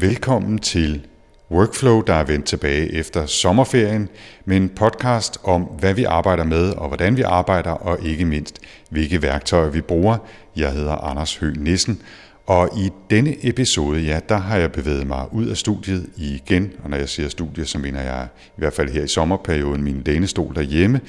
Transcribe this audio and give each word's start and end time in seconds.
Velkommen 0.00 0.58
til 0.58 1.06
Workflow, 1.50 2.02
der 2.02 2.14
er 2.14 2.24
vendt 2.24 2.46
tilbage 2.46 2.92
efter 2.92 3.26
sommerferien, 3.26 4.08
med 4.44 4.56
en 4.56 4.68
podcast 4.68 5.38
om, 5.44 5.62
hvad 5.62 5.94
vi 5.94 6.04
arbejder 6.04 6.44
med 6.44 6.70
og 6.70 6.88
hvordan 6.88 7.16
vi 7.16 7.22
arbejder, 7.22 7.70
og 7.70 8.02
ikke 8.02 8.24
mindst, 8.24 8.58
hvilke 8.90 9.22
værktøjer 9.22 9.70
vi 9.70 9.80
bruger. 9.80 10.16
Jeg 10.56 10.72
hedder 10.72 10.92
Anders 10.92 11.36
Høgh 11.36 11.60
Nissen, 11.60 12.02
og 12.46 12.70
i 12.76 12.90
denne 13.10 13.48
episode, 13.48 14.00
ja, 14.00 14.20
der 14.28 14.36
har 14.36 14.56
jeg 14.56 14.72
bevæget 14.72 15.06
mig 15.06 15.26
ud 15.32 15.46
af 15.46 15.56
studiet 15.56 16.06
igen, 16.16 16.72
og 16.84 16.90
når 16.90 16.96
jeg 16.96 17.08
siger 17.08 17.28
studie, 17.28 17.64
så 17.66 17.78
mener 17.78 18.02
jeg 18.02 18.28
i 18.46 18.58
hvert 18.58 18.72
fald 18.72 18.90
her 18.90 19.02
i 19.02 19.08
sommerperioden 19.08 19.82
min 19.82 20.02
lænestol 20.06 20.54
derhjemme, 20.54 21.00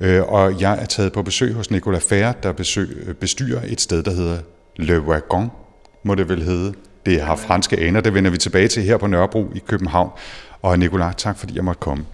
øh, 0.00 0.22
og 0.22 0.60
jeg 0.60 0.78
er 0.82 0.86
taget 0.86 1.12
på 1.12 1.22
besøg 1.22 1.52
hos 1.52 1.70
Nicolas 1.70 2.04
Færre, 2.04 2.34
der 2.42 2.52
besøg, 2.52 3.16
bestyrer 3.20 3.60
et 3.66 3.80
sted, 3.80 4.02
der 4.02 4.14
hedder 4.14 4.38
Le 4.76 5.00
Wagon, 5.00 5.50
må 6.04 6.14
det 6.14 6.28
vel 6.28 6.42
hedde. 6.42 6.74
Det 7.10 7.20
har 7.20 7.36
franske 7.36 7.78
aner, 7.78 8.00
det 8.00 8.14
vender 8.14 8.30
vi 8.30 8.38
tilbage 8.38 8.68
til 8.68 8.82
her 8.82 8.96
på 8.96 9.06
Nørrebro 9.06 9.52
i 9.54 9.58
København. 9.66 10.10
Og 10.62 10.78
Nicolas, 10.78 11.14
tak 11.16 11.38
fordi 11.38 11.56
jeg 11.56 11.64
måtte 11.64 11.80
komme. 11.80 12.04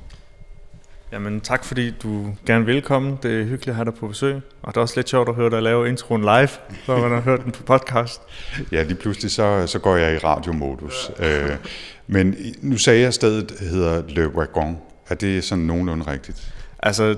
Jamen 1.12 1.40
tak 1.40 1.64
fordi 1.64 1.90
du 1.90 2.34
gerne 2.46 2.64
vil 2.66 2.82
komme. 2.82 3.18
Det 3.22 3.40
er 3.40 3.44
hyggeligt 3.44 3.68
at 3.68 3.74
have 3.74 3.84
dig 3.84 3.94
på 3.94 4.08
besøg. 4.08 4.40
Og 4.62 4.74
det 4.74 4.76
er 4.76 4.80
også 4.80 4.94
lidt 4.96 5.08
sjovt 5.08 5.28
at 5.28 5.34
høre 5.34 5.50
dig 5.50 5.62
lave 5.62 5.88
introen 5.88 6.20
live, 6.20 6.48
når 6.88 7.00
man 7.00 7.10
har 7.10 7.20
hørt 7.20 7.44
den 7.44 7.52
på 7.52 7.62
podcast. 7.62 8.20
Ja, 8.72 8.82
lige 8.82 8.94
pludselig 8.94 9.30
så, 9.30 9.66
så 9.66 9.78
går 9.78 9.96
jeg 9.96 10.14
i 10.14 10.18
radiomodus. 10.18 11.10
Øh, 11.18 11.50
men 12.06 12.36
nu 12.60 12.76
sagde 12.76 13.00
jeg, 13.00 13.08
at 13.08 13.14
stedet 13.14 13.52
hedder 13.60 14.02
Le 14.08 14.28
Wagon. 14.28 14.78
Er 15.08 15.14
det 15.14 15.44
sådan 15.44 15.64
nogenlunde 15.64 16.10
rigtigt? 16.10 16.54
Altså, 16.78 17.16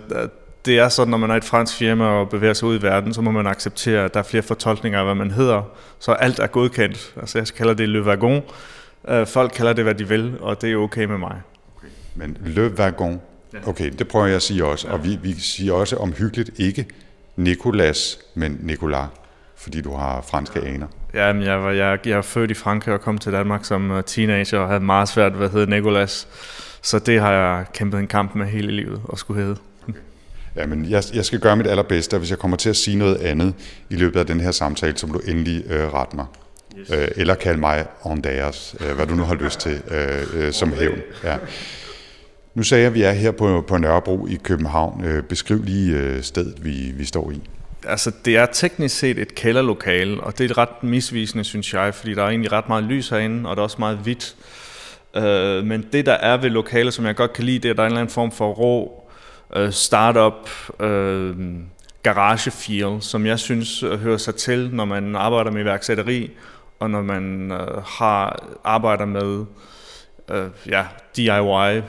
det 0.68 0.78
er 0.78 0.88
sådan, 0.88 1.10
når 1.10 1.18
man 1.18 1.30
er 1.30 1.34
et 1.34 1.44
fransk 1.44 1.76
firma 1.76 2.04
og 2.04 2.28
bevæger 2.28 2.54
sig 2.54 2.68
ud 2.68 2.78
i 2.78 2.82
verden, 2.82 3.14
så 3.14 3.20
må 3.20 3.30
man 3.30 3.46
acceptere, 3.46 4.04
at 4.04 4.14
der 4.14 4.20
er 4.20 4.24
flere 4.24 4.42
fortolkninger 4.42 4.98
af, 4.98 5.04
hvad 5.04 5.14
man 5.14 5.30
hedder. 5.30 5.62
Så 5.98 6.12
alt 6.12 6.38
er 6.38 6.46
godkendt. 6.46 7.14
Altså 7.20 7.38
jeg 7.38 7.46
kalder 7.46 7.74
det 7.74 7.88
Le 7.88 8.02
Wagon. 8.02 8.42
Øh, 9.08 9.26
folk 9.26 9.52
kalder 9.56 9.72
det, 9.72 9.84
hvad 9.84 9.94
de 9.94 10.08
vil, 10.08 10.34
og 10.40 10.62
det 10.62 10.72
er 10.72 10.76
okay 10.76 11.04
med 11.04 11.18
mig. 11.18 11.42
Okay. 11.76 11.88
Men 12.14 12.36
Le 12.44 12.72
Wagon, 12.78 13.20
okay, 13.66 13.90
det 13.98 14.08
prøver 14.08 14.26
jeg 14.26 14.36
at 14.36 14.42
sige 14.42 14.64
også. 14.64 14.88
Og 14.88 15.04
vi, 15.04 15.18
vi 15.22 15.32
siger 15.32 15.72
også 15.72 15.96
omhyggeligt 15.96 16.50
ikke 16.56 16.86
Nicolas, 17.36 18.18
men 18.34 18.58
Nicolas, 18.62 19.06
fordi 19.56 19.80
du 19.80 19.96
har 19.96 20.24
franske 20.30 20.60
aner. 20.60 20.86
Ja, 21.14 21.32
men 21.32 21.42
jeg, 21.42 21.62
var, 21.62 21.70
jeg, 21.70 21.98
jeg 22.06 22.18
er 22.18 22.22
født 22.22 22.50
i 22.50 22.54
Frankrig 22.54 22.94
og 22.94 23.00
kom 23.00 23.18
til 23.18 23.32
Danmark 23.32 23.64
som 23.64 23.90
øh, 23.90 24.02
teenager 24.04 24.58
og 24.58 24.68
havde 24.68 24.80
meget 24.80 25.08
svært 25.08 25.38
ved 25.38 25.46
at 25.46 25.52
hedde 25.52 25.70
Nicolas. 25.70 26.28
Så 26.82 26.98
det 26.98 27.20
har 27.20 27.32
jeg 27.32 27.64
kæmpet 27.74 28.00
en 28.00 28.06
kamp 28.06 28.34
med 28.34 28.46
hele 28.46 28.72
livet 28.72 29.00
at 29.12 29.18
skulle 29.18 29.42
hedde. 29.42 29.56
Jamen, 30.56 30.90
jeg, 30.90 31.02
jeg 31.14 31.24
skal 31.24 31.40
gøre 31.40 31.56
mit 31.56 31.66
allerbedste, 31.66 32.14
og 32.14 32.18
hvis 32.18 32.30
jeg 32.30 32.38
kommer 32.38 32.56
til 32.56 32.70
at 32.70 32.76
sige 32.76 32.96
noget 32.96 33.16
andet 33.16 33.54
i 33.90 33.96
løbet 33.96 34.20
af 34.20 34.26
den 34.26 34.40
her 34.40 34.50
samtale, 34.50 34.98
så 34.98 35.06
må 35.06 35.12
du 35.12 35.20
endelig 35.30 35.64
øh, 35.70 35.94
rette 35.94 36.16
mig. 36.16 36.26
Yes. 36.78 36.90
Øh, 36.90 37.08
eller 37.16 37.34
kalde 37.34 37.60
mig 37.60 37.86
Andreas, 38.04 38.76
øh, 38.80 38.96
hvad 38.96 39.06
du 39.06 39.14
nu 39.14 39.22
har 39.22 39.34
lyst 39.34 39.60
til 39.60 39.82
øh, 39.90 40.46
øh, 40.46 40.52
som 40.52 40.72
hævn. 40.72 40.98
Ja. 41.24 41.36
Nu 42.54 42.62
sagde 42.62 42.82
jeg, 42.82 42.88
at 42.88 42.94
vi 42.94 43.02
er 43.02 43.12
her 43.12 43.30
på, 43.30 43.64
på 43.68 43.78
Nørrebro 43.78 44.26
i 44.26 44.38
København. 44.42 45.04
Øh, 45.04 45.22
beskriv 45.22 45.62
lige 45.64 45.96
øh, 45.96 46.22
stedet, 46.22 46.64
vi, 46.64 46.92
vi 46.94 47.04
står 47.04 47.30
i. 47.30 47.40
Altså, 47.86 48.12
det 48.24 48.36
er 48.36 48.46
teknisk 48.46 48.98
set 48.98 49.18
et 49.18 49.34
kælderlokale, 49.34 50.20
og 50.20 50.38
det 50.38 50.50
er 50.50 50.58
ret 50.58 50.82
misvisende, 50.82 51.44
synes 51.44 51.74
jeg, 51.74 51.94
fordi 51.94 52.14
der 52.14 52.22
er 52.22 52.28
egentlig 52.28 52.52
ret 52.52 52.68
meget 52.68 52.84
lys 52.84 53.08
herinde, 53.08 53.48
og 53.48 53.56
der 53.56 53.62
er 53.62 53.64
også 53.64 53.76
meget 53.78 53.98
hvidt. 53.98 54.36
Øh, 55.16 55.64
men 55.64 55.86
det, 55.92 56.06
der 56.06 56.12
er 56.12 56.36
ved 56.36 56.50
lokalet, 56.50 56.94
som 56.94 57.06
jeg 57.06 57.16
godt 57.16 57.32
kan 57.32 57.44
lide, 57.44 57.58
det 57.58 57.68
er, 57.68 57.70
at 57.70 57.76
der 57.76 57.82
er 57.82 57.86
en 57.86 57.92
eller 57.92 58.00
anden 58.00 58.14
form 58.14 58.32
for 58.32 58.52
rå 58.52 59.04
øh, 59.56 59.72
startup 59.72 60.50
øh, 60.80 61.36
garage 62.02 62.50
feel, 62.50 63.02
som 63.02 63.26
jeg 63.26 63.38
synes 63.38 63.82
øh, 63.82 64.00
hører 64.00 64.16
sig 64.16 64.34
til, 64.34 64.70
når 64.72 64.84
man 64.84 65.16
arbejder 65.16 65.50
med 65.50 65.60
iværksætteri, 65.60 66.30
og 66.80 66.90
når 66.90 67.02
man 67.02 67.52
øh, 67.52 67.82
har 67.84 68.48
arbejder 68.64 69.04
med 69.04 69.44
øh, 70.30 70.48
ja, 70.68 70.84
DIY 71.16 71.82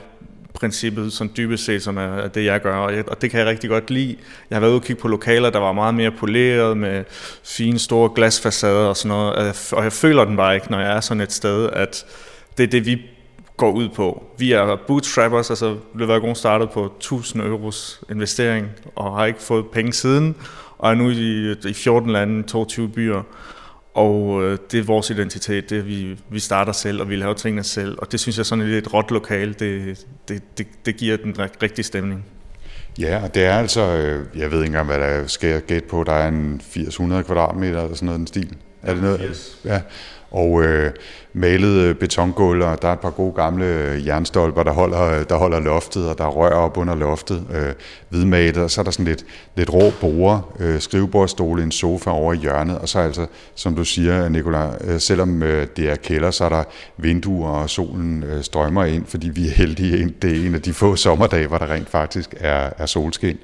princippet, 0.54 1.12
som 1.12 1.30
dybest 1.36 1.64
set 1.64 1.82
som 1.82 1.96
er 1.96 2.28
det, 2.28 2.44
jeg 2.44 2.60
gør, 2.60 2.76
og, 2.76 2.94
jeg, 2.96 3.08
og 3.08 3.22
det 3.22 3.30
kan 3.30 3.40
jeg 3.40 3.46
rigtig 3.46 3.70
godt 3.70 3.90
lide. 3.90 4.16
Jeg 4.50 4.56
har 4.56 4.60
været 4.60 4.70
ude 4.70 4.78
og 4.78 4.84
kigge 4.84 5.02
på 5.02 5.08
lokaler, 5.08 5.50
der 5.50 5.58
var 5.58 5.72
meget 5.72 5.94
mere 5.94 6.10
poleret, 6.10 6.76
med 6.76 7.04
fine, 7.44 7.78
store 7.78 8.10
glasfacader 8.14 8.86
og 8.88 8.96
sådan 8.96 9.08
noget, 9.08 9.72
og 9.72 9.84
jeg 9.84 9.92
føler 9.92 10.24
den 10.24 10.36
bare 10.36 10.54
ikke, 10.54 10.70
når 10.70 10.80
jeg 10.80 10.96
er 10.96 11.00
sådan 11.00 11.20
et 11.20 11.32
sted, 11.32 11.70
at 11.72 12.04
det 12.58 12.62
er 12.64 12.68
det, 12.68 12.86
vi 12.86 13.02
går 13.60 13.72
ud 13.72 13.88
på. 13.88 14.24
Vi 14.38 14.52
er 14.52 14.76
bootstrappers, 14.86 15.50
altså 15.50 15.76
Levergon 15.94 16.34
startet 16.34 16.70
på 16.70 16.84
1000 16.84 17.42
euros 17.42 18.00
investering 18.10 18.68
og 18.96 19.16
har 19.16 19.26
ikke 19.26 19.42
fået 19.42 19.66
penge 19.72 19.92
siden, 19.92 20.36
og 20.78 20.90
er 20.90 20.94
nu 20.94 21.10
i, 21.10 21.52
i 21.68 21.72
14 21.72 22.10
lande, 22.10 22.42
22 22.42 22.88
byer. 22.88 23.22
Og 23.94 24.42
øh, 24.44 24.58
det 24.70 24.80
er 24.80 24.84
vores 24.84 25.10
identitet, 25.10 25.70
det 25.70 25.78
er, 25.78 25.82
vi, 25.82 26.18
vi 26.30 26.38
starter 26.38 26.72
selv, 26.72 27.00
og 27.00 27.08
vi 27.08 27.16
laver 27.16 27.34
tingene 27.34 27.64
selv. 27.64 27.98
Og 27.98 28.12
det 28.12 28.20
synes 28.20 28.38
jeg 28.38 28.46
sådan 28.46 28.70
er 28.70 28.78
et 28.78 28.94
råt 28.94 29.10
lokal, 29.10 29.48
det, 29.58 30.06
det, 30.28 30.42
det, 30.58 30.66
det 30.86 30.96
giver 30.96 31.16
den 31.16 31.36
rigtige 31.62 31.84
stemning. 31.84 32.24
Ja, 32.98 33.22
og 33.22 33.34
det 33.34 33.44
er 33.44 33.54
altså, 33.54 33.80
øh, 33.80 34.26
jeg 34.40 34.50
ved 34.50 34.58
ikke 34.58 34.66
engang, 34.66 34.86
hvad 34.86 35.00
der 35.00 35.26
skal 35.26 35.60
gætte 35.60 35.88
på, 35.88 36.04
der 36.04 36.12
er 36.12 36.28
en 36.28 36.60
800 36.76 37.24
kvadratmeter 37.24 37.82
eller 37.82 37.94
sådan 37.94 38.06
noget 38.06 38.18
den 38.18 38.26
stil. 38.26 38.56
Er 38.82 38.94
det 38.94 39.02
noget? 39.02 39.20
Yes. 39.30 39.58
Ja, 39.64 39.80
og 40.30 40.62
øh, 40.62 40.90
malede 41.32 41.88
øh, 41.88 41.94
betongulv, 41.94 42.62
og 42.62 42.82
der 42.82 42.88
er 42.88 42.92
et 42.92 43.00
par 43.00 43.10
gode 43.10 43.32
gamle 43.32 43.64
øh, 43.64 44.06
jernstolper, 44.06 44.62
der 44.62 44.72
holder, 44.72 45.24
der 45.24 45.36
holder 45.36 45.60
loftet, 45.60 46.08
og 46.08 46.18
der 46.18 46.24
er 46.24 46.28
rør 46.28 46.50
op 46.50 46.76
under 46.76 46.94
loftet, 46.94 47.46
øh, 47.54 47.72
hvidmalet, 48.08 48.56
og 48.56 48.70
så 48.70 48.80
er 48.80 48.82
der 48.82 48.90
sådan 48.90 49.04
lidt, 49.04 49.24
lidt 49.56 49.72
rå 49.72 49.92
borer, 50.00 50.54
øh, 50.60 50.80
skrivebordstole, 50.80 51.62
en 51.62 51.72
sofa 51.72 52.10
over 52.10 52.32
i 52.32 52.36
hjørnet, 52.36 52.78
og 52.78 52.88
så 52.88 52.98
altså, 52.98 53.26
som 53.54 53.74
du 53.74 53.84
siger, 53.84 54.28
Nicolai, 54.28 54.70
øh, 54.84 55.00
selvom 55.00 55.42
øh, 55.42 55.66
det 55.76 55.90
er 55.90 55.96
kælder, 55.96 56.30
så 56.30 56.44
er 56.44 56.48
der 56.48 56.64
vinduer, 56.96 57.50
og 57.50 57.70
solen 57.70 58.22
øh, 58.22 58.42
strømmer 58.42 58.84
ind, 58.84 59.06
fordi 59.06 59.28
vi 59.28 59.46
er 59.46 59.52
heldige, 59.52 60.14
det 60.22 60.36
er 60.36 60.46
en 60.46 60.54
af 60.54 60.62
de 60.62 60.72
få 60.72 60.96
sommerdage, 60.96 61.46
hvor 61.46 61.58
der 61.58 61.70
rent 61.70 61.90
faktisk 61.90 62.34
er, 62.40 62.70
er 62.78 62.86
solskin. 62.86 63.38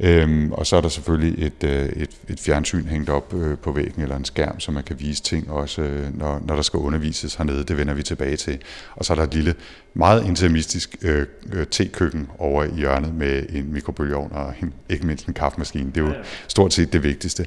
Øhm, 0.00 0.52
og 0.52 0.66
så 0.66 0.76
er 0.76 0.80
der 0.80 0.88
selvfølgelig 0.88 1.46
et, 1.46 1.64
øh, 1.64 1.88
et, 1.88 2.10
et 2.28 2.40
fjernsyn 2.40 2.86
hængt 2.86 3.10
op 3.10 3.34
øh, 3.34 3.58
på 3.58 3.72
væggen, 3.72 4.02
eller 4.02 4.16
en 4.16 4.24
skærm, 4.24 4.60
så 4.60 4.72
man 4.72 4.82
kan 4.84 5.00
vise 5.00 5.22
ting 5.22 5.50
også, 5.50 5.82
øh, 5.82 6.18
når, 6.18 6.42
når 6.46 6.54
der 6.54 6.62
skal 6.62 6.78
undervises 6.78 7.34
hernede. 7.34 7.64
Det 7.64 7.76
vender 7.76 7.94
vi 7.94 8.02
tilbage 8.02 8.36
til. 8.36 8.58
Og 8.96 9.04
så 9.04 9.12
er 9.12 9.14
der 9.14 9.22
et 9.22 9.34
lille, 9.34 9.54
meget 9.94 10.26
intimistisk 10.26 10.96
øh, 11.02 11.26
øh, 11.52 11.66
tekøkken 11.66 12.28
over 12.38 12.64
i 12.64 12.74
hjørnet 12.76 13.14
med 13.14 13.46
en 13.48 13.72
mikrobølgeovn 13.72 14.32
og 14.32 14.54
en, 14.62 14.74
ikke 14.88 15.06
mindst 15.06 15.26
en 15.26 15.34
kaffemaskine. 15.34 15.90
Det 15.94 15.96
er 15.96 16.06
jo 16.06 16.14
stort 16.48 16.72
set 16.74 16.92
det 16.92 17.02
vigtigste. 17.02 17.46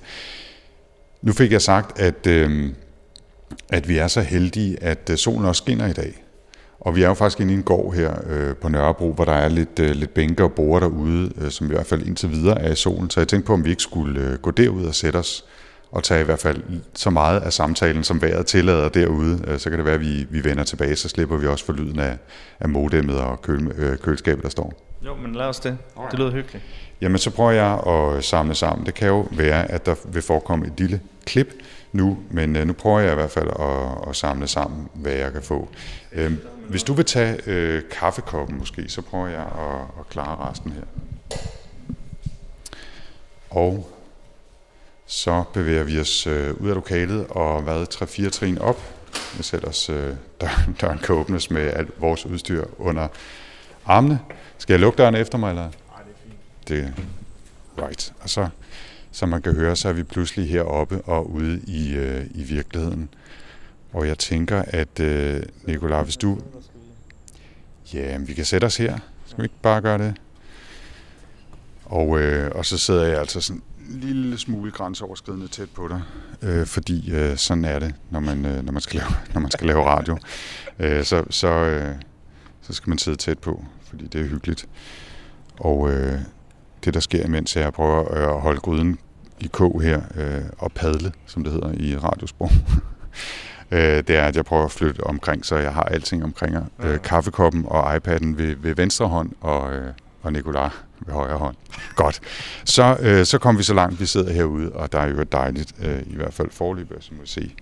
Nu 1.22 1.34
fik 1.34 1.52
jeg 1.52 1.62
sagt, 1.62 2.00
at, 2.00 2.28
øh, 2.28 2.70
at 3.70 3.90
vi 3.90 3.98
er 3.98 4.08
så 4.08 4.22
heldige, 4.22 4.84
at 4.84 5.10
øh, 5.12 5.18
solen 5.18 5.46
også 5.46 5.64
skinner 5.64 5.88
i 5.88 5.94
dag. 5.94 6.24
Og 6.82 6.96
vi 6.96 7.04
er 7.04 7.08
jo 7.08 7.14
faktisk 7.14 7.40
inde 7.40 7.54
i 7.54 7.58
en 7.58 7.64
gård 7.64 7.96
her 7.96 8.14
øh, 8.30 8.56
på 8.56 8.70
Nørrebro, 8.70 9.14
hvor 9.14 9.26
der 9.26 9.32
er 9.32 9.50
lidt, 9.50 9.80
øh, 9.80 9.90
lidt 9.90 10.14
bænker 10.14 10.44
og 10.44 10.52
borer 10.52 10.80
derude, 10.80 11.32
øh, 11.42 11.52
som 11.52 11.68
i 11.68 11.70
hvert 11.70 11.86
fald 11.86 12.08
indtil 12.08 12.32
videre 12.32 12.62
er 12.62 12.72
i 12.72 12.76
solen. 12.76 13.10
Så 13.10 13.20
jeg 13.20 13.28
tænkte 13.28 13.48
på, 13.48 13.54
om 13.54 13.66
vi 13.66 13.70
ikke 13.70 13.84
skulle 13.84 14.22
øh, 14.22 14.38
gå 14.38 14.52
derud 14.52 14.86
og 14.86 14.96
sætte 14.96 15.18
os 15.18 15.46
og 15.92 16.04
tage 16.04 16.22
i 16.22 16.24
hvert 16.24 16.40
fald 16.40 16.64
så 16.96 17.10
meget 17.10 17.40
af 17.40 17.54
samtalen, 17.54 18.04
som 18.04 18.22
vejret 18.22 18.46
tillader 18.46 18.90
derude. 18.90 19.44
Øh, 19.48 19.60
så 19.60 19.70
kan 19.70 19.80
det 19.80 19.86
være, 19.86 19.96
at 19.96 20.02
vi, 20.02 20.28
vi 20.30 20.44
vender 20.44 20.64
tilbage, 20.64 20.96
så 20.96 21.10
slipper 21.10 21.38
vi 21.38 21.48
også 21.48 21.66
for 21.66 21.74
lyden 21.74 22.00
af, 22.00 22.18
af 22.60 22.70
modemmet 22.70 23.20
og 23.20 23.42
køl, 23.42 23.72
øh, 23.78 23.98
køleskabet, 23.98 24.44
der 24.44 24.50
står. 24.50 24.74
Jo, 25.06 25.16
men 25.16 25.36
lad 25.36 25.46
os 25.46 25.60
det. 25.60 25.78
Det 26.12 26.20
lyder 26.20 26.32
hyggeligt. 26.32 26.64
Jamen, 27.02 27.18
så 27.18 27.32
prøver 27.32 27.52
jeg 27.52 27.80
at 27.88 28.24
samle 28.24 28.56
sammen. 28.56 28.86
Det 28.86 28.94
kan 28.94 29.08
jo 29.08 29.28
være, 29.32 29.72
at 29.72 29.86
der 29.86 29.96
vil 30.06 30.22
forekomme 30.22 30.68
et 30.68 30.74
lille 30.78 31.02
klip 31.26 31.54
nu, 31.92 32.18
men 32.32 32.56
øh, 32.56 32.68
nu 32.68 32.74
prøver 32.74 33.00
jeg 33.00 33.12
i 33.12 33.16
hvert 33.16 33.32
fald 33.32 33.50
at, 33.60 34.10
at 34.10 34.16
samle 34.16 34.48
sammen, 34.48 34.88
hvad 34.94 35.14
jeg 35.14 35.34
kan 35.34 35.42
få. 35.42 35.70
Øh, 36.12 36.32
hvis 36.72 36.84
du 36.84 36.94
vil 36.94 37.06
tage 37.06 37.40
øh, 37.46 37.84
kaffekoppen 37.92 38.58
måske, 38.58 38.90
så 38.90 39.02
prøver 39.02 39.28
jeg 39.28 39.42
at, 39.42 39.82
at 40.00 40.10
klare 40.10 40.50
resten 40.50 40.72
her. 40.72 40.84
Og 43.50 43.92
så 45.06 45.44
bevæger 45.54 45.84
vi 45.84 46.00
os 46.00 46.28
øh, 46.28 46.54
ud 46.54 46.70
af 46.70 46.76
lokalet 46.76 47.28
og 47.30 47.62
hvad, 47.62 47.86
3-4 47.94 48.30
trin 48.30 48.58
op. 48.58 48.82
Vi 49.38 49.44
sætter 49.44 49.68
os, 49.68 49.90
øh, 49.90 50.16
døren, 50.42 50.74
døren 50.82 50.98
kan 50.98 51.16
åbnes 51.16 51.52
med 51.52 51.62
alt 51.62 52.02
vores 52.02 52.26
udstyr 52.26 52.66
under 52.78 53.08
armene. 53.86 54.20
Skal 54.58 54.74
jeg 54.74 54.80
lukke 54.80 54.98
døren 54.98 55.16
efter 55.16 55.38
mig, 55.38 55.50
eller? 55.50 55.64
Nej, 55.64 56.02
det 56.68 56.80
er 56.80 56.84
fint. 56.84 56.96
Det, 56.98 57.06
right. 57.84 58.14
Og 58.22 58.30
så, 58.30 58.48
som 59.12 59.30
man 59.30 59.42
kan 59.42 59.56
høre, 59.56 59.76
så 59.76 59.90
er 59.90 59.94
vi 59.94 60.04
pludselig 60.04 60.50
heroppe 60.50 61.02
og 61.02 61.32
ude 61.32 61.62
i, 61.68 61.96
øh, 61.96 62.26
i 62.34 62.44
virkeligheden. 62.44 63.10
Og 63.94 64.08
jeg 64.08 64.18
tænker, 64.18 64.64
at 64.68 65.00
øh, 65.00 65.44
Nicolai, 65.64 66.04
hvis 66.04 66.18
du... 66.18 66.40
Ja, 67.94 68.18
vi 68.18 68.34
kan 68.34 68.46
sætte 68.46 68.66
os 68.66 68.78
her. 68.78 68.98
Skal 69.26 69.38
vi 69.38 69.44
ikke 69.44 69.62
bare 69.62 69.82
gøre 69.82 69.98
det? 69.98 70.16
Og, 71.86 72.20
øh, 72.20 72.52
og 72.56 72.66
så 72.66 72.78
sidder 72.78 73.06
jeg 73.06 73.20
altså 73.20 73.42
sådan 73.42 73.62
en 73.90 74.00
lille 74.00 74.38
smule 74.38 74.72
grænseoverskridende 74.72 75.48
tæt 75.48 75.70
på 75.70 75.88
dig, 75.88 76.02
øh, 76.42 76.66
fordi 76.66 77.12
øh, 77.12 77.38
sådan 77.38 77.66
er 77.66 77.80
det, 77.80 77.96
når 78.10 78.20
man, 78.20 78.46
øh, 78.46 78.66
når 78.66 78.72
man, 78.72 78.82
skal, 78.82 79.00
lave, 79.00 79.12
når 79.34 79.42
man 79.42 79.52
skal 79.52 79.68
lave 79.68 79.84
radio. 79.84 80.18
Øh, 80.80 81.04
så, 81.04 81.24
så, 81.30 81.48
øh, 81.48 81.96
så 82.62 82.74
skal 82.74 82.90
man 82.90 82.98
sidde 82.98 83.18
tæt 83.18 83.40
på, 83.40 83.66
fordi 83.84 84.08
det 84.08 84.22
er 84.22 84.26
hyggeligt. 84.26 84.66
Og 85.60 85.92
øh, 85.92 86.20
det, 86.84 86.94
der 86.94 87.00
sker 87.00 87.26
imens, 87.26 87.56
er, 87.56 87.60
at 87.60 87.64
jeg 87.64 87.74
prøver 87.74 88.14
øh, 88.18 88.36
at 88.36 88.42
holde 88.42 88.60
gryden 88.60 89.00
i 89.40 89.48
kog 89.48 89.82
her, 89.82 90.02
øh, 90.16 90.42
og 90.58 90.72
padle, 90.72 91.12
som 91.26 91.44
det 91.44 91.54
hedder 91.54 91.72
i 91.78 91.98
radiosprog. 91.98 92.52
øh, 93.72 93.80
det 93.80 94.10
er, 94.10 94.26
at 94.26 94.36
jeg 94.36 94.46
prøver 94.46 94.66
at 94.66 94.72
flytte 94.72 95.04
omkring, 95.04 95.46
så 95.46 95.56
jeg 95.56 95.74
har 95.74 95.84
alting 95.84 96.24
omkring. 96.24 96.72
Øh, 96.84 97.02
kaffekoppen 97.02 97.66
og 97.68 97.96
iPad'en 97.96 98.36
ved, 98.36 98.56
ved 98.56 98.76
venstre 98.76 99.08
hånd, 99.08 99.32
og, 99.42 99.74
øh, 99.74 99.94
og 100.22 100.34
Nikolaj 100.34 100.70
ved 101.00 101.14
højre 101.14 101.38
hånd. 101.38 101.56
Godt. 101.96 102.20
Så, 102.66 102.98
øh, 103.00 103.26
så 103.26 103.38
kom 103.38 103.58
vi 103.58 103.64
så 103.64 103.74
langt, 103.74 104.00
vi 104.00 104.06
sidder 104.06 104.34
herude, 104.34 104.72
og 104.72 104.92
der 104.92 105.00
er 105.00 105.08
jo 105.08 105.24
dejligt, 105.24 105.74
øh, 105.84 106.02
i 106.06 106.16
hvert 106.16 106.34
fald 106.34 106.50
forløbet, 106.52 106.98
så 107.00 107.14
må 107.14 107.22
vi 107.22 107.28
se, 107.28 107.56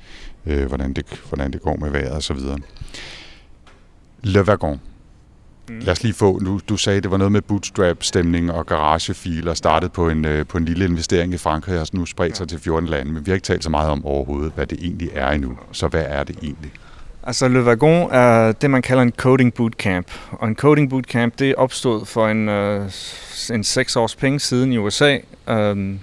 øh, 0.46 0.68
hvordan, 0.68 0.94
det, 0.94 1.06
hvordan 1.30 1.54
det 1.54 1.62
går 1.62 1.76
med 1.76 1.90
vejret 1.90 2.12
og 2.12 2.24
så 2.24 2.34
videre. 2.34 2.58
Le 4.22 4.42
Wagon. 4.42 4.80
Mm. 5.70 5.80
Lad 5.80 5.92
os 5.92 6.04
lige 6.04 6.14
få, 6.14 6.40
nu, 6.40 6.60
du 6.70 6.78
sagde, 6.78 7.02
det 7.02 7.12
var 7.12 7.18
noget 7.18 7.32
med 7.32 7.42
bootstrap-stemning 7.42 8.52
og 8.52 8.66
garagefil 8.66 9.48
og 9.48 9.58
startet 9.58 9.92
på 9.92 10.10
en, 10.10 10.26
øh, 10.26 10.46
på 10.46 10.58
en 10.58 10.66
lille 10.66 10.86
investering 10.86 11.34
i 11.34 11.38
Frankrig 11.38 11.80
og 11.80 11.88
nu 11.94 12.06
spredt 12.06 12.38
sig 12.38 12.48
til 12.48 12.60
14 12.60 12.90
lande, 12.90 13.12
men 13.12 13.26
vi 13.26 13.32
har 13.32 13.36
ikke 13.36 13.46
talt 13.46 13.64
så 13.64 13.70
meget 13.70 13.90
om 13.90 14.06
overhovedet, 14.06 14.52
hvad 14.56 14.66
det 14.66 14.80
egentlig 14.82 15.10
er 15.14 15.32
endnu. 15.32 15.58
Så 15.72 15.88
hvad 15.88 16.04
er 16.08 16.24
det 16.24 16.36
egentlig? 16.44 16.72
Altså 17.24 17.48
Le 17.48 17.64
Wagon 17.64 18.10
er 18.12 18.52
det, 18.52 18.70
man 18.70 18.82
kalder 18.82 19.04
en 19.04 19.12
coding 19.18 19.54
bootcamp. 19.54 20.08
Og 20.32 20.48
en 20.48 20.56
coding 20.56 20.90
bootcamp, 20.90 21.40
det 21.40 21.56
opstod 21.56 22.06
for 22.06 22.28
en, 22.28 22.50
øh, 22.50 22.92
en 23.54 23.64
seks 23.64 23.96
års 23.96 24.16
penge 24.16 24.40
siden 24.40 24.74
i 24.74 24.78
USA, 24.78 25.18
øh, 25.50 25.96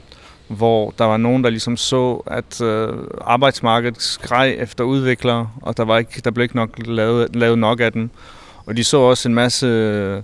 hvor 0.49 0.95
der 0.99 1.05
var 1.05 1.17
nogen, 1.17 1.45
der 1.45 1.51
ligesom 1.51 1.77
så, 1.77 2.23
at 2.27 2.61
øh, 2.61 2.89
arbejdsmarkedet 3.21 4.03
skreg 4.03 4.55
efter 4.59 4.85
udviklere, 4.85 5.49
og 5.63 5.77
der, 5.77 5.85
var 5.85 5.99
ikke, 5.99 6.21
der 6.25 6.31
blev 6.31 6.43
ikke 6.43 6.57
nok 6.57 6.71
lavet, 6.79 7.37
lavet 7.37 7.59
nok 7.59 7.81
af 7.81 7.93
dem. 7.93 8.11
Og 8.67 8.77
de 8.77 8.85
så 8.85 8.97
også 8.97 9.29
en 9.29 9.35
masse 9.35 9.67
øh, 9.67 10.23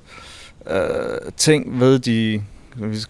ting 1.36 1.80
ved 1.80 1.98
de 1.98 2.42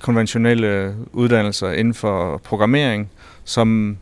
konventionelle 0.00 0.94
uddannelser 1.12 1.70
inden 1.70 1.94
for 1.94 2.38
programmering, 2.38 3.10
som 3.44 3.96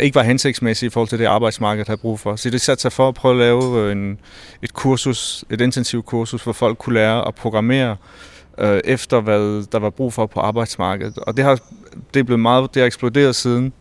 ikke 0.00 0.14
var 0.14 0.22
hensigtsmæssige 0.22 0.86
i 0.86 0.90
forhold 0.90 1.08
til 1.08 1.18
det 1.18 1.24
arbejdsmarked 1.24 1.84
havde 1.86 2.00
brug 2.00 2.20
for. 2.20 2.36
Så 2.36 2.50
det 2.50 2.60
satte 2.60 2.82
sig 2.82 2.92
for 2.92 3.08
at 3.08 3.14
prøve 3.14 3.32
at 3.32 3.38
lave 3.38 3.92
en, 3.92 4.18
et 4.62 4.74
kursus, 4.74 5.44
et 5.50 5.60
intensivt 5.60 6.06
kursus, 6.06 6.42
hvor 6.42 6.52
folk 6.52 6.78
kunne 6.78 6.94
lære 6.94 7.28
at 7.28 7.34
programmere 7.34 7.96
øh, 8.58 8.80
efter, 8.84 9.20
hvad 9.20 9.66
der 9.72 9.78
var 9.78 9.90
brug 9.90 10.12
for 10.12 10.26
på 10.26 10.40
arbejdsmarkedet. 10.40 11.18
Og 11.18 11.36
det 11.36 11.44
har, 11.44 11.58
det 12.14 12.20
er 12.20 12.24
blevet 12.24 12.40
meget, 12.40 12.74
det 12.74 12.80
har 12.80 12.86
eksploderet 12.86 13.36
siden. 13.36 13.72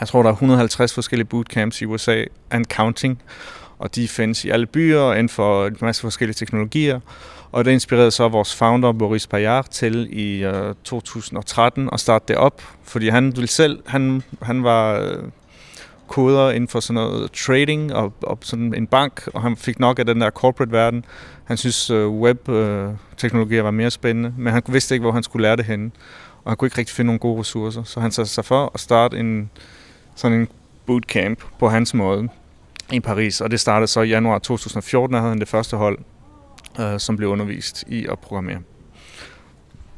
Jeg 0.00 0.08
tror, 0.08 0.22
der 0.22 0.28
er 0.28 0.32
150 0.32 0.94
forskellige 0.94 1.26
bootcamps 1.26 1.82
i 1.82 1.84
USA 1.84 2.24
and 2.50 2.64
counting, 2.64 3.22
og 3.82 3.94
de 3.94 4.08
findes 4.08 4.44
i 4.44 4.50
alle 4.50 4.66
byer 4.66 5.12
inden 5.12 5.28
for 5.28 5.66
en 5.66 5.76
masse 5.80 6.02
forskellige 6.02 6.34
teknologier. 6.34 7.00
Og 7.52 7.64
det 7.64 7.70
inspirerede 7.70 8.10
så 8.10 8.28
vores 8.28 8.54
founder, 8.54 8.92
Boris 8.92 9.26
Payard, 9.26 9.66
til 9.70 10.08
i 10.12 10.44
øh, 10.44 10.74
2013 10.84 11.88
at 11.92 12.00
starte 12.00 12.24
det 12.28 12.36
op, 12.36 12.62
fordi 12.84 13.08
han 13.08 13.36
ville 13.36 13.48
selv, 13.48 13.82
han, 13.86 14.22
han 14.42 14.64
var 14.64 15.00
øh, 15.00 15.22
koder 16.08 16.50
inden 16.50 16.68
for 16.68 16.80
sådan 16.80 16.94
noget 16.94 17.32
trading 17.32 17.94
og, 17.94 18.12
og 18.22 18.38
sådan 18.40 18.74
en 18.74 18.86
bank, 18.86 19.28
og 19.34 19.42
han 19.42 19.56
fik 19.56 19.80
nok 19.80 19.98
af 19.98 20.06
den 20.06 20.20
der 20.20 20.30
corporate 20.30 20.72
verden. 20.72 21.04
Han 21.44 21.56
synes 21.56 21.90
øh, 21.90 22.08
web-teknologier 22.08 23.60
øh, 23.60 23.64
var 23.64 23.70
mere 23.70 23.90
spændende, 23.90 24.34
men 24.38 24.52
han 24.52 24.62
vidste 24.68 24.94
ikke, 24.94 25.02
hvor 25.02 25.12
han 25.12 25.22
skulle 25.22 25.42
lære 25.42 25.56
det 25.56 25.64
henne, 25.64 25.90
og 26.44 26.50
han 26.50 26.56
kunne 26.56 26.66
ikke 26.66 26.78
rigtig 26.78 26.96
finde 26.96 27.06
nogle 27.06 27.18
gode 27.18 27.40
ressourcer. 27.40 27.82
Så 27.82 28.00
han 28.00 28.10
satte 28.10 28.30
sig 28.30 28.44
for 28.44 28.70
at 28.74 28.80
starte 28.80 29.18
en 29.18 29.50
sådan 30.14 30.40
en 30.40 30.48
bootcamp 30.86 31.38
på 31.58 31.68
hans 31.68 31.94
måde 31.94 32.28
i 32.92 33.00
Paris, 33.00 33.40
og 33.40 33.50
det 33.50 33.60
startede 33.60 33.86
så 33.86 34.00
i 34.00 34.08
januar 34.08 34.38
2014, 34.38 35.14
der 35.14 35.20
havde 35.20 35.30
han 35.30 35.40
det 35.40 35.48
første 35.48 35.76
hold, 35.76 35.98
øh, 36.80 37.00
som 37.00 37.16
blev 37.16 37.28
undervist 37.28 37.84
i 37.88 38.06
at 38.06 38.18
programmere. 38.18 38.58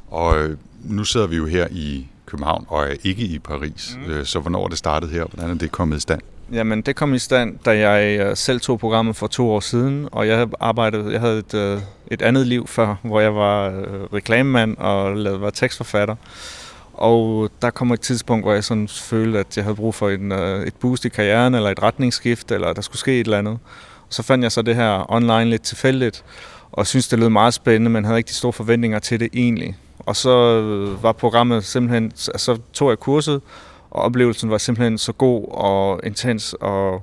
Og 0.09 0.39
øh, 0.39 0.57
nu 0.85 1.05
sidder 1.05 1.27
vi 1.27 1.37
jo 1.37 1.47
her 1.47 1.67
i 1.71 2.07
København 2.27 2.65
og 2.69 2.83
er 2.83 2.95
ikke 3.05 3.23
i 3.23 3.39
Paris, 3.39 3.99
mm. 4.07 4.13
øh, 4.13 4.27
så 4.27 4.41
hvornår 4.41 4.65
er 4.65 4.69
det 4.69 4.79
startet 4.79 5.11
her? 5.11 5.25
Hvordan 5.25 5.51
er 5.51 5.55
det 5.55 5.73
kommet 5.73 5.97
i 5.97 6.01
stand? 6.01 6.21
Jamen, 6.53 6.83
det 6.83 6.97
kom 6.97 7.15
i 7.15 7.19
stand, 7.19 7.59
da 7.65 7.89
jeg 7.89 8.21
øh, 8.21 8.37
selv 8.37 8.61
tog 8.61 8.79
programmet 8.79 9.17
for 9.17 9.27
to 9.27 9.51
år 9.51 9.61
siden, 9.61 10.09
og 10.13 10.29
jeg 10.29 10.49
arbejdede, 10.61 11.13
jeg 11.13 11.21
havde 11.21 11.39
et, 11.39 11.83
et 12.11 12.23
andet 12.23 12.47
liv 12.47 12.67
før, 12.67 12.97
hvor 13.03 13.21
jeg 13.21 13.35
var 13.35 13.73
reklamemand 14.15 14.77
og 14.77 15.17
lavede, 15.17 15.41
var 15.41 15.51
tekstforfatter. 15.51 16.17
Og 16.95 17.51
der 17.63 17.71
kom 17.71 17.93
et 17.93 18.01
tidspunkt, 18.01 18.45
hvor 18.45 18.53
jeg 18.53 18.65
sådan 18.65 18.89
følte, 18.89 19.39
at 19.39 19.57
jeg 19.57 19.65
havde 19.65 19.77
brug 19.77 19.95
for 19.95 20.11
en, 20.11 20.33
øh, 20.33 20.67
et 20.67 20.75
boost 20.75 21.05
i 21.05 21.09
karrieren, 21.09 21.55
eller 21.55 21.71
et 21.71 21.83
retningsskift, 21.83 22.53
eller 22.53 22.73
der 22.73 22.83
skulle 22.83 22.99
ske 22.99 23.21
et 23.21 23.25
eller 23.25 23.39
andet. 23.39 23.59
Og 24.09 24.15
så 24.15 24.23
fandt 24.23 24.43
jeg 24.43 24.53
så 24.53 24.63
det 24.63 24.75
her 24.75 25.13
online 25.13 25.51
lidt 25.51 25.63
tilfældigt, 25.63 26.25
og 26.73 26.87
synes 26.87 27.09
det 27.09 27.19
lød 27.19 27.29
meget 27.29 27.55
spændende, 27.55 27.91
men 27.91 28.05
havde 28.05 28.19
ikke 28.19 28.29
de 28.29 28.35
store 28.35 28.53
forventninger 28.53 28.99
til 28.99 29.21
det 29.21 29.29
egentlig. 29.33 29.77
Og 29.99 30.17
så 30.17 30.61
øh, 30.61 31.03
var 31.03 31.13
programmet 31.13 31.65
simpelthen, 31.65 32.13
så 32.15 32.59
tog 32.73 32.91
jeg 32.91 32.99
kurset, 32.99 33.41
og 33.91 34.03
oplevelsen 34.03 34.51
var 34.51 34.59
simpelthen 34.59 34.99
så 34.99 35.13
god 35.13 35.45
og 35.51 36.01
intens 36.05 36.55
og 36.61 37.03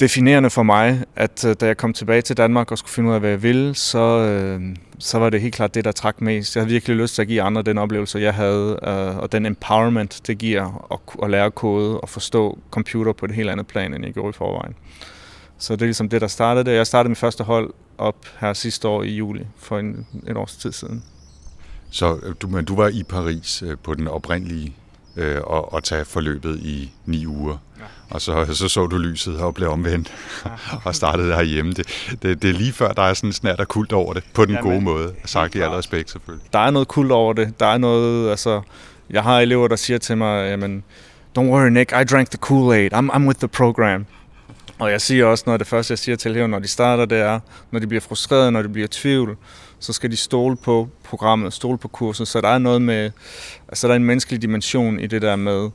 definerende 0.00 0.50
for 0.50 0.62
mig, 0.62 1.04
at 1.16 1.44
øh, 1.44 1.56
da 1.60 1.66
jeg 1.66 1.76
kom 1.76 1.92
tilbage 1.92 2.22
til 2.22 2.36
Danmark 2.36 2.70
og 2.70 2.78
skulle 2.78 2.92
finde 2.92 3.08
ud 3.08 3.14
af, 3.14 3.20
hvad 3.20 3.30
jeg 3.30 3.42
ville, 3.42 3.74
så, 3.74 3.98
øh, 3.98 4.76
så 4.98 5.18
var 5.18 5.30
det 5.30 5.40
helt 5.40 5.54
klart 5.54 5.74
det, 5.74 5.84
der 5.84 5.92
trak 5.92 6.20
mest. 6.20 6.56
Jeg 6.56 6.62
havde 6.62 6.72
virkelig 6.72 6.96
lyst 6.96 7.14
til 7.14 7.22
at 7.22 7.28
give 7.28 7.42
andre 7.42 7.62
den 7.62 7.78
oplevelse, 7.78 8.18
jeg 8.18 8.34
havde, 8.34 8.78
øh, 8.82 9.16
og 9.18 9.32
den 9.32 9.46
empowerment, 9.46 10.20
det 10.26 10.38
giver 10.38 10.86
at, 10.92 11.24
at 11.24 11.30
lære 11.30 11.50
kode 11.50 12.00
og 12.00 12.08
forstå 12.08 12.58
computer 12.70 13.12
på 13.12 13.26
et 13.26 13.32
helt 13.32 13.50
andet 13.50 13.66
plan, 13.66 13.94
end 13.94 14.04
jeg 14.04 14.14
gjorde 14.14 14.30
i 14.30 14.32
forvejen. 14.32 14.74
Så 15.58 15.72
det 15.72 15.82
er 15.82 15.86
ligesom 15.86 16.08
det, 16.08 16.20
der 16.20 16.26
startede 16.26 16.64
det. 16.64 16.76
Jeg 16.76 16.86
startede 16.86 17.08
mit 17.08 17.18
første 17.18 17.44
hold 17.44 17.72
op 17.98 18.16
her 18.40 18.52
sidste 18.52 18.88
år 18.88 19.02
i 19.02 19.10
juli, 19.10 19.46
for 19.58 19.78
en, 19.78 20.06
en 20.28 20.36
års 20.36 20.56
tid 20.56 20.72
siden. 20.72 21.04
Så 21.90 22.18
øh, 22.22 22.34
du, 22.40 22.48
men 22.48 22.64
du 22.64 22.76
var 22.76 22.88
i 22.88 23.02
Paris 23.02 23.62
på 23.82 23.94
den 23.94 24.08
oprindelige 24.08 24.74
øh, 25.16 25.40
og, 25.44 25.72
og 25.72 25.84
tage 25.84 26.04
forløbet 26.04 26.56
i 26.62 26.92
ni 27.06 27.26
uger. 27.26 27.56
Ja. 27.78 27.84
Og 28.10 28.20
så, 28.20 28.54
så 28.54 28.68
så 28.68 28.86
du 28.86 28.96
lyset 28.98 29.40
og 29.40 29.54
blev 29.54 29.70
omvendt 29.70 30.12
ja. 30.44 30.50
og 30.84 30.94
startede 30.94 31.28
der 31.28 31.42
hjemme. 31.42 31.72
Det, 31.72 31.86
det, 32.22 32.42
det 32.42 32.50
er 32.50 32.54
lige 32.54 32.72
før, 32.72 32.92
der 32.92 33.02
er 33.02 33.14
sådan 33.14 33.32
snart 33.32 33.60
af 33.60 33.68
kult 33.68 33.92
over 33.92 34.12
det, 34.12 34.24
på 34.34 34.44
den 34.44 34.54
ja, 34.54 34.60
gode 34.60 34.80
måde. 34.80 35.14
Sagt 35.24 35.54
i 35.54 35.60
al 35.60 35.70
respekt 35.70 36.10
selvfølgelig. 36.10 36.48
Der 36.52 36.58
er 36.58 36.70
noget 36.70 36.88
kult 36.88 37.12
over 37.12 37.32
det. 37.32 37.60
Der 37.60 37.66
er 37.66 37.78
noget, 37.78 38.30
altså... 38.30 38.62
Jeg 39.10 39.22
har 39.22 39.40
elever, 39.40 39.68
der 39.68 39.76
siger 39.76 39.98
til 39.98 40.16
mig, 40.16 40.50
jamen, 40.50 40.84
don't 41.38 41.42
worry 41.42 41.68
Nick, 41.68 41.92
I 41.92 42.04
drank 42.04 42.30
the 42.30 42.38
Kool-Aid. 42.46 42.92
I'm, 42.94 43.10
I'm 43.10 43.26
with 43.26 43.38
the 43.38 43.48
program. 43.48 44.06
Og 44.78 44.90
jeg 44.90 45.00
siger 45.00 45.26
også, 45.26 45.44
noget 45.46 45.54
af 45.54 45.58
det 45.58 45.68
første, 45.68 45.92
jeg 45.92 45.98
siger 45.98 46.16
til 46.16 46.30
eleverne, 46.30 46.50
når 46.50 46.58
de 46.58 46.68
starter, 46.68 47.04
det 47.04 47.18
er, 47.18 47.40
når 47.70 47.80
de 47.80 47.86
bliver 47.86 48.00
frustrerede, 48.00 48.52
når 48.52 48.62
de 48.62 48.68
bliver 48.68 48.84
i 48.84 48.88
tvivl, 48.88 49.36
så 49.80 49.92
skal 49.92 50.10
de 50.10 50.16
stole 50.16 50.56
på 50.56 50.88
programmet, 51.04 51.52
stole 51.52 51.78
på 51.78 51.88
kurset. 51.88 52.28
Så 52.28 52.40
der 52.40 52.48
er 52.48 52.58
noget 52.58 52.82
med, 52.82 53.10
altså 53.68 53.86
der 53.86 53.92
er 53.92 53.96
en 53.96 54.04
menneskelig 54.04 54.42
dimension 54.42 55.00
i 55.00 55.06
det 55.06 55.22
der 55.22 55.36
med 55.36 55.70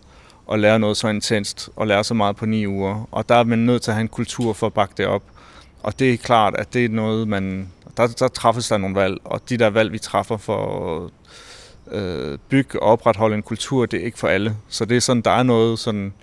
at 0.52 0.60
lære 0.60 0.80
noget 0.80 0.98
så 0.98 1.08
intenst, 1.08 1.70
og 1.76 1.88
lære 1.88 2.04
så 2.04 2.14
meget 2.14 2.36
på 2.36 2.46
ni 2.46 2.68
uger. 2.68 3.08
Og 3.12 3.30
der 3.30 3.36
er 3.36 3.44
man 3.44 3.60
nødt 3.60 3.82
til 3.82 3.92
at 3.92 3.96
have 3.96 4.02
en 4.02 4.08
kultur 4.08 4.54
for 4.54 4.68
at 4.68 4.74
bakke 4.74 4.94
det 4.98 5.06
op. 5.06 5.24
Og 5.84 6.00
det 6.00 6.14
er 6.14 6.18
klart, 6.18 6.56
at 6.56 6.74
det 6.74 6.86
er 6.86 6.90
noget, 6.90 7.28
man... 7.28 7.70
Der, 7.98 8.08
der 8.08 8.28
træffes 8.28 8.68
der 8.68 8.78
nogle 8.78 8.96
valg, 8.96 9.18
og 9.24 9.50
de 9.50 9.58
der 9.58 9.70
valg, 9.70 9.92
vi 9.92 10.00
træffer 10.00 10.38
for 10.38 10.96
at 10.96 11.12
øh, 12.00 12.38
bygge 12.50 12.84
og 12.84 12.90
opretholde 12.90 13.36
en 13.36 13.42
kultur, 13.42 13.86
det 13.86 14.02
er 14.02 14.06
ikke 14.06 14.20
for 14.20 14.28
alle. 14.28 14.56
Så 14.70 14.86
det 14.86 14.98
er 14.98 15.02
sådan, 15.02 15.22
der 15.22 15.32
er 15.32 15.44
noget 15.44 15.80
sådan 15.80 16.14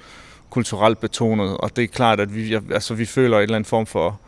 kulturelt 0.51 1.01
betonet, 1.01 1.57
og 1.57 1.77
det 1.77 1.85
er 1.85 1.89
klart, 1.89 2.21
at 2.21 2.35
vi, 2.35 2.55
altså, 2.55 2.95
vi 2.95 3.05
føler 3.05 3.39
et 3.39 3.43
eller 3.43 3.57
andet 3.57 3.69
form 3.69 3.87
for 3.87 4.21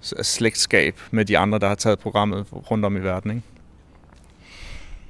slægtskab 0.00 1.00
med 1.10 1.24
de 1.24 1.38
andre, 1.38 1.58
der 1.58 1.68
har 1.68 1.74
taget 1.74 1.98
programmet 1.98 2.46
rundt 2.52 2.84
om 2.84 2.96
i 2.96 3.00
verden. 3.00 3.30
Ikke? 3.30 3.42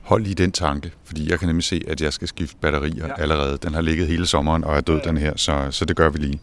Hold 0.02 0.22
lige 0.22 0.34
den 0.34 0.52
tanke, 0.52 0.92
fordi 1.04 1.30
jeg 1.30 1.38
kan 1.38 1.48
nemlig 1.48 1.64
se, 1.64 1.82
at 1.88 2.00
jeg 2.00 2.12
skal 2.12 2.28
skifte 2.28 2.56
batterier 2.60 3.06
ja. 3.06 3.22
allerede. 3.22 3.58
Den 3.62 3.74
har 3.74 3.80
ligget 3.80 4.06
hele 4.06 4.26
sommeren 4.26 4.64
og 4.64 4.76
er 4.76 4.80
død, 4.80 5.00
ja. 5.04 5.08
den 5.08 5.16
her, 5.16 5.32
så, 5.36 5.66
så 5.70 5.84
det 5.84 5.96
gør 5.96 6.10
vi 6.10 6.18
lige. 6.18 6.40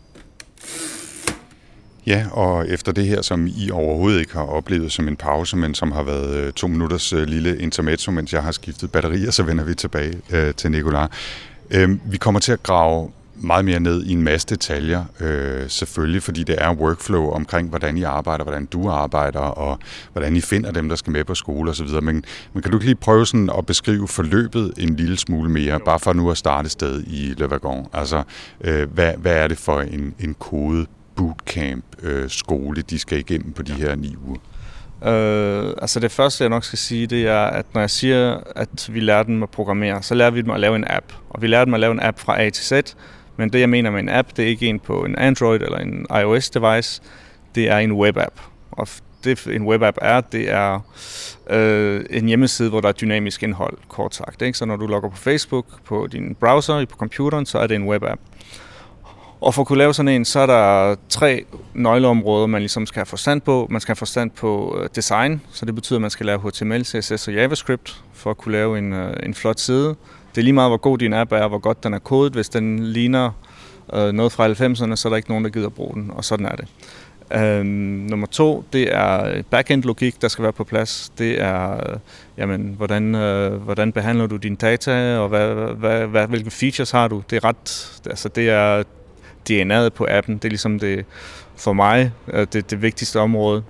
Ja, 2.08 2.28
og 2.32 2.70
efter 2.70 2.92
det 2.92 3.06
her, 3.06 3.22
som 3.22 3.48
I 3.48 3.72
overhovedet 3.72 4.20
ikke 4.20 4.34
har 4.34 4.44
oplevet 4.46 4.92
som 4.92 5.08
en 5.08 5.16
pause, 5.16 5.58
men 5.58 5.76
som 5.76 5.92
har 5.92 6.04
været 6.04 6.36
øh, 6.36 6.54
to 6.54 6.68
minutters 6.68 7.14
øh, 7.14 7.24
lille 7.24 7.60
intermezzo, 7.60 8.12
mens 8.12 8.34
jeg 8.34 8.44
har 8.44 8.52
skiftet 8.52 8.92
batterier, 8.92 9.32
så 9.32 9.44
vender 9.44 9.64
vi 9.64 9.76
tilbage 9.76 10.22
øh, 10.32 10.54
til 10.54 10.72
Nikolaj. 10.72 11.08
Øh, 11.72 12.12
vi 12.12 12.18
kommer 12.18 12.40
til 12.40 12.52
at 12.52 12.64
grave 12.64 13.12
meget 13.38 13.66
mere 13.66 13.80
ned 13.80 14.04
i 14.04 14.12
en 14.12 14.22
masse 14.22 14.48
detaljer, 14.48 15.04
øh, 15.20 15.70
selvfølgelig, 15.70 16.24
fordi 16.24 16.44
det 16.44 16.56
er 16.58 16.74
workflow 16.74 17.30
omkring, 17.30 17.70
hvordan 17.70 17.98
I 17.98 18.04
arbejder, 18.04 18.44
hvordan 18.44 18.66
du 18.66 18.90
arbejder, 18.90 19.40
og 19.40 19.80
hvordan 20.12 20.36
I 20.36 20.42
finder 20.42 20.72
dem, 20.72 20.90
der 20.90 20.96
skal 20.96 21.14
med 21.14 21.24
på 21.24 21.36
skole 21.36 21.72
osv. 21.72 21.88
Men, 21.88 22.24
men 22.54 22.62
kan 22.62 22.72
du 22.72 22.78
ikke 22.78 22.86
lige 22.86 22.96
prøve 22.96 23.26
sådan 23.26 23.50
at 23.58 23.66
beskrive 23.66 24.08
forløbet 24.08 24.74
en 24.78 24.96
lille 24.96 25.18
smule 25.18 25.50
mere, 25.50 25.80
bare 25.80 26.00
for 26.00 26.14
nu 26.14 26.32
at 26.32 26.38
starte 26.38 26.70
sted 26.70 27.04
i 27.08 27.34
Le 27.38 27.48
Wagon? 27.48 27.88
Altså, 27.94 28.24
øh, 28.62 28.92
hvad, 28.92 29.14
hvad 29.18 29.36
er 29.36 29.48
det 29.48 29.58
for 29.58 29.82
en, 29.82 30.14
en 30.20 30.36
kode 30.40 30.86
bootcamp 31.16 31.86
øh, 32.04 32.30
skole, 32.30 32.82
de 32.82 33.00
skal 33.00 33.20
igennem 33.20 33.54
på 33.54 33.62
de 33.62 33.74
her 33.74 33.96
ni 33.96 34.16
uger? 34.28 34.40
Øh, 35.04 35.74
altså 35.82 36.00
det 36.00 36.12
første, 36.12 36.44
jeg 36.44 36.50
nok 36.50 36.64
skal 36.64 36.80
sige, 36.80 37.08
det 37.08 37.28
er, 37.28 37.46
at 37.46 37.66
når 37.74 37.82
jeg 37.82 37.90
siger, 37.90 38.38
at 38.56 38.90
vi 38.94 39.00
lærer 39.00 39.24
dem 39.24 39.44
at 39.44 39.50
programmere, 39.50 40.04
så 40.04 40.16
lærer 40.16 40.32
vi 40.32 40.42
dem 40.42 40.52
at 40.52 40.60
lave 40.60 40.76
en 40.76 40.86
app. 40.88 41.06
Og 41.30 41.42
vi 41.42 41.48
lærer 41.48 41.66
dem 41.66 41.74
at 41.74 41.80
lave 41.80 41.92
en 41.92 42.00
app 42.00 42.20
fra 42.20 42.42
A 42.42 42.50
til 42.50 42.66
Z, 42.66 42.96
men 43.38 43.50
det, 43.50 43.60
jeg 43.60 43.70
mener 43.70 43.92
med 43.92 44.00
en 44.00 44.10
app, 44.10 44.28
det 44.38 44.46
er 44.46 44.50
ikke 44.50 44.68
en 44.68 44.80
på 44.80 45.06
en 45.06 45.16
Android 45.18 45.62
eller 45.62 45.78
en 45.78 46.06
iOS-device. 46.22 47.02
Det 47.56 47.70
er 47.70 47.78
en 47.78 47.92
webapp. 47.92 48.40
Og 48.72 48.88
det 49.24 49.48
en 49.48 49.66
webapp 49.68 49.98
er, 50.02 50.22
det 50.22 50.52
er 50.52 50.80
øh, 51.50 52.06
en 52.10 52.26
hjemmeside, 52.26 52.70
hvor 52.70 52.82
der 52.82 52.88
er 52.88 52.94
dynamisk 52.94 53.44
indhold, 53.44 53.78
kort 53.88 54.16
sagt. 54.16 54.42
Ikke? 54.42 54.58
Så 54.58 54.66
når 54.66 54.76
du 54.76 54.88
logger 54.88 55.10
på 55.10 55.18
Facebook 55.18 55.66
på 55.84 56.08
din 56.12 56.36
browser 56.36 56.86
på 56.86 56.98
computeren, 56.98 57.46
så 57.46 57.60
er 57.60 57.68
det 57.68 57.76
en 57.76 57.88
webapp. 57.88 58.22
Og 59.42 59.54
for 59.54 59.62
at 59.62 59.68
kunne 59.68 59.78
lave 59.78 59.94
sådan 59.94 60.10
en, 60.10 60.26
så 60.26 60.40
er 60.40 60.46
der 60.46 60.96
tre 61.10 61.46
nøgleområder, 61.74 62.48
man 62.48 62.62
ligesom 62.62 62.86
skal 62.86 63.00
have 63.00 63.06
forstand 63.06 63.42
på. 63.42 63.68
Man 63.70 63.82
skal 63.82 63.90
have 63.90 63.96
forstand 63.96 64.32
på 64.32 64.78
øh, 64.82 64.90
design, 64.96 65.42
så 65.52 65.66
det 65.66 65.76
betyder, 65.76 65.98
at 65.98 66.02
man 66.02 66.10
skal 66.10 66.26
lære 66.26 66.38
HTML, 66.38 66.86
CSS 66.86 67.28
og 67.28 67.34
JavaScript 67.34 68.04
for 68.14 68.30
at 68.30 68.38
kunne 68.38 68.52
lave 68.52 68.78
en, 68.78 68.94
øh, 68.94 69.14
en 69.24 69.34
flot 69.34 69.60
side. 69.60 69.96
Det 70.36 70.42
er 70.42 70.44
lige 70.44 70.54
meget, 70.54 70.70
hvor 70.70 70.78
god 70.78 70.98
din 70.98 71.14
app 71.14 71.32
er, 71.32 71.48
hvor 71.48 71.58
godt 71.58 71.84
den 71.84 71.94
er 71.94 72.00
kodet. 72.00 72.34
Hvis 72.34 72.50
den 72.50 72.80
ligner 72.80 73.32
øh, 73.94 74.12
noget 74.12 74.32
fra 74.32 74.48
90'erne, 74.48 74.96
så 74.96 75.08
er 75.08 75.10
der 75.10 75.16
ikke 75.16 75.30
nogen, 75.30 75.44
der 75.44 75.50
gider 75.50 75.70
bruge 75.70 75.94
den, 75.94 76.12
og 76.14 76.26
sådan 76.26 76.46
er 76.46 76.56
det. 76.56 76.68
Øhm, 77.34 77.68
nummer 78.10 78.28
to, 78.28 78.66
det 78.74 78.96
er 78.96 79.26
øh, 79.26 79.44
backend-logik, 79.44 80.22
der 80.22 80.28
skal 80.28 80.44
være 80.44 80.54
på 80.54 80.64
plads. 80.64 81.12
Det 81.18 81.42
er, 81.42 81.74
øh, 81.74 82.00
jamen, 82.38 82.74
hvordan, 82.78 83.16
øh, 83.16 83.54
hvordan 83.54 83.92
behandler 83.92 84.28
du 84.28 84.36
dine 84.36 84.56
data, 84.56 85.18
og 85.18 85.30
hvad, 85.30 85.54
hvad, 85.76 86.08
hvad, 86.08 86.28
hvilke 86.28 86.52
features 86.52 86.92
har 86.92 87.08
du? 87.08 87.24
Det 87.30 87.36
er 87.36 87.44
ret, 87.44 87.92
altså 88.06 88.30
det 88.30 88.50
er 88.50 88.84
DNA'et 89.50 89.90
på 89.90 90.08
appen. 90.10 90.36
Det 90.36 90.46
er 90.46 90.50
ligesom 90.50 90.80
det, 90.80 91.06
for 91.56 91.74
mig, 91.74 92.12
øh, 92.34 92.48
det, 92.54 92.72
det 92.72 92.82
vigtigste 92.82 93.20
område 93.20 93.64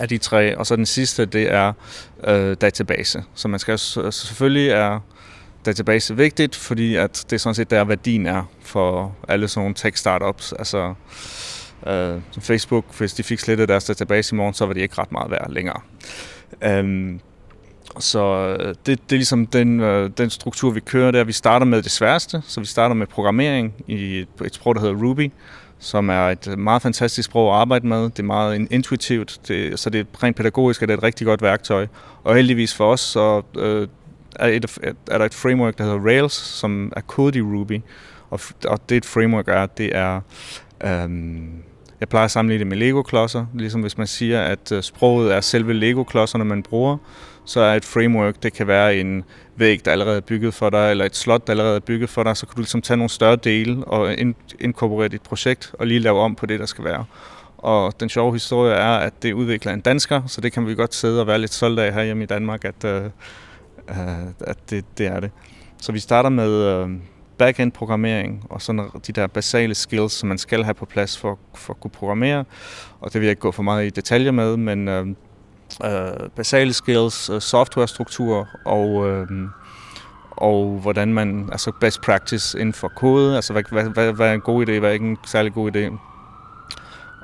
af 0.00 0.08
de 0.08 0.18
tre. 0.18 0.58
Og 0.58 0.66
så 0.66 0.76
den 0.76 0.86
sidste, 0.86 1.24
det 1.26 1.52
er 1.52 1.72
øh, 2.24 2.56
database. 2.60 3.22
Så 3.34 3.48
man 3.48 3.58
skal 3.58 3.78
selvfølgelig 3.78 4.68
er 4.70 5.00
database 5.66 6.16
vigtigt, 6.16 6.56
fordi 6.56 6.96
at 6.96 7.24
det 7.30 7.32
er 7.32 7.38
sådan 7.38 7.54
set 7.54 7.70
der 7.70 7.84
værdien 7.84 8.26
er 8.26 8.42
for 8.60 9.16
alle 9.28 9.48
sådan 9.48 9.60
nogle 9.60 9.74
tech 9.74 9.96
startups. 9.96 10.52
Altså 10.52 10.94
øh, 11.86 12.20
Facebook, 12.40 12.84
hvis 12.98 13.14
de 13.14 13.22
fik 13.22 13.38
slettet 13.38 13.68
deres 13.68 13.84
database 13.84 14.34
i 14.34 14.36
morgen, 14.36 14.54
så 14.54 14.66
var 14.66 14.72
de 14.72 14.80
ikke 14.80 14.94
ret 14.98 15.12
meget 15.12 15.30
værd 15.30 15.50
længere. 15.50 15.80
Um, 16.80 17.20
så 17.98 18.56
øh, 18.60 18.68
det, 18.68 18.86
det 18.86 18.96
er 19.12 19.16
ligesom 19.16 19.46
den, 19.46 19.80
øh, 19.80 20.10
den 20.18 20.30
struktur, 20.30 20.70
vi 20.70 20.80
kører 20.80 21.10
der. 21.10 21.24
Vi 21.24 21.32
starter 21.32 21.66
med 21.66 21.82
det 21.82 21.90
sværeste, 21.90 22.42
så 22.46 22.60
vi 22.60 22.66
starter 22.66 22.94
med 22.94 23.06
programmering 23.06 23.74
i 23.86 24.18
et, 24.18 24.28
et 24.44 24.54
sprog, 24.54 24.74
der 24.74 24.80
hedder 24.80 24.94
Ruby, 24.94 25.32
som 25.78 26.08
er 26.08 26.28
et 26.28 26.58
meget 26.58 26.82
fantastisk 26.82 27.26
sprog 27.26 27.54
at 27.54 27.60
arbejde 27.60 27.86
med. 27.86 28.02
Det 28.02 28.18
er 28.18 28.22
meget 28.22 28.66
intuitivt, 28.70 29.40
det, 29.48 29.78
så 29.78 29.90
det 29.90 30.00
er 30.00 30.22
rent 30.22 30.36
pædagogisk, 30.36 30.82
og 30.82 30.88
det 30.88 30.94
er 30.94 30.98
et 30.98 31.02
rigtig 31.02 31.26
godt 31.26 31.42
værktøj. 31.42 31.86
Og 32.24 32.34
heldigvis 32.34 32.74
for 32.74 32.92
os, 32.92 33.00
så 33.00 33.42
øh, 33.58 33.88
er, 34.40 34.46
et, 34.46 34.78
er 35.10 35.18
der 35.18 35.24
et 35.24 35.34
framework, 35.34 35.78
der 35.78 35.84
hedder 35.84 36.04
Rails, 36.04 36.32
som 36.32 36.92
er 36.96 37.00
kodet 37.00 37.36
i 37.36 37.42
Ruby. 37.42 37.80
Og, 38.30 38.40
og 38.66 38.88
det 38.88 38.96
et 38.96 39.04
framework 39.04 39.48
er, 39.48 39.66
det 39.66 39.96
er... 39.96 40.20
Øhm, 40.84 41.62
jeg 42.00 42.08
plejer 42.08 42.24
at 42.24 42.30
sammenligne 42.30 42.58
det 42.58 42.66
med 42.66 42.76
Lego-klodser, 42.76 43.46
ligesom 43.54 43.80
hvis 43.80 43.98
man 43.98 44.06
siger, 44.06 44.42
at 44.42 44.72
øh, 44.72 44.82
sproget 44.82 45.34
er 45.34 45.40
selve 45.40 45.72
Lego-klodserne, 45.72 46.44
man 46.44 46.62
bruger, 46.62 46.96
så 47.44 47.60
er 47.60 47.74
et 47.74 47.84
framework, 47.84 48.42
det 48.42 48.52
kan 48.52 48.66
være 48.66 48.96
en 48.96 49.24
væg, 49.56 49.84
der 49.84 49.92
allerede 49.92 50.16
er 50.16 50.20
bygget 50.20 50.54
for 50.54 50.70
dig, 50.70 50.90
eller 50.90 51.04
et 51.04 51.16
slot, 51.16 51.46
der 51.46 51.52
allerede 51.52 51.76
er 51.76 51.80
bygget 51.80 52.10
for 52.10 52.22
dig, 52.22 52.36
så 52.36 52.46
kan 52.46 52.54
du 52.54 52.60
ligesom 52.60 52.82
tage 52.82 52.96
nogle 52.96 53.10
større 53.10 53.36
dele 53.36 53.84
og 53.84 54.14
inkorporere 54.60 55.08
dit 55.08 55.22
projekt 55.22 55.74
og 55.78 55.86
lige 55.86 56.00
lave 56.00 56.20
om 56.20 56.34
på 56.34 56.46
det, 56.46 56.60
der 56.60 56.66
skal 56.66 56.84
være. 56.84 57.04
Og 57.58 58.00
den 58.00 58.08
sjove 58.08 58.32
historie 58.32 58.74
er, 58.74 58.96
at 58.96 59.22
det 59.22 59.32
udvikler 59.32 59.72
en 59.72 59.80
dansker, 59.80 60.22
så 60.26 60.40
det 60.40 60.52
kan 60.52 60.66
vi 60.66 60.74
godt 60.74 60.94
sidde 60.94 61.20
og 61.20 61.26
være 61.26 61.38
lidt 61.38 61.54
stolte 61.54 61.82
af 61.82 61.94
her 61.94 62.02
hjemme 62.02 62.22
i 62.22 62.26
Danmark, 62.26 62.64
at, 62.64 62.84
øh, 62.84 63.02
Øh, 63.88 64.26
at 64.40 64.70
det, 64.70 64.84
det 64.98 65.06
er 65.06 65.20
det. 65.20 65.30
Så 65.80 65.92
vi 65.92 65.98
starter 65.98 66.28
med 66.30 66.50
øh, 66.50 66.88
backend-programmering 67.38 68.46
og 68.50 68.62
sådan 68.62 68.90
de 69.06 69.12
der 69.12 69.26
basale 69.26 69.74
skills, 69.74 70.12
som 70.12 70.28
man 70.28 70.38
skal 70.38 70.64
have 70.64 70.74
på 70.74 70.84
plads 70.84 71.18
for, 71.18 71.38
for 71.54 71.72
at 71.72 71.80
kunne 71.80 71.90
programmere. 71.90 72.44
Og 73.00 73.12
det 73.12 73.20
vil 73.20 73.26
jeg 73.26 73.30
ikke 73.30 73.40
gå 73.40 73.50
for 73.50 73.62
meget 73.62 73.86
i 73.86 73.90
detaljer 73.90 74.30
med, 74.30 74.56
men 74.56 74.88
øh, 74.88 75.06
øh 75.84 76.30
basale 76.36 76.72
skills, 76.72 77.30
uh, 77.30 77.40
softwarestruktur 77.40 78.48
og... 78.64 79.08
øh, 79.08 79.26
og 80.36 80.78
hvordan 80.82 81.14
man, 81.14 81.48
altså 81.52 81.72
best 81.80 82.00
practice 82.00 82.60
inden 82.60 82.72
for 82.72 82.88
kode, 82.88 83.36
altså 83.36 83.52
hvad, 83.52 83.62
hvad, 83.70 83.84
hvad, 83.84 84.12
hvad 84.12 84.28
er 84.28 84.32
en 84.32 84.40
god 84.40 84.68
idé, 84.68 84.78
hvad 84.78 84.88
er 84.88 84.92
ikke 84.92 85.06
en 85.06 85.18
særlig 85.26 85.52
god 85.52 85.76
idé. 85.76 85.98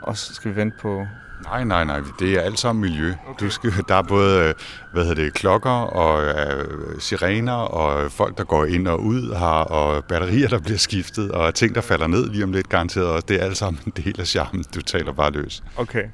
Og 0.03 0.17
så 0.17 0.35
skal 0.35 0.51
vi 0.51 0.57
vente 0.57 0.77
på 0.83 1.07
Nej, 1.51 1.65
nej, 1.65 1.85
nej. 1.85 2.01
Det 2.19 2.33
er 2.33 2.41
alt 2.41 2.59
sammen 2.59 2.83
miljø. 2.83 3.13
Okay. 3.29 3.47
Du 3.47 3.51
skal, 3.51 3.73
der 3.89 3.95
er 3.95 4.03
både 4.03 4.49
øh, 4.49 4.55
hvad 4.93 5.05
hedder 5.05 5.23
det, 5.23 5.35
klokker 5.35 5.71
og 5.71 6.25
uh, 6.25 7.01
sirener 7.01 7.53
og 7.53 8.13
folk, 8.13 8.39
der 8.39 8.45
går 8.45 8.65
ind 8.65 8.89
og 8.89 9.01
ud 9.01 9.35
her, 9.39 9.47
og 9.47 10.05
batterier, 10.05 10.49
der 10.49 10.59
bliver 10.59 10.79
skiftet, 10.79 11.31
og 11.33 11.55
ting, 11.55 11.75
der 11.75 11.81
falder 11.81 12.07
ned 12.07 12.31
lige 12.31 12.45
om 12.45 12.53
lidt 12.53 12.69
garanteret. 12.69 13.07
Og 13.07 13.29
det 13.29 13.41
er 13.41 13.45
alt 13.45 13.57
sammen 13.57 13.81
en 13.87 13.93
del 14.05 14.21
af 14.21 14.27
charmen. 14.27 14.65
Du 14.75 14.83
taler 14.83 15.13
bare 15.13 15.31
løs. 15.31 15.63
Okay. 15.77 16.05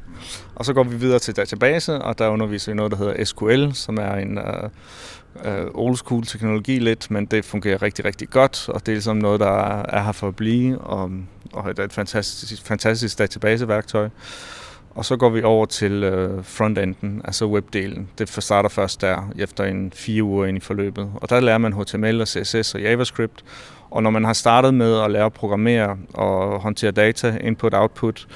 Og 0.55 0.65
så 0.65 0.73
går 0.73 0.85
vi 0.85 0.97
videre 0.97 1.19
til 1.19 1.37
database, 1.37 1.95
og 1.95 2.19
der 2.19 2.29
underviser 2.29 2.73
vi 2.73 2.77
noget, 2.77 2.93
der 2.93 2.99
hedder 2.99 3.25
SQL, 3.25 3.73
som 3.73 3.97
er 3.97 4.15
en... 4.15 4.39
Uh, 4.39 4.71
uh, 5.45 5.87
old 5.87 5.97
school 5.97 6.25
teknologi 6.25 6.79
lidt, 6.79 7.11
men 7.11 7.27
det 7.27 7.45
fungerer 7.45 7.83
rigtig, 7.83 8.05
rigtig 8.05 8.31
godt, 8.31 8.69
og 8.69 8.81
det 8.81 8.93
er 8.93 8.97
ligesom 8.97 9.17
noget, 9.17 9.41
der 9.41 9.83
er 9.83 10.03
her 10.03 10.13
for 10.13 10.29
at 10.29 10.37
blive, 10.37 10.79
og, 10.79 11.11
og 11.53 11.69
det 11.69 11.79
er 11.79 11.85
et 11.85 11.93
fantastisk, 11.93 12.63
fantastisk 12.67 13.19
databaseværktøj. 13.19 14.09
Og 14.97 15.05
så 15.05 15.17
går 15.17 15.31
vi 15.31 15.43
over 15.43 15.67
til 15.67 15.93
øh, 15.93 16.45
frontenden, 16.45 17.21
altså 17.25 17.47
webdelen. 17.47 18.09
Det 18.19 18.29
starter 18.29 18.69
først 18.69 19.01
der, 19.01 19.31
efter 19.39 19.65
en 19.65 19.93
fire 19.95 20.23
uger 20.23 20.47
ind 20.47 20.57
i 20.57 20.61
forløbet. 20.61 21.11
Og 21.15 21.31
der 21.31 21.41
lærer 21.41 21.59
man 21.59 21.73
HTML 21.73 22.21
og 22.21 22.29
CSS 22.29 22.75
og 22.75 22.81
JavaScript. 22.81 23.45
Og 23.91 24.03
når 24.03 24.11
man 24.11 24.25
har 24.25 24.33
startet 24.33 24.75
med 24.75 25.01
at 25.01 25.11
lære 25.11 25.25
at 25.25 25.33
programmere 25.33 25.97
og 26.15 26.61
håndtere 26.61 26.91
data, 26.91 27.39
input, 27.41 27.75
output, 27.75 28.27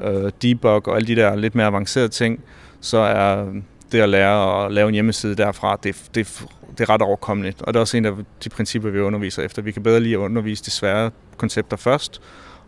øh, 0.00 0.32
debug 0.42 0.88
og 0.88 0.96
alle 0.96 1.06
de 1.06 1.16
der 1.16 1.36
lidt 1.36 1.54
mere 1.54 1.66
avancerede 1.66 2.08
ting, 2.08 2.40
så 2.80 2.98
er 2.98 3.46
øh, 3.46 3.54
det 3.92 4.00
at 4.00 4.08
lære 4.08 4.64
at 4.64 4.72
lave 4.72 4.88
en 4.88 4.94
hjemmeside 4.94 5.34
derfra, 5.34 5.78
det, 5.82 6.10
det, 6.14 6.44
det 6.78 6.80
er 6.80 6.90
ret 6.90 7.02
overkommeligt. 7.02 7.62
Og 7.62 7.74
det 7.74 7.76
er 7.76 7.80
også 7.80 7.96
en 7.96 8.04
af 8.04 8.12
de 8.44 8.48
principper, 8.48 8.90
vi 8.90 9.00
underviser 9.00 9.42
efter. 9.42 9.62
Vi 9.62 9.72
kan 9.72 9.82
bedre 9.82 10.00
lige 10.00 10.18
undervise 10.18 10.64
de 10.64 10.70
svære 10.70 11.10
koncepter 11.36 11.76
først, 11.76 12.20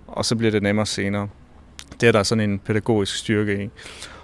og 0.06 0.24
så 0.24 0.36
bliver 0.36 0.50
det 0.50 0.62
nemmere 0.62 0.86
senere. 0.86 1.28
Det 2.00 2.08
er 2.08 2.12
der 2.12 2.22
sådan 2.22 2.50
en 2.50 2.58
pædagogisk 2.58 3.16
styrke 3.16 3.64
i. 3.64 3.68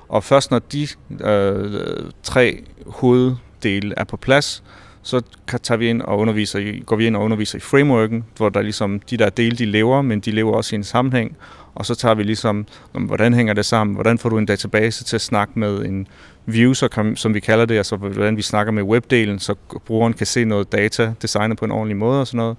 Og 0.09 0.25
først 0.25 0.51
når 0.51 0.59
de 0.59 0.89
øh, 1.21 1.83
tre 2.23 2.65
hoveddele 2.87 3.95
er 3.97 4.05
på 4.05 4.17
plads, 4.17 4.63
så 5.03 5.23
tager 5.63 5.79
vi 5.79 5.89
ind 5.89 6.03
og 6.03 6.19
underviser 6.19 6.59
i, 6.59 6.83
går 6.87 6.97
vi 6.97 7.07
ind 7.07 7.17
og 7.17 7.23
underviser 7.23 7.59
i 7.59 7.61
frameworken, 7.61 8.25
hvor 8.37 8.49
der 8.49 8.63
ligesom 8.63 9.01
de 9.01 9.17
der 9.17 9.31
dele, 9.31 9.57
de 9.57 9.65
lever, 9.65 10.03
men 10.03 10.21
de 10.21 10.31
lever 10.31 10.53
også 10.53 10.75
i 10.75 10.79
en 10.79 10.85
sammenhæng. 10.85 11.37
Og 11.75 11.87
så 11.87 11.95
tager 11.95 12.15
vi 12.15 12.23
ligesom, 12.23 12.67
hvordan 12.93 13.35
hænger 13.35 13.55
det 13.55 13.67
sammen? 13.67 13.95
Hvordan 13.95 14.19
får 14.19 14.29
du 14.29 14.39
en 14.39 14.47
database 14.47 15.05
til 15.05 15.17
at 15.17 15.21
snakke 15.21 15.59
med 15.59 15.85
en 15.85 16.07
view, 16.47 16.73
så 16.73 17.13
som 17.15 17.35
vi 17.35 17.41
kalder 17.41 17.65
det, 17.65 17.77
altså 17.77 17.97
hvordan 17.97 18.37
vi 18.37 18.43
snakker 18.43 18.73
med 18.73 18.83
webdelen, 18.83 19.39
så 19.39 19.55
brugeren 19.87 20.13
kan 20.13 20.27
se 20.27 20.45
noget 20.45 20.73
data 20.73 21.13
designet 21.23 21.59
på 21.59 21.65
en 21.65 21.71
ordentlig 21.71 21.97
måde 21.97 22.21
og 22.21 22.27
sådan 22.27 22.39
noget. 22.39 22.57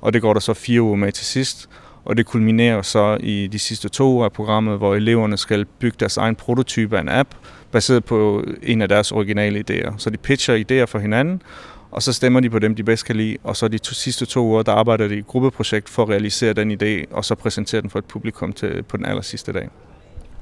Og 0.00 0.12
det 0.12 0.22
går 0.22 0.32
der 0.32 0.40
så 0.40 0.54
fire 0.54 0.82
uger 0.82 0.96
med 0.96 1.12
til 1.12 1.26
sidst. 1.26 1.68
Og 2.04 2.16
det 2.16 2.26
kulminerer 2.26 2.82
så 2.82 3.16
i 3.20 3.46
de 3.46 3.58
sidste 3.58 3.88
to 3.88 4.12
uger 4.12 4.24
af 4.24 4.32
programmet, 4.32 4.78
hvor 4.78 4.94
eleverne 4.94 5.36
skal 5.36 5.64
bygge 5.64 5.96
deres 6.00 6.16
egen 6.16 6.36
prototype 6.36 6.96
af 6.96 7.00
en 7.00 7.08
app, 7.08 7.28
baseret 7.70 8.04
på 8.04 8.44
en 8.62 8.82
af 8.82 8.88
deres 8.88 9.12
originale 9.12 9.64
idéer. 9.70 9.94
Så 9.98 10.10
de 10.10 10.16
pitcher 10.16 10.56
idéer 10.56 10.84
for 10.84 10.98
hinanden, 10.98 11.42
og 11.90 12.02
så 12.02 12.12
stemmer 12.12 12.40
de 12.40 12.50
på 12.50 12.58
dem, 12.58 12.74
de 12.74 12.82
bedst 12.82 13.04
kan 13.04 13.16
lide, 13.16 13.36
og 13.44 13.56
så 13.56 13.68
de 13.68 13.78
to, 13.78 13.94
sidste 13.94 14.26
to 14.26 14.44
uger, 14.44 14.62
der 14.62 14.72
arbejder 14.72 15.08
de 15.08 15.16
i 15.16 15.22
gruppeprojekt 15.22 15.88
for 15.88 16.02
at 16.02 16.08
realisere 16.08 16.52
den 16.52 16.72
idé, 16.82 17.14
og 17.14 17.24
så 17.24 17.34
præsentere 17.34 17.80
den 17.80 17.90
for 17.90 17.98
et 17.98 18.04
publikum 18.04 18.52
til, 18.52 18.82
på 18.82 18.96
den 18.96 19.04
aller 19.04 19.22
sidste 19.22 19.52
dag. 19.52 19.68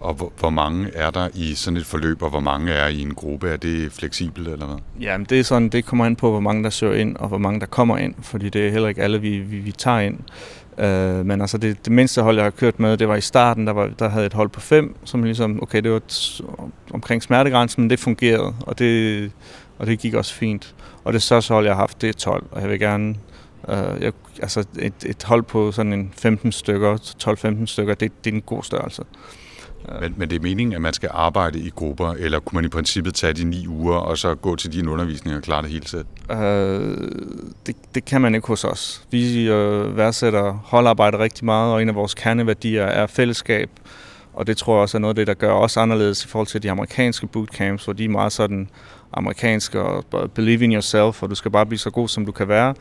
Og 0.01 0.15
hvor, 0.15 0.33
hvor 0.39 0.51
mange 0.51 0.89
er 0.95 1.11
der 1.11 1.29
i 1.35 1.55
sådan 1.55 1.77
et 1.77 1.87
forløb, 1.87 2.23
og 2.23 2.31
hvor 2.31 2.41
mange 2.41 2.73
er 2.73 2.89
i 2.89 3.01
en 3.01 3.15
gruppe? 3.15 3.49
Er 3.49 3.57
det 3.57 3.93
fleksibelt 3.93 4.49
eller 4.49 4.67
hvad? 4.67 4.77
Jamen 5.01 5.27
det 5.31 5.41
er 5.41 5.45
sådan, 5.45 5.69
det 5.69 5.85
kommer 5.85 6.05
an 6.05 6.17
på, 6.17 6.31
hvor 6.31 6.41
mange 6.41 6.65
der 6.65 6.71
søger 6.71 6.95
ind, 6.95 7.17
og 7.17 7.29
hvor 7.29 7.39
mange 7.39 7.61
der 7.61 7.67
kommer 7.67 7.99
ind, 7.99 8.15
fordi 8.23 8.49
det 8.49 8.67
er 8.67 8.71
heller 8.71 8.89
ikke 8.89 9.03
alle, 9.03 9.21
vi, 9.21 9.39
vi, 9.39 9.59
vi 9.59 9.73
tager 9.73 10.01
ind. 10.01 10.19
Øh, 10.81 11.27
men 11.27 11.41
altså 11.41 11.59
det, 11.59 11.85
det 11.85 11.93
mindste 11.93 12.23
hold, 12.23 12.37
jeg 12.37 12.45
har 12.45 12.51
kørt 12.51 12.81
med, 12.81 12.97
det 12.97 13.09
var 13.09 13.17
i 13.17 13.21
starten, 13.21 13.67
der, 13.67 13.73
var, 13.73 13.91
der 13.99 14.09
havde 14.09 14.27
et 14.27 14.33
hold 14.33 14.49
på 14.49 14.61
fem, 14.61 14.97
som 15.05 15.23
ligesom, 15.23 15.63
okay, 15.63 15.83
det 15.83 15.93
var 15.93 16.01
t- 16.13 16.45
omkring 16.93 17.23
smertegrænsen, 17.23 17.83
men 17.83 17.91
det 17.91 18.01
fungerede, 18.01 18.55
og 18.61 18.79
det, 18.79 19.33
og 19.79 19.87
det 19.87 19.99
gik 19.99 20.15
også 20.15 20.35
fint. 20.35 20.75
Og 21.05 21.13
det 21.13 21.23
største 21.23 21.55
hold, 21.55 21.67
jeg 21.67 21.75
har 21.75 21.81
haft, 21.81 22.03
det 22.03 22.09
er 22.09 22.13
12, 22.13 22.47
og 22.51 22.61
jeg 22.61 22.71
vil 22.71 22.79
gerne, 22.81 23.15
øh, 23.69 24.03
jeg, 24.03 24.13
altså 24.43 24.65
et, 24.79 24.95
et 25.07 25.23
hold 25.23 25.43
på 25.43 25.73
sådan 25.73 25.93
en 25.93 26.13
15 26.17 26.53
stykker, 26.53 26.97
12-15 27.63 27.67
stykker, 27.67 27.95
det, 27.95 28.25
det 28.25 28.31
er 28.31 28.35
en 28.35 28.43
god 28.43 28.63
størrelse. 28.63 29.03
Men, 30.01 30.15
men 30.17 30.31
det 30.31 30.37
er 30.37 30.41
meningen, 30.41 30.75
at 30.75 30.81
man 30.81 30.93
skal 30.93 31.09
arbejde 31.13 31.59
i 31.59 31.71
grupper, 31.71 32.15
eller 32.19 32.41
kunne 32.41 32.57
man 32.57 32.65
i 32.65 32.69
princippet 32.69 33.15
tage 33.15 33.33
de 33.33 33.45
ni 33.45 33.67
uger, 33.67 33.97
og 33.97 34.19
så 34.19 34.35
gå 34.35 34.57
til 34.57 34.73
din 34.73 34.89
undervisning 34.89 35.37
og 35.37 35.43
klare 35.43 35.63
det 35.63 35.71
hele 35.71 35.87
selv? 35.87 36.05
Øh, 36.31 37.11
det, 37.67 37.77
det 37.95 38.05
kan 38.05 38.21
man 38.21 38.35
ikke 38.35 38.47
hos 38.47 38.65
os. 38.65 39.05
Vi 39.11 39.49
øh, 39.49 39.97
værdsætter 39.97 40.53
holdarbejde 40.53 41.19
rigtig 41.19 41.45
meget, 41.45 41.75
og 41.75 41.83
en 41.83 41.89
af 41.89 41.95
vores 41.95 42.15
kerneværdier 42.15 42.85
er 42.85 43.07
fællesskab. 43.07 43.71
Og 44.33 44.47
det 44.47 44.57
tror 44.57 44.75
jeg 44.75 44.83
også 44.83 44.99
er 44.99 45.01
noget 45.01 45.13
af 45.13 45.17
det, 45.17 45.27
der 45.27 45.35
gør 45.35 45.53
os 45.53 45.77
anderledes 45.77 46.25
i 46.25 46.29
forhold 46.29 46.47
til 46.47 46.63
de 46.63 46.71
amerikanske 46.71 47.27
bootcamps, 47.27 47.85
hvor 47.85 47.93
de 47.93 48.05
er 48.05 48.09
meget 48.09 48.33
sådan 48.33 48.69
amerikanske 49.13 49.81
og 49.81 50.31
believe 50.35 50.65
in 50.65 50.73
yourself, 50.73 51.23
og 51.23 51.31
du 51.31 51.35
skal 51.35 51.51
bare 51.51 51.67
blive 51.67 51.79
så 51.79 51.91
god, 51.91 52.09
som 52.09 52.27
du 52.27 52.33
kan 52.33 52.49
være. 52.49 52.75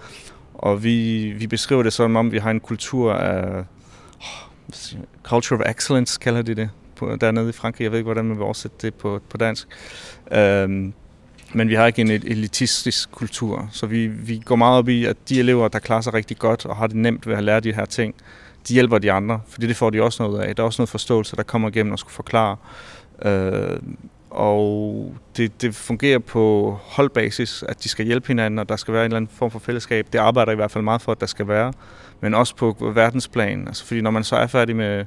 Og 0.53 0.83
vi, 0.83 1.25
vi 1.37 1.47
beskriver 1.47 1.83
det 1.83 1.93
som 1.93 2.15
om, 2.15 2.31
vi 2.31 2.37
har 2.37 2.51
en 2.51 2.59
kultur 2.59 3.13
af 3.13 3.63
culture 5.23 5.59
of 5.59 5.65
excellence, 5.69 6.19
kalder 6.19 6.41
de 6.41 6.55
det 6.55 6.69
på, 6.99 7.15
dernede 7.21 7.49
i 7.49 7.51
Frankrig. 7.51 7.83
Jeg 7.83 7.91
ved 7.91 7.99
ikke, 7.99 8.07
hvordan 8.07 8.25
man 8.25 8.37
vil 8.37 8.43
oversætte 8.43 8.77
det 8.81 8.93
på, 8.93 9.21
på 9.29 9.37
dansk. 9.37 9.67
Øhm, 10.31 10.93
men 11.53 11.69
vi 11.69 11.75
har 11.75 11.87
ikke 11.87 12.01
en 12.01 12.11
elitistisk 12.11 13.11
kultur, 13.11 13.69
så 13.71 13.85
vi, 13.85 14.07
vi 14.07 14.41
går 14.45 14.55
meget 14.55 14.77
op 14.77 14.89
i, 14.89 15.05
at 15.05 15.17
de 15.29 15.39
elever, 15.39 15.67
der 15.67 15.79
klarer 15.79 16.01
sig 16.01 16.13
rigtig 16.13 16.37
godt 16.37 16.65
og 16.65 16.75
har 16.75 16.87
det 16.87 16.95
nemt 16.95 17.27
ved 17.27 17.35
at 17.35 17.43
lære 17.43 17.59
de 17.59 17.73
her 17.73 17.85
ting, 17.85 18.15
de 18.67 18.73
hjælper 18.73 18.97
de 18.97 19.11
andre, 19.11 19.41
fordi 19.47 19.67
det 19.67 19.75
får 19.75 19.89
de 19.89 20.03
også 20.03 20.23
noget 20.23 20.41
af. 20.41 20.55
Der 20.55 20.63
er 20.63 20.65
også 20.65 20.81
noget 20.81 20.89
forståelse, 20.89 21.35
der 21.35 21.43
kommer 21.43 21.69
igennem 21.69 21.93
og 21.93 21.99
skulle 21.99 22.13
forklare. 22.13 22.55
Øh, 23.25 23.79
og 24.29 25.15
det, 25.37 25.61
det 25.61 25.75
fungerer 25.75 26.19
på 26.19 26.77
holdbasis, 26.83 27.63
at 27.67 27.83
de 27.83 27.89
skal 27.89 28.05
hjælpe 28.05 28.27
hinanden, 28.27 28.59
og 28.59 28.69
der 28.69 28.75
skal 28.75 28.93
være 28.93 29.01
en 29.01 29.05
eller 29.05 29.17
anden 29.17 29.31
form 29.35 29.51
for 29.51 29.59
fællesskab. 29.59 30.07
Det 30.13 30.19
arbejder 30.19 30.51
i 30.51 30.55
hvert 30.55 30.71
fald 30.71 30.83
meget 30.83 31.01
for, 31.01 31.11
at 31.11 31.19
der 31.19 31.25
skal 31.25 31.47
være. 31.47 31.73
Men 32.21 32.33
også 32.33 32.55
på 32.55 32.91
verdensplan. 32.93 33.67
Altså, 33.67 33.85
fordi 33.85 34.01
når 34.01 34.11
man 34.11 34.23
så 34.23 34.35
er 34.35 34.47
færdig 34.47 34.75
med, 34.75 35.05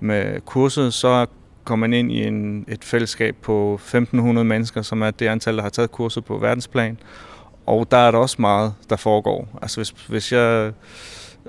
med 0.00 0.40
kurset, 0.40 0.94
så 0.94 1.26
kommer 1.64 1.86
man 1.86 1.98
ind 1.98 2.12
i 2.12 2.26
en, 2.26 2.64
et 2.68 2.84
fællesskab 2.84 3.36
på 3.42 3.74
1500 3.74 4.44
mennesker, 4.44 4.82
som 4.82 5.02
er 5.02 5.10
det 5.10 5.26
antal, 5.26 5.56
der 5.56 5.62
har 5.62 5.70
taget 5.70 5.92
kurset 5.92 6.24
på 6.24 6.38
verdensplan. 6.38 6.98
Og 7.66 7.90
der 7.90 7.96
er 7.96 8.10
der 8.10 8.18
også 8.18 8.36
meget, 8.38 8.74
der 8.90 8.96
foregår. 8.96 9.58
Altså 9.62 9.78
hvis, 9.78 9.90
hvis 10.08 10.32
jeg 10.32 10.72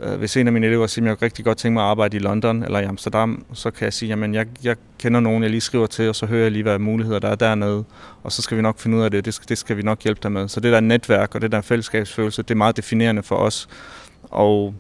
øh, 0.01 0.17
hvis 0.17 0.38
en 0.38 0.48
af 0.48 0.53
mine 0.53 0.67
elever 0.67 0.88
siger, 0.88 1.05
at 1.05 1.10
jeg 1.10 1.22
rigtig 1.22 1.46
godt 1.46 1.58
tænke 1.58 1.74
mig 1.74 1.84
at 1.84 1.89
arbejde 1.89 2.17
i 2.17 2.20
London 2.20 2.63
eller 2.63 2.79
i 2.79 2.84
Amsterdam, 2.84 3.46
så 3.53 3.72
kan 3.72 3.86
jeg 3.86 3.93
sige, 3.93 4.13
at 4.13 4.34
jeg, 4.34 4.48
jeg 4.63 4.75
kender 5.00 5.20
nogen, 5.20 5.43
jeg 5.43 5.51
lige 5.51 5.62
skriver 5.62 5.88
til, 5.88 6.10
og 6.10 6.15
så 6.15 6.25
hører 6.25 6.41
jeg 6.41 6.51
lige, 6.51 6.63
hvad 6.63 6.79
muligheder 6.79 7.20
der 7.20 7.27
er 7.27 7.36
dernede, 7.36 7.84
og 8.24 8.31
så 8.31 8.41
skal 8.41 8.58
vi 8.58 8.62
nok 8.62 8.79
finde 8.79 8.98
ud 8.98 9.03
af 9.03 9.12
det, 9.12 9.25
det 9.25 9.34
skal, 9.34 9.50
det 9.50 9.58
skal 9.58 9.77
vi 9.77 9.81
nok 9.81 10.03
hjælpe 10.03 10.20
dig 10.24 10.31
med. 10.31 10.48
Så 10.48 10.60
det 10.60 10.74
der 10.74 10.79
netværk 10.79 11.36
og 11.36 11.41
det 11.41 11.51
der 11.51 11.62
fællesskabsfølelse, 11.62 12.43
det 12.43 12.51
er 12.51 12.55
meget 12.55 12.77
definerende 12.77 13.24
for 13.24 13.36
os. 13.36 13.70
Og 14.24 14.74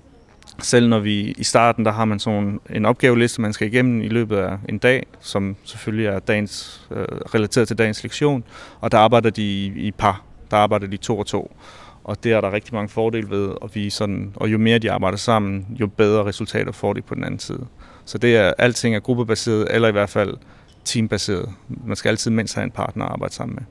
selv 0.59 0.89
når 0.89 0.99
vi 0.99 1.31
i 1.37 1.43
starten, 1.43 1.85
der 1.85 1.91
har 1.91 2.05
man 2.05 2.19
sådan 2.19 2.59
en 2.69 2.85
opgaveliste, 2.85 3.41
man 3.41 3.53
skal 3.53 3.67
igennem 3.67 4.01
i 4.01 4.07
løbet 4.07 4.37
af 4.37 4.57
en 4.69 4.77
dag, 4.77 5.05
som 5.19 5.55
selvfølgelig 5.63 6.05
er 6.05 6.19
dagens, 6.19 6.87
øh, 6.91 7.05
relateret 7.07 7.67
til 7.67 7.77
dagens 7.77 8.03
lektion, 8.03 8.43
og 8.79 8.91
der 8.91 8.97
arbejder 8.97 9.29
de 9.29 9.43
i, 9.43 9.65
i 9.75 9.91
par, 9.91 10.23
der 10.51 10.57
arbejder 10.57 10.87
de 10.87 10.97
to 10.97 11.19
og 11.19 11.25
to. 11.25 11.55
Og 12.03 12.23
det 12.23 12.31
er 12.31 12.41
der 12.41 12.53
rigtig 12.53 12.73
mange 12.73 12.89
fordele 12.89 13.29
ved, 13.29 13.47
og, 13.61 13.69
vi 13.73 13.89
sådan, 13.89 14.33
og 14.35 14.51
jo 14.51 14.57
mere 14.57 14.79
de 14.79 14.91
arbejder 14.91 15.17
sammen, 15.17 15.67
jo 15.79 15.87
bedre 15.87 16.25
resultater 16.25 16.71
får 16.71 16.93
de 16.93 17.01
på 17.01 17.15
den 17.15 17.23
anden 17.23 17.39
side. 17.39 17.65
Så 18.05 18.17
det 18.17 18.35
er, 18.37 18.53
alting 18.57 18.95
er 18.95 18.99
gruppebaseret, 18.99 19.67
eller 19.69 19.87
i 19.87 19.91
hvert 19.91 20.09
fald 20.09 20.37
teambaseret. 20.85 21.49
Man 21.85 21.95
skal 21.95 22.09
altid 22.09 22.31
mindst 22.31 22.55
have 22.55 22.63
en 22.63 22.71
partner 22.71 23.05
at 23.05 23.11
arbejde 23.11 23.33
sammen 23.33 23.55
med. 23.55 23.63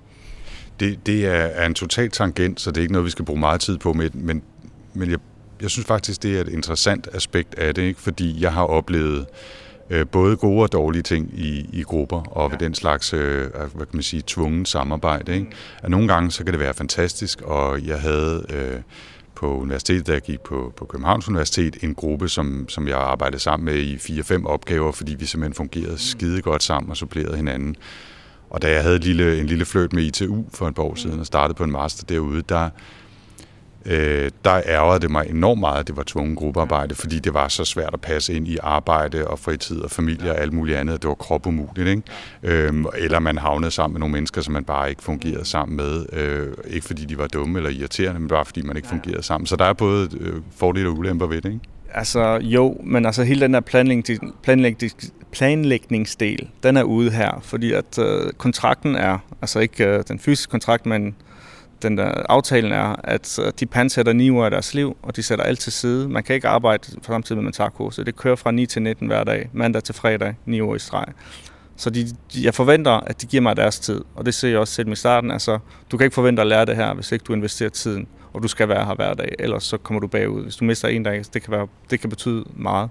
Det, 0.80 1.06
det 1.06 1.26
er, 1.26 1.30
er 1.30 1.66
en 1.66 1.74
total 1.74 2.10
tangent, 2.10 2.60
så 2.60 2.70
det 2.70 2.76
er 2.76 2.82
ikke 2.82 2.92
noget, 2.92 3.04
vi 3.04 3.10
skal 3.10 3.24
bruge 3.24 3.40
meget 3.40 3.60
tid 3.60 3.78
på, 3.78 3.92
men, 3.92 4.10
men, 4.14 4.42
men 4.94 5.10
jeg, 5.10 5.18
jeg 5.62 5.70
synes 5.70 5.86
faktisk, 5.86 6.22
det 6.22 6.36
er 6.36 6.40
et 6.40 6.48
interessant 6.48 7.08
aspekt 7.12 7.54
af 7.54 7.74
det, 7.74 7.82
ikke? 7.82 8.00
fordi 8.00 8.42
jeg 8.42 8.52
har 8.52 8.64
oplevet 8.64 9.26
øh, 9.90 10.06
både 10.06 10.36
gode 10.36 10.62
og 10.62 10.72
dårlige 10.72 11.02
ting 11.02 11.30
i, 11.34 11.66
i 11.72 11.82
grupper 11.82 12.20
og 12.20 12.50
ja. 12.50 12.54
ved 12.54 12.58
den 12.58 12.74
slags 12.74 13.12
øh, 13.12 13.50
hvad 13.50 13.86
kan 13.86 13.88
man 13.92 14.02
sige, 14.02 14.22
tvungen 14.26 14.66
samarbejde. 14.66 15.34
Ikke? 15.34 15.46
At 15.82 15.90
nogle 15.90 16.08
gange 16.08 16.30
så 16.30 16.44
kan 16.44 16.52
det 16.52 16.60
være 16.60 16.74
fantastisk, 16.74 17.42
og 17.42 17.86
jeg 17.86 18.00
havde 18.00 18.46
øh, 18.50 18.80
på 19.34 19.58
universitetet, 19.58 20.06
da 20.06 20.12
jeg 20.12 20.22
gik 20.22 20.40
på, 20.40 20.72
på 20.76 20.84
Københavns 20.84 21.28
Universitet, 21.28 21.76
en 21.82 21.94
gruppe, 21.94 22.28
som, 22.28 22.68
som 22.68 22.88
jeg 22.88 22.98
arbejdede 22.98 23.42
sammen 23.42 23.64
med 23.64 23.76
i 23.76 23.98
fire-fem 23.98 24.46
opgaver, 24.46 24.92
fordi 24.92 25.14
vi 25.14 25.26
simpelthen 25.26 25.54
fungerede 25.54 25.98
skide 25.98 26.42
godt 26.42 26.62
sammen 26.62 26.90
og 26.90 26.96
supplerede 26.96 27.36
hinanden. 27.36 27.76
Og 28.50 28.62
da 28.62 28.70
jeg 28.70 28.82
havde 28.82 28.96
en 28.96 29.02
lille, 29.02 29.40
en 29.40 29.46
lille 29.46 29.64
fløjt 29.64 29.92
med 29.92 30.02
ITU 30.02 30.44
for 30.54 30.68
et 30.68 30.74
par 30.74 30.82
år 30.82 30.94
siden 30.94 31.20
og 31.20 31.26
startede 31.26 31.56
på 31.56 31.64
en 31.64 31.70
master 31.70 32.04
derude, 32.06 32.42
der, 32.42 32.70
øh, 33.86 34.30
der 34.44 34.62
ærgede 34.66 35.00
det 35.00 35.10
mig 35.10 35.26
enormt 35.30 35.60
meget, 35.60 35.80
at 35.80 35.86
det 35.86 35.96
var 35.96 36.02
tvungen 36.06 36.36
gruppearbejde, 36.36 36.94
fordi 36.94 37.18
det 37.18 37.34
var 37.34 37.48
så 37.48 37.64
svært 37.64 37.90
at 37.92 38.00
passe 38.00 38.34
ind 38.34 38.48
i 38.48 38.58
arbejde 38.62 39.28
og 39.28 39.38
fritid 39.38 39.80
og 39.80 39.90
familie 39.90 40.30
og 40.30 40.38
alt 40.38 40.52
muligt 40.52 40.78
andet. 40.78 41.02
Det 41.02 41.08
var 41.08 41.14
kropumuligt, 41.14 41.88
ikke? 41.88 42.02
Øh, 42.42 42.84
eller 42.98 43.18
man 43.18 43.38
havnede 43.38 43.70
sammen 43.70 43.94
med 43.94 44.00
nogle 44.00 44.12
mennesker, 44.12 44.40
som 44.40 44.52
man 44.52 44.64
bare 44.64 44.90
ikke 44.90 45.02
fungerede 45.02 45.44
sammen 45.44 45.76
med. 45.76 46.06
Øh, 46.12 46.48
ikke 46.66 46.86
fordi 46.86 47.04
de 47.04 47.18
var 47.18 47.26
dumme 47.26 47.58
eller 47.58 47.70
irriterende, 47.70 48.20
men 48.20 48.28
bare 48.28 48.44
fordi 48.44 48.62
man 48.62 48.76
ikke 48.76 48.88
fungerede 48.88 49.22
sammen. 49.22 49.46
Så 49.46 49.56
der 49.56 49.64
er 49.64 49.72
både 49.72 50.08
øh, 50.20 50.34
fordele 50.56 50.88
og 50.88 50.98
ulemper 50.98 51.26
ved 51.26 51.40
det, 51.42 51.52
ikke? 51.52 51.60
Altså 51.94 52.38
jo, 52.42 52.76
men 52.84 53.06
altså 53.06 53.22
hele 53.22 53.40
den 53.40 53.54
der 53.54 53.60
planlægning, 53.60 54.34
planlægning, 54.42 54.92
planlægningsdel, 55.32 56.48
den 56.62 56.76
er 56.76 56.82
ude 56.82 57.10
her, 57.10 57.40
fordi 57.42 57.72
at 57.72 57.98
øh, 57.98 58.32
kontrakten 58.32 58.94
er, 58.94 59.18
altså 59.42 59.58
ikke 59.58 59.86
øh, 59.86 60.04
den 60.08 60.18
fysiske 60.18 60.50
kontrakt, 60.50 60.86
men 60.86 61.14
den 61.82 61.98
der 61.98 62.12
aftalen 62.28 62.72
er, 62.72 62.96
at 63.04 63.38
øh, 63.42 63.52
de 63.60 63.66
pansætter 63.66 64.12
9 64.12 64.30
uger 64.30 64.44
af 64.44 64.50
deres 64.50 64.74
liv, 64.74 64.96
og 65.02 65.16
de 65.16 65.22
sætter 65.22 65.44
alt 65.44 65.60
til 65.60 65.72
side. 65.72 66.08
Man 66.08 66.22
kan 66.22 66.34
ikke 66.34 66.48
arbejde 66.48 66.88
samtidig 67.02 67.36
med, 67.36 67.44
man 67.44 67.52
tager 67.52 67.70
kurset. 67.70 68.06
Det 68.06 68.16
kører 68.16 68.36
fra 68.36 68.50
9 68.50 68.66
til 68.66 68.82
19 68.82 69.06
hver 69.06 69.24
dag, 69.24 69.50
mandag 69.52 69.82
til 69.82 69.94
fredag, 69.94 70.34
9 70.46 70.62
uger 70.62 70.76
i 70.76 70.78
streg. 70.78 71.06
Så 71.76 71.90
de, 71.90 72.06
de, 72.34 72.44
jeg 72.44 72.54
forventer, 72.54 72.92
at 72.92 73.22
de 73.22 73.26
giver 73.26 73.40
mig 73.40 73.56
deres 73.56 73.78
tid, 73.78 74.00
og 74.14 74.26
det 74.26 74.34
ser 74.34 74.48
jeg 74.48 74.58
også 74.58 74.74
selv 74.74 74.92
i 74.92 74.94
starten. 74.94 75.30
Altså, 75.30 75.58
du 75.90 75.96
kan 75.96 76.04
ikke 76.04 76.14
forvente 76.14 76.42
at 76.42 76.48
lære 76.48 76.64
det 76.64 76.76
her, 76.76 76.94
hvis 76.94 77.12
ikke 77.12 77.22
du 77.22 77.34
investerer 77.34 77.70
tiden, 77.70 78.06
og 78.32 78.42
du 78.42 78.48
skal 78.48 78.68
være 78.68 78.86
her 78.86 78.94
hver 78.94 79.14
dag, 79.14 79.34
ellers 79.38 79.64
så 79.64 79.76
kommer 79.76 80.00
du 80.00 80.06
bagud. 80.06 80.42
Hvis 80.42 80.56
du 80.56 80.64
mister 80.64 80.88
en 80.88 81.02
dag, 81.02 81.24
det 81.34 81.42
kan, 81.42 81.52
være, 81.52 81.66
det 81.90 82.00
kan 82.00 82.10
betyde 82.10 82.44
meget. 82.56 82.90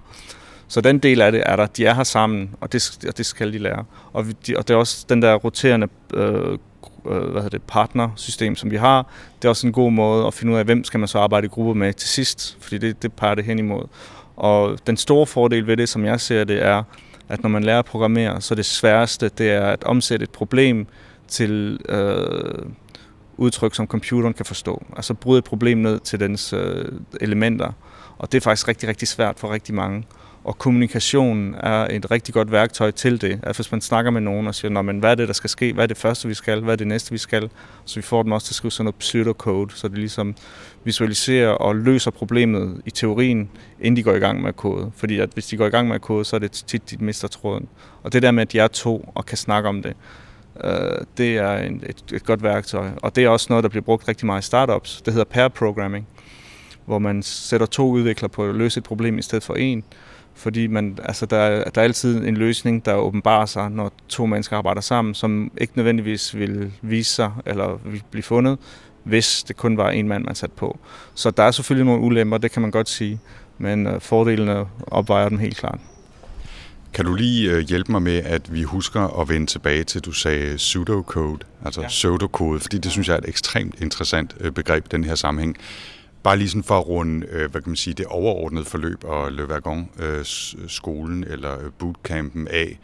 Så 0.68 0.80
den 0.80 0.98
del 0.98 1.20
af 1.20 1.32
det 1.32 1.42
er 1.46 1.56
der. 1.56 1.66
De 1.66 1.86
er 1.86 1.94
her 1.94 2.02
sammen, 2.02 2.50
og 2.60 2.72
det, 2.72 2.98
og 3.08 3.18
det 3.18 3.26
skal 3.26 3.52
de 3.52 3.58
lære. 3.58 3.84
Og, 4.12 4.26
de, 4.46 4.56
og 4.56 4.68
det 4.68 4.74
er 4.74 4.78
også 4.78 5.06
den 5.08 5.22
der 5.22 5.34
roterende 5.34 5.88
øh, 6.14 6.58
Øh, 7.06 7.22
hvad 7.22 7.42
hedder 7.42 7.58
det, 7.58 7.62
partnersystem, 7.62 8.56
som 8.56 8.70
vi 8.70 8.76
har. 8.76 9.06
Det 9.36 9.44
er 9.44 9.48
også 9.48 9.66
en 9.66 9.72
god 9.72 9.92
måde 9.92 10.26
at 10.26 10.34
finde 10.34 10.52
ud 10.52 10.58
af, 10.58 10.64
hvem 10.64 10.84
skal 10.84 11.00
man 11.00 11.08
så 11.08 11.18
arbejde 11.18 11.44
i 11.44 11.48
grupper 11.48 11.74
med 11.74 11.92
til 11.92 12.08
sidst, 12.08 12.58
fordi 12.60 12.78
det, 12.78 13.02
det 13.02 13.12
peger 13.12 13.34
det 13.34 13.44
hen 13.44 13.58
imod. 13.58 13.82
Og 14.36 14.78
den 14.86 14.96
store 14.96 15.26
fordel 15.26 15.66
ved 15.66 15.76
det, 15.76 15.88
som 15.88 16.04
jeg 16.04 16.20
ser 16.20 16.44
det, 16.44 16.62
er, 16.62 16.82
at 17.28 17.42
når 17.42 17.50
man 17.50 17.64
lærer 17.64 17.78
at 17.78 17.84
programmere, 17.84 18.40
så 18.40 18.54
det 18.54 18.64
sværeste, 18.64 19.28
det 19.28 19.50
er 19.50 19.66
at 19.66 19.84
omsætte 19.84 20.24
et 20.24 20.30
problem 20.30 20.86
til 21.28 21.80
øh, 21.88 22.64
udtryk, 23.36 23.74
som 23.74 23.86
computeren 23.86 24.34
kan 24.34 24.46
forstå. 24.46 24.84
Altså 24.96 25.14
bryde 25.14 25.38
et 25.38 25.44
problem 25.44 25.78
ned 25.78 26.00
til 26.00 26.20
dens 26.20 26.52
øh, 26.52 26.84
elementer. 27.20 27.72
Og 28.18 28.32
det 28.32 28.38
er 28.38 28.42
faktisk 28.42 28.68
rigtig, 28.68 28.88
rigtig 28.88 29.08
svært 29.08 29.38
for 29.38 29.52
rigtig 29.52 29.74
mange. 29.74 30.04
Og 30.50 30.58
kommunikation 30.58 31.54
er 31.54 31.86
et 31.90 32.10
rigtig 32.10 32.34
godt 32.34 32.52
værktøj 32.52 32.90
til 32.90 33.20
det. 33.20 33.40
At 33.42 33.56
hvis 33.56 33.72
man 33.72 33.80
snakker 33.80 34.10
med 34.10 34.20
nogen 34.20 34.46
og 34.46 34.54
siger, 34.54 34.70
Nå, 34.70 34.82
men 34.82 34.98
hvad 34.98 35.10
er 35.10 35.14
det, 35.14 35.28
der 35.28 35.34
skal 35.34 35.50
ske? 35.50 35.72
Hvad 35.72 35.84
er 35.84 35.86
det 35.86 35.96
første, 35.96 36.28
vi 36.28 36.34
skal? 36.34 36.60
Hvad 36.60 36.72
er 36.72 36.76
det 36.76 36.86
næste, 36.86 37.12
vi 37.12 37.18
skal? 37.18 37.50
Så 37.84 37.96
vi 37.96 38.02
får 38.02 38.22
dem 38.22 38.32
også 38.32 38.46
til 38.46 38.52
at 38.52 38.56
skrive 38.56 38.70
sådan 38.70 38.84
noget 38.84 38.94
pseudocode, 38.94 39.70
så 39.74 39.88
det 39.88 39.98
ligesom 39.98 40.34
visualiserer 40.84 41.48
og 41.48 41.76
løser 41.76 42.10
problemet 42.10 42.82
i 42.86 42.90
teorien, 42.90 43.50
inden 43.80 43.96
de 43.96 44.02
går 44.02 44.14
i 44.14 44.18
gang 44.18 44.40
med 44.40 44.48
at 44.48 44.56
kode. 44.56 44.90
Fordi 44.96 45.18
at 45.18 45.30
hvis 45.34 45.46
de 45.46 45.56
går 45.56 45.66
i 45.66 45.70
gang 45.70 45.88
med 45.88 45.94
at 45.94 46.00
kode, 46.00 46.24
så 46.24 46.36
er 46.36 46.40
det 46.40 46.50
tit, 46.50 46.90
de 46.90 47.04
mister 47.04 47.28
tråden. 47.28 47.68
Og 48.02 48.12
det 48.12 48.22
der 48.22 48.30
med, 48.30 48.42
at 48.42 48.52
de 48.52 48.58
er 48.58 48.68
to 48.68 49.12
og 49.14 49.26
kan 49.26 49.38
snakke 49.38 49.68
om 49.68 49.82
det, 49.82 49.96
øh, 50.64 50.72
det 51.16 51.36
er 51.36 51.56
en, 51.56 51.82
et, 51.86 52.04
et 52.12 52.24
godt 52.24 52.42
værktøj. 52.42 52.88
Og 53.02 53.16
det 53.16 53.24
er 53.24 53.28
også 53.28 53.46
noget, 53.48 53.62
der 53.62 53.68
bliver 53.68 53.84
brugt 53.84 54.08
rigtig 54.08 54.26
meget 54.26 54.42
i 54.42 54.46
startups. 54.46 55.02
Det 55.02 55.12
hedder 55.12 55.24
pair 55.24 55.48
programming, 55.48 56.06
hvor 56.86 56.98
man 56.98 57.22
sætter 57.22 57.66
to 57.66 57.90
udviklere 57.90 58.28
på 58.28 58.44
at 58.44 58.54
løse 58.54 58.78
et 58.78 58.84
problem 58.84 59.18
i 59.18 59.22
stedet 59.22 59.44
for 59.44 59.54
en 59.54 59.84
fordi 60.34 60.66
man, 60.66 60.98
altså 61.04 61.26
der, 61.26 61.36
er, 61.36 61.70
der 61.70 61.80
er 61.80 61.84
altid 61.84 62.24
en 62.24 62.36
løsning, 62.36 62.84
der 62.84 62.94
åbenbarer 62.94 63.46
sig, 63.46 63.70
når 63.70 63.92
to 64.08 64.26
mennesker 64.26 64.56
arbejder 64.56 64.80
sammen, 64.80 65.14
som 65.14 65.50
ikke 65.58 65.72
nødvendigvis 65.76 66.36
vil 66.36 66.72
vise 66.82 67.14
sig 67.14 67.32
eller 67.46 67.80
vil 67.84 68.02
blive 68.10 68.22
fundet, 68.22 68.58
hvis 69.04 69.42
det 69.42 69.56
kun 69.56 69.76
var 69.76 69.90
en 69.90 70.08
mand, 70.08 70.24
man 70.24 70.34
sat 70.34 70.52
på. 70.52 70.78
Så 71.14 71.30
der 71.30 71.42
er 71.42 71.50
selvfølgelig 71.50 71.86
nogle 71.86 72.02
ulemper, 72.02 72.38
det 72.38 72.50
kan 72.50 72.62
man 72.62 72.70
godt 72.70 72.88
sige, 72.88 73.20
men 73.58 73.86
uh, 73.86 74.00
fordelene 74.00 74.66
opvejer 74.86 75.28
dem 75.28 75.38
helt 75.38 75.56
klart. 75.56 75.78
Kan 76.92 77.04
du 77.04 77.14
lige 77.14 77.56
uh, 77.56 77.58
hjælpe 77.58 77.92
mig 77.92 78.02
med, 78.02 78.22
at 78.24 78.54
vi 78.54 78.62
husker 78.62 79.20
at 79.20 79.28
vende 79.28 79.46
tilbage 79.46 79.84
til, 79.84 80.00
du 80.00 80.12
sagde 80.12 80.56
pseudocode, 80.56 81.38
altså 81.64 81.80
ja. 81.80 81.88
pseudokode, 81.88 82.60
fordi 82.60 82.78
det 82.78 82.92
synes 82.92 83.08
jeg 83.08 83.14
er 83.14 83.18
et 83.18 83.28
ekstremt 83.28 83.74
interessant 83.80 84.36
uh, 84.44 84.50
begreb 84.50 84.84
i 84.84 84.88
den 84.90 85.04
her 85.04 85.14
sammenhæng. 85.14 85.56
Bare 86.22 86.36
lige 86.36 86.48
sådan 86.48 86.64
for 86.64 86.78
at 86.78 86.88
runde, 86.88 87.26
øh, 87.30 87.50
hvad 87.50 87.62
kan 87.62 87.70
man 87.70 87.76
sige, 87.76 87.94
det 87.94 88.06
overordnede 88.06 88.64
forløb 88.64 89.04
og 89.04 89.32
Le 89.32 89.48
Wagon 89.48 89.90
øh, 89.98 90.24
skolen 90.68 91.24
eller 91.24 91.64
øh, 91.64 91.70
bootcampen 91.78 92.48
af. 92.48 92.78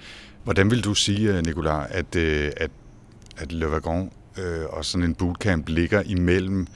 Hvordan 0.44 0.70
vil 0.70 0.84
du 0.84 0.94
sige, 0.94 1.36
øh, 1.36 1.46
Nicolas, 1.46 1.86
at, 1.90 2.16
øh, 2.16 2.50
at, 2.56 2.70
at 3.36 3.52
Le 3.52 3.68
Wagon 3.68 4.10
øh, 4.38 4.64
og 4.68 4.84
sådan 4.84 5.04
en 5.04 5.14
bootcamp 5.14 5.68
ligger 5.68 6.02
imellem 6.06 6.66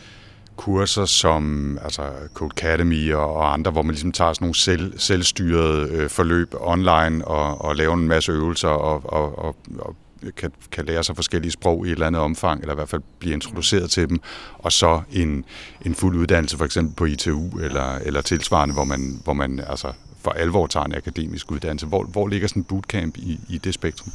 kurser 0.56 1.04
som 1.04 1.78
altså 1.82 2.02
Code 2.34 2.52
Academy 2.56 3.12
og, 3.12 3.34
og 3.34 3.52
andre, 3.52 3.70
hvor 3.70 3.82
man 3.82 3.90
ligesom 3.90 4.12
tager 4.12 4.32
sådan 4.32 4.44
nogle 4.44 4.54
selv, 4.54 4.98
selvstyrede 4.98 5.88
øh, 5.92 6.08
forløb 6.08 6.54
online 6.60 7.24
og, 7.24 7.64
og 7.64 7.76
laver 7.76 7.94
en 7.94 8.08
masse 8.08 8.32
øvelser 8.32 8.68
og, 8.68 9.12
og, 9.12 9.38
og, 9.38 9.56
og 9.78 9.96
kan, 10.36 10.52
kan 10.72 10.84
lære 10.84 11.04
sig 11.04 11.16
forskellige 11.16 11.52
sprog 11.52 11.86
i 11.86 11.88
et 11.88 11.92
eller 11.92 12.06
andet 12.06 12.22
omfang, 12.22 12.60
eller 12.60 12.74
i 12.74 12.74
hvert 12.74 12.88
fald 12.88 13.02
blive 13.18 13.34
introduceret 13.34 13.90
til 13.90 14.08
dem, 14.08 14.20
og 14.58 14.72
så 14.72 15.00
en, 15.12 15.44
en 15.86 15.94
fuld 15.94 16.16
uddannelse 16.16 16.56
for 16.56 16.64
eksempel 16.64 16.94
på 16.94 17.04
ITU 17.04 17.58
eller, 17.58 17.94
eller 17.94 18.20
tilsvarende, 18.20 18.74
hvor 18.74 18.84
man, 18.84 19.20
hvor 19.24 19.32
man 19.32 19.60
altså 19.68 19.92
for 20.22 20.30
alvor 20.30 20.66
tager 20.66 20.86
en 20.86 20.94
akademisk 20.94 21.52
uddannelse. 21.52 21.86
Hvor, 21.86 22.04
hvor 22.04 22.28
ligger 22.28 22.48
sådan 22.48 22.60
en 22.60 22.64
bootcamp 22.64 23.16
i, 23.16 23.40
i 23.48 23.58
det 23.58 23.74
spektrum? 23.74 24.12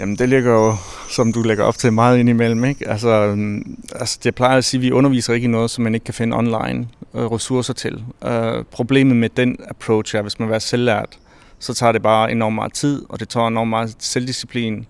Jamen 0.00 0.16
det 0.16 0.28
ligger 0.28 0.52
jo, 0.52 0.74
som 1.10 1.32
du 1.32 1.42
lægger 1.42 1.64
op 1.64 1.78
til, 1.78 1.92
meget 1.92 2.18
indimellem. 2.18 2.64
Ikke? 2.64 2.88
Altså, 2.88 3.34
mm, 3.36 3.78
altså, 3.94 4.18
jeg 4.24 4.34
plejer 4.34 4.58
at 4.58 4.64
sige, 4.64 4.78
at 4.78 4.82
vi 4.82 4.90
underviser 4.90 5.34
ikke 5.34 5.44
i 5.44 5.48
noget, 5.48 5.70
som 5.70 5.84
man 5.84 5.94
ikke 5.94 6.04
kan 6.04 6.14
finde 6.14 6.36
online 6.36 6.88
øh, 7.14 7.24
ressourcer 7.24 7.74
til. 7.74 8.04
Øh, 8.24 8.64
problemet 8.70 9.16
med 9.16 9.28
den 9.28 9.56
approach 9.68 10.16
er, 10.16 10.22
hvis 10.22 10.38
man 10.38 10.52
er 10.52 10.58
selvlært, 10.58 11.18
så 11.58 11.74
tager 11.74 11.92
det 11.92 12.02
bare 12.02 12.32
enormt 12.32 12.54
meget 12.54 12.72
tid, 12.72 13.02
og 13.08 13.20
det 13.20 13.28
tager 13.28 13.48
enormt 13.48 13.70
meget 13.70 13.96
selvdisciplin, 13.98 14.86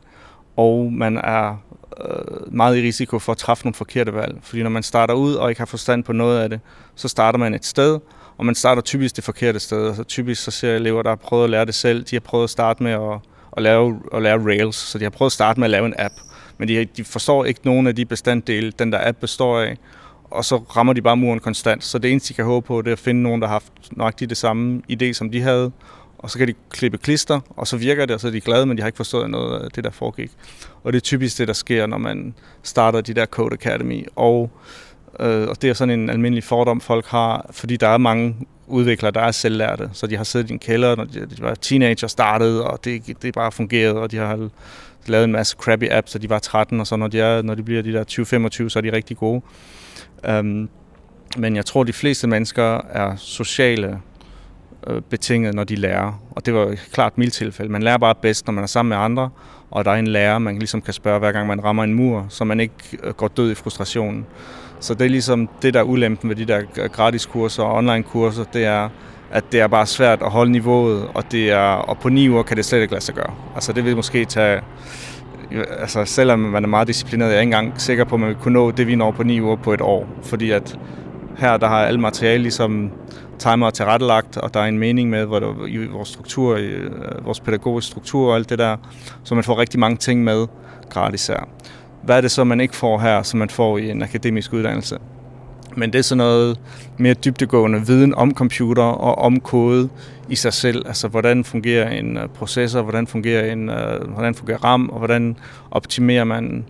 og 0.56 0.92
man 0.92 1.16
er 1.16 1.56
øh, 2.04 2.54
meget 2.54 2.76
i 2.76 2.82
risiko 2.82 3.18
for 3.18 3.32
at 3.32 3.38
træffe 3.38 3.64
nogle 3.64 3.74
forkerte 3.74 4.14
valg. 4.14 4.38
Fordi 4.42 4.62
når 4.62 4.70
man 4.70 4.82
starter 4.82 5.14
ud 5.14 5.34
og 5.34 5.48
ikke 5.48 5.60
har 5.60 5.66
forstand 5.66 6.04
på 6.04 6.12
noget 6.12 6.40
af 6.40 6.50
det, 6.50 6.60
så 6.94 7.08
starter 7.08 7.38
man 7.38 7.54
et 7.54 7.64
sted, 7.64 7.98
og 8.38 8.46
man 8.46 8.54
starter 8.54 8.82
typisk 8.82 9.16
det 9.16 9.24
forkerte 9.24 9.60
sted. 9.60 9.86
Altså 9.86 10.04
typisk 10.04 10.44
så 10.44 10.50
ser 10.50 10.68
jeg 10.68 10.76
elever, 10.76 11.02
der 11.02 11.10
har 11.10 11.16
prøvet 11.16 11.44
at 11.44 11.50
lære 11.50 11.64
det 11.64 11.74
selv. 11.74 12.04
De 12.04 12.16
har 12.16 12.20
prøvet 12.20 12.44
at 12.44 12.50
starte 12.50 12.82
med 12.82 12.92
at, 12.92 13.20
at, 13.56 13.62
lave, 13.62 14.00
at 14.12 14.22
lære 14.22 14.44
Rails, 14.44 14.76
så 14.76 14.98
de 14.98 15.04
har 15.04 15.10
prøvet 15.10 15.28
at 15.28 15.32
starte 15.32 15.60
med 15.60 15.66
at 15.66 15.70
lave 15.70 15.86
en 15.86 15.94
app. 15.98 16.14
Men 16.58 16.68
de, 16.68 16.84
de 16.84 17.04
forstår 17.04 17.44
ikke 17.44 17.60
nogen 17.64 17.86
af 17.86 17.96
de 17.96 18.04
bestanddele, 18.04 18.72
den 18.78 18.92
der 18.92 19.08
app 19.08 19.18
består 19.20 19.60
af. 19.60 19.76
Og 20.30 20.44
så 20.44 20.56
rammer 20.56 20.92
de 20.92 21.02
bare 21.02 21.16
muren 21.16 21.40
konstant. 21.40 21.84
Så 21.84 21.98
det 21.98 22.10
eneste, 22.10 22.28
de 22.28 22.34
kan 22.34 22.44
håbe 22.44 22.66
på, 22.66 22.82
det 22.82 22.88
er 22.88 22.92
at 22.92 22.98
finde 22.98 23.22
nogen, 23.22 23.42
der 23.42 23.48
har 23.48 23.54
haft 23.54 23.72
nøjagtigt 23.90 24.28
det 24.28 24.38
samme 24.38 24.82
idé, 24.92 25.12
som 25.12 25.30
de 25.30 25.40
havde. 25.40 25.72
Og 26.18 26.30
så 26.30 26.38
kan 26.38 26.48
de 26.48 26.54
klippe 26.70 26.98
klister, 26.98 27.40
og 27.50 27.66
så 27.66 27.76
virker 27.76 28.06
det, 28.06 28.14
og 28.14 28.20
så 28.20 28.26
er 28.26 28.32
de 28.32 28.40
glade, 28.40 28.66
men 28.66 28.76
de 28.76 28.82
har 28.82 28.88
ikke 28.88 28.96
forstået 28.96 29.30
noget 29.30 29.60
af 29.60 29.70
det, 29.70 29.84
der 29.84 29.90
foregik. 29.90 30.30
Og 30.82 30.92
det 30.92 30.96
er 30.96 31.00
typisk 31.00 31.38
det, 31.38 31.48
der 31.48 31.54
sker, 31.54 31.86
når 31.86 31.98
man 31.98 32.34
starter 32.62 33.00
de 33.00 33.14
der 33.14 33.26
Code 33.26 33.54
Academy. 33.54 34.06
Og 34.16 34.50
Øh, 35.20 35.48
og 35.48 35.62
det 35.62 35.70
er 35.70 35.74
sådan 35.74 36.00
en 36.00 36.10
almindelig 36.10 36.44
fordom, 36.44 36.80
folk 36.80 37.06
har, 37.06 37.46
fordi 37.50 37.76
der 37.76 37.88
er 37.88 37.98
mange 37.98 38.36
udviklere, 38.66 39.10
der 39.10 39.20
er 39.20 39.30
selvlærte, 39.30 39.90
så 39.92 40.06
de 40.06 40.16
har 40.16 40.24
siddet 40.24 40.50
i 40.50 40.52
en 40.52 40.58
kælder, 40.58 40.96
når 40.96 41.04
de, 41.04 41.20
de 41.20 41.42
var 41.42 41.54
teenager 41.54 42.08
startet, 42.08 42.62
og 42.62 42.84
det, 42.84 43.22
det 43.22 43.34
bare 43.34 43.52
fungerede, 43.52 44.00
og 44.00 44.10
de 44.10 44.16
har 44.16 44.48
lavet 45.06 45.24
en 45.24 45.32
masse 45.32 45.56
crappy 45.58 45.88
apps, 45.90 46.10
så 46.10 46.18
de 46.18 46.30
var 46.30 46.38
13, 46.38 46.80
og 46.80 46.86
så 46.86 46.96
når 46.96 47.08
de, 47.08 47.20
er, 47.20 47.42
når 47.42 47.54
de 47.54 47.62
bliver 47.62 47.82
de 47.82 47.92
der 47.92 48.04
20-25, 48.64 48.68
så 48.68 48.78
er 48.78 48.80
de 48.80 48.92
rigtig 48.92 49.16
gode. 49.16 49.42
Um, 50.28 50.68
men 51.36 51.56
jeg 51.56 51.66
tror, 51.66 51.84
de 51.84 51.92
fleste 51.92 52.26
mennesker 52.26 52.80
er 52.90 53.16
sociale 53.16 54.00
Øh, 54.86 55.02
betinget, 55.10 55.54
når 55.54 55.64
de 55.64 55.76
lærer. 55.76 56.22
Og 56.30 56.46
det 56.46 56.54
var 56.54 56.74
klart 56.92 57.18
mildt 57.18 57.34
tilfælde. 57.34 57.72
Man 57.72 57.82
lærer 57.82 57.98
bare 57.98 58.14
bedst, 58.14 58.46
når 58.46 58.52
man 58.52 58.62
er 58.62 58.68
sammen 58.68 58.88
med 58.88 58.96
andre, 58.96 59.30
og 59.70 59.84
der 59.84 59.90
er 59.90 59.94
en 59.94 60.06
lærer, 60.06 60.38
man 60.38 60.58
ligesom 60.58 60.82
kan 60.82 60.94
spørge, 60.94 61.18
hver 61.18 61.32
gang 61.32 61.46
man 61.46 61.64
rammer 61.64 61.84
en 61.84 61.94
mur, 61.94 62.26
så 62.28 62.44
man 62.44 62.60
ikke 62.60 62.74
øh, 63.02 63.12
går 63.12 63.28
død 63.28 63.50
i 63.50 63.54
frustrationen. 63.54 64.26
Så 64.80 64.94
det 64.94 65.04
er 65.04 65.08
ligesom 65.08 65.48
det, 65.62 65.74
der 65.74 65.80
er 65.80 65.84
ulempen 65.84 66.30
ved 66.30 66.36
de 66.36 66.44
der 66.44 66.62
øh, 66.78 66.90
gratis 66.90 67.26
kurser 67.26 67.62
og 67.62 67.76
online 67.76 68.02
kurser, 68.02 68.44
det 68.44 68.64
er, 68.64 68.88
at 69.30 69.44
det 69.52 69.60
er 69.60 69.66
bare 69.66 69.86
svært 69.86 70.22
at 70.22 70.30
holde 70.30 70.52
niveauet, 70.52 71.06
og, 71.14 71.32
det 71.32 71.50
er, 71.50 71.66
og 71.66 71.98
på 71.98 72.08
ni 72.08 72.30
uger 72.30 72.42
kan 72.42 72.56
det 72.56 72.64
slet 72.64 72.80
ikke 72.80 72.92
lade 72.92 73.04
sig 73.04 73.14
gøre. 73.14 73.34
Altså 73.54 73.72
det 73.72 73.84
vil 73.84 73.96
måske 73.96 74.24
tage, 74.24 74.60
altså 75.78 76.04
selvom 76.04 76.38
man 76.38 76.64
er 76.64 76.68
meget 76.68 76.88
disciplineret, 76.88 77.28
jeg 77.28 77.36
er 77.36 77.40
ikke 77.40 77.54
engang 77.54 77.80
sikker 77.80 78.04
på, 78.04 78.14
at 78.14 78.20
man 78.20 78.28
vil 78.28 78.36
kunne 78.36 78.54
nå 78.54 78.70
det, 78.70 78.86
vi 78.86 78.94
når 78.94 79.10
på 79.10 79.22
ni 79.22 79.40
uger 79.40 79.56
på 79.56 79.72
et 79.74 79.80
år. 79.80 80.08
Fordi 80.22 80.50
at 80.50 80.78
her, 81.38 81.56
der 81.56 81.68
har 81.68 81.84
alle 81.84 82.00
materiale 82.00 82.42
ligesom 82.42 82.90
timer 83.38 83.70
tilrettelagt, 83.70 84.36
og 84.36 84.54
der 84.54 84.60
er 84.60 84.64
en 84.64 84.78
mening 84.78 85.10
med, 85.10 85.24
hvor 85.24 85.38
der, 85.38 85.66
i 85.66 85.86
vores 85.86 86.08
struktur, 86.08 86.56
i, 86.56 86.64
øh, 86.64 87.24
vores 87.24 87.40
pædagogiske 87.40 87.90
struktur 87.90 88.30
og 88.30 88.36
alt 88.36 88.50
det 88.50 88.58
der, 88.58 88.76
så 89.24 89.34
man 89.34 89.44
får 89.44 89.58
rigtig 89.58 89.80
mange 89.80 89.96
ting 89.96 90.24
med 90.24 90.46
gratis 90.90 91.26
her. 91.26 91.48
Hvad 92.02 92.16
er 92.16 92.20
det 92.20 92.30
så, 92.30 92.44
man 92.44 92.60
ikke 92.60 92.76
får 92.76 92.98
her, 92.98 93.22
som 93.22 93.38
man 93.38 93.50
får 93.50 93.78
i 93.78 93.90
en 93.90 94.02
akademisk 94.02 94.52
uddannelse? 94.52 94.98
Men 95.76 95.92
det 95.92 95.98
er 95.98 96.02
sådan 96.02 96.18
noget 96.18 96.60
mere 96.98 97.14
dybdegående 97.14 97.86
viden 97.86 98.14
om 98.14 98.34
computer 98.34 98.82
og 98.82 99.18
om 99.18 99.40
kode 99.40 99.88
i 100.28 100.36
sig 100.36 100.52
selv. 100.52 100.86
Altså, 100.86 101.08
hvordan 101.08 101.44
fungerer 101.44 101.90
en 101.90 102.16
øh, 102.16 102.28
processor, 102.28 102.82
hvordan 102.82 103.06
fungerer, 103.06 103.52
en, 103.52 103.68
øh, 103.68 104.08
hvordan 104.08 104.34
fungerer 104.34 104.64
RAM, 104.64 104.90
og 104.90 104.98
hvordan 104.98 105.36
optimerer 105.70 106.24
man 106.24 106.64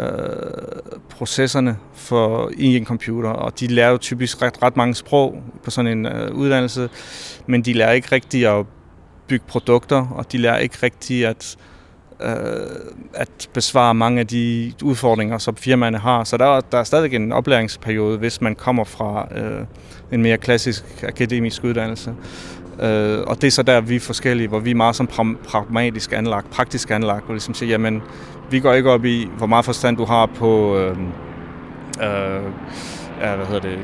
Øh, 0.00 1.00
processerne 1.10 1.76
for 1.94 2.50
i 2.56 2.76
en 2.76 2.84
computer. 2.84 3.30
Og 3.30 3.60
de 3.60 3.66
lærer 3.66 3.90
jo 3.90 3.98
typisk 3.98 4.42
ret, 4.42 4.62
ret 4.62 4.76
mange 4.76 4.94
sprog 4.94 5.42
på 5.64 5.70
sådan 5.70 5.98
en 5.98 6.06
øh, 6.06 6.34
uddannelse, 6.34 6.88
men 7.46 7.62
de 7.62 7.72
lærer 7.72 7.92
ikke 7.92 8.08
rigtigt 8.12 8.46
at 8.46 8.66
bygge 9.26 9.44
produkter, 9.48 10.06
og 10.06 10.32
de 10.32 10.38
lærer 10.38 10.58
ikke 10.58 10.76
rigtigt 10.82 11.26
at 11.26 11.56
øh, 12.22 12.36
at 13.14 13.48
besvare 13.52 13.94
mange 13.94 14.20
af 14.20 14.26
de 14.26 14.72
udfordringer, 14.82 15.38
som 15.38 15.56
firmaerne 15.56 15.98
har. 15.98 16.24
Så 16.24 16.36
der, 16.36 16.60
der 16.60 16.78
er 16.78 16.84
stadig 16.84 17.14
en 17.14 17.32
oplæringsperiode, 17.32 18.18
hvis 18.18 18.40
man 18.40 18.54
kommer 18.54 18.84
fra 18.84 19.28
øh, 19.36 19.64
en 20.12 20.22
mere 20.22 20.38
klassisk 20.38 20.84
akademisk 21.02 21.64
uddannelse. 21.64 22.14
Øh, 22.82 23.18
og 23.26 23.36
det 23.40 23.46
er 23.46 23.50
så 23.50 23.62
der, 23.62 23.80
vi 23.80 23.96
er 23.96 24.00
forskellige, 24.00 24.48
hvor 24.48 24.58
vi 24.58 24.70
er 24.70 24.74
meget 24.74 24.96
som 24.96 25.08
pragmatisk 25.48 26.12
anlagt, 26.12 26.50
praktisk 26.50 26.90
anlagt, 26.90 27.24
hvor 27.24 27.34
ligesom 27.34 27.54
siger, 27.54 27.70
jamen, 27.70 28.02
vi 28.50 28.60
går 28.60 28.72
ikke 28.72 28.90
op 28.90 29.04
i, 29.04 29.28
hvor 29.36 29.46
meget 29.46 29.64
forstand 29.64 29.96
du 29.96 30.04
har 30.04 30.26
på, 30.26 30.76
øh, 30.76 30.96
øh, 32.02 32.42
hvad 33.18 33.46
hedder 33.46 33.60
det, 33.60 33.78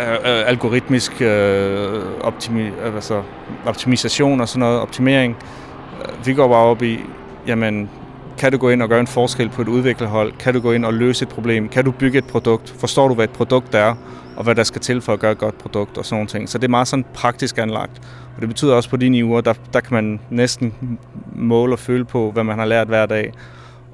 øh, 0.00 0.12
øh, 0.12 0.48
algoritmisk 0.48 1.22
øh, 1.22 2.02
optimi, 2.20 2.70
altså, 2.84 3.22
optimisation 3.66 4.40
og 4.40 4.48
sådan 4.48 4.60
noget, 4.60 4.80
optimering. 4.80 5.36
Vi 6.24 6.34
går 6.34 6.48
bare 6.48 6.64
op 6.64 6.82
i, 6.82 7.00
jamen, 7.46 7.90
kan 8.38 8.52
du 8.52 8.58
gå 8.58 8.70
ind 8.70 8.82
og 8.82 8.88
gøre 8.88 9.00
en 9.00 9.06
forskel 9.06 9.48
på 9.48 9.62
et 9.62 9.68
udviklerhold? 9.68 10.32
Kan 10.38 10.54
du 10.54 10.60
gå 10.60 10.72
ind 10.72 10.84
og 10.84 10.94
løse 10.94 11.22
et 11.22 11.28
problem? 11.28 11.68
Kan 11.68 11.84
du 11.84 11.90
bygge 11.90 12.18
et 12.18 12.24
produkt? 12.24 12.74
Forstår 12.78 13.08
du, 13.08 13.14
hvad 13.14 13.24
et 13.24 13.30
produkt 13.30 13.74
er, 13.74 13.94
og 14.36 14.44
hvad 14.44 14.54
der 14.54 14.62
skal 14.62 14.80
til 14.80 15.00
for 15.00 15.12
at 15.12 15.18
gøre 15.18 15.32
et 15.32 15.38
godt 15.38 15.58
produkt 15.58 15.98
og 15.98 16.04
sådan 16.04 16.16
nogle 16.16 16.28
ting? 16.28 16.48
Så 16.48 16.58
det 16.58 16.64
er 16.64 16.70
meget 16.70 16.88
sådan 16.88 17.04
praktisk 17.14 17.58
anlagt. 17.58 18.02
Og 18.34 18.40
det 18.40 18.48
betyder 18.48 18.74
også 18.74 18.90
på 18.90 18.96
de 18.96 19.24
uger, 19.24 19.40
der, 19.40 19.54
der 19.72 19.80
kan 19.80 19.94
man 19.94 20.20
næsten 20.30 20.98
måle 21.34 21.74
og 21.74 21.78
føle 21.78 22.04
på, 22.04 22.30
hvad 22.30 22.44
man 22.44 22.58
har 22.58 22.66
lært 22.66 22.88
hver 22.88 23.06
dag. 23.06 23.32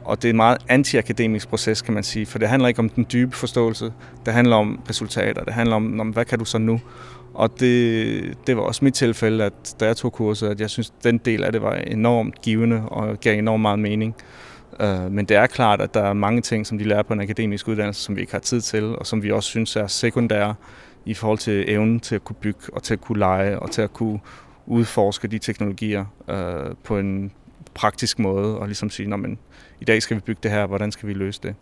Og 0.05 0.23
det 0.23 0.29
er 0.29 0.31
en 0.31 0.37
meget 0.37 0.59
antiakademisk 0.69 1.49
proces, 1.49 1.83
kan 1.83 1.95
man 1.95 2.03
sige, 2.03 2.27
for 2.27 2.39
det 2.39 2.49
handler 2.49 2.69
ikke 2.69 2.81
om 2.81 2.89
den 2.89 3.07
dybe 3.13 3.37
forståelse. 3.37 3.93
Det 4.27 4.35
handler 4.35 4.57
om 4.57 4.81
resultater. 4.91 5.45
Det 5.45 5.55
handler 5.55 5.77
om, 5.77 6.01
om 6.01 6.09
hvad 6.09 6.25
kan 6.25 6.39
du 6.39 6.45
så 6.45 6.59
nu? 6.59 6.81
Og 7.41 7.61
det, 7.61 8.39
det 8.47 8.57
var 8.57 8.63
også 8.63 8.85
mit 8.85 8.95
tilfælde, 8.95 9.45
at 9.45 9.77
da 9.81 9.87
jeg 9.87 9.97
tog 9.97 10.13
kurset, 10.13 10.49
at 10.49 10.61
jeg 10.61 10.71
synes, 10.71 10.93
at 10.99 11.05
den 11.05 11.19
del 11.19 11.45
af 11.45 11.53
det 11.53 11.63
var 11.63 11.75
enormt 11.75 12.43
givende 12.43 12.89
og 12.89 13.21
gav 13.21 13.39
enormt 13.39 13.63
meget 13.63 13.79
mening. 13.79 14.15
Øh, 14.81 15.13
men 15.13 15.25
det 15.25 15.37
er 15.37 15.47
klart, 15.47 15.81
at 15.81 15.95
der 15.95 16.03
er 16.03 16.13
mange 16.13 16.41
ting, 16.41 16.67
som 16.67 16.79
de 16.79 16.85
lærer 16.85 17.03
på 17.03 17.13
en 17.13 17.21
akademisk 17.21 17.69
uddannelse, 17.69 18.03
som 18.03 18.17
vi 18.17 18.21
ikke 18.21 18.33
har 18.33 18.39
tid 18.39 18.61
til, 18.61 18.85
og 18.85 19.07
som 19.07 19.23
vi 19.23 19.31
også 19.31 19.49
synes 19.49 19.77
er 19.77 19.87
sekundære 19.87 20.55
i 21.05 21.15
forhold 21.15 21.39
til 21.39 21.65
evnen 21.71 22.01
til 22.01 22.15
at 22.15 22.25
kunne 22.25 22.37
bygge 22.41 22.61
og 22.73 22.83
til 22.83 22.95
at 22.95 23.01
kunne 23.01 23.19
lege 23.19 23.59
og 23.59 23.71
til 23.71 23.83
at 23.83 23.93
kunne 23.93 24.21
udforske 24.67 25.29
de 25.29 25.39
teknologier 25.39 26.05
uh, 26.29 26.77
på 26.85 26.99
en 26.99 27.33
praktisk 27.75 28.19
måde 28.19 28.59
og 28.59 28.67
ligesom 28.67 28.91
sige, 28.91 29.09
men 29.09 29.39
i 29.81 29.85
dag 29.85 30.03
skal 30.03 30.17
vi 30.17 30.21
bygge 30.21 30.41
det 30.43 30.51
her, 30.51 30.67
hvordan 30.67 30.93
skal 30.93 31.09
vi 31.09 31.15
løse 31.15 31.41
det? 31.43 31.55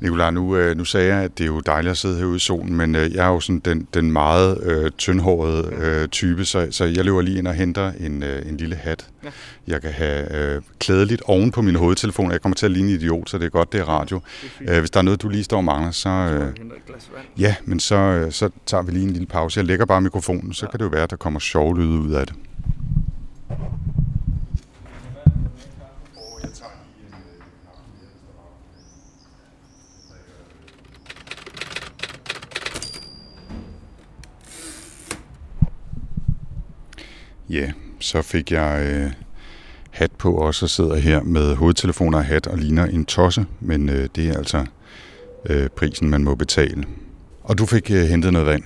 Nicolaj, 0.00 0.30
nu, 0.30 0.56
øh, 0.56 0.76
nu 0.76 0.84
sagde 0.84 1.14
jeg, 1.14 1.24
at 1.24 1.38
det 1.38 1.44
er 1.44 1.48
jo 1.48 1.60
dejligt 1.60 1.90
at 1.90 1.96
sidde 1.96 2.18
herude 2.18 2.36
i 2.36 2.38
solen, 2.38 2.76
men 2.76 2.94
øh, 2.94 3.14
jeg 3.14 3.26
er 3.26 3.30
jo 3.30 3.40
sådan 3.40 3.58
den, 3.58 3.88
den 3.94 4.12
meget 4.12 4.62
øh, 4.62 4.90
tyndhårede 4.90 5.70
øh, 5.72 6.08
type, 6.08 6.44
så, 6.44 6.68
så 6.70 6.84
jeg 6.84 7.04
løber 7.04 7.20
lige 7.20 7.38
ind 7.38 7.46
og 7.46 7.54
henter 7.54 7.92
en, 8.00 8.22
øh, 8.22 8.48
en 8.48 8.56
lille 8.56 8.76
hat. 8.76 9.06
Ja. 9.24 9.28
Jeg 9.66 9.82
kan 9.82 9.90
have 9.90 10.36
øh, 10.36 10.62
klædeligt 10.78 11.22
oven 11.22 11.50
på 11.50 11.62
min 11.62 11.74
hovedtelefon. 11.74 12.32
Jeg 12.32 12.40
kommer 12.40 12.56
til 12.56 12.66
at 12.66 12.72
ligne 12.72 12.90
idiot, 12.92 13.30
så 13.30 13.38
det 13.38 13.44
er 13.44 13.50
godt, 13.50 13.72
det 13.72 13.80
er 13.80 13.84
radio. 13.84 14.20
Det 14.58 14.68
er 14.68 14.74
øh, 14.74 14.80
hvis 14.80 14.90
der 14.90 14.98
er 14.98 15.04
noget, 15.04 15.22
du 15.22 15.28
lige 15.28 15.44
står 15.44 15.56
og 15.56 15.64
mangler, 15.64 15.90
så... 15.90 16.08
Øh, 16.08 16.52
ja, 17.38 17.54
men 17.64 17.80
så, 17.80 17.96
øh, 17.96 18.32
så 18.32 18.50
tager 18.66 18.82
vi 18.82 18.92
lige 18.92 19.04
en 19.04 19.10
lille 19.10 19.26
pause. 19.26 19.58
Jeg 19.58 19.66
lægger 19.66 19.86
bare 19.86 20.00
mikrofonen, 20.00 20.52
så 20.52 20.66
ja. 20.66 20.70
kan 20.70 20.78
det 20.78 20.84
jo 20.84 20.90
være, 20.90 21.02
at 21.02 21.10
der 21.10 21.16
kommer 21.16 21.40
sjove 21.40 21.78
lyde 21.78 21.98
ud 21.98 22.12
af 22.12 22.26
det. 22.26 22.34
Ja, 37.50 37.72
så 38.00 38.22
fik 38.22 38.52
jeg 38.52 38.82
øh, 38.86 39.12
hat 39.90 40.12
på 40.12 40.32
også 40.32 40.66
og 40.66 40.70
sidder 40.70 40.96
her 40.96 41.22
med 41.22 41.54
hovedtelefoner 41.54 42.18
og 42.18 42.24
hat 42.24 42.46
og 42.46 42.58
ligner 42.58 42.84
en 42.84 43.04
tosse, 43.04 43.46
men 43.60 43.88
øh, 43.88 44.08
det 44.16 44.28
er 44.28 44.38
altså 44.38 44.66
øh, 45.46 45.68
prisen, 45.68 46.10
man 46.10 46.24
må 46.24 46.34
betale. 46.34 46.84
Og 47.42 47.58
du 47.58 47.66
fik 47.66 47.90
øh, 47.90 48.02
hentet 48.02 48.32
noget 48.32 48.46
vand. 48.46 48.62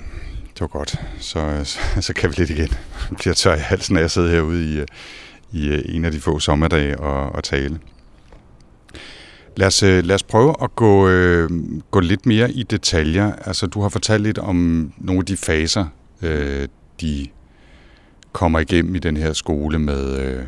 Det 0.54 0.60
var 0.60 0.66
godt. 0.66 1.00
Så, 1.18 1.38
øh, 1.38 1.66
så, 1.66 1.78
så 2.00 2.14
kan 2.14 2.30
vi 2.30 2.34
lidt 2.38 2.50
igen. 2.50 2.68
Jeg 3.10 3.16
bliver 3.18 3.34
tør 3.34 3.54
i 3.54 3.58
halsen, 3.58 3.96
af 3.96 4.00
jeg 4.00 4.10
sidde 4.10 4.30
herude 4.30 4.74
i, 4.74 4.78
øh, 4.78 4.86
i 5.52 5.68
øh, 5.68 5.82
en 5.84 6.04
af 6.04 6.12
de 6.12 6.20
få 6.20 6.38
sommerdage 6.38 7.00
og, 7.00 7.32
og 7.32 7.44
tale. 7.44 7.78
Lad 9.56 9.66
os, 9.66 9.82
øh, 9.82 10.04
lad 10.04 10.14
os 10.14 10.22
prøve 10.22 10.54
at 10.62 10.76
gå, 10.76 11.08
øh, 11.08 11.50
gå 11.90 12.00
lidt 12.00 12.26
mere 12.26 12.52
i 12.52 12.62
detaljer. 12.62 13.32
Altså, 13.32 13.66
du 13.66 13.82
har 13.82 13.88
fortalt 13.88 14.22
lidt 14.22 14.38
om 14.38 14.92
nogle 14.98 15.20
af 15.20 15.26
de 15.26 15.36
faser, 15.36 15.86
øh, 16.22 16.68
de 17.00 17.26
kommer 18.32 18.58
igennem 18.58 18.94
i 18.94 18.98
den 18.98 19.16
her 19.16 19.32
skole 19.32 19.78
med, 19.78 20.18
øh, 20.18 20.42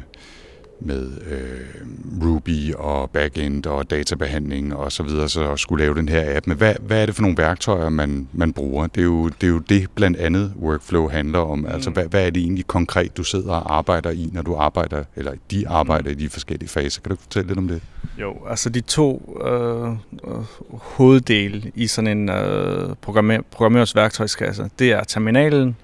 med 0.80 1.10
øh, 1.30 2.26
Ruby 2.26 2.74
og 2.74 3.10
backend 3.10 3.66
og 3.66 3.90
databehandling 3.90 4.76
og 4.76 4.92
så 4.92 5.02
videre, 5.02 5.28
så 5.28 5.56
skulle 5.56 5.84
lave 5.84 5.94
den 5.94 6.08
her 6.08 6.36
app. 6.36 6.46
Men 6.46 6.56
hvad, 6.56 6.74
hvad 6.80 7.02
er 7.02 7.06
det 7.06 7.14
for 7.14 7.22
nogle 7.22 7.36
værktøjer, 7.38 7.88
man, 7.88 8.28
man 8.32 8.52
bruger? 8.52 8.86
Det 8.86 9.00
er, 9.00 9.04
jo, 9.04 9.28
det 9.28 9.46
er 9.46 9.50
jo 9.50 9.58
det 9.58 9.86
blandt 9.94 10.16
andet 10.16 10.52
workflow 10.60 11.08
handler 11.08 11.38
om. 11.38 11.58
Mm. 11.58 11.66
Altså, 11.66 11.90
hvad, 11.90 12.04
hvad 12.04 12.26
er 12.26 12.30
det 12.30 12.42
egentlig 12.42 12.66
konkret, 12.66 13.16
du 13.16 13.24
sidder 13.24 13.52
og 13.52 13.76
arbejder 13.76 14.10
i, 14.10 14.30
når 14.32 14.42
du 14.42 14.54
arbejder, 14.54 15.04
eller 15.16 15.32
de 15.50 15.68
arbejder 15.68 16.10
mm. 16.10 16.18
i 16.18 16.22
de 16.22 16.28
forskellige 16.28 16.68
faser? 16.68 17.00
Kan 17.00 17.10
du 17.10 17.16
fortælle 17.16 17.48
lidt 17.48 17.58
om 17.58 17.68
det? 17.68 17.82
Jo, 18.20 18.34
altså 18.48 18.70
de 18.70 18.80
to 18.80 19.38
øh, 19.46 19.88
øh, 19.88 20.44
hoveddele 20.70 21.72
i 21.74 21.86
sådan 21.86 22.18
en 22.18 22.28
øh, 22.28 22.94
programmer, 23.00 23.38
programmørs 23.50 23.96
værktøjskasse, 23.96 24.70
det 24.78 24.92
er 24.92 25.04
terminalen, 25.04 25.76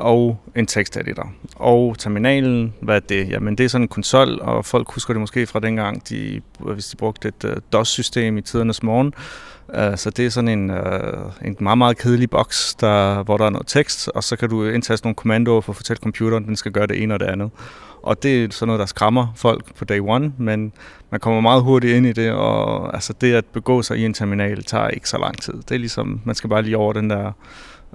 og 0.00 0.40
en 0.56 0.66
teksteditor. 0.66 1.32
Og 1.54 1.98
terminalen, 1.98 2.74
hvad 2.80 2.96
er 2.96 3.00
det? 3.00 3.28
Jamen 3.28 3.58
det 3.58 3.64
er 3.64 3.68
sådan 3.68 3.84
en 3.84 3.88
konsol, 3.88 4.40
og 4.40 4.64
folk 4.64 4.90
husker 4.90 5.14
det 5.14 5.20
måske 5.20 5.46
fra 5.46 5.60
dengang, 5.60 6.08
de, 6.08 6.40
hvis 6.58 6.86
de 6.86 6.96
brugte 6.96 7.28
et 7.28 7.44
uh, 7.44 7.50
DOS-system 7.72 8.38
i 8.38 8.42
tidernes 8.42 8.82
morgen. 8.82 9.14
Uh, 9.68 9.96
så 9.96 10.10
det 10.10 10.26
er 10.26 10.30
sådan 10.30 10.48
en, 10.48 10.70
uh, 10.70 10.76
en 11.44 11.56
meget, 11.60 11.78
meget 11.78 11.98
kedelig 11.98 12.30
boks, 12.30 12.74
der, 12.74 13.22
hvor 13.22 13.36
der 13.36 13.44
er 13.44 13.50
noget 13.50 13.66
tekst, 13.66 14.08
og 14.08 14.24
så 14.24 14.36
kan 14.36 14.48
du 14.48 14.64
indtaste 14.64 15.06
nogle 15.06 15.14
kommandoer 15.14 15.60
for 15.60 15.72
at 15.72 15.76
fortælle 15.76 16.00
computeren, 16.00 16.44
den 16.44 16.56
skal 16.56 16.72
gøre 16.72 16.86
det 16.86 17.02
ene 17.02 17.14
og 17.14 17.20
det 17.20 17.26
andet. 17.26 17.50
Og 18.02 18.22
det 18.22 18.44
er 18.44 18.48
sådan 18.50 18.66
noget, 18.66 18.80
der 18.80 18.86
skræmmer 18.86 19.26
folk 19.36 19.74
på 19.74 19.84
day 19.84 20.00
one, 20.02 20.32
men 20.38 20.72
man 21.10 21.20
kommer 21.20 21.40
meget 21.40 21.62
hurtigt 21.62 21.96
ind 21.96 22.06
i 22.06 22.12
det, 22.12 22.32
og 22.32 22.94
altså 22.94 23.12
det 23.20 23.34
at 23.34 23.44
begå 23.44 23.82
sig 23.82 23.98
i 23.98 24.04
en 24.04 24.14
terminal 24.14 24.64
tager 24.64 24.88
ikke 24.88 25.08
så 25.08 25.18
lang 25.18 25.42
tid. 25.42 25.54
Det 25.54 25.70
er 25.70 25.78
ligesom, 25.78 26.20
man 26.24 26.34
skal 26.34 26.50
bare 26.50 26.62
lige 26.62 26.76
over 26.76 26.92
den 26.92 27.10
der 27.10 27.32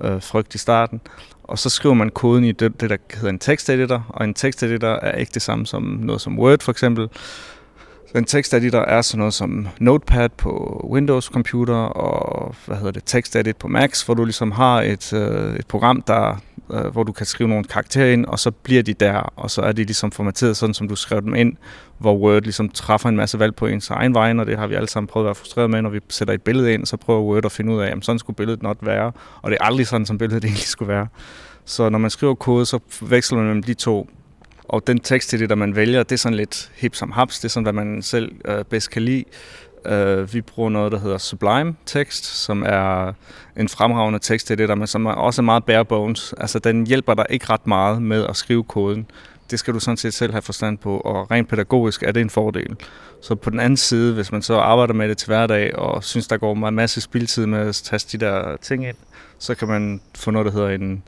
øh, 0.03 0.21
frygt 0.21 0.55
i 0.55 0.57
starten. 0.57 1.01
Og 1.43 1.59
så 1.59 1.69
skriver 1.69 1.95
man 1.95 2.09
koden 2.09 2.43
i 2.43 2.51
det, 2.51 2.81
det, 2.81 2.89
der 2.89 2.97
hedder 3.13 3.29
en 3.29 3.39
teksteditor, 3.39 4.05
og 4.09 4.25
en 4.25 4.33
teksteditor 4.33 4.87
er 4.87 5.17
ikke 5.17 5.31
det 5.33 5.41
samme 5.41 5.65
som 5.65 5.83
noget 5.83 6.21
som 6.21 6.39
Word 6.39 6.63
for 6.63 6.71
eksempel 6.71 7.09
den 8.15 8.25
teksteditor 8.25 8.79
er 8.79 9.01
sådan 9.01 9.19
noget 9.19 9.33
som 9.33 9.67
Notepad 9.79 10.29
på 10.29 10.85
Windows 10.91 11.25
computer 11.25 11.75
og 11.75 12.55
hvad 12.65 12.77
hedder 12.77 12.91
det, 12.91 13.03
TextEdit 13.05 13.57
på 13.57 13.67
Macs, 13.67 14.01
hvor 14.01 14.13
du 14.13 14.23
ligesom 14.25 14.51
har 14.51 14.81
et, 14.81 15.13
øh, 15.13 15.55
et 15.55 15.67
program, 15.67 16.01
der 16.01 16.41
øh, 16.73 16.85
hvor 16.85 17.03
du 17.03 17.11
kan 17.11 17.25
skrive 17.25 17.49
nogle 17.49 17.63
karakterer 17.63 18.13
ind, 18.13 18.25
og 18.25 18.39
så 18.39 18.51
bliver 18.51 18.83
de 18.83 18.93
der, 18.93 19.33
og 19.35 19.51
så 19.51 19.61
er 19.61 19.71
de 19.71 19.83
ligesom 19.83 20.11
formateret 20.11 20.57
sådan, 20.57 20.73
som 20.73 20.87
du 20.87 20.95
skrev 20.95 21.21
dem 21.21 21.35
ind, 21.35 21.53
hvor 21.97 22.15
Word 22.17 22.41
ligesom 22.41 22.69
træffer 22.69 23.09
en 23.09 23.15
masse 23.15 23.39
valg 23.39 23.55
på 23.55 23.67
ens 23.67 23.89
egen 23.89 24.13
vej, 24.13 24.33
og 24.37 24.45
det 24.45 24.57
har 24.57 24.67
vi 24.67 24.75
alle 24.75 24.89
sammen 24.89 25.07
prøvet 25.07 25.25
at 25.25 25.27
være 25.27 25.35
frustreret 25.35 25.69
med, 25.69 25.81
når 25.81 25.89
vi 25.89 25.99
sætter 26.09 26.33
et 26.33 26.41
billede 26.41 26.73
ind, 26.73 26.85
så 26.85 26.97
prøver 26.97 27.21
Word 27.21 27.45
at 27.45 27.51
finde 27.51 27.73
ud 27.73 27.81
af, 27.81 27.89
jamen 27.89 28.01
sådan 28.01 28.19
skulle 28.19 28.37
billedet 28.37 28.63
not 28.63 28.77
være, 28.81 29.11
og 29.41 29.51
det 29.51 29.57
er 29.61 29.65
aldrig 29.65 29.87
sådan, 29.87 30.05
som 30.05 30.17
billedet 30.17 30.43
egentlig 30.45 30.67
skulle 30.67 30.93
være. 30.93 31.07
Så 31.65 31.89
når 31.89 31.99
man 31.99 32.09
skriver 32.09 32.35
kode, 32.35 32.65
så 32.65 32.79
veksler 33.01 33.37
man 33.37 33.47
mellem 33.47 33.63
de 33.63 33.73
to 33.73 34.09
og 34.67 34.87
den 34.87 34.99
tekst 34.99 35.29
til 35.29 35.39
det, 35.39 35.49
der 35.49 35.55
man 35.55 35.75
vælger, 35.75 36.03
det 36.03 36.11
er 36.11 36.17
sådan 36.17 36.35
lidt 36.37 36.71
hip 36.75 36.95
som 36.95 37.11
haps. 37.11 37.39
Det 37.39 37.45
er 37.45 37.49
sådan, 37.49 37.63
hvad 37.63 37.73
man 37.73 38.01
selv 38.01 38.31
øh, 38.45 38.63
bedst 38.63 38.89
kan 38.89 39.01
lide. 39.01 39.23
Øh, 39.85 40.33
vi 40.33 40.41
bruger 40.41 40.69
noget, 40.69 40.91
der 40.91 40.99
hedder 40.99 41.17
Sublime 41.17 41.75
Text, 41.85 42.25
som 42.25 42.63
er 42.63 43.13
en 43.57 43.69
fremragende 43.69 44.19
tekst 44.19 44.47
til 44.47 44.57
det 44.57 44.69
der, 44.69 44.75
men 44.75 44.87
som 44.87 45.05
er 45.05 45.11
også 45.11 45.41
meget 45.41 45.65
bare 45.65 45.85
bones. 45.85 46.33
Altså, 46.37 46.59
den 46.59 46.87
hjælper 46.87 47.13
dig 47.13 47.25
ikke 47.29 47.45
ret 47.49 47.67
meget 47.67 48.01
med 48.01 48.25
at 48.25 48.35
skrive 48.35 48.63
koden. 48.63 49.05
Det 49.51 49.59
skal 49.59 49.73
du 49.73 49.79
sådan 49.79 49.97
set 49.97 50.13
selv 50.13 50.31
have 50.31 50.41
forstand 50.41 50.77
på, 50.77 50.97
og 50.97 51.31
rent 51.31 51.49
pædagogisk 51.49 52.03
er 52.03 52.11
det 52.11 52.21
en 52.21 52.29
fordel. 52.29 52.75
Så 53.21 53.35
på 53.35 53.49
den 53.49 53.59
anden 53.59 53.77
side, 53.77 54.13
hvis 54.13 54.31
man 54.31 54.41
så 54.41 54.57
arbejder 54.57 54.93
med 54.93 55.09
det 55.09 55.17
til 55.17 55.27
hverdag, 55.27 55.75
og 55.75 56.03
synes, 56.03 56.27
der 56.27 56.37
går 56.37 56.67
en 56.67 56.75
masse 56.75 57.01
spildtid 57.01 57.45
med 57.45 57.59
at 57.59 57.75
taste 57.75 58.17
de 58.17 58.25
der 58.25 58.57
ting 58.61 58.87
ind, 58.87 58.95
så 59.39 59.55
kan 59.55 59.67
man 59.67 60.01
få 60.15 60.31
noget, 60.31 60.45
der 60.45 60.51
hedder 60.51 60.69
en 60.69 61.03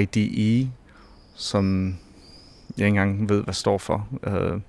IDE, 0.00 0.70
som 1.36 1.94
jeg 2.78 2.86
ikke 2.86 3.00
engang 3.00 3.28
ved, 3.28 3.42
hvad 3.44 3.54
står 3.54 3.78
for. 3.78 4.08
Uh, 4.26 4.60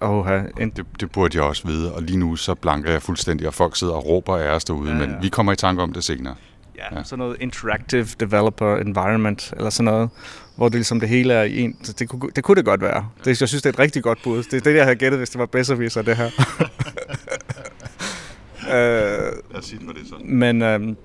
Oh, 0.00 0.26
en... 0.60 0.70
det, 0.70 0.86
det 1.00 1.12
burde 1.12 1.38
jeg 1.38 1.44
også 1.44 1.66
vide, 1.66 1.92
og 1.92 2.02
lige 2.02 2.18
nu 2.18 2.36
så 2.36 2.54
blanker 2.54 2.90
jeg 2.92 3.02
fuldstændig, 3.02 3.46
og 3.46 3.54
folk 3.54 3.76
sidder 3.76 3.92
og 3.92 4.06
råber 4.06 4.36
af 4.36 4.54
os 4.54 4.64
derude, 4.64 4.90
ja, 4.90 4.98
ja. 4.98 5.06
men 5.06 5.16
vi 5.22 5.28
kommer 5.28 5.52
i 5.52 5.56
tanke 5.56 5.82
om 5.82 5.92
det 5.92 6.04
senere. 6.04 6.34
Ja, 6.76 6.96
ja, 6.96 7.02
sådan 7.04 7.18
noget 7.18 7.36
interactive 7.40 8.06
developer 8.20 8.76
environment, 8.76 9.54
eller 9.56 9.70
sådan 9.70 9.92
noget, 9.92 10.10
hvor 10.56 10.68
det 10.68 10.74
ligesom 10.74 11.00
det 11.00 11.08
hele 11.08 11.34
er 11.34 11.42
i 11.42 11.60
en. 11.60 11.76
Det 11.98 12.08
kunne 12.08 12.30
det, 12.36 12.44
kunne 12.44 12.56
det 12.56 12.64
godt 12.64 12.80
være. 12.80 13.08
Det, 13.24 13.40
jeg 13.40 13.48
synes, 13.48 13.62
det 13.62 13.66
er 13.66 13.72
et 13.72 13.78
rigtig 13.78 14.02
godt 14.02 14.18
bud. 14.24 14.42
Det 14.42 14.54
er 14.54 14.60
det, 14.60 14.74
jeg 14.74 14.84
havde 14.84 14.96
gættet, 14.96 15.20
hvis 15.20 15.30
det 15.30 15.38
var 15.38 15.46
bedre 15.46 16.02
det 16.02 16.16
her. 16.16 16.26
uh, 18.62 18.72
Lad 19.52 19.58
os 19.58 19.64
sige 19.64 19.80
det 19.80 20.08
sådan. 20.08 20.34
Men, 20.36 20.62
um, 20.62 20.96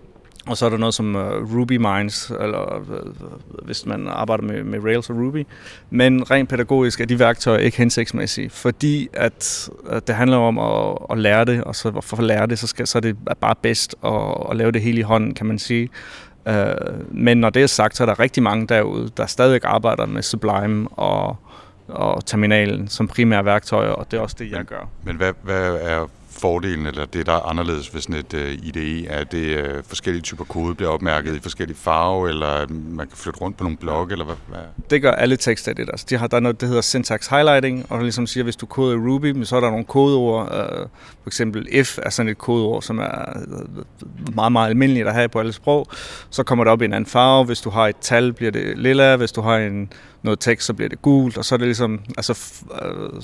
og 0.48 0.58
så 0.58 0.66
er 0.66 0.70
der 0.70 0.78
noget 0.78 0.94
som 0.94 1.16
uh, 1.16 1.56
Ruby 1.56 1.78
Mines, 1.78 2.32
eller 2.42 2.78
uh, 2.78 3.66
hvis 3.66 3.86
man 3.86 4.08
arbejder 4.08 4.44
med, 4.44 4.64
med 4.64 4.84
Rails 4.84 5.10
og 5.10 5.16
Ruby. 5.16 5.48
Men 5.90 6.32
rent 6.32 6.50
pædagogisk 6.50 7.02
er 7.02 7.06
de 7.06 7.20
værktøjer 7.20 7.60
ikke 7.60 7.78
hensigtsmæssige, 7.78 8.50
fordi 8.50 9.10
at, 9.14 9.70
at 9.90 10.08
det 10.08 10.16
handler 10.16 10.38
om 10.38 10.60
at, 10.60 10.98
at 11.12 11.18
lære 11.18 11.46
det, 11.46 11.64
og 11.64 11.76
så 11.76 12.02
for 12.02 12.18
at 12.18 12.24
lære 12.24 12.48
det, 12.48 12.60
så, 12.60 12.68
skal, 12.68 12.88
så 12.88 12.98
er 12.98 13.02
det 13.02 13.18
bare 13.42 13.56
bedst 13.62 13.96
at, 14.06 14.12
at 14.50 14.58
lave 14.58 14.72
det 14.72 14.82
hele 14.82 15.00
i 15.00 15.02
hånden, 15.02 15.34
kan 15.34 15.46
man 15.46 15.60
sige. 15.60 15.90
Uh, 16.46 16.54
men 17.10 17.38
når 17.38 17.50
det 17.50 17.64
er 17.64 17.68
sagt, 17.68 17.98
så 17.98 18.04
er 18.04 18.06
der 18.06 18.20
rigtig 18.20 18.44
mange 18.44 18.68
derude, 18.68 19.10
der 19.18 19.26
stadig 19.26 19.62
arbejder 19.64 20.06
med 20.06 20.22
Sublime 20.22 20.88
og, 20.92 21.36
og 21.88 22.26
terminalen 22.26 22.88
som 22.88 23.08
primære 23.08 23.46
værktøjer, 23.46 23.90
og 23.90 24.12
det 24.12 24.18
er 24.18 24.22
også 24.22 24.36
det, 24.40 24.52
jeg 24.52 24.66
gør. 24.66 24.90
Men 25.04 25.16
hvad, 25.16 25.34
hvad 25.44 25.78
er 25.82 26.08
fordelen, 26.42 26.86
eller 26.86 27.06
det, 27.06 27.26
der 27.26 27.34
er 27.34 27.50
anderledes 27.50 27.94
ved 27.94 28.02
sådan 28.02 28.16
et 28.16 28.34
øh, 28.34 28.52
IDE, 28.64 29.08
er, 29.08 29.20
at 29.20 29.32
det 29.32 29.38
øh, 29.38 29.84
forskellige 29.88 30.22
typer 30.22 30.44
kode 30.44 30.76
bliver 30.76 30.92
opmærket 30.92 31.36
i 31.36 31.40
forskellige 31.40 31.78
farver, 31.78 32.28
eller 32.28 32.68
man 32.70 33.08
kan 33.08 33.18
flytte 33.18 33.40
rundt 33.40 33.58
på 33.58 33.64
nogle 33.64 33.78
blokke, 33.78 34.12
eller 34.12 34.26
hvad? 34.26 34.36
hvad? 34.48 34.60
Det 34.90 35.02
gør 35.02 35.12
alle 35.12 35.38
teksteditors. 35.38 35.90
Altså, 35.90 36.06
de 36.10 36.18
har, 36.18 36.28
der 36.28 36.38
er 36.38 36.42
noget, 36.42 36.62
der 36.62 36.68
hedder 36.68 36.82
syntax 36.82 37.28
highlighting, 37.28 37.86
og 37.90 38.02
ligesom 38.02 38.28
siger, 38.28 38.44
hvis 38.44 38.56
du 38.56 38.66
koder 38.66 38.94
i 38.94 38.98
Ruby, 38.98 39.44
så 39.44 39.56
er 39.56 39.60
der 39.60 39.70
nogle 39.70 39.86
kodeord. 39.86 40.54
Øh, 40.54 40.88
for 41.24 41.30
eksempel 41.30 41.68
if 41.72 42.00
er 42.04 42.10
sådan 42.10 42.30
et 42.30 42.38
kodeord, 42.38 42.82
som 42.82 43.00
er 43.00 43.38
øh, 43.38 44.36
meget, 44.36 44.52
meget 44.52 44.70
almindeligt 44.70 45.08
at 45.08 45.14
have 45.14 45.30
på 45.30 45.40
alle 45.40 45.54
sprog. 45.54 45.88
Så 46.30 46.44
kommer 46.44 46.64
det 46.64 46.72
op 46.72 46.82
i 46.82 46.86
en 46.86 46.94
anden 46.94 47.10
farve. 47.10 47.46
Hvis 47.46 47.62
du 47.62 47.70
har 47.70 47.88
et 47.88 47.98
tal, 48.02 48.34
bliver 48.34 48.52
det 48.52 48.78
lilla. 48.78 49.16
Hvis 49.16 49.32
du 49.32 49.42
har 49.42 49.58
en 49.58 49.90
noget 50.28 50.40
tekst, 50.40 50.68
så 50.68 50.74
bliver 50.74 50.90
det 50.90 51.02
gult, 51.02 51.38
og 51.38 51.46
så 51.46 51.56
er 51.56 51.58
det 51.58 51.68
ligesom, 51.68 52.00
altså 52.18 52.64
øh, 52.82 53.22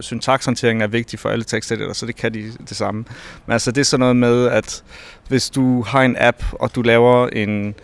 syntakshåndteringen 0.00 0.82
er 0.82 0.86
vigtig 0.86 1.18
for 1.18 1.28
alle 1.28 1.44
teksteditor, 1.44 1.92
så 1.92 2.06
det 2.06 2.16
kan 2.16 2.34
de 2.34 2.52
det 2.68 2.76
samme. 2.76 3.04
Men 3.46 3.52
altså 3.52 3.72
det 3.72 3.80
er 3.80 3.84
sådan 3.84 4.00
noget 4.00 4.16
med, 4.16 4.46
at 4.46 4.84
hvis 5.28 5.50
du 5.50 5.82
har 5.82 6.02
en 6.02 6.16
app, 6.18 6.42
og 6.52 6.74
du 6.74 6.82
laver 6.82 7.28
en, 7.28 7.74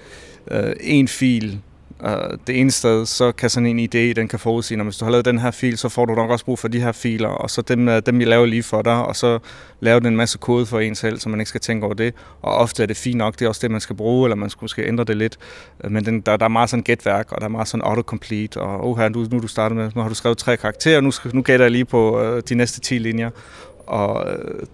øh, 0.50 0.72
en 0.80 1.08
fil, 1.08 1.60
uh, 2.00 2.38
det 2.46 2.60
ene 2.60 2.70
sted, 2.70 3.06
så 3.06 3.32
kan 3.32 3.50
sådan 3.50 3.66
en 3.66 3.78
idé, 3.78 4.12
den 4.12 4.28
kan 4.28 4.38
forudsige, 4.38 4.78
når 4.78 4.84
hvis 4.84 4.96
du 4.96 5.04
har 5.04 5.12
lavet 5.12 5.24
den 5.24 5.38
her 5.38 5.50
fil, 5.50 5.78
så 5.78 5.88
får 5.88 6.04
du 6.04 6.14
nok 6.14 6.30
også 6.30 6.44
brug 6.44 6.58
for 6.58 6.68
de 6.68 6.80
her 6.80 6.92
filer, 6.92 7.28
og 7.28 7.50
så 7.50 7.62
dem, 7.62 7.88
øh, 7.88 8.02
dem 8.06 8.18
vi 8.18 8.24
laver 8.24 8.46
lige 8.46 8.62
for 8.62 8.82
dig, 8.82 9.04
og 9.04 9.16
så 9.16 9.38
laver 9.80 9.98
den 9.98 10.08
en 10.08 10.16
masse 10.16 10.38
kode 10.38 10.66
for 10.66 10.80
en 10.80 10.94
selv, 10.94 11.18
så 11.18 11.28
man 11.28 11.40
ikke 11.40 11.48
skal 11.48 11.60
tænke 11.60 11.86
over 11.86 11.94
det. 11.94 12.14
Og 12.42 12.54
ofte 12.54 12.82
er 12.82 12.86
det 12.86 12.96
fint 12.96 13.16
nok, 13.16 13.38
det 13.38 13.44
er 13.44 13.48
også 13.48 13.60
det, 13.62 13.70
man 13.70 13.80
skal 13.80 13.96
bruge, 13.96 14.26
eller 14.26 14.36
man 14.36 14.50
skal 14.50 14.64
måske 14.64 14.88
ændre 14.88 15.04
det 15.04 15.16
lidt. 15.16 15.36
Øh, 15.84 15.90
men 15.90 16.04
den, 16.04 16.20
der, 16.20 16.36
der 16.36 16.44
er 16.44 16.48
meget 16.48 16.70
sådan 16.70 16.82
gætværk, 16.82 17.32
og 17.32 17.40
der 17.40 17.44
er 17.44 17.50
meget 17.50 17.68
sådan 17.68 17.84
autocomplete, 17.84 18.60
og 18.60 18.88
oh, 18.88 18.98
her, 18.98 19.08
nu, 19.08 19.26
nu 19.30 19.38
du 19.38 19.46
startet 19.46 19.76
med, 19.76 19.90
nu 19.94 20.02
har 20.02 20.08
du 20.08 20.14
skrevet 20.14 20.38
tre 20.38 20.56
karakterer, 20.56 21.00
nu, 21.00 21.12
nu 21.32 21.42
gætter 21.42 21.66
jeg 21.66 21.70
lige 21.72 21.84
på 21.84 22.34
uh, 22.34 22.40
de 22.48 22.54
næste 22.54 22.80
10 22.80 22.98
linjer. 22.98 23.30
Og, 23.86 24.26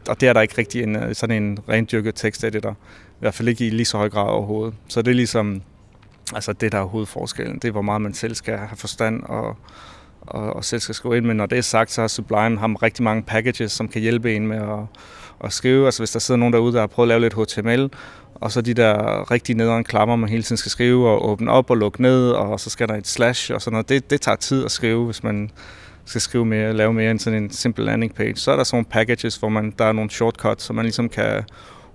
og 0.09 0.21
det 0.21 0.29
er 0.29 0.33
der 0.33 0.41
ikke 0.41 0.55
rigtig 0.59 0.83
en, 0.83 1.15
sådan 1.15 1.43
en 1.43 1.59
rendyrket 1.69 2.23
der 2.63 2.71
I 2.71 3.21
hvert 3.21 3.35
fald 3.35 3.49
ikke 3.49 3.67
i 3.67 3.71
lige 3.71 3.85
så 3.85 3.97
høj 3.97 4.09
grad 4.09 4.29
overhovedet. 4.29 4.75
Så 4.89 5.03
det 5.03 5.11
er 5.11 5.15
ligesom, 5.15 5.63
Altså 6.35 6.53
det, 6.53 6.73
der 6.73 6.79
er 6.79 6.85
hovedforskellen, 6.85 7.55
det 7.55 7.69
er, 7.69 7.73
hvor 7.73 7.83
meget 7.83 8.01
man 8.03 8.15
selv 8.15 8.35
skal 8.35 8.59
have 8.59 8.77
forstand 8.77 9.23
og, 9.23 9.57
og, 10.21 10.53
og 10.53 10.65
selv 10.65 10.81
skal 10.81 10.95
skrive 10.95 11.17
ind. 11.17 11.27
Men 11.27 11.37
når 11.37 11.47
det 11.47 11.59
er 11.59 11.63
sagt, 11.63 11.93
så 11.93 12.01
har 12.01 12.09
Sublime 12.09 12.59
har 12.59 12.83
rigtig 12.83 13.05
mange 13.05 13.23
packages, 13.23 13.73
som 13.73 13.89
kan 13.89 14.03
hjælpe 14.03 14.37
en 14.37 14.47
med 14.47 14.57
at, 14.57 15.01
at 15.45 15.53
skrive. 15.53 15.85
Altså 15.85 16.01
hvis 16.01 16.11
der 16.11 16.19
sidder 16.19 16.39
nogen 16.39 16.53
derude, 16.53 16.73
der 16.73 16.81
har 16.81 16.87
prøvet 16.87 17.07
at 17.13 17.21
lave 17.21 17.21
lidt 17.21 17.35
HTML, 17.35 17.91
og 18.35 18.53
så 18.53 18.61
de 18.61 18.75
der 18.75 19.31
rigtig 19.31 19.57
nederen 19.57 19.85
klammer, 19.85 20.17
man 20.17 20.29
hele 20.29 20.43
tiden 20.43 20.57
skal 20.57 20.71
skrive 20.71 21.09
og 21.09 21.29
åbne 21.29 21.51
op 21.51 21.71
og 21.71 21.77
lukke 21.77 22.03
ned, 22.03 22.31
og 22.31 22.61
så 22.61 22.71
skal 22.71 22.89
der 22.89 22.95
et 22.95 23.07
slash 23.07 23.55
og 23.55 23.63
sådan 23.63 23.73
noget. 23.73 23.89
Det, 23.89 24.11
det 24.11 24.21
tager 24.21 24.37
tid 24.37 24.65
at 24.65 24.71
skrive, 24.71 25.05
hvis 25.05 25.23
man 25.23 25.51
skal 26.05 26.21
skrive 26.21 26.45
mere, 26.45 26.73
lave 26.73 26.93
mere 26.93 27.11
end 27.11 27.19
sådan 27.19 27.43
en 27.43 27.51
simpel 27.51 27.85
landing 27.85 28.15
page. 28.15 28.37
Så 28.37 28.53
er 28.53 28.57
der 28.57 28.65
sådan 28.65 28.77
nogle 28.77 28.87
packages, 28.91 29.37
hvor 29.37 29.49
man, 29.49 29.75
der 29.79 29.85
er 29.85 29.93
nogle 29.93 30.11
shortcuts, 30.11 30.65
så 30.65 30.73
man 30.73 30.85
ligesom 30.85 31.09
kan 31.09 31.45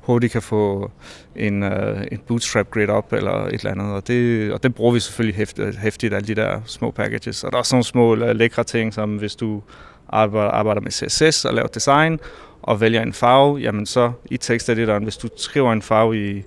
hurtigt 0.06 0.32
kan 0.32 0.42
få 0.42 0.92
en, 1.36 1.64
øh, 1.64 1.98
uh, 1.98 2.04
en 2.12 2.22
bootstrap 2.28 2.72
grid 2.72 2.90
op 2.90 3.14
eller 3.14 3.46
et 3.46 3.54
eller 3.54 3.72
andet. 3.72 3.94
Og 3.94 4.08
det, 4.08 4.52
og 4.54 4.64
det 4.64 4.76
bruger 4.76 4.94
vi 4.94 5.00
selvfølgelig 5.00 5.36
hæftigt, 5.36 5.68
øh, 5.68 5.76
hæftigt, 5.76 6.14
alle 6.14 6.28
de 6.28 6.36
der 6.36 6.62
små 6.66 6.92
packages. 6.92 7.44
Og 7.44 7.52
der 7.52 7.58
er 7.58 7.60
også 7.60 7.76
nogle 7.76 7.84
små 7.84 8.16
øh, 8.16 8.36
lækre 8.36 8.64
ting, 8.64 8.94
som 8.94 9.16
hvis 9.16 9.36
du 9.36 9.62
arbejder, 10.10 10.52
arbejder 10.52 10.82
med 10.82 10.92
CSS 10.92 11.46
og 11.46 11.54
laver 11.54 11.68
design, 11.68 12.20
og 12.62 12.82
vælger 12.82 13.02
en 13.02 13.14
farve, 13.14 13.58
jamen 13.58 13.86
så 13.86 14.12
i 14.26 14.38
teksteditoren, 14.38 15.04
hvis 15.04 15.18
du 15.18 15.28
skriver 15.38 15.74
en 15.74 15.82
farve 15.82 16.30
i, 16.30 16.44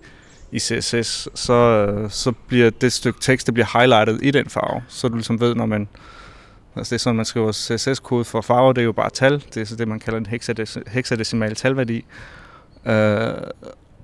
i 0.53 0.59
CSS, 0.59 1.29
så, 1.35 1.89
så 2.09 2.33
bliver 2.47 2.71
det 2.71 2.93
stykke 2.93 3.21
tekst, 3.21 3.47
det 3.47 3.55
bliver 3.55 3.79
highlightet 3.79 4.19
i 4.23 4.31
den 4.31 4.47
farve, 4.49 4.83
så 4.89 5.09
du 5.09 5.15
ligesom 5.15 5.41
ved, 5.41 5.55
når 5.55 5.67
man 5.67 5.89
Altså 6.77 6.95
det 6.95 7.01
er 7.01 7.03
sådan, 7.03 7.17
man 7.17 7.25
skriver 7.25 7.53
CSS-kode 7.53 8.25
for 8.25 8.41
farver, 8.41 8.73
det 8.73 8.81
er 8.81 8.85
jo 8.85 8.93
bare 8.93 9.11
tal. 9.11 9.45
Det 9.55 9.57
er 9.57 9.65
så 9.65 9.77
det, 9.77 9.89
man 9.89 10.01
kalder 10.01 10.19
en 10.19 10.27
hexadecimal 10.87 11.55
talværdi. 11.55 12.05
Øh, 12.87 13.33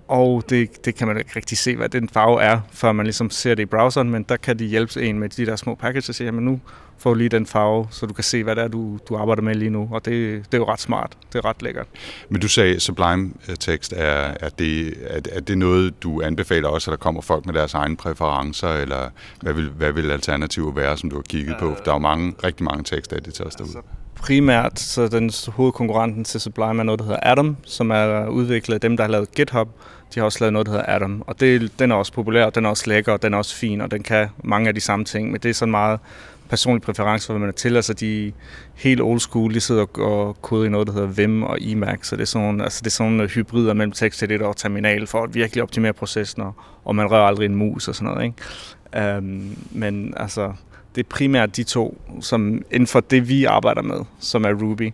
og 0.09 0.45
det, 0.49 0.85
det 0.85 0.95
kan 0.95 1.09
man 1.09 1.19
ikke 1.19 1.31
rigtig 1.37 1.59
se, 1.59 1.77
hvad 1.77 1.89
den 1.89 2.09
farve 2.09 2.43
er, 2.43 2.61
før 2.73 2.93
man 2.93 3.07
ligesom 3.07 3.31
ser 3.31 3.55
det 3.55 3.63
i 3.63 3.67
browseren, 3.67 4.11
men 4.11 4.23
der 4.23 4.37
kan 4.37 4.59
de 4.59 4.65
hjælpe 4.65 5.03
en 5.03 5.19
med 5.19 5.29
de 5.29 5.47
der 5.47 5.57
små 5.57 5.75
packages 5.75 6.09
og 6.09 6.15
sige, 6.15 6.25
jamen 6.25 6.45
nu 6.45 6.61
får 6.99 7.11
du 7.11 7.15
lige 7.19 7.29
den 7.29 7.47
farve, 7.47 7.87
så 7.91 8.07
du 8.07 8.15
kan 8.15 8.25
se, 8.25 8.45
hvad 8.45 8.57
det 8.57 8.65
er, 8.65 8.69
du, 8.69 8.99
du 9.09 9.17
arbejder 9.17 9.43
med 9.43 9.55
lige 9.55 9.71
nu, 9.71 9.89
og 9.93 10.05
det, 10.05 10.45
det 10.45 10.55
er 10.55 10.59
jo 10.59 10.65
ret 10.65 10.81
smart, 10.81 11.13
det 11.33 11.39
er 11.39 11.45
ret 11.45 11.63
lækkert. 11.63 11.87
Men 12.29 12.41
du 12.41 12.49
sagde, 12.49 12.81
Sublime 12.81 13.31
øh, 13.49 13.57
tekst, 13.57 13.93
er, 13.93 14.35
er, 14.41 14.49
det, 14.49 14.95
er, 15.07 15.21
er 15.33 15.41
det 15.41 15.59
noget, 15.59 16.03
du 16.03 16.23
anbefaler 16.23 16.69
også, 16.69 16.91
at 16.91 16.99
der 16.99 17.03
kommer 17.03 17.21
folk 17.21 17.47
med 17.47 17.55
deres 17.55 17.75
egne 17.75 17.97
præferencer, 17.97 18.69
eller 18.69 19.11
hvad 19.43 19.53
vil, 19.53 19.71
hvad 19.71 19.93
vil 19.93 20.11
alternativer 20.11 20.73
være, 20.73 20.97
som 20.97 21.11
du 21.11 21.17
har 21.17 21.23
kigget 21.23 21.55
øh, 21.55 21.61
på? 21.61 21.67
Der 21.85 21.91
er 21.91 21.95
jo 21.95 21.99
mange, 21.99 22.35
rigtig 22.45 22.65
mange 22.65 22.85
teksteditors 22.85 23.55
derude. 23.55 23.77
Altså, 23.77 24.04
primært, 24.25 24.81
så 24.81 25.09
den 25.09 25.31
hovedkonkurrenten 25.49 26.25
til 26.25 26.41
Sublime 26.41 26.81
er 26.81 26.83
noget, 26.83 26.99
der 26.99 27.05
hedder 27.05 27.21
Atom, 27.23 27.57
som 27.65 27.91
er 27.91 28.27
udviklet 28.27 28.75
af 28.75 28.81
dem, 28.81 28.97
der 28.97 29.05
har 29.05 29.11
lavet 29.11 29.35
GitHub. 29.35 29.69
De 30.15 30.21
har 30.21 30.25
også 30.25 30.39
lavet 30.41 30.53
noget, 30.53 30.67
der 30.67 30.73
hedder 30.73 30.87
Atom, 30.87 31.23
og 31.27 31.41
det, 31.41 31.79
den 31.79 31.91
er 31.91 31.95
også 31.95 32.13
populær, 32.13 32.51
den 32.51 32.65
er 32.65 32.69
også 32.69 32.85
lækker, 32.87 33.13
og 33.13 33.23
den 33.23 33.35
er 33.35 33.39
også 33.39 33.57
fin, 33.57 33.81
og 33.81 33.91
den 33.91 34.03
kan 34.03 34.29
mange 34.45 34.69
af 34.69 34.75
de 34.75 34.81
samme 34.81 35.05
ting, 35.05 35.31
men 35.31 35.41
det 35.41 35.49
er 35.49 35.55
sådan 35.55 35.71
meget 35.71 36.01
personlig 36.49 36.83
præference 36.83 37.27
for, 37.27 37.33
hvad 37.33 37.41
man 37.41 37.49
er 37.49 37.53
til. 37.53 37.77
Altså 37.77 37.93
de 37.93 38.33
helt 38.75 39.01
old 39.01 39.21
school, 39.21 39.55
de 39.55 39.61
sidder 39.61 39.87
og 39.99 40.43
koder 40.43 40.65
i 40.65 40.69
noget, 40.69 40.87
der 40.87 40.93
hedder 40.93 41.09
Vim 41.09 41.43
og 41.43 41.59
Emacs, 41.61 42.09
så 42.09 42.17
det 42.17 42.23
er 42.23 42.27
sådan, 42.27 42.61
altså 42.61 42.81
det 42.81 42.87
er 42.87 42.91
sådan 42.91 43.13
nogle 43.13 43.31
hybrider 43.31 43.75
mellem 43.75 43.93
teksteditor 43.93 44.47
og 44.47 44.57
terminal 44.57 45.07
for 45.07 45.23
at 45.23 45.35
virkelig 45.35 45.63
optimere 45.63 45.93
processen, 45.93 46.43
og, 46.43 46.53
og 46.85 46.97
man 46.97 47.11
rører 47.11 47.27
aldrig 47.27 47.47
en 47.47 47.57
mus 47.57 47.89
og 47.89 47.95
sådan 47.95 48.15
noget. 48.15 48.25
Ikke? 48.25 49.19
Um, 49.19 49.57
men 49.71 50.15
altså, 50.17 50.53
det 50.95 51.05
er 51.05 51.09
primært 51.09 51.57
de 51.57 51.63
to, 51.63 52.01
som 52.21 52.63
inden 52.71 52.87
for 52.87 53.01
det, 53.01 53.29
vi 53.29 53.45
arbejder 53.45 53.83
med, 53.83 54.01
som 54.21 54.45
er 54.45 54.53
Ruby, 54.53 54.93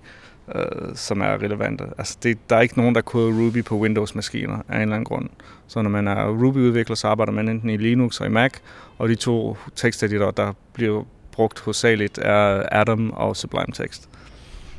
øh, 0.54 0.64
som 0.94 1.20
er 1.20 1.42
relevante. 1.42 1.84
Altså 1.98 2.16
det, 2.22 2.50
der 2.50 2.56
er 2.56 2.60
ikke 2.60 2.78
nogen, 2.78 2.94
der 2.94 3.00
koder 3.00 3.46
Ruby 3.46 3.64
på 3.64 3.78
Windows-maskiner 3.78 4.58
af 4.68 4.76
en 4.76 4.82
eller 4.82 4.94
anden 4.94 5.04
grund. 5.04 5.28
Så 5.66 5.82
når 5.82 5.90
man 5.90 6.08
er 6.08 6.28
Ruby-udvikler, 6.28 6.96
så 6.96 7.08
arbejder 7.08 7.32
man 7.32 7.48
enten 7.48 7.70
i 7.70 7.76
Linux 7.76 8.20
og 8.20 8.26
i 8.26 8.30
Mac, 8.30 8.52
og 8.98 9.08
de 9.08 9.14
to 9.14 9.56
teksteditorer, 9.76 10.30
der 10.30 10.52
bliver 10.72 11.04
brugt 11.32 11.60
hovedsageligt, 11.60 12.18
er 12.22 12.62
Atom 12.72 13.10
og 13.10 13.36
Sublime 13.36 13.72
Text. 13.72 14.08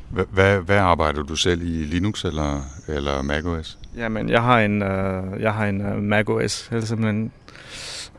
Hvad, 0.08 0.58
hvad 0.58 0.76
arbejder 0.76 1.22
du 1.22 1.36
selv 1.36 1.62
i 1.62 1.84
Linux 1.84 2.24
eller, 2.24 2.60
eller 2.88 3.22
macOS? 3.22 3.78
Jamen, 3.96 4.28
jeg 4.28 4.42
har 4.42 4.60
en, 4.60 4.82
uh, 4.82 5.40
jeg 5.40 5.54
har 5.54 5.66
en 5.66 5.80
uh, 5.80 6.02
macOS, 6.02 6.68
eller 6.72 6.86
simpelthen 6.86 7.32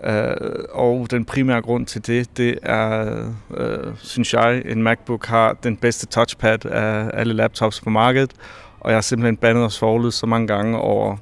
Uh, 0.09 0.63
og 0.69 1.07
den 1.11 1.25
primære 1.25 1.61
grund 1.61 1.85
til 1.85 2.07
det, 2.07 2.37
det 2.37 2.59
er, 2.63 3.23
uh, 3.49 3.93
synes 3.97 4.33
jeg, 4.33 4.61
en 4.65 4.83
MacBook 4.83 5.25
har 5.25 5.53
den 5.53 5.77
bedste 5.77 6.05
touchpad 6.05 6.65
af 6.65 7.09
alle 7.13 7.33
laptops 7.33 7.81
på 7.81 7.89
markedet, 7.89 8.31
og 8.79 8.89
jeg 8.89 8.97
har 8.97 9.01
simpelthen 9.01 9.37
bandet 9.37 9.63
og 9.63 9.71
svoglet 9.71 10.13
så 10.13 10.25
mange 10.25 10.47
gange 10.47 10.77
over 10.77 11.17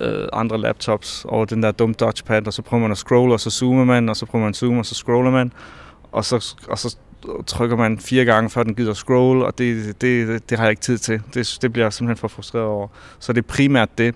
uh, 0.00 0.06
andre 0.32 0.58
laptops, 0.58 1.26
over 1.28 1.44
den 1.44 1.62
der 1.62 1.70
dumme 1.70 1.94
touchpad, 1.94 2.46
og 2.46 2.52
så 2.52 2.62
prøver 2.62 2.80
man 2.80 2.90
at 2.90 2.98
scrolle, 2.98 3.34
og 3.34 3.40
så 3.40 3.50
zoomer 3.50 3.84
man, 3.84 4.08
og 4.08 4.16
så 4.16 4.26
prøver 4.26 4.42
man 4.42 4.50
at 4.50 4.56
zoome, 4.56 4.78
og 4.78 4.86
så 4.86 4.94
scroller 4.94 5.30
man, 5.30 5.52
og 6.12 6.24
så, 6.24 6.54
og 6.68 6.78
så 6.78 6.96
trykker 7.46 7.76
man 7.76 7.98
fire 7.98 8.24
gange, 8.24 8.50
før 8.50 8.62
den 8.62 8.74
gider 8.74 8.94
scroll, 8.94 9.42
og 9.42 9.58
det, 9.58 10.00
det, 10.00 10.50
det 10.50 10.58
har 10.58 10.64
jeg 10.64 10.70
ikke 10.70 10.82
tid 10.82 10.98
til. 10.98 11.22
Det, 11.34 11.58
det 11.62 11.72
bliver 11.72 11.84
jeg 11.84 11.92
simpelthen 11.92 12.20
for 12.20 12.28
frustreret 12.28 12.66
over. 12.66 12.88
Så 13.18 13.32
det 13.32 13.38
er 13.38 13.48
primært 13.48 13.98
det. 13.98 14.14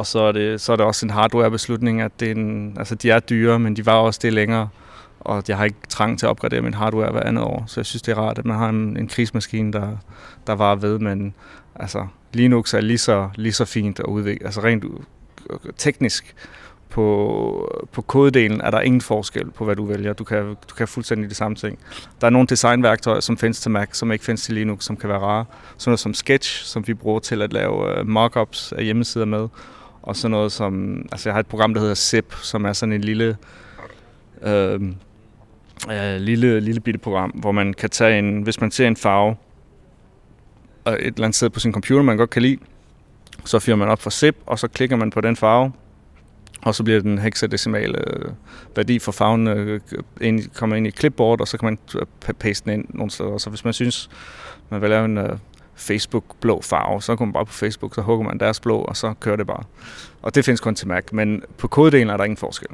Og 0.00 0.06
så 0.06 0.18
er 0.18 0.32
det, 0.32 0.60
så 0.60 0.72
er 0.72 0.76
det 0.76 0.86
også 0.86 1.06
en 1.06 1.10
hardware-beslutning, 1.10 2.00
at 2.00 2.12
det 2.20 2.28
er 2.28 2.34
en, 2.34 2.76
altså 2.78 2.94
de 2.94 3.10
er 3.10 3.18
dyre, 3.20 3.58
men 3.58 3.76
de 3.76 3.86
var 3.86 3.94
også 3.94 4.20
det 4.22 4.32
længere. 4.32 4.68
Og 5.20 5.42
jeg 5.48 5.56
har 5.56 5.64
ikke 5.64 5.76
trang 5.88 6.18
til 6.18 6.26
at 6.26 6.30
opgradere 6.30 6.62
min 6.62 6.74
hardware 6.74 7.12
hver 7.12 7.22
andet 7.22 7.44
år, 7.44 7.64
så 7.66 7.80
jeg 7.80 7.86
synes, 7.86 8.02
det 8.02 8.12
er 8.12 8.18
rart, 8.18 8.38
at 8.38 8.44
man 8.44 8.56
har 8.56 8.68
en, 8.68 8.96
en 8.96 9.08
krigsmaskine, 9.08 9.72
der, 9.72 9.96
der 10.46 10.52
var 10.52 10.74
ved, 10.74 10.98
men 10.98 11.34
altså, 11.74 12.06
Linux 12.32 12.74
er 12.74 12.80
lige 12.80 12.98
så, 12.98 13.28
lige 13.34 13.52
så 13.52 13.64
fint 13.64 13.98
at 14.00 14.06
udvikle, 14.06 14.46
altså 14.46 14.60
rent 14.60 14.84
teknisk 15.76 16.34
på, 16.88 17.86
på 17.92 18.02
kodedelen 18.02 18.60
er 18.60 18.70
der 18.70 18.80
ingen 18.80 19.00
forskel 19.00 19.50
på, 19.50 19.64
hvad 19.64 19.76
du 19.76 19.84
vælger. 19.84 20.12
Du 20.12 20.24
kan, 20.24 20.56
du 20.70 20.74
kan 20.74 20.88
fuldstændig 20.88 21.28
det 21.28 21.36
samme 21.36 21.54
ting. 21.54 21.78
Der 22.20 22.26
er 22.26 22.30
nogle 22.30 22.46
designværktøjer, 22.46 23.20
som 23.20 23.38
findes 23.38 23.60
til 23.60 23.70
Mac, 23.70 23.88
som 23.92 24.12
ikke 24.12 24.24
findes 24.24 24.42
til 24.42 24.54
Linux, 24.54 24.84
som 24.84 24.96
kan 24.96 25.08
være 25.08 25.18
rare. 25.18 25.44
Sådan 25.78 25.90
noget 25.90 26.00
som 26.00 26.14
Sketch, 26.14 26.64
som 26.64 26.86
vi 26.86 26.94
bruger 26.94 27.20
til 27.20 27.42
at 27.42 27.52
lave 27.52 27.98
øh, 27.98 28.06
mockups 28.06 28.72
af 28.72 28.84
hjemmesider 28.84 29.24
med. 29.24 29.48
Og 30.02 30.16
sådan 30.16 30.30
noget 30.30 30.52
som, 30.52 31.04
altså 31.12 31.28
jeg 31.28 31.34
har 31.34 31.40
et 31.40 31.46
program, 31.46 31.74
der 31.74 31.80
hedder 31.80 31.94
SIP, 31.94 32.34
som 32.42 32.64
er 32.64 32.72
sådan 32.72 32.92
en 32.92 33.00
lille, 33.00 33.36
øh, 34.42 34.80
øh, 35.90 36.16
lille, 36.16 36.60
lille 36.60 36.80
bitte 36.80 37.00
program, 37.00 37.30
hvor 37.30 37.52
man 37.52 37.74
kan 37.74 37.90
tage 37.90 38.18
en, 38.18 38.42
hvis 38.42 38.60
man 38.60 38.70
ser 38.70 38.88
en 38.88 38.96
farve, 38.96 39.36
og 40.84 40.92
et 40.92 41.06
eller 41.06 41.24
andet 41.24 41.34
sted 41.34 41.50
på 41.50 41.60
sin 41.60 41.72
computer, 41.72 42.02
man 42.02 42.16
godt 42.16 42.30
kan 42.30 42.42
lide, 42.42 42.58
så 43.44 43.58
fyrer 43.58 43.76
man 43.76 43.88
op 43.88 44.00
for 44.02 44.10
SIP, 44.10 44.36
og 44.46 44.58
så 44.58 44.68
klikker 44.68 44.96
man 44.96 45.10
på 45.10 45.20
den 45.20 45.36
farve, 45.36 45.72
og 46.62 46.74
så 46.74 46.84
bliver 46.84 47.00
den 47.00 47.18
hexadecimale 47.18 47.98
øh, 47.98 48.32
værdi 48.76 48.98
for 48.98 49.12
farven 49.12 49.46
øh, 49.46 49.80
øh, 49.92 50.02
ind, 50.20 50.50
kommer 50.54 50.76
ind 50.76 50.86
i 50.86 50.90
clipboard, 50.90 51.40
og 51.40 51.48
så 51.48 51.58
kan 51.58 51.66
man 51.66 52.04
paste 52.38 52.70
den 52.70 52.80
ind 52.80 52.86
nogle 52.88 53.10
steder. 53.10 53.38
Så 53.38 53.50
hvis 53.50 53.64
man 53.64 53.72
synes, 53.72 54.10
man 54.70 54.80
vil 54.80 54.90
lave 54.90 55.04
en 55.04 55.18
Facebook-blå 55.80 56.60
farve, 56.62 57.02
så 57.02 57.16
går 57.16 57.24
man 57.24 57.32
bare 57.32 57.46
på 57.46 57.52
Facebook, 57.52 57.94
så 57.94 58.00
hugger 58.00 58.26
man 58.26 58.38
deres 58.38 58.60
blå, 58.60 58.76
og 58.76 58.96
så 58.96 59.14
kører 59.20 59.36
det 59.36 59.46
bare. 59.46 59.62
Og 60.22 60.34
det 60.34 60.44
findes 60.44 60.60
kun 60.60 60.74
til 60.74 60.88
Mac, 60.88 61.04
men 61.12 61.42
på 61.58 61.68
kodedelen 61.68 62.10
er 62.10 62.16
der 62.16 62.24
ingen 62.24 62.36
forskel. 62.36 62.68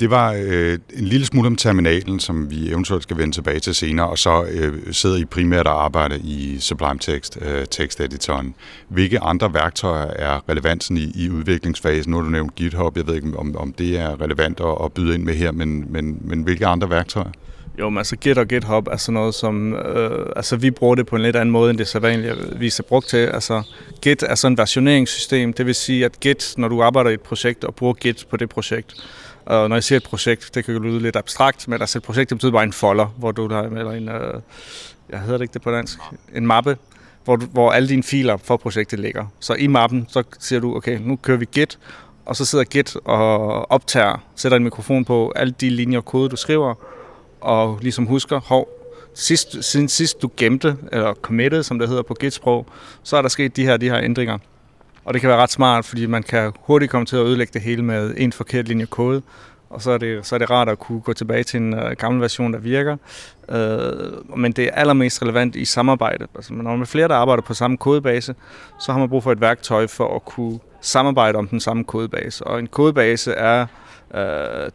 Det 0.00 0.10
var 0.10 0.32
øh, 0.32 0.78
en 0.94 1.04
lille 1.04 1.26
smule 1.26 1.46
om 1.46 1.56
terminalen, 1.56 2.20
som 2.20 2.50
vi 2.50 2.68
eventuelt 2.68 3.02
skal 3.02 3.16
vende 3.16 3.34
tilbage 3.34 3.60
til 3.60 3.74
senere, 3.74 4.08
og 4.08 4.18
så 4.18 4.44
øh, 4.44 4.92
sidder 4.92 5.16
I 5.16 5.24
primært 5.24 5.66
og 5.66 5.84
arbejder 5.84 6.16
i 6.24 6.56
Sublime 6.60 6.98
Text, 6.98 7.38
øh, 7.42 7.66
teksteditoren. 7.70 8.54
Hvilke 8.88 9.20
andre 9.20 9.54
værktøjer 9.54 10.06
er 10.06 10.48
relevansen 10.48 10.96
i, 10.96 11.12
i 11.14 11.30
udviklingsfasen? 11.30 12.10
Nu 12.10 12.16
har 12.16 12.24
du 12.24 12.30
nævnt 12.30 12.54
GitHub, 12.54 12.96
jeg 12.96 13.06
ved 13.06 13.14
ikke, 13.14 13.38
om, 13.38 13.56
om 13.56 13.72
det 13.72 13.98
er 13.98 14.20
relevant 14.20 14.60
at, 14.60 14.76
at 14.84 14.92
byde 14.92 15.14
ind 15.14 15.22
med 15.22 15.34
her, 15.34 15.52
men, 15.52 15.92
men, 15.92 16.18
men 16.24 16.42
hvilke 16.42 16.66
andre 16.66 16.90
værktøjer? 16.90 17.30
Jo, 17.78 17.90
men 17.90 17.98
altså 17.98 18.16
Git 18.16 18.38
og 18.38 18.46
GitHub 18.48 18.88
er 18.88 18.96
sådan 18.96 19.14
noget, 19.14 19.34
som... 19.34 19.74
Øh, 19.74 20.26
altså 20.36 20.56
vi 20.56 20.70
bruger 20.70 20.94
det 20.94 21.06
på 21.06 21.16
en 21.16 21.22
lidt 21.22 21.36
anden 21.36 21.50
måde, 21.50 21.70
end 21.70 21.78
det 21.78 21.88
så 21.88 21.98
vanligt 21.98 22.78
er 22.78 22.82
brugt 22.88 23.08
til. 23.08 23.16
Altså 23.16 23.62
Git 24.02 24.22
er 24.22 24.34
sådan 24.34 24.52
et 24.52 24.58
versioneringssystem, 24.58 25.52
det 25.52 25.66
vil 25.66 25.74
sige, 25.74 26.04
at 26.04 26.20
Git, 26.20 26.54
når 26.56 26.68
du 26.68 26.82
arbejder 26.82 27.10
i 27.10 27.14
et 27.14 27.20
projekt 27.20 27.64
og 27.64 27.74
bruger 27.74 27.94
Git 27.94 28.26
på 28.30 28.36
det 28.36 28.48
projekt, 28.48 28.94
og 29.44 29.68
når 29.68 29.76
jeg 29.76 29.84
siger 29.84 29.96
et 29.96 30.02
projekt, 30.02 30.50
det 30.54 30.64
kan 30.64 30.74
jo 30.74 30.80
lyde 30.80 31.00
lidt 31.00 31.16
abstrakt, 31.16 31.68
men 31.68 31.80
altså 31.80 31.98
et 31.98 32.02
projekt, 32.02 32.30
det 32.30 32.38
betyder 32.38 32.52
bare 32.52 32.64
en 32.64 32.72
folder, 32.72 33.06
hvor 33.06 33.32
du 33.32 33.46
der, 33.46 33.62
eller 33.62 33.92
en, 33.92 34.08
øh, 34.08 34.34
jeg 35.10 35.20
hedder 35.20 35.38
det 35.38 35.42
ikke 35.42 35.54
det 35.54 35.62
på 35.62 35.70
dansk, 35.70 35.98
en 36.34 36.46
mappe, 36.46 36.76
hvor, 37.24 37.36
du, 37.36 37.46
hvor 37.46 37.70
alle 37.70 37.88
dine 37.88 38.02
filer 38.02 38.36
for 38.36 38.56
projektet 38.56 38.98
ligger. 38.98 39.26
Så 39.40 39.54
i 39.54 39.66
mappen, 39.66 40.06
så 40.08 40.22
siger 40.38 40.60
du, 40.60 40.76
okay, 40.76 40.98
nu 41.00 41.16
kører 41.16 41.38
vi 41.38 41.46
Git, 41.52 41.78
og 42.26 42.36
så 42.36 42.44
sidder 42.44 42.64
Git 42.64 42.96
og 43.04 43.70
optager, 43.70 44.24
sætter 44.36 44.56
en 44.56 44.64
mikrofon 44.64 45.04
på 45.04 45.32
alle 45.36 45.54
de 45.60 45.70
linjer 45.70 46.00
kode, 46.00 46.28
du 46.28 46.36
skriver, 46.36 46.74
og 47.40 47.78
ligesom 47.82 48.06
husker, 48.06 48.40
hov, 48.40 48.68
sidst, 49.14 49.64
siden 49.64 49.88
sidst 49.88 50.22
du 50.22 50.30
gemte, 50.36 50.76
eller 50.92 51.14
committed, 51.14 51.62
som 51.62 51.78
det 51.78 51.88
hedder 51.88 52.02
på 52.02 52.14
Git-sprog, 52.14 52.66
så 53.02 53.16
er 53.16 53.22
der 53.22 53.28
sket 53.28 53.56
de 53.56 53.64
her, 53.64 53.76
de 53.76 53.90
her 53.90 54.00
ændringer. 54.00 54.38
Og 55.04 55.14
det 55.14 55.20
kan 55.20 55.30
være 55.30 55.38
ret 55.38 55.50
smart, 55.50 55.84
fordi 55.84 56.06
man 56.06 56.22
kan 56.22 56.52
hurtigt 56.60 56.90
komme 56.90 57.06
til 57.06 57.16
at 57.16 57.22
ødelægge 57.22 57.50
det 57.52 57.62
hele 57.62 57.84
med 57.84 58.14
en 58.16 58.32
forkert 58.32 58.68
linje 58.68 58.86
kode, 58.86 59.22
og 59.70 59.82
så 59.82 59.90
er 59.90 59.98
det, 59.98 60.26
så 60.26 60.34
er 60.34 60.38
det 60.38 60.50
rart 60.50 60.68
at 60.68 60.78
kunne 60.78 61.00
gå 61.00 61.12
tilbage 61.12 61.44
til 61.44 61.60
en 61.60 61.74
uh, 61.74 61.90
gammel 61.98 62.20
version, 62.20 62.52
der 62.52 62.58
virker. 62.58 62.96
Uh, 63.48 64.38
men 64.38 64.52
det 64.52 64.64
er 64.64 64.70
allermest 64.70 65.22
relevant 65.22 65.56
i 65.56 65.64
samarbejde. 65.64 66.26
Altså, 66.34 66.54
når 66.54 66.70
man 66.70 66.80
er 66.80 66.86
flere, 66.86 67.08
der 67.08 67.14
arbejder 67.14 67.42
på 67.42 67.54
samme 67.54 67.76
kodebase, 67.76 68.34
så 68.80 68.92
har 68.92 68.98
man 68.98 69.08
brug 69.08 69.22
for 69.22 69.32
et 69.32 69.40
værktøj 69.40 69.86
for 69.86 70.16
at 70.16 70.24
kunne 70.24 70.58
samarbejde 70.80 71.38
om 71.38 71.48
den 71.48 71.60
samme 71.60 71.84
kodebase. 71.84 72.44
Og 72.46 72.58
en 72.58 72.66
kodebase 72.66 73.32
er 73.32 73.66
uh, 74.14 74.20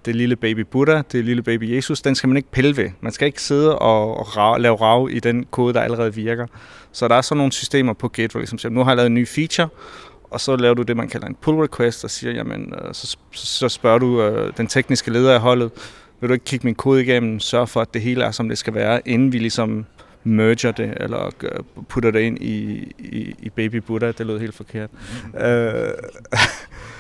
det 0.06 0.16
lille 0.16 0.36
baby 0.36 0.60
Buddha, 0.60 1.02
det 1.12 1.26
lille 1.26 1.44
baby 1.44 1.76
Jesus, 1.76 2.02
den 2.02 2.16
skal 2.16 2.28
man 2.28 2.38
ikke 2.38 2.52
pille 2.52 2.78
ved. 2.78 2.90
Man 3.02 3.12
skal 3.12 3.26
ikke 3.26 3.42
sidde 3.42 3.80
og, 3.80 4.18
og 4.36 4.60
lave 4.60 4.76
rav 4.76 5.10
i 5.12 5.20
den 5.20 5.46
kode, 5.52 5.74
der 5.74 5.82
allerede 5.82 6.16
virker. 6.16 6.48
Så 6.92 7.08
der 7.08 7.16
er 7.16 7.22
sådan 7.22 7.38
nogle 7.38 7.52
systemer 7.52 7.94
på 7.94 8.08
Git, 8.08 8.32
hvor 8.32 8.40
ligesom 8.40 8.58
siger, 8.58 8.72
nu 8.72 8.84
har 8.84 8.92
jeg 8.92 8.98
lavet 8.98 9.08
en 9.08 9.14
ny 9.14 9.28
feature, 9.28 9.68
og 10.24 10.42
så 10.42 10.56
laver 10.56 10.74
du 10.74 10.82
det, 10.82 10.98
man 10.98 11.10
kalder 11.10 11.28
en 11.28 11.36
pull 11.42 11.58
request, 11.58 12.04
og 12.04 12.10
siger, 12.10 12.34
jamen, 12.34 12.74
øh, 12.74 12.94
så, 12.94 13.18
så 13.32 13.70
spørger 13.70 14.00
du 14.00 14.22
øh, 14.22 14.54
den 14.58 14.68
tekniske 14.68 15.12
leder 15.12 15.34
af 15.34 15.40
holdet, 15.40 15.72
vil 16.20 16.30
du 16.30 16.34
ikke 16.34 16.46
kigge 16.46 16.68
min 16.68 16.76
kode 16.76 17.02
igennem, 17.02 17.40
sørge 17.40 17.68
for, 17.68 17.82
at 17.82 17.94
det 17.94 18.02
hele 18.02 18.24
er, 18.24 18.32
som 18.32 18.50
det 18.50 18.58
skal 18.58 18.74
være, 18.74 19.08
inden 19.08 19.34
vi 19.34 19.38
ligesom 19.38 19.86
merger 20.24 20.72
det, 20.72 20.94
eller 21.00 21.32
putter 21.90 22.12
det 22.12 22.20
ind 22.20 22.38
i, 22.42 22.54
i, 23.00 23.36
i 23.40 23.50
Baby 23.50 23.76
Buddha. 23.76 24.12
Det 24.12 24.26
lød 24.26 24.40
helt 24.40 24.56
forkert. 24.56 24.90
øh, 25.40 25.90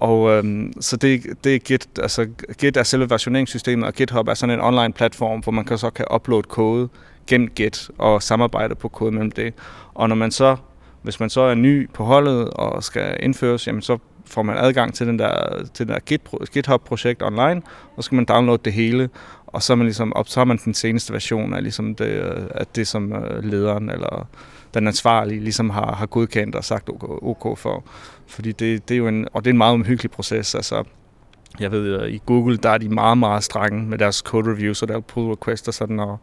og 0.00 0.30
øhm, 0.30 0.72
så 0.80 0.96
det, 0.96 1.22
det 1.44 1.54
er 1.54 1.58
Git, 1.58 1.88
altså 2.02 2.26
Git 2.58 2.76
er 2.76 2.82
selve 2.82 3.10
versioneringssystemet, 3.10 3.86
og 3.86 3.94
GitHub 3.94 4.28
er 4.28 4.34
sådan 4.34 4.54
en 4.54 4.60
online 4.60 4.92
platform, 4.92 5.40
hvor 5.40 5.52
man 5.52 5.64
kan 5.64 5.78
så 5.78 5.90
kan 5.90 6.04
uploade 6.14 6.42
kode 6.42 6.88
gennem 7.26 7.48
Git 7.48 7.90
og 7.98 8.22
samarbejde 8.22 8.74
på 8.74 8.88
kode 8.88 9.12
mellem 9.12 9.30
det. 9.30 9.54
Og 9.94 10.08
når 10.08 10.16
man 10.16 10.30
så 10.30 10.56
hvis 11.02 11.20
man 11.20 11.30
så 11.30 11.40
er 11.40 11.54
ny 11.54 11.90
på 11.90 12.04
holdet 12.04 12.50
og 12.50 12.84
skal 12.84 13.16
indføres, 13.20 13.66
jamen 13.66 13.82
så 13.82 13.98
får 14.26 14.42
man 14.42 14.56
adgang 14.58 14.94
til 14.94 15.06
den 15.06 15.18
der, 15.18 15.64
til 15.74 15.86
den 15.86 15.94
der 15.94 16.00
Git, 16.00 16.20
GitHub-projekt 16.52 17.22
online, 17.22 17.62
og 17.96 18.02
så 18.02 18.02
skal 18.02 18.16
man 18.16 18.24
downloade 18.24 18.62
det 18.64 18.72
hele, 18.72 19.08
og 19.46 19.62
så, 19.62 19.72
er 19.72 19.74
man 19.76 19.86
ligesom, 19.86 20.12
op, 20.12 20.28
så 20.28 20.40
har 20.40 20.44
man 20.44 20.58
den 20.64 20.74
seneste 20.74 21.12
version 21.12 21.54
af, 21.54 21.62
ligesom 21.62 21.94
det, 21.94 22.06
af 22.54 22.66
det, 22.66 22.88
som 22.88 23.12
øh, 23.12 23.44
lederen 23.44 23.90
eller 23.90 24.26
den 24.74 24.86
ansvarlige 24.86 25.40
ligesom 25.40 25.70
har, 25.70 25.94
har 25.94 26.06
godkendt 26.06 26.54
og 26.54 26.64
sagt 26.64 26.88
OK, 26.88 27.22
OK 27.22 27.58
for. 27.58 27.84
Fordi 28.30 28.52
det, 28.52 28.88
det 28.88 28.94
er 28.94 28.98
jo 28.98 29.08
en, 29.08 29.28
og 29.32 29.44
det 29.44 29.50
er 29.50 29.52
en 29.52 29.58
meget 29.58 29.74
omhyggelig 29.74 30.10
proces. 30.10 30.54
Altså, 30.54 30.84
jeg 31.60 31.72
ved, 31.72 32.02
øh, 32.02 32.10
i 32.10 32.20
Google, 32.26 32.56
der 32.56 32.70
er 32.70 32.78
de 32.78 32.88
meget, 32.88 33.18
meget 33.18 33.44
strenge 33.44 33.86
med 33.86 33.98
deres 33.98 34.16
code 34.16 34.50
reviews 34.50 34.82
og 34.82 34.88
der 34.88 35.00
pull 35.00 35.30
requests 35.30 35.68
og 35.68 35.74
sådan, 35.74 36.00
og, 36.00 36.18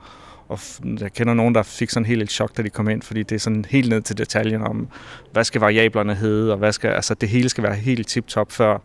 og 0.48 0.60
jeg 1.00 1.14
kender 1.14 1.34
nogen, 1.34 1.56
der 1.56 1.64
fik 1.64 1.90
sådan 1.90 2.06
helt 2.06 2.22
et 2.22 2.32
chok, 2.32 2.58
da 2.58 2.62
de 2.62 2.70
kom 2.70 2.90
ind, 2.90 3.02
fordi 3.02 3.24
det 3.24 3.36
er 3.36 3.40
sådan 3.40 3.66
helt 3.70 3.90
ned 3.90 4.02
til 4.02 4.18
detaljen 4.18 4.62
om, 4.62 4.88
hvad 5.32 5.44
skal 5.44 5.62
variablerne 5.62 6.16
hedde, 6.16 6.52
og 6.52 6.58
hvad 6.58 6.72
skal, 6.72 6.90
altså 6.90 7.14
det 7.14 7.30
hele 7.30 7.50
skal 7.50 7.64
være 7.64 7.76
helt 7.76 8.08
tip-top, 8.08 8.52
før 8.52 8.78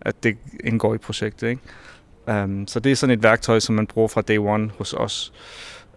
at 0.00 0.22
det 0.22 0.36
indgår 0.64 0.94
i 0.94 0.98
projektet. 0.98 1.48
Ikke? 1.48 1.62
Um, 2.44 2.66
så 2.66 2.80
det 2.80 2.92
er 2.92 2.96
sådan 2.96 3.18
et 3.18 3.22
værktøj, 3.22 3.60
som 3.60 3.74
man 3.74 3.86
bruger 3.86 4.08
fra 4.08 4.20
day 4.20 4.38
one 4.38 4.70
hos 4.78 4.92
os. 4.92 5.32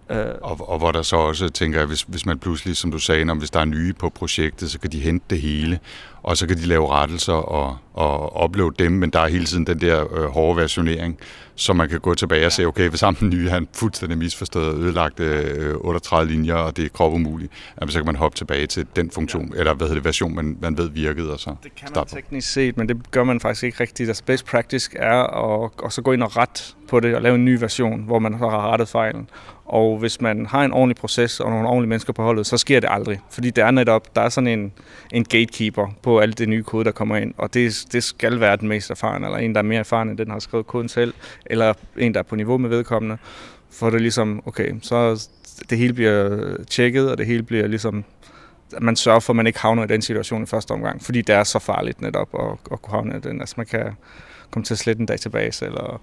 Uh, 0.09 0.17
og, 0.41 0.69
og 0.69 0.77
hvor 0.77 0.91
der 0.91 1.01
så 1.01 1.15
også, 1.15 1.49
tænker 1.49 1.79
jeg, 1.79 1.87
hvis, 1.87 2.01
hvis 2.01 2.25
man 2.25 2.39
pludselig, 2.39 2.77
som 2.77 2.91
du 2.91 2.99
sagde, 2.99 3.25
når 3.25 3.35
hvis 3.35 3.51
der 3.51 3.59
er 3.59 3.65
nye 3.65 3.93
på 3.93 4.09
projektet, 4.09 4.71
så 4.71 4.79
kan 4.79 4.91
de 4.91 4.99
hente 4.99 5.25
det 5.29 5.41
hele, 5.41 5.79
og 6.23 6.37
så 6.37 6.47
kan 6.47 6.57
de 6.57 6.65
lave 6.65 6.89
rettelser 6.89 7.33
og, 7.33 7.77
og 7.93 8.43
uploade 8.43 8.83
dem, 8.83 8.91
men 8.91 9.09
der 9.09 9.19
er 9.19 9.27
hele 9.27 9.45
tiden 9.45 9.67
den 9.67 9.81
der 9.81 10.13
øh, 10.13 10.25
hårde 10.25 10.57
versionering, 10.57 11.17
så 11.55 11.73
man 11.73 11.89
kan 11.89 11.99
gå 11.99 12.15
tilbage 12.15 12.45
og 12.45 12.51
se, 12.51 12.65
okay, 12.65 12.89
hvis 12.89 12.99
sammen 12.99 13.19
den 13.19 13.39
nye 13.39 13.49
han 13.49 13.67
fuldstændig 13.73 14.17
misforstået 14.17 14.67
og 14.67 14.75
ødelagt 14.75 15.19
øh, 15.19 15.75
38 15.75 16.31
linjer, 16.31 16.55
og 16.55 16.77
det 16.77 16.85
er 16.85 16.89
krop 16.89 17.13
umuligt, 17.13 17.51
jamen, 17.81 17.91
så 17.91 17.99
kan 17.99 18.05
man 18.05 18.15
hoppe 18.15 18.37
tilbage 18.37 18.67
til 18.67 18.87
den 18.95 19.11
funktion, 19.11 19.51
ja. 19.53 19.59
eller 19.59 19.73
hvad 19.73 19.87
hedder 19.87 20.01
det, 20.01 20.05
version, 20.05 20.35
man, 20.35 20.57
man 20.61 20.77
ved 20.77 20.89
virkede, 20.89 21.33
og 21.33 21.39
så 21.39 21.55
Det 21.63 21.75
kan 21.75 21.87
man 21.95 22.05
teknisk 22.05 22.53
set, 22.53 22.77
men 22.77 22.89
det 22.89 23.11
gør 23.11 23.23
man 23.23 23.39
faktisk 23.39 23.63
ikke 23.63 23.79
rigtigt. 23.79 24.09
Altså 24.09 24.23
best 24.23 24.45
practice 24.45 24.89
er 24.95 25.23
at 25.23 25.71
og 25.77 25.93
så 25.93 26.01
gå 26.01 26.11
ind 26.11 26.23
og 26.23 26.37
ret 26.37 26.75
på 26.87 26.99
det 26.99 27.15
og 27.15 27.21
lave 27.21 27.35
en 27.35 27.45
ny 27.45 27.59
version, 27.59 28.03
hvor 28.03 28.19
man 28.19 28.33
har 28.33 28.71
rettet 28.71 28.87
fejlen. 28.87 29.29
Og 29.65 29.97
hvis 29.97 30.21
man 30.21 30.45
har 30.45 30.63
en 30.63 30.73
ordentlig 30.73 30.95
proces 30.95 31.39
og 31.39 31.49
nogle 31.49 31.67
ordentlige 31.67 31.89
mennesker 31.89 32.13
på 32.13 32.23
holdet, 32.23 32.45
så 32.45 32.57
sker 32.57 32.79
det 32.79 32.89
aldrig. 32.91 33.19
Fordi 33.29 33.49
det 33.49 33.63
er 33.63 33.71
netop, 33.71 34.15
der 34.15 34.21
er 34.21 34.29
sådan 34.29 34.47
en, 34.47 34.73
en 35.11 35.23
gatekeeper 35.23 35.87
på 36.01 36.19
alt 36.19 36.37
det 36.37 36.49
nye 36.49 36.63
kode, 36.63 36.85
der 36.85 36.91
kommer 36.91 37.15
ind. 37.15 37.33
Og 37.37 37.53
det, 37.53 37.85
det 37.91 38.03
skal 38.03 38.39
være 38.39 38.57
den 38.57 38.67
mest 38.67 38.91
erfarne, 38.91 39.25
eller 39.25 39.37
en, 39.37 39.55
der 39.55 39.59
er 39.59 39.63
mere 39.63 39.79
erfaren 39.79 40.09
end 40.09 40.17
den, 40.17 40.27
der 40.27 40.33
har 40.33 40.39
skrevet 40.39 40.67
koden 40.67 40.89
selv, 40.89 41.13
eller 41.45 41.73
en, 41.97 42.13
der 42.13 42.19
er 42.19 42.23
på 42.23 42.35
niveau 42.35 42.57
med 42.57 42.69
vedkommende. 42.69 43.17
For 43.71 43.89
det 43.89 43.95
er 43.95 44.01
ligesom, 44.01 44.41
okay, 44.45 44.73
så 44.81 45.27
det 45.69 45.77
hele 45.77 45.93
bliver 45.93 46.55
tjekket, 46.69 47.11
og 47.11 47.17
det 47.17 47.25
hele 47.25 47.43
bliver 47.43 47.67
ligesom 47.67 48.05
man 48.81 48.95
sørger 48.95 49.19
for, 49.19 49.33
at 49.33 49.37
man 49.37 49.47
ikke 49.47 49.59
havner 49.59 49.83
i 49.83 49.87
den 49.87 50.01
situation 50.01 50.43
i 50.43 50.45
første 50.45 50.71
omgang, 50.71 51.03
fordi 51.03 51.21
det 51.21 51.35
er 51.35 51.43
så 51.43 51.59
farligt 51.59 52.01
netop 52.01 52.29
at, 52.39 52.57
at 52.71 52.81
kunne 52.81 52.91
havne 52.91 53.17
i 53.17 53.19
den. 53.19 53.39
Altså 53.39 53.53
man 53.57 53.65
kan 53.65 53.91
komme 54.51 54.65
til 54.65 54.73
at 54.73 54.77
slette 54.77 54.99
en 54.99 55.05
database, 55.05 55.65
eller 55.65 56.01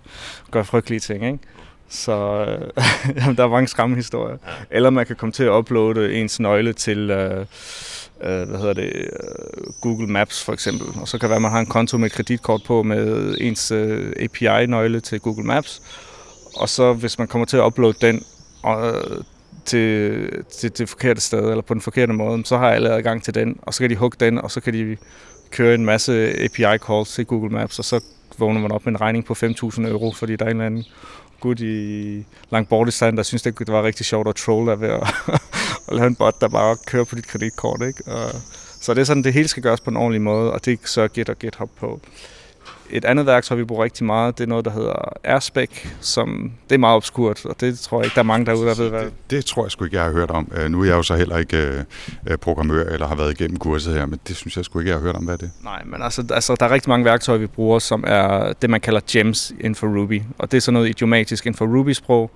gøre 0.51 0.65
frygtelige 0.65 1.01
ting, 1.01 1.27
ikke? 1.27 1.39
Så 1.93 2.45
øh, 2.49 2.85
jamen, 3.17 3.37
der 3.37 3.45
er 3.45 3.49
mange 3.49 3.69
skræmme 3.69 3.97
historier. 3.97 4.37
Ja. 4.47 4.53
Eller 4.71 4.91
man 4.91 5.07
kan 5.07 5.17
komme 5.17 5.33
til 5.33 5.45
at 5.45 5.51
uploade 5.51 6.15
ens 6.15 6.41
nøgle 6.41 6.73
til 6.73 7.11
øh, 7.11 7.47
øh, 8.23 8.49
hvad 8.49 8.59
hedder 8.59 8.73
det, 8.73 8.93
øh, 8.95 9.73
Google 9.81 10.07
Maps 10.07 10.45
for 10.45 10.53
eksempel. 10.53 10.87
Og 11.01 11.09
så 11.09 11.19
kan 11.19 11.21
det 11.21 11.29
være, 11.29 11.37
at 11.37 11.43
man 11.43 11.51
har 11.51 11.61
en 11.61 11.67
konto 11.67 11.99
med 11.99 12.07
et 12.07 12.13
kreditkort 12.13 12.63
på 12.67 12.83
med 12.83 13.35
ens 13.41 13.71
øh, 13.71 14.13
API-nøgle 14.21 15.01
til 15.01 15.21
Google 15.21 15.45
Maps. 15.45 15.83
Og 16.57 16.69
så 16.69 16.93
hvis 16.93 17.19
man 17.19 17.29
kommer 17.29 17.47
til 17.47 17.57
at 17.57 17.63
uploade 17.63 17.97
den 18.01 18.25
og, 18.63 18.89
øh, 18.89 19.25
til, 19.65 20.29
til 20.59 20.79
det 20.79 20.89
forkerte 20.89 21.21
sted, 21.21 21.51
eller 21.51 21.63
på 21.63 21.75
den 21.75 21.83
forkerte 21.83 22.13
måde, 22.13 22.45
så 22.45 22.59
har 22.59 22.71
alle 22.71 22.91
adgang 22.91 23.23
til 23.23 23.35
den, 23.35 23.59
og 23.63 23.75
så 23.75 23.81
kan 23.81 23.91
de 23.91 23.97
hugge 23.97 24.17
den, 24.21 24.39
og 24.39 24.51
så 24.51 24.61
kan 24.61 24.75
de 24.75 24.97
køre 25.51 25.75
en 25.75 25.85
masse 25.85 26.33
API-calls 26.45 27.15
til 27.15 27.27
Google 27.27 27.51
Maps, 27.51 27.79
og 27.79 27.85
så 27.85 28.01
vågner 28.39 28.61
man 28.61 28.73
op 28.73 28.87
med 28.87 28.93
en 28.93 29.01
regning 29.01 29.25
på 29.25 29.33
5.000 29.33 29.89
euro, 29.89 30.13
fordi 30.13 30.37
der 30.37 30.45
er 30.45 30.51
en 30.51 30.57
eller 30.57 30.67
anden 30.67 30.85
gut 31.43 31.61
i 31.61 32.25
Langbortistan, 32.51 33.17
der 33.17 33.23
synes, 33.23 33.43
det 33.43 33.59
det 33.59 33.73
var 33.73 33.83
rigtig 33.83 34.07
sjovt 34.07 34.29
at 34.29 34.37
trolle 34.37 34.71
der 34.71 34.77
ved 34.77 34.89
at, 34.89 35.15
at 35.89 35.97
lave 35.97 36.07
en 36.07 36.17
bot, 36.17 36.41
der 36.41 36.49
bare 36.49 36.77
kører 36.87 37.05
på 37.05 37.15
dit 37.15 37.27
kreditkort. 37.27 37.83
Ikke? 37.83 38.05
Og, 38.07 38.31
så 38.81 38.95
det 38.95 39.01
er 39.01 39.05
sådan, 39.05 39.25
det 39.25 39.33
hele 39.33 39.49
skal 39.49 39.63
gøres 39.63 39.81
på 39.81 39.91
en 39.91 39.97
ordentlig 39.97 40.23
måde, 40.23 40.53
og 40.53 40.65
det 40.65 40.79
sørger 40.85 41.09
Git 41.09 41.29
og 41.29 41.39
GitHub 41.39 41.71
på. 41.81 42.01
Et 42.95 43.05
andet 43.05 43.27
værktøj, 43.27 43.57
vi 43.57 43.65
bruger 43.65 43.85
rigtig 43.85 44.07
meget, 44.07 44.39
det 44.39 44.45
er 44.45 44.49
noget, 44.49 44.65
der 44.65 44.71
hedder 44.71 45.13
Airspec, 45.25 45.71
som 46.01 46.53
det 46.69 46.75
er 46.75 46.79
meget 46.79 46.97
obskurt, 46.97 47.47
og 47.47 47.61
det 47.61 47.79
tror 47.79 47.99
jeg 47.99 48.05
ikke, 48.07 48.15
der 48.15 48.21
er 48.21 48.25
mange 48.25 48.47
derude, 48.47 48.69
der 48.69 48.75
ved, 48.75 48.91
hvad... 48.91 49.05
Det, 49.05 49.13
det 49.31 49.45
tror 49.45 49.65
jeg 49.65 49.71
sgu 49.71 49.85
ikke, 49.85 49.97
jeg 49.97 50.05
har 50.05 50.13
hørt 50.13 50.31
om. 50.31 50.53
Uh, 50.57 50.71
nu 50.71 50.81
er 50.81 50.85
jeg 50.85 50.95
jo 50.95 51.03
så 51.03 51.15
heller 51.15 51.37
ikke 51.37 51.85
uh, 52.31 52.37
programmør, 52.37 52.85
eller 52.85 53.07
har 53.07 53.15
været 53.15 53.41
igennem 53.41 53.57
kurset 53.57 53.95
her, 53.95 54.07
men 54.07 54.21
det 54.29 54.37
synes 54.37 54.57
jeg 54.57 54.65
sgu 54.65 54.79
ikke, 54.79 54.91
jeg 54.91 54.99
har 54.99 55.03
hørt 55.03 55.17
om, 55.17 55.25
hvad 55.25 55.39
det 55.39 55.45
er. 55.45 55.65
Nej, 55.65 55.83
men 55.85 56.03
altså, 56.03 56.25
altså, 56.31 56.57
der 56.61 56.67
er 56.67 56.71
rigtig 56.71 56.89
mange 56.89 57.05
værktøjer, 57.05 57.39
vi 57.39 57.47
bruger, 57.47 57.79
som 57.79 58.05
er 58.07 58.53
det, 58.53 58.71
man 58.71 58.81
kalder 58.81 59.01
gems 59.11 59.51
inden 59.51 59.75
for 59.75 59.87
Ruby, 59.87 60.23
og 60.39 60.51
det 60.51 60.57
er 60.57 60.61
sådan 60.61 60.75
noget 60.75 60.89
idiomatisk 60.89 61.47
inden 61.47 61.59
for 61.59 61.67
Ruby-sprog. 61.67 62.31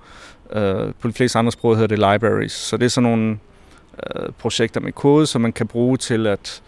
Uh, 0.45 0.61
på 1.01 1.07
de 1.07 1.13
fleste 1.13 1.39
andre 1.39 1.51
sprog 1.51 1.75
hedder 1.75 1.87
det 1.87 2.13
libraries, 2.13 2.51
så 2.51 2.77
det 2.77 2.85
er 2.85 2.89
sådan 2.89 3.09
nogle 3.09 3.37
uh, 4.15 4.33
projekter 4.39 4.81
med 4.81 4.91
kode, 4.91 5.27
som 5.27 5.41
man 5.41 5.53
kan 5.53 5.67
bruge 5.67 5.97
til 5.97 6.27
at 6.27 6.61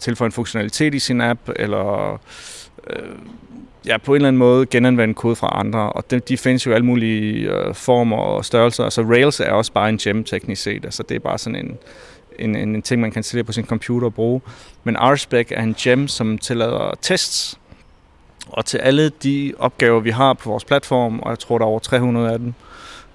tilføje 0.00 0.26
en 0.26 0.32
funktionalitet 0.32 0.94
i 0.94 0.98
sin 0.98 1.20
app, 1.20 1.40
eller 1.56 2.20
øh, 2.90 3.18
ja, 3.86 3.98
på 3.98 4.12
en 4.12 4.16
eller 4.16 4.28
anden 4.28 4.38
måde 4.38 4.66
genanvende 4.66 5.14
kode 5.14 5.36
fra 5.36 5.60
andre, 5.60 5.92
og 5.92 6.10
de, 6.10 6.20
de 6.20 6.36
findes 6.36 6.66
jo 6.66 6.72
alle 6.72 6.86
mulige 6.86 7.50
øh, 7.50 7.74
former 7.74 8.16
og 8.16 8.44
størrelser. 8.44 8.84
Altså 8.84 9.02
Rails 9.02 9.40
er 9.40 9.52
også 9.52 9.72
bare 9.72 9.88
en 9.88 9.98
gem 9.98 10.24
teknisk 10.24 10.62
set, 10.62 10.84
altså 10.84 11.02
det 11.02 11.14
er 11.14 11.18
bare 11.18 11.38
sådan 11.38 11.56
en, 11.56 11.78
en, 12.38 12.56
en, 12.56 12.74
en 12.74 12.82
ting, 12.82 13.00
man 13.00 13.10
kan 13.10 13.18
installere 13.18 13.44
på 13.44 13.52
sin 13.52 13.64
computer 13.64 14.06
og 14.06 14.14
bruge. 14.14 14.40
Men 14.84 14.96
RSpec 15.00 15.46
er 15.50 15.62
en 15.62 15.74
gem, 15.78 16.08
som 16.08 16.38
tillader 16.38 16.94
tests, 17.02 17.58
og 18.48 18.64
til 18.64 18.78
alle 18.78 19.08
de 19.08 19.52
opgaver, 19.58 20.00
vi 20.00 20.10
har 20.10 20.32
på 20.32 20.50
vores 20.50 20.64
platform, 20.64 21.18
og 21.18 21.30
jeg 21.30 21.38
tror, 21.38 21.58
der 21.58 21.64
er 21.64 21.68
over 21.68 21.78
300 21.78 22.32
af 22.32 22.38
dem, 22.38 22.54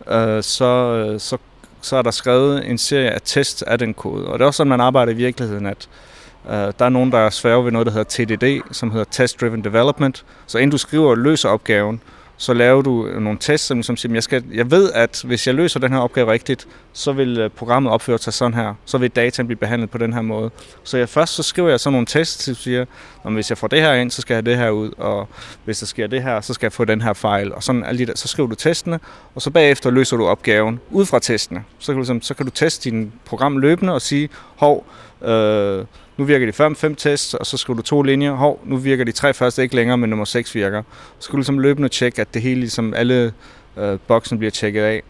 øh, 0.07 0.43
så, 0.43 0.65
øh, 0.65 1.19
så, 1.19 1.37
så 1.81 1.95
er 1.95 2.01
der 2.01 2.11
skrevet 2.11 2.69
en 2.69 2.77
serie 2.77 3.09
af 3.09 3.21
tests 3.25 3.61
af 3.61 3.79
den 3.79 3.93
kode. 3.93 4.27
Og 4.27 4.39
det 4.39 4.43
er 4.43 4.47
også 4.47 4.57
sådan, 4.57 4.69
man 4.69 4.81
arbejder 4.81 5.11
i 5.11 5.15
virkeligheden, 5.15 5.65
at 5.65 5.89
øh, 5.91 6.10
Øh, 6.49 6.53
der 6.53 6.85
er 6.85 6.89
nogen, 6.89 7.11
der 7.11 7.17
er 7.17 7.29
svære 7.29 7.65
ved 7.65 7.71
noget, 7.71 7.85
der 7.85 7.91
hedder 7.91 8.25
TDD, 8.25 8.73
som 8.73 8.91
hedder 8.91 9.05
Test 9.11 9.41
Driven 9.41 9.63
Development. 9.63 10.25
Så 10.47 10.57
inden 10.57 10.71
du 10.71 10.77
skriver 10.77 11.09
og 11.09 11.17
løser 11.17 11.49
opgaven, 11.49 12.01
så 12.41 12.53
laver 12.53 12.81
du 12.81 13.07
øh, 13.07 13.21
nogle 13.21 13.39
tests, 13.39 13.67
som 13.67 13.77
ligesom 13.77 13.97
siger, 13.97 14.13
jeg, 14.13 14.23
skal, 14.23 14.43
jeg 14.53 14.71
ved, 14.71 14.91
at 14.91 15.21
hvis 15.25 15.47
jeg 15.47 15.55
løser 15.55 15.79
den 15.79 15.91
her 15.91 15.99
opgave 15.99 16.31
rigtigt, 16.31 16.67
så 16.93 17.11
vil 17.11 17.39
øh, 17.39 17.49
programmet 17.49 17.93
opføre 17.93 18.17
sig 18.17 18.33
sådan 18.33 18.53
her. 18.53 18.73
Så 18.85 18.97
vil 18.97 19.09
dataen 19.09 19.47
blive 19.47 19.57
behandlet 19.57 19.89
på 19.89 19.97
den 19.97 20.13
her 20.13 20.21
måde. 20.21 20.51
Så 20.83 20.97
jeg, 20.97 21.09
først 21.09 21.33
så 21.33 21.43
skriver 21.43 21.69
jeg 21.69 21.79
sådan 21.79 21.93
nogle 21.93 22.05
tests, 22.05 22.43
som 22.43 22.55
siger, 22.55 22.85
at 23.25 23.33
hvis 23.33 23.49
jeg 23.49 23.57
får 23.57 23.67
det 23.67 23.81
her 23.81 23.93
ind, 23.93 24.11
så 24.11 24.21
skal 24.21 24.33
jeg 24.33 24.37
have 24.37 24.51
det 24.51 24.57
her 24.57 24.69
ud, 24.69 24.91
og 24.97 25.27
hvis 25.65 25.79
der 25.79 25.85
sker 25.85 26.07
det 26.07 26.23
her, 26.23 26.41
så 26.41 26.53
skal 26.53 26.65
jeg 26.65 26.73
få 26.73 26.85
den 26.85 27.01
her 27.01 27.13
fejl. 27.13 27.53
Og 27.53 27.63
sådan, 27.63 27.83
alt 27.83 27.99
det 27.99 28.19
så 28.19 28.27
skriver 28.27 28.49
du 28.49 28.55
testene, 28.55 28.99
og 29.35 29.41
så 29.41 29.49
bagefter 29.49 29.89
løser 29.89 30.17
du 30.17 30.27
opgaven 30.27 30.79
ud 30.89 31.05
fra 31.05 31.19
testene. 31.19 31.63
Så 31.79 31.85
kan 31.85 31.95
du, 31.95 31.99
ligesom, 31.99 32.21
så 32.21 32.33
kan 32.33 32.45
du 32.45 32.51
teste 32.51 32.89
din 32.89 33.13
program 33.25 33.57
løbende 33.57 33.93
og 33.93 34.01
sige, 34.01 34.29
hov, 34.55 34.85
øh, 35.21 35.85
nu 36.21 36.25
virker 36.25 36.45
de 36.45 36.53
fem, 36.53 36.75
fem 36.75 36.95
tests, 36.95 37.33
og 37.33 37.45
så 37.45 37.57
skriver 37.57 37.75
du 37.75 37.83
to 37.83 38.01
linjer. 38.01 38.31
Hov, 38.31 38.59
nu 38.65 38.77
virker 38.77 39.03
de 39.03 39.11
tre 39.11 39.33
første 39.33 39.63
ikke 39.63 39.75
længere, 39.75 39.97
men 39.97 40.09
nummer 40.09 40.25
6 40.25 40.55
virker. 40.55 40.83
Så 41.19 41.25
skulle 41.25 41.37
du 41.37 41.39
ligesom 41.39 41.59
løbende 41.59 41.89
tjekke, 41.89 42.21
at 42.21 42.33
det 42.33 42.41
hele, 42.41 42.59
ligesom 42.59 42.93
alle 42.93 43.33
øh, 43.77 43.99
boksen 44.07 44.37
bliver 44.37 44.51
tjekket 44.51 44.81
af. 44.81 45.03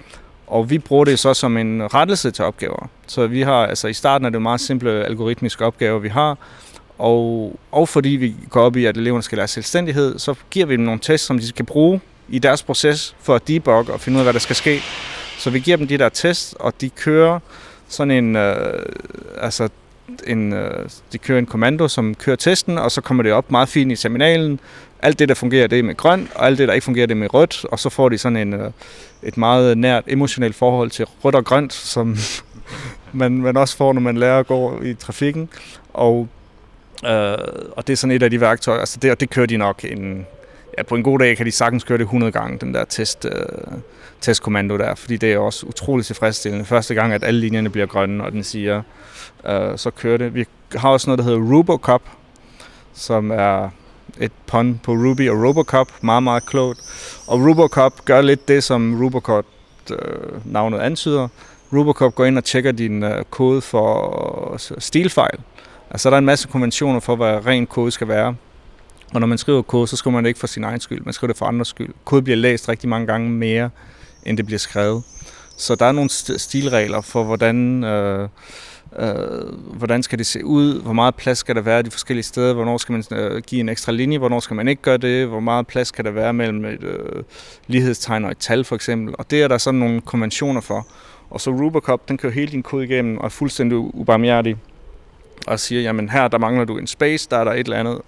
Og 0.48 0.70
vi 0.70 0.78
bruger 0.80 1.06
det 1.06 1.20
så 1.20 1.34
som 1.34 1.58
en 1.58 1.94
rettelse 1.94 2.32
til 2.32 2.46
opgaver. 2.46 2.90
Så 3.08 3.28
vi 3.28 3.42
har, 3.42 3.66
altså 3.66 3.88
i 3.88 3.94
starten 3.94 4.26
er 4.26 4.30
det 4.30 4.42
meget 4.42 4.62
simple 4.62 5.06
algoritmiske 5.06 5.66
opgaver, 5.66 6.00
vi 6.00 6.08
har, 6.08 6.38
og, 6.98 7.60
og 7.72 7.90
fordi 7.90 8.10
vi 8.10 8.36
går 8.50 8.62
op 8.62 8.76
i, 8.76 8.86
at 8.86 8.98
eleverne 8.98 9.24
skal 9.24 9.38
lære 9.38 9.48
selvstændighed, 9.48 10.20
så 10.20 10.36
giver 10.52 10.66
vi 10.66 10.74
dem 10.74 10.84
nogle 10.84 11.00
tests, 11.00 11.28
som 11.28 11.40
de 11.40 11.52
kan 11.52 11.66
bruge 11.66 12.02
i 12.30 12.40
deres 12.40 12.64
proces 12.64 13.16
for 13.22 13.36
at 13.36 13.48
debugge 13.48 13.94
og 13.94 14.00
finde 14.00 14.16
ud 14.16 14.20
af, 14.20 14.26
hvad 14.26 14.34
der 14.34 14.40
skal 14.40 14.56
ske. 14.56 14.80
Så 15.38 15.50
vi 15.50 15.60
giver 15.60 15.78
dem 15.78 15.88
de 15.88 15.98
der 15.98 16.10
tests, 16.10 16.56
og 16.60 16.74
de 16.82 16.90
kører 16.90 17.40
sådan 17.88 18.12
en, 18.12 18.36
øh, 18.36 18.86
altså 19.38 19.70
en, 20.28 20.54
øh, 20.54 20.90
de 21.12 21.18
kører 21.18 21.40
en 21.40 21.46
kommando, 21.46 21.88
som 21.88 22.16
kører 22.16 22.36
testen, 22.36 22.78
og 22.78 22.92
så 22.92 23.02
kommer 23.02 23.24
det 23.24 23.32
op 23.32 23.52
meget 23.52 23.70
fint 23.70 23.92
i 23.92 23.96
terminalen. 23.96 24.60
Alt 25.02 25.20
det, 25.20 25.30
der 25.30 25.36
fungerer, 25.36 25.68
det 25.68 25.80
er 25.80 25.84
med 25.84 25.96
grønt, 25.96 26.30
og 26.36 26.46
alt 26.46 26.58
det, 26.58 26.68
der 26.68 26.74
ikke 26.74 26.86
fungerer, 26.86 27.06
det 27.08 27.14
er 27.14 27.20
med 27.20 27.34
rødt, 27.34 27.66
og 27.66 27.80
så 27.80 27.90
får 27.90 28.10
de 28.10 28.18
sådan 28.18 28.38
en, 28.38 28.54
øh, 28.54 28.72
et 29.24 29.38
meget 29.38 29.78
nært 29.78 30.04
emotionelt 30.08 30.56
forhold 30.56 30.92
til 30.92 31.06
rødt 31.06 31.36
og 31.36 31.46
grønt, 31.46 31.74
som 31.74 32.18
man, 33.14 33.32
man 33.32 33.58
også 33.58 33.78
får, 33.78 33.94
når 33.94 34.02
man 34.02 34.18
lærer 34.18 34.40
at 34.40 34.48
gå 34.48 34.82
i 34.82 34.94
trafikken. 34.94 35.50
Og, 35.94 36.28
øh, 37.06 37.38
og 37.72 37.88
det 37.88 37.94
er 37.94 37.98
sådan 37.98 38.16
et 38.16 38.24
af 38.24 38.30
de 38.30 38.42
værktøjer, 38.42 38.80
altså 38.80 39.00
det, 39.02 39.12
og 39.12 39.20
det 39.20 39.30
kører 39.30 39.46
de 39.46 39.58
nok 39.58 39.86
en, 39.86 40.26
ja, 40.78 40.84
på 40.84 40.96
en 40.96 41.04
god 41.04 41.20
dag 41.20 41.38
kan 41.38 41.46
de 41.46 41.52
sagtens 41.52 41.84
køre 41.84 41.98
det 41.98 42.04
100 42.04 42.32
gange, 42.32 42.58
den 42.58 42.74
der 42.74 42.86
test, 42.86 43.26
øh, 43.26 43.32
testkommando 44.22 44.78
der, 44.78 44.96
fordi 44.96 45.18
det 45.18 45.34
er 45.34 45.38
også 45.38 45.66
utroligt 45.66 46.08
tilfredsstillende. 46.08 46.66
Første 46.66 46.94
gang, 46.94 47.14
at 47.14 47.24
alle 47.24 47.40
linjerne 47.40 47.70
bliver 47.70 47.88
grønne, 47.88 48.24
og 48.24 48.32
den 48.32 48.44
siger, 48.44 48.82
øh, 49.48 49.78
så 49.78 49.92
kører 49.92 50.18
det. 50.18 50.36
Vi 50.36 50.46
har 50.76 50.90
også 50.90 51.10
noget, 51.10 51.18
der 51.18 51.24
hedder 51.24 51.56
Rubocop, 51.56 52.02
som 52.94 53.32
er 53.32 53.70
et 54.20 54.32
pun 54.48 54.80
på 54.84 54.92
Ruby 54.92 55.30
og 55.30 55.48
Robocop, 55.48 56.04
meget, 56.04 56.24
meget 56.24 56.46
klogt. 56.46 56.80
Og 57.28 57.40
Robocop 57.50 58.06
gør 58.06 58.22
lidt 58.22 58.48
det, 58.48 58.64
som 58.64 59.04
Robocop 59.04 59.46
øh, 59.92 59.98
navnet 60.46 60.80
antyder. 60.80 61.28
Robocop 61.74 62.16
går 62.16 62.26
ind 62.26 62.38
og 62.38 62.44
tjekker 62.44 62.72
din 62.72 63.04
øh, 63.04 63.24
kode 63.30 63.62
for 63.62 64.56
stilfejl. 64.80 65.40
Altså 65.90 66.10
der 66.10 66.16
er 66.16 66.20
en 66.20 66.26
masse 66.26 66.48
konventioner 66.48 67.00
for, 67.00 67.16
hvad 67.16 67.46
ren 67.46 67.68
kode 67.68 67.92
skal 67.92 68.08
være. 68.08 68.36
Og 69.14 69.20
når 69.20 69.28
man 69.28 69.38
skriver 69.38 69.62
kode, 69.62 69.88
så 69.88 69.96
skriver 69.96 70.16
man 70.16 70.24
det 70.24 70.28
ikke 70.30 70.40
for 70.40 70.48
sin 70.48 70.64
egen 70.64 70.80
skyld, 70.80 71.02
man 71.06 71.14
skriver 71.14 71.34
det 71.34 71.38
for 71.38 71.46
andres 71.46 71.68
skyld. 71.68 71.94
Kode 72.06 72.22
bliver 72.22 72.38
læst 72.38 72.70
rigtig 72.70 72.90
mange 72.90 73.08
gange 73.08 73.30
mere, 73.30 73.70
end 74.26 74.38
det 74.38 74.46
bliver 74.46 74.60
skrevet. 74.60 75.04
Så 75.58 75.76
der 75.76 75.86
er 75.86 75.92
nogle 75.92 76.10
stilregler 76.40 77.02
for, 77.02 77.24
hvordan, 77.24 77.84
øh, 77.84 78.30
øh, 79.00 79.56
hvordan 79.74 80.04
skal 80.04 80.18
det 80.18 80.26
se 80.26 80.46
ud, 80.46 80.82
hvor 80.82 80.94
meget 80.94 81.16
plads 81.16 81.38
skal 81.38 81.56
der 81.56 81.62
være 81.62 81.82
de 81.82 81.92
forskellige 81.92 82.24
steder, 82.24 82.54
hvornår 82.54 82.78
skal 82.78 82.94
man 82.94 83.04
øh, 83.12 83.42
give 83.42 83.62
en 83.62 83.70
ekstra 83.70 83.92
linje, 83.92 84.18
hvornår 84.18 84.40
skal 84.40 84.56
man 84.56 84.68
ikke 84.68 84.82
gøre 84.82 84.98
det, 84.98 85.28
hvor 85.28 85.40
meget 85.40 85.68
plads 85.68 85.88
skal 85.88 86.06
der 86.06 86.12
være 86.12 86.34
mellem 86.34 86.66
et 86.66 86.84
øh, 86.84 87.24
lighedstegn 87.68 88.26
og 88.26 88.32
et 88.32 88.38
tal 88.38 88.64
for 88.64 88.76
eksempel. 88.76 89.16
Og 89.18 89.32
det 89.32 89.44
er 89.44 89.48
der 89.48 89.58
sådan 89.58 89.80
nogle 89.80 90.02
konventioner 90.02 90.62
for. 90.62 90.88
Og 91.30 91.42
så 91.42 91.52
Rubicop, 91.52 92.10
den 92.10 92.18
kører 92.18 92.34
hele 92.34 92.52
din 92.52 92.64
kode 92.64 92.86
igennem 92.86 93.18
og 93.18 93.26
er 93.26 93.30
fuldstændig 93.30 93.78
ubarmhjertig 93.78 94.58
og 95.48 95.60
siger, 95.60 95.82
jamen 95.82 96.10
her 96.10 96.28
der 96.28 96.38
mangler 96.38 96.66
du 96.66 96.78
en 96.78 96.88
space, 96.88 97.28
der 97.32 97.38
er 97.38 97.44
der 97.44 97.52
et 97.52 97.60
eller 97.60 97.78
andet, 97.78 98.02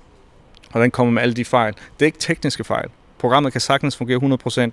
og 0.72 0.82
den 0.82 0.92
kommer 0.92 1.14
med 1.14 1.22
alle 1.22 1.34
de 1.34 1.46
fejl. 1.46 1.74
Det 1.74 2.02
er 2.02 2.06
ikke 2.06 2.20
tekniske 2.20 2.64
fejl 2.64 2.90
programmet 3.24 3.52
kan 3.52 3.62
sagtens 3.62 3.98
fungere 3.98 4.38
100% 4.48 4.70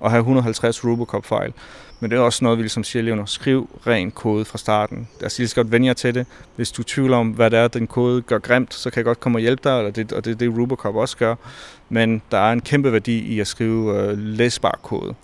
og 0.00 0.10
have 0.10 0.20
150 0.20 0.84
Robocop-fejl. 0.84 1.52
Men 2.00 2.10
det 2.10 2.16
er 2.16 2.20
også 2.20 2.44
noget, 2.44 2.58
vi 2.58 2.62
ligesom 2.62 2.84
siger 2.84 3.02
eleverne, 3.02 3.28
skriv 3.28 3.80
ren 3.86 4.10
kode 4.10 4.44
fra 4.44 4.58
starten. 4.58 5.08
Altså, 5.22 5.42
I 5.42 5.46
skal 5.46 5.64
godt 5.64 5.72
vende 5.72 5.86
jer 5.86 5.94
til 5.94 6.14
det. 6.14 6.26
Hvis 6.56 6.72
du 6.72 6.82
tvivler 6.82 7.16
om, 7.16 7.28
hvad 7.28 7.50
det 7.50 7.58
er, 7.58 7.68
den 7.68 7.86
kode 7.86 8.22
gør 8.22 8.38
grimt, 8.38 8.74
så 8.74 8.90
kan 8.90 8.96
jeg 8.96 9.04
godt 9.04 9.20
komme 9.20 9.38
og 9.38 9.40
hjælpe 9.40 9.68
dig, 9.68 9.78
eller 9.78 9.90
det, 9.90 10.12
og 10.12 10.24
det 10.24 10.30
er 10.30 10.34
det, 10.34 10.58
Robocop 10.58 10.96
også 10.96 11.16
gør. 11.16 11.34
Men 11.88 12.22
der 12.30 12.38
er 12.38 12.52
en 12.52 12.60
kæmpe 12.60 12.92
værdi 12.92 13.18
i 13.18 13.40
at 13.40 13.46
skrive 13.46 14.02
øh, 14.02 14.18
læsbar 14.18 14.78
kode. 14.82 15.14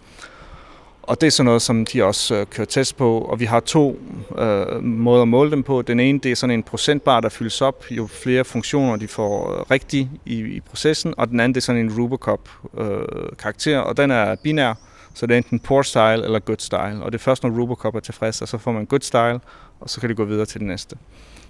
Og 1.07 1.21
det 1.21 1.27
er 1.27 1.31
sådan 1.31 1.45
noget, 1.45 1.63
som 1.63 1.85
de 1.85 2.05
også 2.05 2.35
øh, 2.35 2.47
kører 2.47 2.67
test 2.67 2.97
på, 2.97 3.19
og 3.21 3.41
vi 3.41 3.45
har 3.45 3.61
to 3.61 4.01
øh, 4.39 4.85
måder 4.85 5.23
at 5.23 5.29
måle 5.29 5.51
dem 5.51 5.63
på. 5.63 5.83
Den 5.83 6.01
ene, 6.01 6.19
det 6.19 6.31
er 6.31 6.37
sådan 6.37 6.55
en 6.55 6.63
procentbar, 6.63 7.21
der 7.21 7.29
fyldes 7.29 7.63
op, 7.63 7.85
jo 7.91 8.07
flere 8.07 8.45
funktioner 8.45 8.97
de 8.97 9.09
får 9.09 9.53
øh, 9.53 9.61
rigtigt 9.71 10.09
i, 10.25 10.39
i 10.41 10.61
processen, 10.61 11.15
og 11.17 11.29
den 11.29 11.41
anden, 11.41 11.55
det 11.55 11.61
er 11.61 11.65
sådan 11.65 11.81
en 11.81 12.01
Robocop-karakter, 12.01 13.81
øh, 13.81 13.87
og 13.87 13.97
den 13.97 14.11
er 14.11 14.35
binær, 14.35 14.75
så 15.15 15.27
det 15.27 15.35
er 15.35 15.39
enten 15.39 15.61
poor 15.61 15.83
style 15.83 16.25
eller 16.25 16.39
good 16.39 16.59
style, 16.59 17.03
og 17.03 17.13
det 17.13 17.19
er 17.19 17.23
først, 17.23 17.43
når 17.43 17.61
Robocop 17.61 17.95
er 17.95 18.01
tilfreds, 18.01 18.43
og 18.43 18.49
så 18.49 18.59
får 18.59 18.73
man 18.73 18.87
good 18.87 19.01
style, 19.01 19.41
og 19.81 19.91
så 19.91 20.01
kan 20.01 20.09
det 20.09 20.17
gå 20.17 20.25
videre 20.25 20.47
til 20.47 20.61
det 20.61 20.67
næste. 20.67 20.97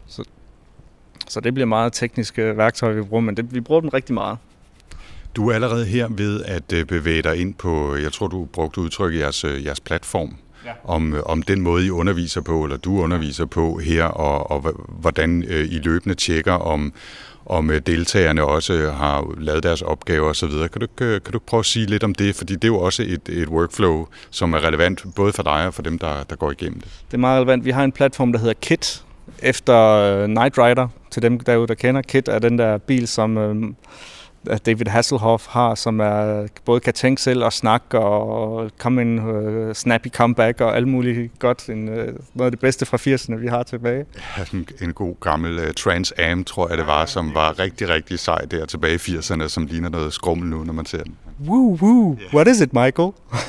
Så, 0.06 0.24
så 1.28 1.40
det 1.40 1.54
bliver 1.54 1.66
meget 1.66 1.92
tekniske 1.92 2.56
værktøjer, 2.56 2.94
vi 2.94 3.02
bruger, 3.02 3.22
men 3.22 3.36
det, 3.36 3.54
vi 3.54 3.60
bruger 3.60 3.80
dem 3.80 3.88
rigtig 3.88 4.14
meget. 4.14 4.38
Du 5.36 5.48
er 5.48 5.54
allerede 5.54 5.84
her 5.84 6.08
ved 6.10 6.42
at 6.44 6.72
øh, 6.72 6.84
bevæge 6.84 7.22
dig 7.22 7.40
ind 7.40 7.54
på, 7.54 7.96
jeg 7.96 8.12
tror 8.12 8.26
du 8.26 8.44
brugte 8.44 8.80
udtryk 8.80 9.14
i 9.14 9.18
jeres, 9.18 9.44
øh, 9.44 9.64
jeres 9.64 9.80
platform, 9.80 10.36
ja. 10.64 10.70
om, 10.84 11.14
øh, 11.14 11.22
om 11.26 11.42
den 11.42 11.60
måde 11.60 11.86
I 11.86 11.90
underviser 11.90 12.40
på, 12.40 12.64
eller 12.64 12.76
du 12.76 13.00
underviser 13.00 13.44
på 13.44 13.78
her, 13.78 14.04
og, 14.04 14.50
og 14.50 14.74
hvordan 14.88 15.42
I 15.70 15.78
løbende 15.78 16.14
tjekker, 16.14 16.52
om, 16.52 16.92
om 17.46 17.70
deltagerne 17.86 18.44
også 18.44 18.90
har 18.90 19.34
lavet 19.38 19.62
deres 19.62 19.82
opgaver 19.82 20.30
osv. 20.30 20.50
Kan 20.72 20.80
du, 20.80 20.86
kan 20.96 21.32
du 21.32 21.38
prøve 21.38 21.58
at 21.58 21.66
sige 21.66 21.86
lidt 21.86 22.04
om 22.04 22.14
det? 22.14 22.34
Fordi 22.34 22.54
det 22.54 22.64
er 22.64 22.68
jo 22.68 22.78
også 22.78 23.02
et, 23.02 23.28
et 23.28 23.48
workflow, 23.48 24.06
som 24.30 24.52
er 24.52 24.64
relevant 24.64 25.04
både 25.16 25.32
for 25.32 25.42
dig 25.42 25.66
og 25.66 25.74
for 25.74 25.82
dem, 25.82 25.98
der, 25.98 26.22
der 26.30 26.36
går 26.36 26.50
igennem 26.50 26.80
det. 26.80 26.88
Det 27.06 27.14
er 27.14 27.18
meget 27.18 27.40
relevant. 27.40 27.64
Vi 27.64 27.70
har 27.70 27.84
en 27.84 27.92
platform, 27.92 28.32
der 28.32 28.38
hedder 28.38 28.54
KIT, 28.62 29.04
efter 29.42 30.26
Night 30.26 30.58
Rider, 30.58 30.88
til 31.10 31.22
dem 31.22 31.40
derude, 31.40 31.66
der 31.66 31.74
kender. 31.74 32.02
KIT 32.02 32.28
er 32.28 32.38
den 32.38 32.58
der 32.58 32.78
bil, 32.78 33.08
som 33.08 33.36
David 34.66 34.86
Hasselhoff 34.86 35.46
har, 35.46 35.74
som 35.74 36.00
er, 36.00 36.46
både 36.64 36.80
kan 36.80 36.94
tænke 36.94 37.22
selv 37.22 37.44
og 37.44 37.52
snakke 37.52 37.98
og 37.98 38.70
komme 38.78 39.02
en 39.02 39.18
uh, 39.18 39.72
snappy 39.72 40.08
comeback 40.08 40.60
og 40.60 40.76
alt 40.76 40.88
muligt 40.88 41.38
godt. 41.38 41.68
En, 41.68 41.88
uh, 41.88 41.94
noget 41.94 42.46
af 42.46 42.50
det 42.50 42.60
bedste 42.60 42.86
fra 42.86 42.96
80'erne, 42.96 43.34
vi 43.34 43.46
har 43.46 43.62
tilbage. 43.62 44.04
Ja, 44.38 44.44
en, 44.52 44.68
en 44.80 44.92
god 44.92 45.14
gammel 45.20 45.58
uh, 45.58 45.74
Trans 45.76 46.12
Am, 46.18 46.44
tror 46.44 46.68
jeg 46.68 46.78
det 46.78 46.86
var, 46.86 47.06
som 47.06 47.34
var 47.34 47.58
rigtig, 47.58 47.88
rigtig 47.88 48.18
sej 48.18 48.40
der 48.40 48.66
tilbage 48.66 48.94
i 48.94 48.96
80'erne, 48.96 49.48
som 49.48 49.66
ligner 49.66 49.88
noget 49.88 50.12
skrummel 50.12 50.48
nu, 50.48 50.64
når 50.64 50.72
man 50.72 50.86
ser 50.86 51.02
den. 51.02 51.16
Woo, 51.46 51.78
woo. 51.82 52.16
Yeah. 52.20 52.34
What 52.34 52.48
is 52.48 52.60
it, 52.60 52.72
Michael? 52.72 53.12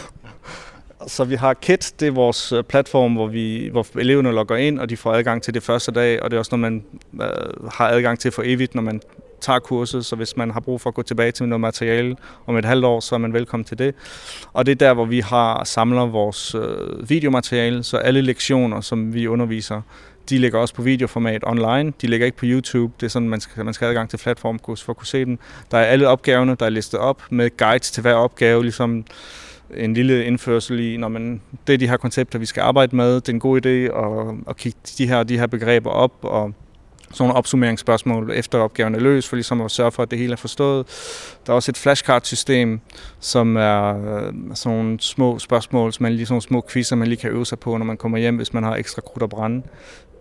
Så 1.08 1.24
vi 1.24 1.36
har 1.36 1.54
KIT, 1.54 1.94
det 2.00 2.08
er 2.08 2.12
vores 2.12 2.54
platform, 2.70 3.14
hvor, 3.14 3.28
vi, 3.28 3.70
hvor 3.72 3.86
eleverne 4.00 4.32
logger 4.32 4.56
ind, 4.56 4.80
og 4.80 4.90
de 4.90 4.98
får 4.98 5.14
adgang 5.14 5.44
til 5.44 5.54
det 5.54 5.64
første 5.64 5.92
dag, 5.92 6.24
og 6.24 6.32
det 6.32 6.38
er 6.38 6.40
også 6.40 6.58
noget, 6.58 6.84
man 7.12 7.28
uh, 7.28 7.70
har 7.74 7.88
adgang 7.88 8.20
til 8.20 8.32
for 8.32 8.44
evigt, 8.46 8.76
når 8.76 8.82
man 8.82 9.02
tager 9.42 9.60
kurset, 9.60 10.06
så 10.06 10.16
hvis 10.16 10.38
man 10.38 10.52
har 10.52 10.60
brug 10.60 10.82
for 10.82 10.90
at 10.90 10.94
gå 10.94 11.02
tilbage 11.02 11.32
til 11.32 11.48
noget 11.48 11.62
materiale 11.62 12.16
om 12.46 12.58
et 12.58 12.66
halvt 12.66 12.86
år, 12.86 13.00
så 13.00 13.16
er 13.16 13.20
man 13.20 13.34
velkommen 13.34 13.66
til 13.66 13.80
det. 13.80 13.96
Og 14.54 14.66
det 14.66 14.72
er 14.72 14.76
der, 14.76 14.94
hvor 14.94 15.06
vi 15.06 15.20
har 15.20 15.64
samler 15.64 16.06
vores 16.06 16.56
øh, 16.56 17.10
videomateriale, 17.10 17.84
så 17.84 17.98
alle 17.98 18.22
lektioner, 18.22 18.82
som 18.82 19.14
vi 19.14 19.28
underviser, 19.28 19.82
de 20.30 20.38
ligger 20.38 20.60
også 20.60 20.74
på 20.74 20.82
videoformat 20.82 21.44
online. 21.46 21.94
De 22.02 22.08
ligger 22.08 22.26
ikke 22.26 22.38
på 22.38 22.46
YouTube. 22.46 22.94
Det 23.00 23.06
er 23.06 23.10
sådan, 23.10 23.30
man 23.30 23.40
skal, 23.40 23.66
man 23.66 23.74
skal 23.74 23.86
have 23.86 23.92
adgang 23.92 24.10
til 24.10 24.18
platformkurs 24.18 24.84
for 24.84 24.94
at 24.94 24.98
kunne 24.98 25.08
se 25.08 25.26
dem. 25.26 25.40
Der 25.72 25.78
er 25.78 25.86
alle 25.86 26.08
opgaverne, 26.08 26.56
der 26.60 26.66
er 26.66 26.70
listet 26.70 27.00
op 27.00 27.22
med 27.30 27.58
guides 27.58 27.92
til 27.92 28.02
hver 28.02 28.14
opgave, 28.14 28.64
ligesom 28.64 29.06
en 29.76 29.94
lille 29.94 30.26
indførsel 30.26 30.80
i, 30.80 30.98
når 30.98 31.08
man, 31.08 31.42
det 31.68 31.74
er 31.74 31.78
de 31.78 31.88
her 31.88 31.98
koncepter, 31.98 32.40
vi 32.40 32.46
skal 32.46 32.62
arbejde 32.62 32.96
med. 32.96 33.16
Det 33.16 33.30
er 33.30 33.34
en 33.34 33.40
god 33.40 33.66
idé 33.66 33.70
at, 33.70 34.36
at 34.50 34.58
kigge 34.58 34.80
de 34.98 35.08
her, 35.08 35.24
de 35.24 35.40
her 35.40 35.48
begreber 35.48 35.90
op 35.90 36.14
og 36.22 36.54
sådan 37.12 37.24
nogle 37.24 37.34
opsummeringsspørgsmål 37.34 38.32
efter 38.34 38.60
opgaven 38.60 38.96
er 38.96 39.00
løs, 39.00 39.28
for 39.28 39.36
ligesom 39.36 39.62
at 39.62 39.72
sørge 39.72 39.92
for, 39.92 40.04
at 40.04 40.12
det 40.12 40.20
hele 40.20 40.32
er 40.32 40.38
forstået. 40.38 40.86
Der 41.46 41.52
er 41.52 41.56
også 41.56 41.72
et 41.72 41.78
flashcard-system, 41.78 42.80
som 43.20 43.58
er 43.58 43.90
øh, 43.90 44.34
sådan 44.54 44.78
nogle 44.78 45.00
små 45.00 45.40
spørgsmål, 45.40 45.94
som 45.94 46.04
man 46.04 46.14
lige 46.14 46.26
sådan 46.26 46.42
små 46.42 46.66
quizzer, 46.72 46.96
man 46.96 47.08
lige 47.08 47.18
kan 47.18 47.30
øve 47.32 47.46
sig 47.46 47.60
på, 47.60 47.78
når 47.78 47.86
man 47.86 47.98
kommer 47.98 48.18
hjem, 48.18 48.36
hvis 48.36 48.54
man 48.54 48.64
har 48.64 48.76
ekstra 48.76 49.02
krudt 49.02 49.24
og 49.24 49.30
brænde. 49.30 49.64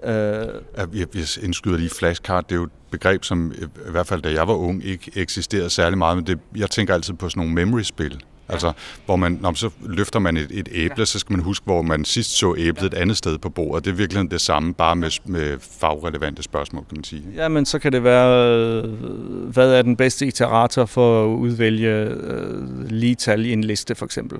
Øh. 0.04 0.88
Uh, 0.92 0.98
jeg 0.98 1.06
indskyder 1.42 1.76
lige 1.76 1.90
flashcard, 1.90 2.44
det 2.44 2.52
er 2.52 2.56
jo 2.56 2.64
et 2.64 2.70
begreb, 2.90 3.24
som 3.24 3.52
i 3.88 3.90
hvert 3.90 4.06
fald 4.06 4.22
da 4.22 4.32
jeg 4.32 4.48
var 4.48 4.54
ung, 4.54 4.84
ikke 4.84 5.10
eksisterede 5.14 5.70
særlig 5.70 5.98
meget, 5.98 6.16
men 6.16 6.26
det, 6.26 6.38
jeg 6.56 6.70
tænker 6.70 6.94
altid 6.94 7.14
på 7.14 7.28
sådan 7.28 7.40
nogle 7.40 7.54
memory-spil. 7.54 8.20
Altså, 8.48 8.72
hvor 9.06 9.16
man, 9.16 9.32
når 9.32 9.50
man 9.50 9.56
så 9.56 9.70
løfter 9.82 10.18
man 10.18 10.36
et, 10.36 10.50
et 10.50 10.68
æble, 10.72 10.94
ja. 10.98 11.04
så 11.04 11.18
skal 11.18 11.32
man 11.32 11.44
huske, 11.44 11.64
hvor 11.64 11.82
man 11.82 12.04
sidst 12.04 12.30
så 12.30 12.54
æblet 12.58 12.84
et 12.84 12.94
andet 12.94 13.16
sted 13.16 13.38
på 13.38 13.50
bordet. 13.50 13.84
Det 13.84 13.90
er 13.90 13.94
virkelig 13.94 14.30
det 14.30 14.40
samme, 14.40 14.74
bare 14.74 14.96
med, 14.96 15.10
med 15.24 15.58
fagrelevante 15.80 16.42
spørgsmål, 16.42 16.84
kan 16.88 16.96
man 16.96 17.04
sige. 17.04 17.22
Ja, 17.34 17.48
men 17.48 17.66
så 17.66 17.78
kan 17.78 17.92
det 17.92 18.04
være, 18.04 18.86
hvad 19.52 19.72
er 19.72 19.82
den 19.82 19.96
bedste 19.96 20.26
iterator 20.26 20.84
for 20.84 21.24
at 21.24 21.36
udvælge 21.36 21.90
øh, 21.90 22.90
lige 22.90 23.14
tal 23.14 23.46
i 23.46 23.52
en 23.52 23.64
liste, 23.64 23.94
for 23.94 24.04
eksempel. 24.04 24.38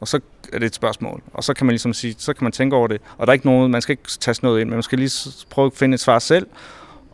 Og 0.00 0.08
så 0.08 0.20
er 0.52 0.58
det 0.58 0.66
et 0.66 0.74
spørgsmål. 0.74 1.22
Og 1.32 1.44
så 1.44 1.54
kan 1.54 1.66
man 1.66 1.72
ligesom 1.72 1.92
sige, 1.92 2.14
så 2.18 2.32
kan 2.32 2.44
man 2.44 2.52
tænke 2.52 2.76
over 2.76 2.88
det. 2.88 3.00
Og 3.18 3.26
der 3.26 3.30
er 3.30 3.34
ikke 3.34 3.46
nogen, 3.46 3.72
man 3.72 3.82
skal 3.82 3.92
ikke 3.92 4.02
tage 4.20 4.36
noget 4.42 4.60
ind, 4.60 4.68
men 4.68 4.76
man 4.76 4.82
skal 4.82 4.98
lige 4.98 5.30
prøve 5.50 5.66
at 5.66 5.72
finde 5.74 5.94
et 5.94 6.00
svar 6.00 6.18
selv, 6.18 6.46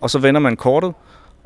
og 0.01 0.11
så 0.11 0.19
vender 0.19 0.41
man 0.41 0.57
kortet, 0.57 0.95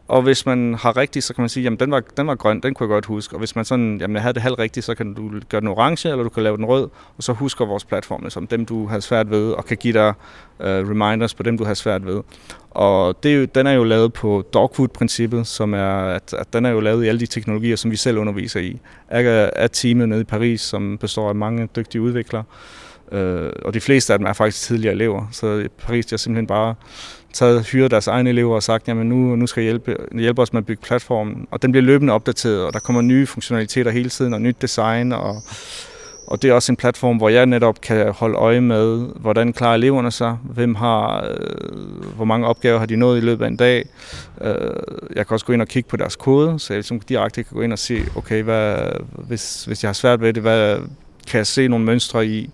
og 0.08 0.22
hvis 0.22 0.46
man 0.46 0.74
har 0.74 0.96
rigtigt, 0.96 1.24
så 1.24 1.34
kan 1.34 1.42
man 1.42 1.48
sige, 1.48 1.64
jamen 1.64 1.80
den 1.80 1.90
var, 1.90 2.02
den 2.16 2.26
var 2.26 2.34
grøn, 2.34 2.60
den 2.60 2.74
kunne 2.74 2.84
jeg 2.84 2.88
godt 2.88 3.06
huske. 3.06 3.34
Og 3.34 3.38
hvis 3.38 3.56
man 3.56 3.64
sådan, 3.64 3.98
jamen 4.00 4.14
jeg 4.14 4.22
havde 4.22 4.34
det 4.34 4.42
halvt 4.42 4.58
rigtigt, 4.58 4.86
så 4.86 4.94
kan 4.94 5.14
du 5.14 5.30
gøre 5.48 5.60
den 5.60 5.68
orange, 5.68 6.08
eller 6.08 6.22
du 6.22 6.28
kan 6.28 6.42
lave 6.42 6.56
den 6.56 6.64
rød, 6.64 6.88
og 7.16 7.22
så 7.22 7.32
husker 7.32 7.66
vores 7.66 7.84
platforme 7.84 8.30
som 8.30 8.46
dem, 8.46 8.66
du 8.66 8.86
har 8.86 9.00
svært 9.00 9.30
ved, 9.30 9.50
og 9.50 9.64
kan 9.64 9.76
give 9.76 9.92
dig 9.92 10.08
uh, 10.58 10.66
reminders 10.66 11.34
på 11.34 11.42
dem, 11.42 11.58
du 11.58 11.64
har 11.64 11.74
svært 11.74 12.06
ved. 12.06 12.22
Og 12.70 13.22
det 13.22 13.32
er 13.32 13.36
jo, 13.36 13.44
den 13.44 13.66
er 13.66 13.72
jo 13.72 13.84
lavet 13.84 14.12
på 14.12 14.44
dogfood-princippet, 14.52 15.46
som 15.46 15.74
er, 15.74 15.96
at, 15.96 16.34
at 16.38 16.52
den 16.52 16.66
er 16.66 16.70
jo 16.70 16.80
lavet 16.80 17.04
i 17.04 17.08
alle 17.08 17.20
de 17.20 17.26
teknologier, 17.26 17.76
som 17.76 17.90
vi 17.90 17.96
selv 17.96 18.18
underviser 18.18 18.60
i. 18.60 18.80
Er, 19.08 19.50
er 19.56 19.66
teamet 19.66 20.08
nede 20.08 20.20
i 20.20 20.24
Paris, 20.24 20.60
som 20.60 20.98
består 20.98 21.28
af 21.28 21.34
mange 21.34 21.68
dygtige 21.76 22.02
udviklere, 22.02 22.44
uh, 23.12 23.18
og 23.64 23.74
de 23.74 23.80
fleste 23.80 24.12
af 24.12 24.18
dem 24.18 24.26
er 24.26 24.32
faktisk 24.32 24.62
tidligere 24.62 24.94
elever, 24.94 25.28
så 25.32 25.58
i 25.58 25.68
Paris 25.68 26.06
de 26.06 26.12
har 26.12 26.18
simpelthen 26.18 26.46
bare 26.46 26.74
taget, 27.36 27.66
hyret 27.66 27.90
deres 27.90 28.06
egne 28.06 28.30
elever 28.30 28.54
og 28.54 28.62
sagt, 28.62 28.88
jamen 28.88 29.08
nu, 29.08 29.36
nu 29.36 29.46
skal 29.46 29.62
I 29.62 29.64
hjælpe, 29.64 29.96
hjælpe 30.12 30.42
os 30.42 30.52
med 30.52 30.62
at 30.62 30.66
bygge 30.66 30.82
platformen. 30.82 31.46
Og 31.50 31.62
den 31.62 31.72
bliver 31.72 31.84
løbende 31.84 32.12
opdateret, 32.12 32.64
og 32.64 32.72
der 32.72 32.78
kommer 32.78 33.02
nye 33.02 33.26
funktionaliteter 33.26 33.90
hele 33.90 34.08
tiden, 34.08 34.34
og 34.34 34.40
nyt 34.40 34.62
design, 34.62 35.12
og, 35.12 35.42
og 36.26 36.42
det 36.42 36.50
er 36.50 36.54
også 36.54 36.72
en 36.72 36.76
platform, 36.76 37.16
hvor 37.16 37.28
jeg 37.28 37.46
netop 37.46 37.80
kan 37.80 38.12
holde 38.12 38.34
øje 38.34 38.60
med, 38.60 39.06
hvordan 39.16 39.52
klarer 39.52 39.74
eleverne 39.74 40.10
sig, 40.10 40.38
hvem 40.42 40.74
har, 40.74 41.24
øh, 41.24 42.14
hvor 42.16 42.24
mange 42.24 42.46
opgaver 42.46 42.78
har 42.78 42.86
de 42.86 42.96
nået 42.96 43.18
i 43.18 43.20
løbet 43.20 43.44
af 43.44 43.48
en 43.48 43.56
dag. 43.56 43.88
Øh, 44.40 44.54
jeg 45.16 45.26
kan 45.26 45.34
også 45.34 45.46
gå 45.46 45.52
ind 45.52 45.62
og 45.62 45.68
kigge 45.68 45.88
på 45.88 45.96
deres 45.96 46.16
kode, 46.16 46.58
så 46.58 46.72
jeg 46.72 46.78
ligesom 46.78 47.00
direkte 47.00 47.42
kan 47.42 47.54
gå 47.54 47.62
ind 47.62 47.72
og 47.72 47.78
se, 47.78 48.04
okay, 48.16 48.42
hvad, 48.42 48.76
hvis, 49.12 49.64
hvis 49.64 49.82
jeg 49.82 49.88
har 49.88 49.94
svært 49.94 50.20
ved 50.20 50.32
det, 50.32 50.42
hvad, 50.42 50.76
kan 51.26 51.38
jeg 51.38 51.46
se 51.46 51.68
nogle 51.68 51.84
mønstre 51.84 52.26
i 52.26 52.50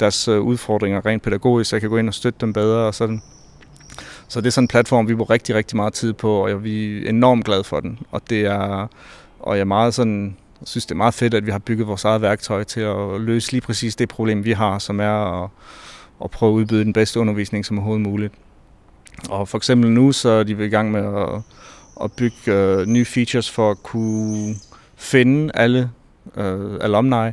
deres 0.00 0.28
øh, 0.28 0.40
udfordringer 0.40 1.06
rent 1.06 1.22
pædagogisk, 1.22 1.70
så 1.70 1.76
jeg 1.76 1.80
kan 1.80 1.90
gå 1.90 1.96
ind 1.96 2.08
og 2.08 2.14
støtte 2.14 2.38
dem 2.40 2.52
bedre, 2.52 2.86
og 2.86 2.94
sådan 2.94 3.22
så 4.28 4.40
det 4.40 4.46
er 4.46 4.50
sådan 4.50 4.64
en 4.64 4.68
platform, 4.68 5.08
vi 5.08 5.14
bruger 5.14 5.30
rigtig, 5.30 5.54
rigtig 5.54 5.76
meget 5.76 5.92
tid 5.92 6.12
på, 6.12 6.46
og 6.46 6.64
vi 6.64 7.04
er 7.04 7.08
enormt 7.08 7.44
glade 7.44 7.64
for 7.64 7.80
den. 7.80 7.98
Og 8.10 8.22
det 8.30 8.40
er, 8.40 8.86
og 9.40 9.56
jeg 9.56 9.60
er 9.60 9.64
meget 9.64 9.94
sådan, 9.94 10.36
jeg 10.60 10.68
synes, 10.68 10.86
det 10.86 10.92
er 10.92 10.96
meget 10.96 11.14
fedt, 11.14 11.34
at 11.34 11.46
vi 11.46 11.50
har 11.50 11.58
bygget 11.58 11.86
vores 11.86 12.04
eget 12.04 12.22
værktøj 12.22 12.64
til 12.64 12.80
at 12.80 13.20
løse 13.20 13.52
lige 13.52 13.60
præcis 13.60 13.96
det 13.96 14.08
problem, 14.08 14.44
vi 14.44 14.52
har, 14.52 14.78
som 14.78 15.00
er 15.00 15.42
at, 15.44 15.50
at 16.24 16.30
prøve 16.30 16.52
at 16.52 16.54
udbyde 16.54 16.84
den 16.84 16.92
bedste 16.92 17.20
undervisning 17.20 17.66
som 17.66 17.78
overhovedet 17.78 18.02
muligt. 18.02 18.34
Og 19.30 19.48
for 19.48 19.58
eksempel 19.58 19.90
nu, 19.90 20.12
så 20.12 20.28
er 20.28 20.42
de 20.42 20.52
i 20.52 20.68
gang 20.68 20.90
med 20.90 21.00
at, 21.00 21.40
at 22.04 22.12
bygge 22.12 22.80
uh, 22.80 22.86
nye 22.86 23.04
features 23.04 23.50
for 23.50 23.70
at 23.70 23.82
kunne 23.82 24.54
finde 24.96 25.50
alle 25.54 25.90
uh, 26.24 26.76
alumni, 26.80 27.30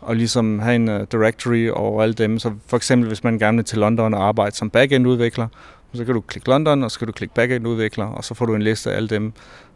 og 0.00 0.16
ligesom 0.16 0.58
have 0.58 0.74
en 0.74 0.88
uh, 0.88 1.00
directory 1.12 1.70
over 1.72 2.02
alle 2.02 2.14
dem. 2.14 2.38
Så 2.38 2.52
for 2.66 2.76
eksempel, 2.76 3.08
hvis 3.08 3.24
man 3.24 3.38
gerne 3.38 3.56
vil 3.56 3.64
til 3.64 3.78
London 3.78 4.14
og 4.14 4.28
arbejde 4.28 4.56
som 4.56 4.70
backend-udvikler, 4.70 5.48
så 5.94 6.04
kan 6.04 6.14
du 6.14 6.20
klikke 6.20 6.48
London, 6.48 6.82
og 6.82 6.90
så 6.90 6.98
kan 6.98 7.06
du 7.06 7.12
klikke 7.12 7.34
backend-udvikler, 7.34 8.04
og 8.04 8.24
så 8.24 8.34
får 8.34 8.46
du 8.46 8.54
en 8.54 8.62
liste 8.62 8.92
af 8.92 8.96
alle 8.96 9.08
dem, 9.08 9.32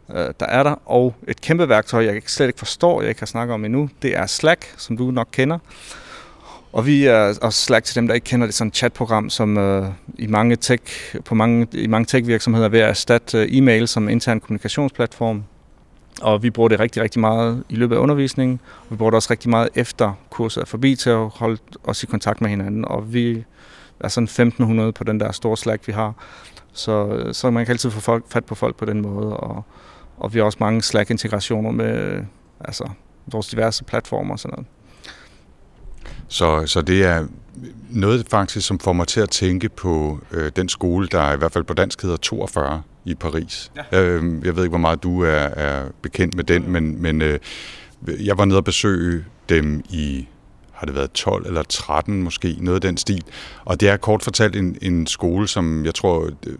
øh, 0.09 0.15
der 0.39 0.45
er 0.45 0.63
der. 0.63 0.75
Og 0.85 1.15
et 1.27 1.41
kæmpe 1.41 1.69
værktøj, 1.69 2.05
jeg 2.05 2.21
slet 2.25 2.47
ikke 2.47 2.59
forstår, 2.59 3.01
jeg 3.01 3.09
ikke 3.09 3.21
har 3.21 3.25
snakket 3.25 3.53
om 3.53 3.65
endnu, 3.65 3.89
det 4.01 4.17
er 4.17 4.25
Slack, 4.25 4.73
som 4.77 4.97
du 4.97 5.11
nok 5.11 5.27
kender. 5.31 5.57
Og 6.73 6.85
vi 6.85 7.05
er 7.05 7.37
også 7.41 7.61
Slack 7.61 7.85
til 7.85 7.95
dem, 7.95 8.07
der 8.07 8.13
ikke 8.13 8.25
kender 8.25 8.47
det, 8.47 8.55
sådan 8.55 8.67
et 8.67 8.75
chatprogram, 8.75 9.29
som 9.29 9.57
øh, 9.57 9.87
i 10.17 10.27
mange 10.27 10.55
tech, 10.55 11.15
på 11.25 11.35
mange, 11.35 11.67
i 11.71 11.87
mange 11.87 12.05
tech-virksomheder 12.05 12.65
er 12.65 12.69
ved 12.69 12.79
at 12.79 12.89
erstatte 12.89 13.37
øh, 13.37 13.47
e-mail 13.51 13.87
som 13.87 14.09
intern 14.09 14.39
kommunikationsplatform. 14.39 15.43
Og 16.21 16.43
vi 16.43 16.49
bruger 16.49 16.69
det 16.69 16.79
rigtig, 16.79 17.03
rigtig 17.03 17.19
meget 17.21 17.63
i 17.69 17.75
løbet 17.75 17.95
af 17.95 17.99
undervisningen. 17.99 18.59
Og 18.81 18.87
vi 18.89 18.95
bruger 18.95 19.11
det 19.11 19.15
også 19.15 19.31
rigtig 19.31 19.49
meget 19.49 19.69
efter 19.75 20.13
kurset 20.29 20.61
er 20.61 20.65
forbi 20.65 20.95
til 20.95 21.09
at 21.09 21.29
holde 21.29 21.57
os 21.83 22.03
i 22.03 22.05
kontakt 22.05 22.41
med 22.41 22.49
hinanden. 22.49 22.85
Og 22.85 23.13
vi 23.13 23.43
er 23.99 24.07
sådan 24.07 24.23
1500 24.23 24.91
på 24.91 25.03
den 25.03 25.19
der 25.19 25.31
store 25.31 25.57
Slack, 25.57 25.87
vi 25.87 25.93
har. 25.93 26.13
Så, 26.73 27.23
så 27.31 27.49
man 27.49 27.65
kan 27.65 27.71
altid 27.71 27.91
få 27.91 27.99
folk, 27.99 28.25
fat 28.29 28.45
på 28.45 28.55
folk 28.55 28.75
på 28.75 28.85
den 28.85 29.01
måde, 29.01 29.37
og, 29.37 29.63
og 30.17 30.33
vi 30.33 30.39
har 30.39 30.45
også 30.45 30.57
mange 30.61 30.81
Slack-integrationer 30.81 31.71
med, 31.71 32.23
altså, 32.59 32.89
vores 33.27 33.47
diverse 33.47 33.83
platformer 33.83 34.33
og 34.33 34.39
sådan 34.39 34.53
noget. 34.53 34.67
Så, 36.27 36.67
så 36.67 36.81
det 36.81 37.03
er 37.03 37.27
noget 37.89 38.25
faktisk, 38.29 38.67
som 38.67 38.79
får 38.79 38.93
mig 38.93 39.07
til 39.07 39.21
at 39.21 39.29
tænke 39.29 39.69
på 39.69 40.19
øh, 40.31 40.51
den 40.55 40.69
skole, 40.69 41.07
der 41.07 41.33
i 41.33 41.37
hvert 41.37 41.51
fald 41.51 41.63
på 41.63 41.73
dansk 41.73 42.01
hedder 42.01 42.17
42 42.17 42.81
i 43.05 43.15
Paris. 43.15 43.71
Ja. 43.91 44.01
Øh, 44.01 44.45
jeg 44.45 44.55
ved 44.55 44.63
ikke, 44.63 44.71
hvor 44.71 44.77
meget 44.77 45.03
du 45.03 45.23
er, 45.23 45.29
er 45.29 45.85
bekendt 46.01 46.35
med 46.35 46.43
den, 46.43 46.71
men, 46.71 47.01
men 47.01 47.21
øh, 47.21 47.39
jeg 48.07 48.37
var 48.37 48.45
nede 48.45 48.57
og 48.57 48.63
besøge 48.63 49.25
dem 49.49 49.83
i 49.89 50.27
har 50.75 50.85
det 50.85 50.95
været 50.95 51.11
12 51.11 51.47
eller 51.47 51.63
13 51.63 52.23
måske, 52.23 52.57
noget 52.59 52.75
af 52.75 52.81
den 52.81 52.97
stil. 52.97 53.23
Og 53.65 53.79
det 53.79 53.89
er 53.89 53.97
kort 53.97 54.23
fortalt 54.23 54.55
en, 54.55 54.77
en 54.81 55.07
skole, 55.07 55.47
som 55.47 55.85
jeg 55.85 55.95
tror 55.95 56.29
øh, 56.47 56.53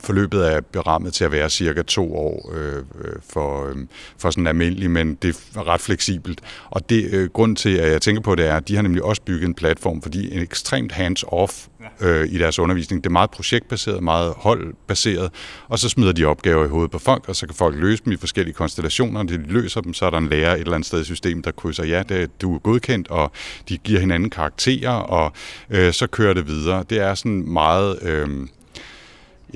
forløbet 0.00 0.52
er 0.52 0.60
berammet 0.60 1.14
til 1.14 1.24
at 1.24 1.32
være 1.32 1.50
cirka 1.50 1.82
to 1.82 2.16
år 2.16 2.52
øh, 2.54 2.82
for, 3.30 3.68
øh, 3.68 3.76
for 4.18 4.30
sådan 4.30 4.46
almindelig, 4.46 4.90
men 4.90 5.14
det 5.14 5.36
er 5.56 5.66
ret 5.66 5.80
fleksibelt. 5.80 6.40
Og 6.70 6.90
det 6.90 7.08
øh, 7.12 7.30
grund 7.30 7.56
til, 7.56 7.76
at 7.76 7.92
jeg 7.92 8.02
tænker 8.02 8.22
på 8.22 8.34
det, 8.34 8.46
er, 8.46 8.56
at 8.56 8.68
de 8.68 8.74
har 8.74 8.82
nemlig 8.82 9.02
også 9.02 9.22
bygget 9.22 9.48
en 9.48 9.54
platform, 9.54 10.02
fordi 10.02 10.34
en 10.34 10.42
ekstremt 10.42 10.92
hands-off 10.92 11.68
øh, 12.00 12.28
i 12.28 12.38
deres 12.38 12.58
undervisning. 12.58 13.04
Det 13.04 13.10
er 13.10 13.12
meget 13.12 13.30
projektbaseret, 13.30 14.02
meget 14.02 14.34
holdbaseret, 14.36 15.30
og 15.68 15.78
så 15.78 15.88
smider 15.88 16.12
de 16.12 16.24
opgaver 16.24 16.64
i 16.64 16.68
hovedet 16.68 16.90
på 16.90 16.98
folk, 16.98 17.28
og 17.28 17.36
så 17.36 17.46
kan 17.46 17.54
folk 17.54 17.76
løse 17.78 18.04
dem 18.04 18.12
i 18.12 18.16
forskellige 18.16 18.54
konstellationer. 18.54 19.22
Når 19.22 19.36
de 19.36 19.36
løser 19.36 19.80
dem, 19.80 19.94
så 19.94 20.06
er 20.06 20.10
der 20.10 20.18
en 20.18 20.28
lærer 20.28 20.54
et 20.54 20.60
eller 20.60 20.74
andet 20.74 20.86
sted 20.86 21.00
i 21.00 21.04
systemet, 21.04 21.44
der 21.44 21.50
krydser, 21.50 21.84
ja, 21.84 22.02
det, 22.08 22.42
du 22.42 22.54
er 22.54 22.58
godkendt, 22.58 23.08
og 23.08 23.32
de 23.68 23.78
giver 23.78 24.00
hinanden 24.00 24.30
karakterer, 24.30 24.90
og 24.90 25.32
øh, 25.70 25.92
så 25.92 26.06
kører 26.06 26.34
det 26.34 26.48
videre. 26.48 26.84
Det 26.90 26.98
er 26.98 27.14
sådan 27.14 27.52
meget... 27.52 27.98
Øh, 28.02 28.28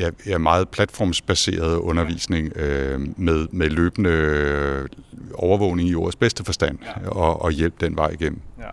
ja, 0.00 0.10
ja, 0.26 0.38
meget 0.38 0.68
platformsbaseret 0.68 1.76
undervisning 1.76 2.56
øh, 2.56 3.00
med, 3.16 3.46
med 3.52 3.70
løbende 3.70 4.10
øh, 4.10 4.88
overvågning 5.34 5.88
i 5.88 5.94
ordets 5.94 6.16
bedste 6.16 6.44
forstand 6.44 6.78
ja. 6.82 7.08
og, 7.08 7.42
og 7.42 7.50
hjælp 7.50 7.80
den 7.80 7.96
vej 7.96 8.08
igennem. 8.08 8.40
Ja. 8.58 8.68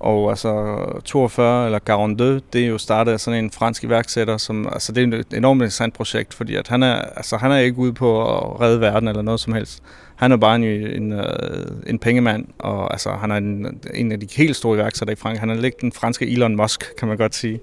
Og 0.00 0.30
altså 0.30 0.76
42 1.04 1.66
eller 1.66 1.78
42, 1.78 2.40
det 2.52 2.64
er 2.64 2.66
jo 2.66 2.78
startet 2.78 3.12
af 3.12 3.20
sådan 3.20 3.44
en 3.44 3.50
fransk 3.50 3.84
iværksætter, 3.84 4.36
som, 4.36 4.68
altså 4.72 4.92
det 4.92 5.14
er 5.14 5.18
et 5.18 5.34
enormt 5.34 5.58
interessant 5.58 5.94
projekt, 5.94 6.34
fordi 6.34 6.54
at 6.54 6.68
han 6.68 6.82
er, 6.82 6.94
altså 6.94 7.36
han 7.36 7.52
er 7.52 7.56
ikke 7.56 7.78
ude 7.78 7.92
på 7.92 8.36
at 8.36 8.60
redde 8.60 8.80
verden 8.80 9.08
eller 9.08 9.22
noget 9.22 9.40
som 9.40 9.52
helst. 9.52 9.82
Han 10.16 10.32
er 10.32 10.36
bare 10.36 10.56
en, 10.56 10.64
en, 10.64 11.12
øh, 11.12 11.66
en 11.86 11.98
pengemand, 11.98 12.46
og 12.58 12.92
altså 12.92 13.10
han 13.10 13.30
er 13.30 13.36
en, 13.36 13.80
en 13.94 14.12
af 14.12 14.20
de 14.20 14.26
helt 14.36 14.56
store 14.56 14.76
iværksættere 14.76 15.12
i 15.12 15.16
Frankrig. 15.16 15.40
Han 15.40 15.50
er 15.50 15.54
lidt 15.54 15.80
den 15.80 15.92
franske 15.92 16.32
Elon 16.32 16.56
Musk, 16.56 16.96
kan 16.98 17.08
man 17.08 17.16
godt 17.16 17.34
sige. 17.34 17.60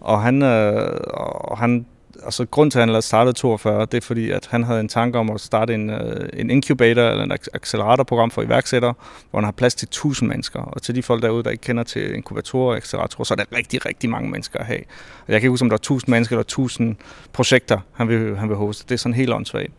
Og 0.00 0.22
han, 0.22 0.42
øh, 0.42 1.00
og 1.34 1.58
han 1.58 1.86
altså 2.24 2.46
grund 2.46 2.70
til, 2.70 2.78
at 2.78 2.88
han 2.88 3.02
startede 3.02 3.32
42, 3.32 3.86
det 3.86 3.94
er 3.94 4.00
fordi, 4.00 4.30
at 4.30 4.48
han 4.50 4.64
havde 4.64 4.80
en 4.80 4.88
tanke 4.88 5.18
om 5.18 5.30
at 5.30 5.40
starte 5.40 5.74
en, 5.74 5.90
øh, 5.90 6.28
en 6.32 6.50
incubator 6.50 7.02
eller 7.02 7.24
en 7.24 7.32
acceleratorprogram 7.54 8.30
for 8.30 8.42
iværksættere, 8.42 8.94
hvor 9.30 9.40
han 9.40 9.44
har 9.44 9.52
plads 9.52 9.74
til 9.74 9.86
1000 9.86 10.28
mennesker. 10.28 10.60
Og 10.60 10.82
til 10.82 10.94
de 10.94 11.02
folk 11.02 11.22
derude, 11.22 11.44
der 11.44 11.50
ikke 11.50 11.62
kender 11.62 11.82
til 11.82 12.14
inkubatorer 12.14 12.70
og 12.70 12.76
acceleratorer, 12.76 13.24
så 13.24 13.34
er 13.34 13.36
der 13.36 13.56
rigtig, 13.56 13.86
rigtig 13.86 14.10
mange 14.10 14.30
mennesker 14.30 14.58
at 14.58 14.66
have. 14.66 14.80
Og 15.26 15.32
jeg 15.32 15.40
kan 15.40 15.46
ikke 15.46 15.50
huske, 15.50 15.64
om 15.64 15.70
der 15.70 15.76
er 15.76 15.78
1000 15.78 16.10
mennesker 16.10 16.36
eller 16.36 16.44
1000 16.44 16.96
projekter, 17.32 17.80
han 17.92 18.08
vil, 18.08 18.36
han 18.36 18.48
vil 18.48 18.56
hoste. 18.56 18.84
Det 18.88 18.94
er 18.94 18.98
sådan 18.98 19.14
helt 19.14 19.32
åndssvagt. 19.32 19.72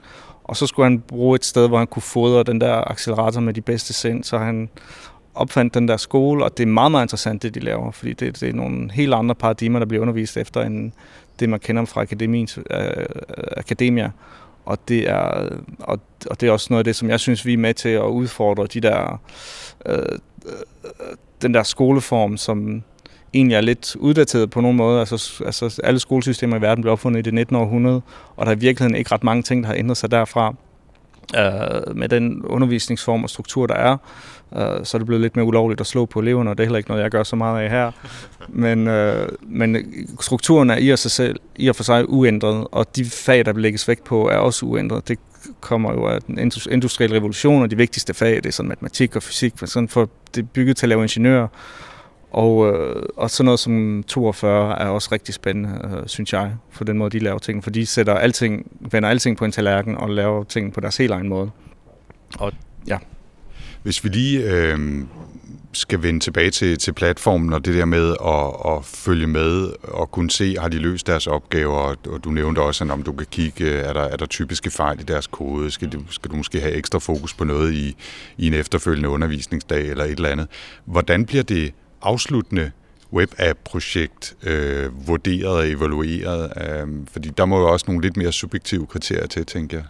Og 0.44 0.56
så 0.56 0.68
skulle 0.68 0.86
han 0.86 1.00
bruge 1.00 1.36
et 1.36 1.46
sted, 1.46 1.68
hvor 1.68 1.78
han 1.78 1.88
kunne 1.88 2.04
fodre 2.04 2.44
den 2.44 2.62
der 2.62 2.92
accelerator 2.92 3.42
med 3.42 3.54
de 3.54 3.62
bedste 3.62 3.94
sind, 3.94 4.24
så 4.24 4.38
han 4.38 4.70
opfandt 5.36 5.74
den 5.74 5.88
der 5.88 5.98
skole, 5.98 6.44
og 6.44 6.58
det 6.58 6.64
er 6.64 6.68
meget, 6.68 6.92
meget 6.92 7.04
interessant, 7.04 7.44
det 7.44 7.56
de 7.56 7.60
laver, 7.60 7.92
fordi 7.92 8.14
det, 8.14 8.40
det 8.40 8.50
er 8.50 8.54
nogle 8.54 8.92
helt 8.92 9.14
andre 9.14 9.36
paradigmer, 9.36 9.80
der 9.80 9.86
bliver 9.86 10.02
undervist 10.02 10.38
efter 10.38 10.62
en, 10.62 10.94
det, 11.40 11.50
man 11.50 11.60
kender 11.60 11.86
fra 11.86 12.02
akademiens, 12.02 12.60
øh, 12.72 13.06
akademia. 13.58 14.12
Og 14.66 14.78
det, 14.88 15.10
er, 15.10 15.50
og, 15.80 16.00
og 16.30 16.42
det 16.42 16.48
er 16.48 16.52
også 16.52 16.68
noget 16.70 16.80
af 16.80 16.84
det, 16.84 16.96
som 16.96 17.10
jeg 17.10 17.20
synes, 17.20 17.46
vi 17.46 17.54
er 17.54 17.58
med 17.58 17.74
til 17.74 17.90
at 17.90 18.04
udfordre 18.04 18.68
de 18.68 18.82
der, 18.82 19.22
øh, 19.86 19.98
øh 19.98 20.52
den 21.42 21.54
der 21.54 21.64
skoleform, 21.64 22.38
som 22.38 22.84
egentlig 23.34 23.56
er 23.56 23.62
lidt 23.62 23.96
uddateret 23.96 24.50
på 24.50 24.62
nogen 24.62 24.78
måde. 24.78 25.00
Altså, 25.00 25.44
altså 25.46 25.82
alle 25.84 26.00
skolesystemer 26.00 26.58
i 26.58 26.62
verden 26.62 26.82
blev 26.82 26.92
opfundet 26.92 27.20
i 27.20 27.22
det 27.22 27.34
19. 27.34 27.56
århundrede, 27.56 28.02
og 28.36 28.46
der 28.46 28.52
er 28.52 28.56
i 28.56 28.60
virkeligheden 28.60 28.96
ikke 28.96 29.12
ret 29.12 29.24
mange 29.24 29.44
ting, 29.44 29.64
der 29.64 29.68
har 29.68 29.76
ændret 29.76 29.98
sig 29.98 30.12
derfra 30.12 30.56
øh, 31.36 31.96
med 31.96 32.10
den 32.10 32.46
undervisningsform 32.46 33.24
og 33.24 33.30
struktur, 33.30 33.68
der 33.68 33.76
er. 33.76 33.98
Øh, 34.56 34.86
så 34.86 34.98
er 34.98 35.00
det 35.00 35.06
blevet 35.06 35.22
lidt 35.22 35.36
mere 35.36 35.46
ulovligt 35.46 35.82
at 35.82 35.88
slå 35.88 36.06
på 36.06 36.20
eleverne, 36.20 36.50
og 36.50 36.58
det 36.58 36.64
er 36.64 36.68
heller 36.68 36.78
ikke 36.78 36.90
noget, 36.90 37.04
jeg 37.04 37.12
gør 37.12 37.24
så 37.24 37.36
meget 37.36 37.64
af 37.64 37.70
her. 37.70 37.92
Men, 38.50 38.88
øh, 38.88 39.30
men 39.42 39.78
strukturen 40.20 40.70
er 40.70 40.78
i 40.78 40.90
og, 40.90 41.00
sig 41.00 41.12
selv, 41.12 41.36
i 41.56 41.68
og 41.68 41.76
for 41.76 41.84
sig 41.84 42.10
uændret, 42.10 42.68
og 42.72 42.96
de 42.96 43.06
fag, 43.06 43.46
der 43.46 43.54
lægges 43.54 43.88
vægt 43.88 44.04
på, 44.04 44.30
er 44.30 44.38
også 44.38 44.66
uændret. 44.66 45.08
Det 45.08 45.20
kommer 45.60 45.94
jo 45.94 46.08
af 46.08 46.22
den 46.22 46.52
industrielle 46.72 47.16
revolution, 47.16 47.64
og 47.64 47.72
de 47.72 47.78
vigtigste 47.78 48.14
fag, 48.14 48.36
det 48.36 48.46
er 48.46 48.52
sådan 48.52 48.70
matematik 48.70 49.16
og 49.16 49.24
fysik, 49.24 49.54
sådan 49.66 49.90
for 49.90 50.10
det 50.36 50.42
er 50.42 50.46
bygget 50.46 50.78
til 50.78 50.86
at 50.86 50.90
lave 50.90 51.02
ingeniører. 51.02 51.48
Og, 52.32 52.74
øh, 52.74 53.04
og 53.18 53.30
sådan 53.30 53.46
noget 53.46 53.60
som 53.60 54.04
42 54.08 54.80
er 54.80 54.88
også 54.88 55.10
rigtig 55.12 55.34
spændende, 55.34 55.70
øh, 55.84 56.08
synes 56.08 56.34
jeg, 56.34 56.52
for 56.72 56.84
den 56.84 56.98
måde, 56.98 57.10
de 57.10 57.20
laver 57.20 57.40
ting. 57.40 57.64
For 57.64 57.72
de 57.72 57.86
sætter 57.86 58.16
alting, 58.16 58.72
vender 58.92 59.10
alting 59.10 59.38
på 59.38 59.46
en 59.46 59.52
tallerken 59.52 59.98
og 59.98 60.10
laver 60.10 60.44
ting 60.44 60.74
på 60.74 60.80
deres 60.80 60.98
helt 60.98 61.12
egen 61.12 61.30
måde. 61.30 61.52
Og 62.40 62.52
ja. 62.88 62.98
Hvis 63.84 64.04
vi 64.04 64.10
lige 64.10 64.44
øh, 64.44 65.04
skal 65.74 66.04
vende 66.04 66.20
tilbage 66.20 66.52
til, 66.52 66.78
til 66.78 66.94
platformen 66.94 67.54
og 67.54 67.66
det 67.66 67.76
der 67.76 67.86
med 67.86 68.16
at, 68.26 68.72
at 68.72 68.86
følge 68.86 69.28
med 69.28 69.72
og 69.84 70.12
kunne 70.12 70.32
se, 70.32 70.56
har 70.60 70.68
de 70.68 70.78
løst 70.78 71.08
deres 71.08 71.28
opgaver, 71.28 71.96
og 72.08 72.24
du 72.24 72.30
nævnte 72.30 72.60
også, 72.60 72.84
at 72.84 72.92
om 72.92 73.04
du 73.04 73.12
kan 73.12 73.28
kigge, 73.32 73.70
er 73.70 73.94
der, 73.94 74.02
er 74.02 74.18
der 74.18 74.26
typiske 74.26 74.72
fejl 74.72 75.00
i 75.00 75.04
deres 75.04 75.28
kode, 75.28 75.72
skal 75.72 75.90
du, 75.90 76.02
skal 76.10 76.32
du 76.32 76.36
måske 76.36 76.60
have 76.60 76.74
ekstra 76.74 77.00
fokus 77.00 77.34
på 77.34 77.44
noget 77.44 77.74
i, 77.74 77.96
i 78.38 78.48
en 78.48 78.54
efterfølgende 78.54 79.10
undervisningsdag 79.10 79.88
eller 79.88 80.04
et 80.04 80.12
eller 80.12 80.30
andet. 80.30 80.48
Hvordan 80.86 81.26
bliver 81.26 81.44
det 81.44 81.74
afsluttende 82.02 82.72
webapp-projekt 83.14 84.36
øh, 84.44 85.08
vurderet 85.08 85.58
og 85.58 85.70
evalueret? 85.70 86.54
Øh, 86.58 86.88
fordi 87.12 87.30
der 87.38 87.46
må 87.46 87.60
jo 87.60 87.72
også 87.72 87.86
nogle 87.88 88.02
lidt 88.02 88.18
mere 88.18 88.32
subjektive 88.32 88.88
kriterier 88.88 89.28
til, 89.28 89.46
tænker 89.46 89.78
jeg. 89.78 89.86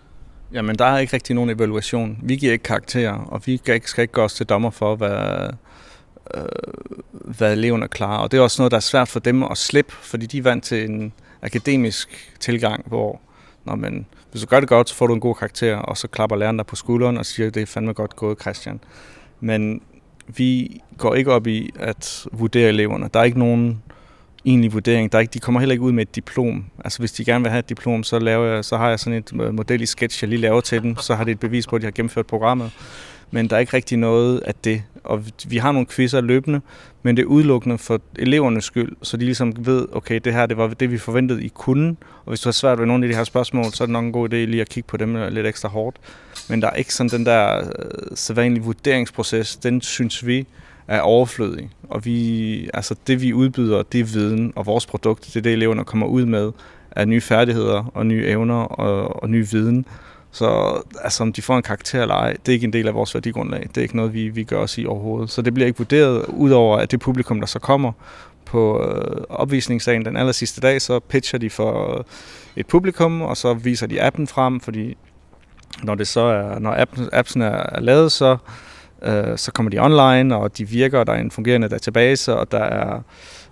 Jamen, 0.53 0.75
der 0.75 0.85
er 0.85 0.97
ikke 0.97 1.13
rigtig 1.13 1.35
nogen 1.35 1.49
evaluation. 1.49 2.19
Vi 2.23 2.35
giver 2.35 2.51
ikke 2.51 2.63
karakterer, 2.63 3.13
og 3.13 3.41
vi 3.45 3.57
skal 3.57 4.01
ikke 4.01 4.13
gå 4.13 4.21
os 4.21 4.33
til 4.33 4.45
dommer 4.45 4.69
for, 4.69 4.95
hvad, 4.95 5.49
øh, 6.35 6.43
hvad 7.11 7.53
eleverne 7.53 7.87
klarer. 7.87 8.17
Og 8.17 8.31
det 8.31 8.37
er 8.37 8.41
også 8.41 8.61
noget, 8.61 8.71
der 8.71 8.77
er 8.77 8.81
svært 8.81 9.07
for 9.07 9.19
dem 9.19 9.43
at 9.43 9.57
slippe, 9.57 9.93
fordi 9.93 10.25
de 10.25 10.37
er 10.37 10.41
vant 10.41 10.63
til 10.63 10.89
en 10.89 11.13
akademisk 11.41 12.33
tilgang, 12.39 12.83
hvor 12.87 13.21
når 13.65 13.75
man, 13.75 14.05
hvis 14.31 14.41
du 14.41 14.47
gør 14.47 14.59
det 14.59 14.69
godt, 14.69 14.89
så 14.89 14.95
får 14.95 15.07
du 15.07 15.13
en 15.13 15.19
god 15.19 15.35
karakter, 15.35 15.75
og 15.75 15.97
så 15.97 16.07
klapper 16.07 16.35
læreren 16.35 16.57
dig 16.57 16.65
på 16.65 16.75
skulderen 16.75 17.17
og 17.17 17.25
siger, 17.25 17.49
det 17.49 17.61
er 17.61 17.65
fandme 17.65 17.93
godt 17.93 18.15
gået, 18.15 18.41
Christian. 18.41 18.79
Men 19.39 19.81
vi 20.27 20.81
går 20.97 21.15
ikke 21.15 21.31
op 21.31 21.47
i 21.47 21.69
at 21.79 22.27
vurdere 22.31 22.69
eleverne. 22.69 23.09
Der 23.13 23.19
er 23.19 23.23
ikke 23.23 23.39
nogen 23.39 23.83
egentlig 24.45 24.73
vurdering. 24.73 25.11
Der 25.11 25.17
er 25.17 25.19
ikke, 25.19 25.33
de 25.33 25.39
kommer 25.39 25.59
heller 25.59 25.73
ikke 25.73 25.83
ud 25.83 25.91
med 25.91 26.01
et 26.01 26.15
diplom. 26.15 26.65
Altså 26.83 26.99
hvis 26.99 27.11
de 27.11 27.25
gerne 27.25 27.43
vil 27.43 27.51
have 27.51 27.59
et 27.59 27.69
diplom, 27.69 28.03
så, 28.03 28.19
laver 28.19 28.45
jeg, 28.45 28.65
så 28.65 28.77
har 28.77 28.89
jeg 28.89 28.99
sådan 28.99 29.19
et 29.19 29.31
øh, 29.41 29.53
model 29.53 29.81
i 29.81 29.85
sketch, 29.85 30.23
jeg 30.23 30.29
lige 30.29 30.41
laver 30.41 30.61
til 30.61 30.81
dem. 30.81 30.97
Så 30.97 31.15
har 31.15 31.23
det 31.23 31.31
et 31.31 31.39
bevis 31.39 31.67
på, 31.67 31.75
at 31.75 31.81
de 31.81 31.85
har 31.85 31.91
gennemført 31.91 32.25
programmet. 32.25 32.71
Men 33.31 33.49
der 33.49 33.55
er 33.55 33.59
ikke 33.59 33.73
rigtig 33.73 33.97
noget 33.97 34.39
af 34.39 34.55
det. 34.55 34.83
Og 35.03 35.23
vi 35.47 35.57
har 35.57 35.71
nogle 35.71 35.87
quizzer 35.87 36.21
løbende, 36.21 36.61
men 37.03 37.17
det 37.17 37.23
er 37.23 37.27
udelukkende 37.27 37.77
for 37.77 38.01
elevernes 38.15 38.63
skyld, 38.63 38.91
så 39.01 39.17
de 39.17 39.25
ligesom 39.25 39.53
ved, 39.65 39.87
okay, 39.91 40.19
det 40.23 40.33
her 40.33 40.45
det 40.45 40.57
var 40.57 40.67
det, 40.67 40.91
vi 40.91 40.97
forventede, 40.97 41.43
I 41.43 41.47
kunne. 41.47 41.95
Og 42.25 42.29
hvis 42.29 42.39
du 42.39 42.49
har 42.49 42.51
svært 42.51 42.79
ved 42.79 42.85
nogle 42.85 43.05
af 43.05 43.09
de 43.11 43.15
her 43.15 43.23
spørgsmål, 43.23 43.65
så 43.65 43.83
er 43.83 43.85
det 43.85 43.93
nok 43.93 44.03
en 44.03 44.11
god 44.11 44.29
idé 44.29 44.35
lige 44.35 44.61
at 44.61 44.69
kigge 44.69 44.87
på 44.87 44.97
dem 44.97 45.15
øh, 45.15 45.31
lidt 45.31 45.47
ekstra 45.47 45.69
hårdt. 45.69 45.97
Men 46.49 46.61
der 46.61 46.67
er 46.67 46.73
ikke 46.73 46.93
sådan 46.93 47.09
den 47.09 47.25
der 47.25 47.57
øh, 47.57 47.63
sædvanlige 48.15 48.63
vurderingsproces, 48.63 49.55
den 49.55 49.81
synes 49.81 50.25
vi 50.25 50.47
er 50.89 51.01
overflødig. 51.01 51.69
Og 51.89 52.05
vi, 52.05 52.69
altså 52.73 52.95
det 53.07 53.21
vi 53.21 53.33
udbyder, 53.33 53.83
det 53.83 53.99
er 53.99 54.03
viden, 54.03 54.53
og 54.55 54.65
vores 54.65 54.85
produkt, 54.85 55.25
det 55.25 55.35
er 55.35 55.41
det 55.41 55.53
eleverne 55.53 55.83
kommer 55.83 56.07
ud 56.07 56.25
med, 56.25 56.51
af 56.91 57.07
nye 57.07 57.21
færdigheder 57.21 57.91
og 57.93 58.05
nye 58.05 58.25
evner 58.25 58.63
og, 58.63 59.23
og 59.23 59.29
ny 59.29 59.45
viden. 59.51 59.85
Så 60.31 60.77
altså, 61.01 61.23
om 61.23 61.33
de 61.33 61.41
får 61.41 61.57
en 61.57 61.63
karakter 61.63 62.01
eller 62.01 62.15
ej, 62.15 62.31
det 62.31 62.51
er 62.51 62.53
ikke 62.53 62.65
en 62.65 62.73
del 62.73 62.87
af 62.87 62.93
vores 62.93 63.15
værdigrundlag. 63.15 63.61
Det 63.61 63.77
er 63.77 63.81
ikke 63.81 63.95
noget, 63.95 64.13
vi, 64.13 64.29
vi 64.29 64.43
gør 64.43 64.57
os 64.57 64.77
i 64.77 64.85
overhovedet. 64.85 65.29
Så 65.29 65.41
det 65.41 65.53
bliver 65.53 65.67
ikke 65.67 65.77
vurderet, 65.77 66.25
udover 66.27 66.77
at 66.77 66.91
det 66.91 66.99
publikum, 66.99 67.39
der 67.39 67.47
så 67.47 67.59
kommer 67.59 67.91
på 68.45 68.83
øh, 68.83 69.21
opvisningsdagen 69.29 70.05
den 70.05 70.17
aller 70.17 70.31
sidste 70.31 70.61
dag, 70.61 70.81
så 70.81 70.99
pitcher 70.99 71.39
de 71.39 71.49
for 71.49 72.05
et 72.55 72.67
publikum, 72.67 73.21
og 73.21 73.37
så 73.37 73.53
viser 73.53 73.87
de 73.87 74.01
appen 74.01 74.27
frem, 74.27 74.59
fordi 74.59 74.97
når 75.83 75.95
det 75.95 76.07
så 76.07 76.21
er, 76.21 76.59
når 76.59 76.75
appen, 76.77 77.09
appsen 77.13 77.41
er 77.41 77.79
lavet, 77.79 78.11
så, 78.11 78.37
øh, 79.01 79.37
så 79.37 79.51
kommer 79.51 79.69
de 79.69 79.79
online, 79.79 80.35
og 80.35 80.57
de 80.57 80.67
virker, 80.67 80.99
og 80.99 81.07
der 81.07 81.13
er 81.13 81.19
en 81.19 81.31
fungerende 81.31 81.69
database, 81.69 82.35
og 82.35 82.51
der 82.51 82.63
er 82.63 83.01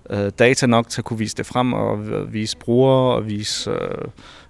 øh, 0.10 0.32
data 0.40 0.66
nok 0.66 0.90
til 0.90 1.02
at 1.02 1.06
kunne 1.06 1.20
vise 1.20 1.38
det 1.38 1.46
frem, 1.46 1.74
og 1.74 2.00
vise 2.34 2.58
brugere, 2.58 3.16
og 3.16 3.28
vise... 3.28 3.72
Øh, 3.72 4.08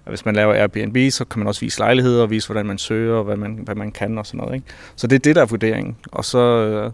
hvis 0.08 0.24
man 0.24 0.34
laver 0.34 0.54
Airbnb, 0.54 1.12
så 1.12 1.24
kan 1.24 1.38
man 1.38 1.48
også 1.48 1.60
vise 1.60 1.78
lejligheder 1.78 2.22
og 2.22 2.30
vise, 2.30 2.48
hvordan 2.48 2.66
man 2.66 2.78
søger 2.78 3.14
og 3.14 3.24
hvad 3.24 3.36
man, 3.36 3.60
hvad 3.64 3.74
man 3.74 3.92
kan 3.92 4.18
og 4.18 4.26
sådan 4.26 4.38
noget. 4.38 4.54
Ikke? 4.54 4.66
Så 4.96 5.06
det 5.06 5.16
er 5.16 5.20
det, 5.20 5.36
der 5.36 5.42
er 5.42 5.46
vurderingen. 5.46 5.96
Og, 6.12 6.24
så, 6.24 6.38
øh, 6.38 6.90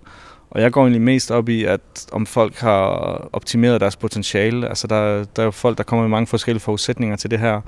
og 0.50 0.61
jeg 0.61 0.72
går 0.72 0.80
egentlig 0.80 1.02
mest 1.02 1.30
op 1.30 1.48
i, 1.48 1.64
at 1.64 1.80
om 2.12 2.26
folk 2.26 2.57
har 2.57 2.88
optimeret 3.32 3.80
deres 3.80 3.96
potentiale. 3.96 4.68
Altså 4.68 4.86
der, 4.86 5.24
der 5.36 5.42
er 5.42 5.44
jo 5.44 5.50
folk, 5.50 5.78
der 5.78 5.84
kommer 5.84 6.02
med 6.02 6.11
mange 6.11 6.26
forskellige 6.26 6.61
forudsætninger 6.61 7.16
til 7.16 7.30
det 7.30 7.38
her. 7.38 7.61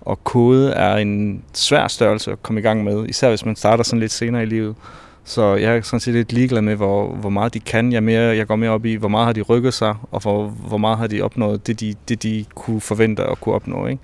Og 0.00 0.24
kode 0.24 0.72
er 0.72 0.96
en 0.96 1.42
svær 1.52 1.88
størrelse 1.88 2.32
at 2.32 2.42
komme 2.42 2.60
i 2.60 2.62
gang 2.62 2.84
med, 2.84 3.08
især 3.08 3.28
hvis 3.28 3.44
man 3.44 3.56
starter 3.56 3.84
sådan 3.84 4.00
lidt 4.00 4.12
senere 4.12 4.42
i 4.42 4.46
livet. 4.46 4.74
Så 5.28 5.54
jeg 5.54 5.76
er 5.76 5.80
sådan 5.80 6.00
set 6.00 6.14
lidt 6.14 6.32
ligeglad 6.32 6.62
med, 6.62 6.76
hvor, 6.76 7.14
hvor 7.14 7.30
meget 7.30 7.54
de 7.54 7.60
kan. 7.60 7.92
Jeg, 7.92 8.02
mere, 8.02 8.36
jeg 8.36 8.46
går 8.46 8.56
mere 8.56 8.70
op 8.70 8.84
i, 8.84 8.94
hvor 8.94 9.08
meget 9.08 9.26
har 9.26 9.32
de 9.32 9.42
rykket 9.42 9.74
sig, 9.74 9.94
og 10.10 10.20
hvor, 10.20 10.48
hvor 10.48 10.78
meget 10.78 10.98
har 10.98 11.06
de 11.06 11.22
opnået 11.22 11.66
det, 11.66 11.80
de, 11.80 11.94
det, 12.08 12.22
de 12.22 12.44
kunne 12.54 12.80
forvente 12.80 13.24
at 13.24 13.40
kunne 13.40 13.54
opnå. 13.54 13.86
Ikke? 13.86 14.02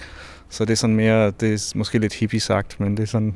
Så 0.51 0.65
det 0.65 0.73
er 0.73 0.77
sådan 0.77 0.97
mere, 0.97 1.31
det 1.31 1.53
er 1.53 1.73
måske 1.75 1.99
lidt 1.99 2.15
hippie 2.15 2.41
sagt, 2.41 2.81
men 2.81 2.97
det 2.97 3.03
er 3.03 3.07
sådan... 3.07 3.35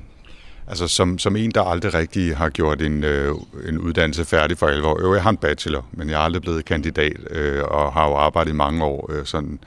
Altså 0.68 0.88
som, 0.88 1.18
som 1.18 1.36
en, 1.36 1.50
der 1.50 1.62
aldrig 1.62 1.94
rigtig 1.94 2.36
har 2.36 2.48
gjort 2.48 2.82
en, 2.82 3.04
øh, 3.04 3.34
en 3.68 3.78
uddannelse 3.78 4.24
færdig 4.24 4.58
for 4.58 4.66
alvor. 4.66 5.02
Jo, 5.02 5.14
jeg 5.14 5.22
har 5.22 5.30
en 5.30 5.36
bachelor, 5.36 5.86
men 5.92 6.10
jeg 6.10 6.14
er 6.14 6.24
aldrig 6.24 6.42
blevet 6.42 6.64
kandidat, 6.64 7.16
øh, 7.30 7.64
og 7.64 7.92
har 7.92 8.08
jo 8.08 8.14
arbejdet 8.14 8.50
i 8.50 8.54
mange 8.54 8.84
år 8.84 9.10
øh, 9.12 9.26
sådan 9.26 9.58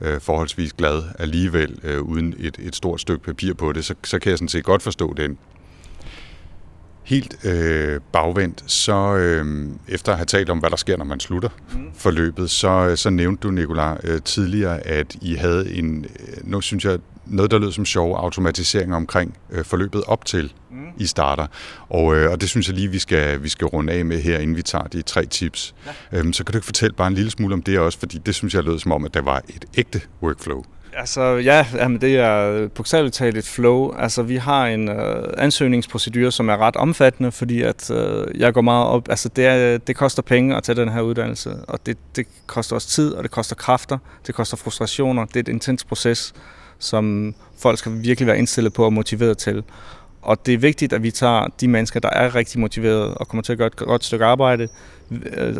øh, 0.00 0.20
forholdsvis 0.20 0.72
glad 0.72 1.02
alligevel, 1.18 1.78
øh, 1.84 2.02
uden 2.02 2.34
et, 2.38 2.58
et 2.58 2.76
stort 2.76 3.00
stykke 3.00 3.24
papir 3.24 3.54
på 3.54 3.72
det, 3.72 3.84
så, 3.84 3.94
så 4.04 4.18
kan 4.18 4.30
jeg 4.30 4.38
sådan 4.38 4.48
set 4.48 4.64
godt 4.64 4.82
forstå 4.82 5.14
den 5.14 5.38
helt 7.04 7.44
øh, 7.44 8.00
bagvendt, 8.12 8.64
så 8.66 9.16
øh, 9.16 9.68
efter 9.88 10.12
at 10.12 10.18
have 10.18 10.26
talt 10.26 10.50
om, 10.50 10.58
hvad 10.58 10.70
der 10.70 10.76
sker, 10.76 10.96
når 10.96 11.04
man 11.04 11.20
slutter 11.20 11.48
mm. 11.72 11.78
forløbet, 11.94 12.50
så, 12.50 12.92
så 12.96 13.10
nævnte 13.10 13.42
du, 13.42 13.50
Nicolai, 13.50 13.96
øh, 14.04 14.20
tidligere, 14.22 14.86
at 14.86 15.16
I 15.20 15.34
havde 15.34 15.74
en, 15.74 16.04
øh, 16.04 16.50
nu 16.50 16.60
synes 16.60 16.84
jeg, 16.84 16.98
noget, 17.26 17.50
der 17.50 17.58
lød 17.58 17.72
som 17.72 17.84
sjov 17.84 18.16
automatisering 18.16 18.94
omkring 18.94 19.38
øh, 19.50 19.64
forløbet 19.64 20.02
op 20.06 20.24
til 20.24 20.52
mm. 20.70 20.76
I 20.98 21.06
starter. 21.06 21.46
Og, 21.88 22.16
øh, 22.16 22.30
og 22.30 22.40
det 22.40 22.48
synes 22.48 22.68
jeg 22.68 22.76
lige, 22.76 22.88
vi 22.88 22.98
skal, 22.98 23.42
vi 23.42 23.48
skal 23.48 23.66
runde 23.66 23.92
af 23.92 24.04
med 24.04 24.20
her, 24.20 24.38
inden 24.38 24.56
vi 24.56 24.62
tager 24.62 24.84
de 24.84 25.02
tre 25.02 25.26
tips. 25.26 25.74
Ja. 26.12 26.18
Øhm, 26.18 26.32
så 26.32 26.44
kan 26.44 26.52
du 26.52 26.58
ikke 26.58 26.66
fortælle 26.66 26.94
bare 26.94 27.08
en 27.08 27.14
lille 27.14 27.30
smule 27.30 27.54
om 27.54 27.62
det 27.62 27.78
også, 27.78 27.98
fordi 27.98 28.18
det 28.26 28.34
synes 28.34 28.54
jeg 28.54 28.64
lød 28.64 28.78
som 28.78 28.92
om, 28.92 29.04
at 29.04 29.14
der 29.14 29.22
var 29.22 29.42
et 29.48 29.64
ægte 29.76 30.00
workflow. 30.22 30.64
Altså 30.96 31.22
ja, 31.22 31.66
jamen, 31.74 32.00
det 32.00 32.16
er 32.16 32.68
bogstaveligt 32.68 33.14
talt 33.14 33.36
et 33.36 33.46
flow. 33.46 33.94
Altså 33.98 34.22
vi 34.22 34.36
har 34.36 34.66
en 34.66 34.88
øh, 34.88 35.34
ansøgningsprocedure, 35.38 36.32
som 36.32 36.48
er 36.48 36.56
ret 36.56 36.76
omfattende, 36.76 37.32
fordi 37.32 37.62
at 37.62 37.90
øh, 37.90 38.40
jeg 38.40 38.54
går 38.54 38.60
meget 38.60 38.86
op, 38.86 39.08
altså 39.08 39.28
det, 39.28 39.46
er, 39.46 39.78
det 39.78 39.96
koster 39.96 40.22
penge 40.22 40.56
at 40.56 40.62
tage 40.62 40.76
den 40.76 40.88
her 40.88 41.00
uddannelse, 41.00 41.56
og 41.68 41.86
det, 41.86 41.98
det 42.16 42.26
koster 42.46 42.76
også 42.76 42.88
tid, 42.88 43.12
og 43.12 43.22
det 43.22 43.30
koster 43.30 43.56
kræfter, 43.56 43.98
det 44.26 44.34
koster 44.34 44.56
frustrationer, 44.56 45.24
det 45.24 45.36
er 45.36 45.40
et 45.40 45.48
intens 45.48 45.84
proces, 45.84 46.34
som 46.78 47.34
folk 47.58 47.78
skal 47.78 47.92
virkelig 48.02 48.26
være 48.26 48.38
indstillet 48.38 48.72
på 48.72 48.84
og 48.84 48.92
motiveret 48.92 49.38
til. 49.38 49.64
Og 50.22 50.46
det 50.46 50.54
er 50.54 50.58
vigtigt, 50.58 50.92
at 50.92 51.02
vi 51.02 51.10
tager 51.10 51.46
de 51.60 51.68
mennesker, 51.68 52.00
der 52.00 52.10
er 52.10 52.34
rigtig 52.34 52.60
motiverede 52.60 53.14
og 53.14 53.28
kommer 53.28 53.42
til 53.42 53.52
at 53.52 53.58
gøre 53.58 53.66
et 53.66 53.76
godt 53.76 54.04
stykke 54.04 54.24
arbejde, 54.24 54.68
øh, 55.10 55.56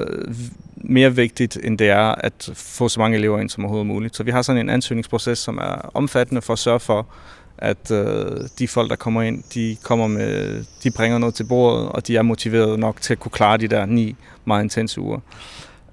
mere 0.76 1.14
vigtigt, 1.16 1.58
end 1.64 1.78
det 1.78 1.90
er 1.90 2.14
at 2.14 2.50
få 2.54 2.88
så 2.88 3.00
mange 3.00 3.18
elever 3.18 3.40
ind 3.40 3.50
som 3.50 3.64
overhovedet 3.64 3.86
muligt. 3.86 4.16
Så 4.16 4.22
vi 4.22 4.30
har 4.30 4.42
sådan 4.42 4.60
en 4.60 4.70
ansøgningsproces, 4.70 5.38
som 5.38 5.58
er 5.58 5.90
omfattende 5.94 6.42
for 6.42 6.52
at 6.52 6.58
sørge 6.58 6.80
for, 6.80 7.06
at 7.58 7.90
øh, 7.90 8.48
de 8.58 8.68
folk, 8.68 8.90
der 8.90 8.96
kommer 8.96 9.22
ind, 9.22 9.42
de 9.54 9.76
kommer 9.82 10.06
med, 10.06 10.64
de 10.82 10.90
bringer 10.90 11.18
noget 11.18 11.34
til 11.34 11.44
bordet, 11.44 11.88
og 11.88 12.06
de 12.06 12.16
er 12.16 12.22
motiveret 12.22 12.78
nok 12.78 13.00
til 13.00 13.12
at 13.12 13.20
kunne 13.20 13.30
klare 13.30 13.56
de 13.56 13.68
der 13.68 13.86
ni 13.86 14.16
meget 14.44 14.62
intense 14.62 15.00
uger. 15.00 15.20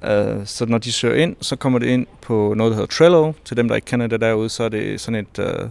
Øh, 0.03 0.45
så 0.45 0.65
når 0.65 0.77
de 0.77 0.91
søger 0.91 1.15
ind, 1.15 1.35
så 1.41 1.55
kommer 1.55 1.79
det 1.79 1.87
ind 1.87 2.07
på 2.21 2.53
noget, 2.57 2.71
der 2.71 2.75
hedder 2.75 2.95
Trello. 2.95 3.33
Til 3.45 3.57
dem, 3.57 3.67
der 3.67 3.75
ikke 3.75 3.85
kender 3.85 4.07
det 4.07 4.21
derude, 4.21 4.49
så 4.49 4.63
er 4.63 4.69
det 4.69 5.01
sådan 5.01 5.15
et 5.19 5.39
øh, 5.39 5.69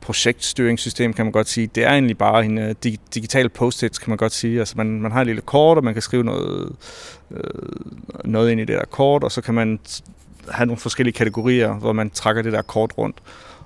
projektstyringssystem, 0.00 1.12
kan 1.12 1.24
man 1.24 1.32
godt 1.32 1.48
sige. 1.48 1.66
Det 1.74 1.84
er 1.84 1.90
egentlig 1.90 2.18
bare 2.18 2.44
en 2.44 2.58
uh, 2.58 2.70
digital 3.14 3.48
post-it, 3.48 4.00
kan 4.00 4.10
man 4.10 4.16
godt 4.16 4.32
sige. 4.32 4.58
Altså 4.58 4.74
man, 4.76 5.00
man 5.00 5.12
har 5.12 5.20
et 5.20 5.26
lille 5.26 5.42
kort, 5.42 5.78
og 5.78 5.84
man 5.84 5.92
kan 5.92 6.02
skrive 6.02 6.24
noget, 6.24 6.76
øh, 7.30 7.42
noget 8.24 8.50
ind 8.50 8.60
i 8.60 8.64
det 8.64 8.76
der 8.76 8.84
kort, 8.84 9.24
og 9.24 9.32
så 9.32 9.40
kan 9.40 9.54
man 9.54 9.80
have 10.48 10.66
nogle 10.66 10.80
forskellige 10.80 11.14
kategorier, 11.14 11.72
hvor 11.72 11.92
man 11.92 12.10
trækker 12.10 12.42
det 12.42 12.52
der 12.52 12.62
kort 12.62 12.92
rundt. 12.98 13.16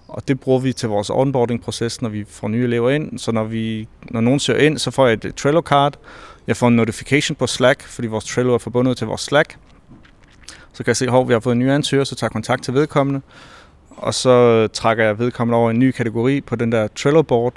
Og 0.09 0.29
det 0.29 0.41
bruger 0.41 0.61
vi 0.61 0.73
til 0.73 0.89
vores 0.89 1.11
onboarding-proces, 1.11 2.03
når 2.03 2.09
vi 2.09 2.25
får 2.29 2.49
nye 2.49 2.65
elever 2.65 2.91
ind. 2.91 3.19
Så 3.19 3.33
når, 3.33 3.45
vi, 3.45 3.89
når 4.11 4.21
nogen 4.21 4.41
søger 4.41 4.61
ind, 4.61 4.79
så 4.79 4.91
får 4.91 5.07
jeg 5.07 5.19
et 5.25 5.35
Trello-card. 5.37 5.95
Jeg 6.47 6.57
får 6.57 6.69
en 6.69 6.77
notification 6.77 7.37
på 7.37 7.47
Slack, 7.47 7.83
fordi 7.83 8.09
vores 8.09 8.25
Trello 8.25 8.55
er 8.55 8.59
forbundet 8.59 8.97
til 8.97 9.07
vores 9.07 9.21
Slack. 9.21 9.57
Så 10.73 10.85
kan 10.85 10.87
jeg 10.87 10.97
se, 10.97 11.07
at 11.07 11.29
vi 11.29 11.33
har 11.33 11.41
fået 11.41 11.53
en 11.53 11.59
ny 11.59 11.71
ansøger, 11.71 12.05
så 12.05 12.15
tager 12.15 12.29
kontakt 12.29 12.65
til 12.65 12.75
vedkommende 12.75 13.21
og 13.97 14.15
så 14.15 14.31
øh, 14.31 14.69
trækker 14.73 15.05
jeg 15.05 15.19
vedkommende 15.19 15.59
over 15.59 15.71
en 15.71 15.79
ny 15.79 15.91
kategori 15.91 16.41
på 16.41 16.57
den 16.57 16.73
der 16.73 16.89
Trello-board, 16.99 17.53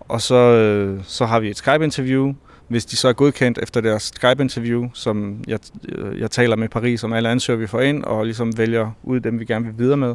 og 0.00 0.22
så, 0.22 0.34
øh, 0.34 1.00
så 1.04 1.26
har 1.26 1.40
vi 1.40 1.50
et 1.50 1.56
Skype-interview. 1.56 2.34
Hvis 2.68 2.86
de 2.86 2.96
så 2.96 3.08
er 3.08 3.12
godkendt 3.12 3.58
efter 3.62 3.80
deres 3.80 4.02
Skype-interview, 4.02 4.88
som 4.94 5.44
jeg, 5.46 5.58
øh, 5.88 6.20
jeg 6.20 6.30
taler 6.30 6.56
med 6.56 6.68
Paris 6.68 7.04
om 7.04 7.12
alle 7.12 7.28
ansøgere, 7.28 7.60
vi 7.60 7.66
får 7.66 7.80
ind, 7.80 8.04
og 8.04 8.24
ligesom 8.24 8.58
vælger 8.58 8.90
ud 9.02 9.20
dem, 9.20 9.40
vi 9.40 9.44
gerne 9.44 9.64
vil 9.64 9.74
videre 9.78 9.96
med, 9.96 10.14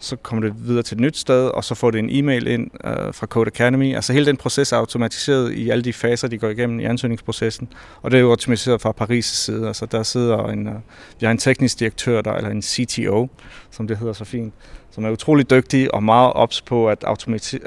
så 0.00 0.16
kommer 0.16 0.48
det 0.48 0.66
videre 0.66 0.82
til 0.82 0.94
et 0.94 1.00
nyt 1.00 1.16
sted, 1.16 1.48
og 1.48 1.64
så 1.64 1.74
får 1.74 1.90
det 1.90 1.98
en 1.98 2.08
e-mail 2.10 2.46
ind 2.46 2.70
øh, 2.84 3.14
fra 3.14 3.26
Code 3.26 3.46
Academy. 3.46 3.94
Altså 3.94 4.12
hele 4.12 4.26
den 4.26 4.36
proces 4.36 4.72
er 4.72 4.76
automatiseret 4.76 5.52
i 5.52 5.70
alle 5.70 5.84
de 5.84 5.92
faser, 5.92 6.28
de 6.28 6.38
går 6.38 6.48
igennem 6.48 6.80
i 6.80 6.84
ansøgningsprocessen. 6.84 7.68
Og 8.02 8.10
det 8.10 8.16
er 8.16 8.20
jo 8.20 8.30
automatiseret 8.30 8.80
fra 8.80 8.94
Paris' 9.00 9.20
side. 9.20 9.66
Altså 9.66 9.86
der 9.86 10.02
sidder 10.02 10.46
en, 10.46 10.66
øh, 10.66 10.74
vi 11.20 11.26
har 11.26 11.30
en 11.30 11.38
teknisk 11.38 11.78
direktør, 11.78 12.20
der, 12.20 12.32
eller 12.32 12.50
en 12.50 12.62
CTO, 12.62 13.28
som 13.70 13.88
det 13.88 13.98
hedder 13.98 14.12
så 14.12 14.24
fint, 14.24 14.54
som 14.90 15.04
er 15.04 15.10
utrolig 15.10 15.50
dygtig 15.50 15.94
og 15.94 16.02
meget 16.02 16.32
ops 16.32 16.62
på 16.62 16.88
at 16.88 17.04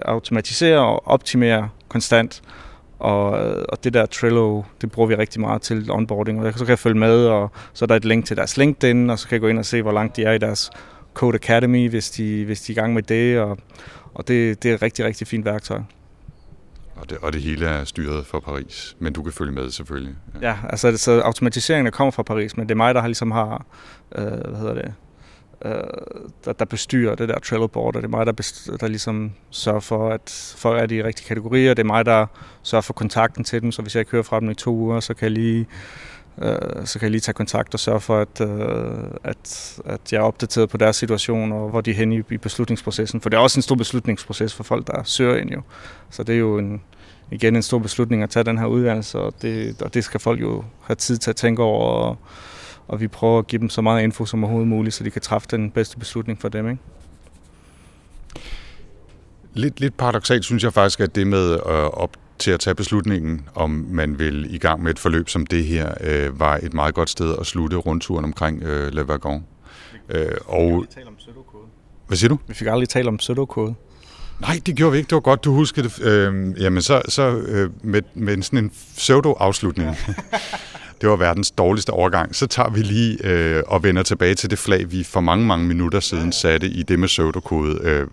automatisere 0.05 0.79
og 0.79 1.07
optimere 1.07 1.69
konstant. 1.89 2.41
Og, 2.99 3.45
øh, 3.45 3.65
og 3.69 3.83
det 3.83 3.93
der 3.93 4.05
Trello, 4.05 4.61
det 4.81 4.91
bruger 4.91 5.07
vi 5.07 5.15
rigtig 5.15 5.41
meget 5.41 5.61
til 5.61 5.91
onboarding, 5.91 6.45
og 6.45 6.53
så 6.53 6.59
kan 6.59 6.69
jeg 6.69 6.79
følge 6.79 6.99
med, 6.99 7.25
og 7.25 7.51
så 7.73 7.85
er 7.85 7.87
der 7.87 7.95
et 7.95 8.05
link 8.05 8.25
til 8.25 8.37
deres 8.37 8.57
LinkedIn, 8.57 9.09
og 9.09 9.19
så 9.19 9.27
kan 9.27 9.33
jeg 9.33 9.41
gå 9.41 9.47
ind 9.47 9.59
og 9.59 9.65
se, 9.65 9.81
hvor 9.81 9.91
langt 9.91 10.15
de 10.15 10.23
er 10.23 10.31
i 10.31 10.37
deres 10.37 10.71
Code 11.13 11.35
Academy, 11.35 11.89
hvis 11.89 12.09
de, 12.09 12.45
hvis 12.45 12.61
de 12.61 12.71
er 12.71 12.77
i 12.77 12.79
gang 12.79 12.93
med 12.93 13.03
det, 13.03 13.39
og, 13.39 13.57
og 14.13 14.27
det, 14.27 14.63
det 14.63 14.71
er 14.71 14.75
et 14.75 14.81
rigtig, 14.81 15.05
rigtig 15.05 15.27
fint 15.27 15.45
værktøj. 15.45 15.81
Og 16.95 17.09
det, 17.09 17.17
og 17.21 17.33
det 17.33 17.41
hele 17.41 17.65
er 17.65 17.83
styret 17.83 18.25
fra 18.25 18.39
Paris, 18.39 18.95
men 18.99 19.13
du 19.13 19.23
kan 19.23 19.33
følge 19.33 19.51
med 19.51 19.71
selvfølgelig. 19.71 20.15
Ja, 20.41 20.47
ja 20.47 20.55
altså 20.69 20.97
så 20.97 21.19
automatiseringen 21.19 21.91
kommer 21.91 22.11
fra 22.11 22.23
Paris, 22.23 22.57
men 22.57 22.69
det 22.69 22.71
er 22.71 22.77
mig, 22.77 22.95
der 22.95 23.01
har 23.01 23.07
ligesom 23.07 23.31
har, 23.31 23.65
øh, 24.15 24.23
hvad 24.23 24.59
hedder 24.59 24.73
det, 24.73 24.93
øh, 25.65 25.73
der, 26.45 26.53
der 26.53 26.65
bestyrer 26.65 27.15
det 27.15 27.29
der 27.29 27.39
Trello-board, 27.39 27.77
og 27.77 27.93
det 27.93 28.03
er 28.03 28.07
mig, 28.07 28.25
der, 28.25 28.31
bestyrer, 28.31 28.77
der 28.77 28.87
ligesom 28.87 29.31
sørger 29.49 29.79
for, 29.79 30.09
at 30.09 30.55
folk 30.57 30.81
er 30.81 30.85
de 30.85 31.03
rigtige 31.03 31.27
kategorier, 31.27 31.73
det 31.73 31.83
er 31.83 31.87
mig, 31.87 32.05
der 32.05 32.25
sørger 32.63 32.81
for 32.81 32.93
kontakten 32.93 33.43
til 33.43 33.61
dem, 33.61 33.71
så 33.71 33.81
hvis 33.81 33.95
jeg 33.95 34.01
ikke 34.01 34.11
hører 34.11 34.23
fra 34.23 34.39
dem 34.39 34.49
i 34.49 34.53
to 34.53 34.75
uger, 34.75 34.99
så 34.99 35.13
kan 35.13 35.23
jeg 35.23 35.31
lige 35.31 35.67
øh, 36.37 36.85
så 36.85 36.99
kan 36.99 37.05
jeg 37.05 37.11
lige 37.11 37.21
tage 37.21 37.33
kontakt 37.33 37.73
og 37.73 37.79
sørge 37.79 37.99
for, 37.99 38.19
at, 38.19 38.41
øh, 38.41 39.03
at, 39.23 39.79
at 39.85 40.01
jeg 40.11 40.17
er 40.17 40.23
opdateret 40.23 40.69
på 40.69 40.77
deres 40.77 40.95
situation, 40.95 41.51
og 41.51 41.69
hvor 41.69 41.81
de 41.81 41.91
er 41.91 41.95
henne 41.95 42.15
i, 42.15 42.23
i 42.29 42.37
beslutningsprocessen. 42.37 43.21
For 43.21 43.29
det 43.29 43.37
er 43.37 43.41
også 43.41 43.57
en 43.57 43.61
stor 43.61 43.75
beslutningsproces 43.75 44.53
for 44.53 44.63
folk, 44.63 44.87
der 44.87 45.03
søger 45.03 45.37
ind 45.37 45.49
jo. 45.49 45.61
Så 46.09 46.23
det 46.23 46.35
er 46.35 46.39
jo 46.39 46.57
en, 46.57 46.81
igen 47.31 47.55
en 47.55 47.61
stor 47.61 47.79
beslutning 47.79 48.23
at 48.23 48.29
tage 48.29 48.43
den 48.43 48.57
her 48.57 48.65
uddannelse, 48.65 49.17
og 49.19 49.33
det, 49.41 49.81
og 49.81 49.93
det 49.93 50.03
skal 50.03 50.19
folk 50.19 50.41
jo 50.41 50.63
have 50.81 50.95
tid 50.95 51.17
til 51.17 51.29
at 51.29 51.35
tænke 51.35 51.63
over, 51.63 51.85
og, 51.85 52.17
og 52.87 53.01
vi 53.01 53.07
prøver 53.07 53.39
at 53.39 53.47
give 53.47 53.59
dem 53.59 53.69
så 53.69 53.81
meget 53.81 54.03
info 54.03 54.25
som 54.25 54.43
overhovedet 54.43 54.67
muligt, 54.67 54.95
så 54.95 55.03
de 55.03 55.11
kan 55.11 55.21
træffe 55.21 55.47
den 55.51 55.71
bedste 55.71 55.97
beslutning 55.97 56.41
for 56.41 56.49
dem. 56.49 56.69
Ikke? 56.69 56.81
Lidt, 59.53 59.79
lidt 59.79 59.97
paradoxalt 59.97 60.45
synes 60.45 60.63
jeg 60.63 60.73
faktisk, 60.73 60.99
at 60.99 61.15
det 61.15 61.27
med 61.27 61.53
at 61.53 61.93
op, 61.93 62.17
til 62.41 62.51
at 62.51 62.59
tage 62.59 62.75
beslutningen, 62.75 63.41
om 63.55 63.69
man 63.89 64.19
vil 64.19 64.55
i 64.55 64.57
gang 64.57 64.83
med 64.83 64.91
et 64.91 64.99
forløb 64.99 65.29
som 65.29 65.45
det 65.45 65.65
her, 65.65 65.93
øh, 66.01 66.39
var 66.39 66.59
et 66.63 66.73
meget 66.73 66.95
godt 66.95 67.09
sted 67.09 67.35
at 67.39 67.45
slutte 67.45 67.77
rundturen 67.77 68.25
omkring 68.25 68.63
øh, 68.63 68.93
Le 68.93 69.05
Wagon. 69.05 69.43
Øh, 70.09 70.31
og... 70.45 70.85
Hvad 72.07 72.17
siger 72.17 72.29
du? 72.29 72.37
Vi 72.47 72.53
fik 72.53 72.67
aldrig 72.67 72.89
talt 72.89 73.07
om 73.07 73.17
pseudokode. 73.17 73.75
Nej, 74.41 74.59
det 74.65 74.75
gjorde 74.75 74.91
vi 74.91 74.97
ikke. 74.97 75.07
Det 75.07 75.15
var 75.15 75.21
godt, 75.21 75.43
du 75.43 75.53
huskede 75.53 75.89
det. 75.89 76.01
Øh, 76.05 76.61
jamen, 76.61 76.81
så, 76.81 77.01
så 77.07 77.37
øh, 77.37 77.69
med, 77.83 78.01
med 78.13 78.41
sådan 78.41 78.59
en 78.59 78.71
pseudo-afslutning. 78.97 79.89
Ja. 79.89 80.13
det 81.01 81.09
var 81.09 81.15
verdens 81.15 81.51
dårligste 81.51 81.89
overgang. 81.89 82.35
Så 82.35 82.47
tager 82.47 82.69
vi 82.69 82.79
lige 82.79 83.17
øh, 83.27 83.63
og 83.67 83.83
vender 83.83 84.03
tilbage 84.03 84.35
til 84.35 84.49
det 84.49 84.59
flag, 84.59 84.91
vi 84.91 85.03
for 85.03 85.19
mange, 85.19 85.45
mange 85.45 85.65
minutter 85.65 85.99
siden 85.99 86.31
satte 86.31 86.67
i 86.67 86.83
det 86.83 86.99
med 86.99 87.07
pseudokode. 87.07 87.79
Øh, 87.83 88.07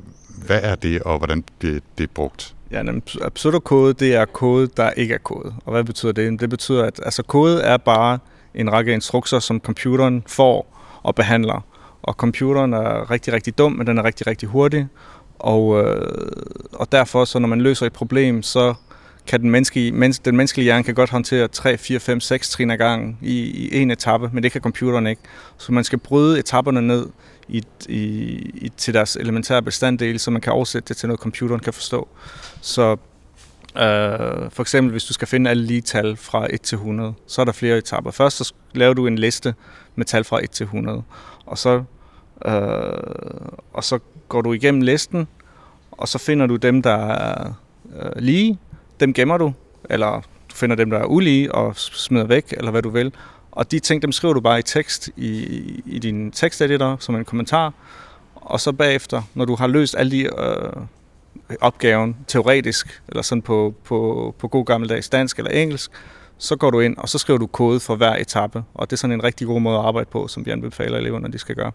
hvad 0.49 0.61
er 0.63 0.75
det, 0.75 1.03
og 1.03 1.19
hvordan 1.19 1.45
bliver 1.59 1.81
det 1.99 2.11
brugt? 2.11 2.55
Ja, 2.71 2.81
en 2.81 3.03
pseudokode, 3.35 3.95
det 3.95 4.15
er 4.15 4.25
kode, 4.25 4.69
der 4.77 4.91
ikke 4.91 5.15
er 5.15 5.19
kode. 5.19 5.55
Og 5.65 5.73
hvad 5.73 5.85
betyder 5.85 6.13
det? 6.13 6.41
Det 6.41 6.51
betyder, 6.51 6.85
at 6.85 7.01
altså, 7.05 7.23
kode 7.23 7.61
er 7.61 7.77
bare 7.77 8.19
en 8.55 8.73
række 8.73 8.93
instrukser, 8.93 9.39
som 9.39 9.61
computeren 9.61 10.23
får 10.27 10.79
og 11.03 11.15
behandler. 11.15 11.67
Og 12.03 12.15
computeren 12.15 12.73
er 12.73 13.11
rigtig, 13.11 13.33
rigtig 13.33 13.59
dum, 13.59 13.73
men 13.73 13.87
den 13.87 13.99
er 13.99 14.05
rigtig, 14.05 14.27
rigtig 14.27 14.49
hurtig. 14.49 14.87
Og, 15.39 15.85
øh, 15.85 16.07
og 16.73 16.93
derfor, 16.93 17.25
så 17.25 17.39
når 17.39 17.49
man 17.49 17.61
løser 17.61 17.87
et 17.87 17.93
problem, 17.93 18.43
så 18.43 18.75
kan 19.27 19.41
den 19.41 19.51
menneskelige, 19.51 19.93
mens, 19.93 20.19
den 20.19 20.37
menneskelige 20.37 20.65
hjerne 20.65 20.85
kan 20.85 20.95
godt 20.95 21.11
håndtere 21.11 21.49
3, 21.49 21.79
4, 21.79 22.01
5, 22.01 22.21
6 22.21 22.51
trin 22.51 22.71
ad 22.71 22.77
gangen 22.77 23.19
i, 23.23 23.39
i 23.41 23.79
en 23.79 23.91
etape, 23.91 24.31
men 24.33 24.43
det 24.43 24.53
kan 24.53 24.61
computeren 24.61 25.07
ikke. 25.07 25.23
Så 25.59 25.73
man 25.73 25.85
skal 25.85 25.99
bryde 25.99 26.39
etapperne 26.39 26.83
ned 26.83 27.07
i, 27.49 27.65
i, 27.89 28.01
i, 28.55 28.73
til 28.77 28.95
deres 28.95 29.17
elementære 29.17 29.63
bestanddele, 29.63 30.19
så 30.19 30.31
man 30.31 30.41
kan 30.41 30.53
oversætte 30.53 30.89
det 30.89 30.97
til 30.97 31.09
noget, 31.09 31.21
computeren 31.21 31.61
kan 31.61 31.73
forstå. 31.73 32.09
Så 32.61 32.93
øh, 33.77 34.51
for 34.51 34.61
eksempel, 34.61 34.91
hvis 34.91 35.05
du 35.05 35.13
skal 35.13 35.29
finde 35.29 35.51
alle 35.51 35.65
lige 35.65 35.81
tal 35.81 36.17
fra 36.17 36.47
1 36.51 36.61
til 36.61 36.77
100, 36.77 37.15
så 37.27 37.41
er 37.41 37.45
der 37.45 37.53
flere 37.53 37.79
etaper. 37.79 38.11
Først 38.11 38.37
så 38.37 38.55
laver 38.75 38.95
du 38.95 39.07
en 39.07 39.19
liste 39.19 39.55
med 39.97 40.05
tal 40.05 40.25
fra 40.25 40.45
1 40.45 40.51
til 40.51 40.65
100, 40.65 41.03
og 41.47 41.59
så, 41.59 41.83
øh, 42.45 42.53
og 43.73 43.85
så 43.85 43.99
går 44.29 44.41
du 44.41 44.53
igennem 44.53 44.81
listen, 44.81 45.29
og 45.91 46.09
så 46.09 46.19
finder 46.19 46.47
du 46.47 46.57
dem, 46.57 46.83
der 46.83 46.97
er 46.97 47.53
øh, 47.97 48.11
lige, 48.17 48.59
dem 49.01 49.13
gemmer 49.13 49.39
du, 49.39 49.53
eller 49.91 50.21
du 50.51 50.55
finder 50.55 50.77
dem, 50.77 50.91
der 50.91 50.99
er 50.99 51.05
ulige 51.05 51.55
og 51.55 51.77
smider 51.77 52.27
væk, 52.27 52.55
eller 52.57 52.71
hvad 52.71 52.83
du 52.83 52.91
vil. 52.91 53.13
Og 53.59 53.71
de 53.71 53.79
ting, 53.79 54.03
dem 54.03 54.13
skriver 54.13 54.35
du 54.35 54.41
bare 54.41 54.59
i 54.59 54.63
tekst 54.63 55.11
i, 55.17 55.33
i 55.87 55.99
din 55.99 56.31
teksteditor 56.31 56.97
som 57.01 57.17
en 57.17 57.25
kommentar. 57.25 57.73
Og 58.35 58.61
så 58.61 58.73
bagefter, 58.73 59.23
når 59.35 59.45
du 59.45 59.55
har 59.55 59.67
løst 59.67 59.95
alle 59.99 60.11
de 60.11 60.23
øh, 60.23 60.83
opgaven 61.61 62.17
teoretisk, 62.27 63.03
eller 63.09 63.23
sådan 63.23 63.43
på, 63.43 63.75
på, 63.85 64.35
på 64.39 64.49
god 64.49 64.65
gammeldags 64.65 65.09
dansk 65.09 65.39
eller 65.39 65.51
engelsk, 65.51 65.91
så 66.39 66.57
går 66.57 66.71
du 66.71 66.81
ind, 66.81 66.97
og 66.97 67.09
så 67.09 67.19
skriver 67.19 67.39
du 67.39 67.47
kode 67.47 67.81
for 67.81 67.97
hver 67.97 68.17
etape. 68.17 68.63
Og 68.75 68.91
det 68.91 68.97
er 68.97 68.99
sådan 68.99 69.15
en 69.15 69.25
rigtig 69.25 69.47
god 69.47 69.61
måde 69.61 69.79
at 69.79 69.85
arbejde 69.85 70.09
på, 70.13 70.29
som 70.29 70.47
vi 70.47 70.51
anbefaler 70.51 70.99
eleverne, 70.99 71.33
de 71.33 71.39
skal 71.39 71.55
gøre. 71.55 71.73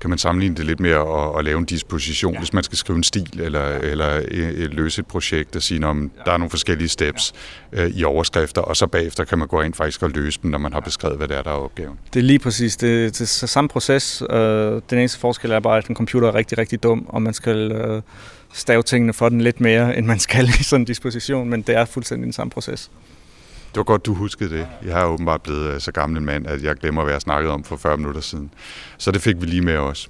Kan 0.00 0.10
man 0.10 0.18
sammenligne 0.18 0.56
det 0.56 0.66
lidt 0.66 0.80
med 0.80 0.90
at, 0.90 1.38
at 1.38 1.44
lave 1.44 1.58
en 1.58 1.64
disposition, 1.64 2.32
ja. 2.32 2.38
hvis 2.38 2.52
man 2.52 2.64
skal 2.64 2.78
skrive 2.78 2.96
en 2.96 3.02
stil 3.02 3.40
eller, 3.40 3.68
ja. 3.68 3.78
eller 3.78 4.06
et, 4.28 4.74
løse 4.74 5.00
et 5.00 5.06
projekt 5.06 5.56
og 5.56 5.62
sige, 5.62 5.86
om 5.86 6.10
der 6.24 6.32
er 6.32 6.36
nogle 6.36 6.50
forskellige 6.50 6.88
steps 6.88 7.32
ja. 7.72 7.84
øh, 7.84 7.90
i 7.90 8.04
overskrifter, 8.04 8.62
og 8.62 8.76
så 8.76 8.86
bagefter 8.86 9.24
kan 9.24 9.38
man 9.38 9.48
gå 9.48 9.60
ind 9.60 9.74
faktisk 9.74 10.02
og 10.02 10.10
løse 10.10 10.38
dem, 10.42 10.50
når 10.50 10.58
man 10.58 10.72
har 10.72 10.80
beskrevet, 10.80 11.16
hvad 11.16 11.28
det 11.28 11.36
er, 11.36 11.42
der 11.42 11.50
er 11.50 11.54
opgaven. 11.54 11.98
Det 12.14 12.20
er 12.20 12.24
lige 12.24 12.38
præcis. 12.38 12.76
Det, 12.76 13.18
det 13.18 13.20
er 13.20 13.46
samme 13.46 13.68
proces. 13.68 14.22
Øh, 14.30 14.36
den 14.90 14.98
eneste 14.98 15.18
forskel 15.18 15.50
er 15.50 15.60
bare, 15.60 15.78
at 15.78 15.86
en 15.86 15.96
computer 15.96 16.28
er 16.28 16.34
rigtig, 16.34 16.58
rigtig 16.58 16.82
dum, 16.82 17.06
og 17.08 17.22
man 17.22 17.34
skal 17.34 17.72
øh, 17.72 18.02
stave 18.52 18.82
tingene 18.82 19.12
for 19.12 19.28
den 19.28 19.40
lidt 19.40 19.60
mere, 19.60 19.96
end 19.96 20.06
man 20.06 20.18
skal 20.18 20.48
i 20.60 20.62
sådan 20.62 20.80
en 20.82 20.84
disposition, 20.84 21.48
men 21.48 21.62
det 21.62 21.76
er 21.76 21.84
fuldstændig 21.84 22.24
den 22.24 22.32
samme 22.32 22.50
proces. 22.50 22.90
Det 23.74 23.78
var 23.78 23.84
godt, 23.84 24.06
du 24.06 24.14
huskede 24.14 24.50
det. 24.50 24.68
Jeg 24.84 24.94
har 24.94 25.06
åbenbart 25.06 25.42
blevet 25.42 25.74
øh, 25.74 25.80
så 25.80 25.92
gammel 25.92 26.18
en 26.18 26.24
mand, 26.24 26.46
at 26.46 26.62
jeg 26.62 26.76
glemmer, 26.76 27.02
hvad 27.02 27.12
jeg 27.12 27.20
snakkede 27.20 27.52
om 27.52 27.64
for 27.64 27.76
40 27.76 27.96
minutter 27.96 28.20
siden. 28.20 28.50
Så 28.98 29.10
det 29.10 29.22
fik 29.22 29.40
vi 29.40 29.46
lige 29.46 29.62
med 29.62 29.76
os. 29.76 30.08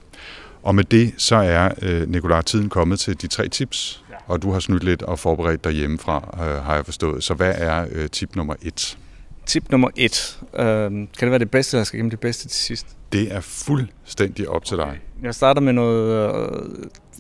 Og 0.63 0.75
med 0.75 0.85
det, 0.85 1.15
så 1.19 1.37
er 1.37 1.71
øh, 1.83 2.09
Nikolaj 2.09 2.43
tiden 2.43 2.69
kommet 2.69 3.01
til 3.01 3.23
de 3.23 3.27
tre 3.27 3.49
tips, 3.49 4.05
og 4.27 4.43
du 4.43 4.53
har 4.53 4.61
snydt 4.61 4.85
lidt 4.85 5.03
og 5.03 5.19
forberedt 5.19 5.65
dig 5.65 5.73
hjemmefra, 5.73 6.35
øh, 6.35 6.65
har 6.65 6.75
jeg 6.75 6.85
forstået. 6.85 7.25
Så 7.25 7.35
hvad 7.35 7.55
er 7.57 7.87
øh, 7.93 8.09
tip 8.09 8.37
nummer 8.37 8.55
et? 8.63 8.99
Tip 9.47 9.71
nummer 9.71 9.89
et. 9.97 10.39
Øh, 10.55 10.65
kan 10.65 11.09
det 11.21 11.31
være 11.31 11.39
det 11.39 11.51
bedste, 11.51 11.77
eller 11.77 11.85
skal 11.85 11.97
jeg 11.97 12.01
gemme 12.01 12.11
det 12.11 12.21
bedste 12.21 12.49
til 12.49 12.63
sidst? 12.63 12.87
Det 13.13 13.33
er 13.33 13.41
fuldstændig 13.41 14.49
op 14.49 14.65
til 14.65 14.77
dig. 14.77 15.01
Jeg 15.23 15.35
starter 15.35 15.61
med 15.61 15.73
noget, 15.73 16.35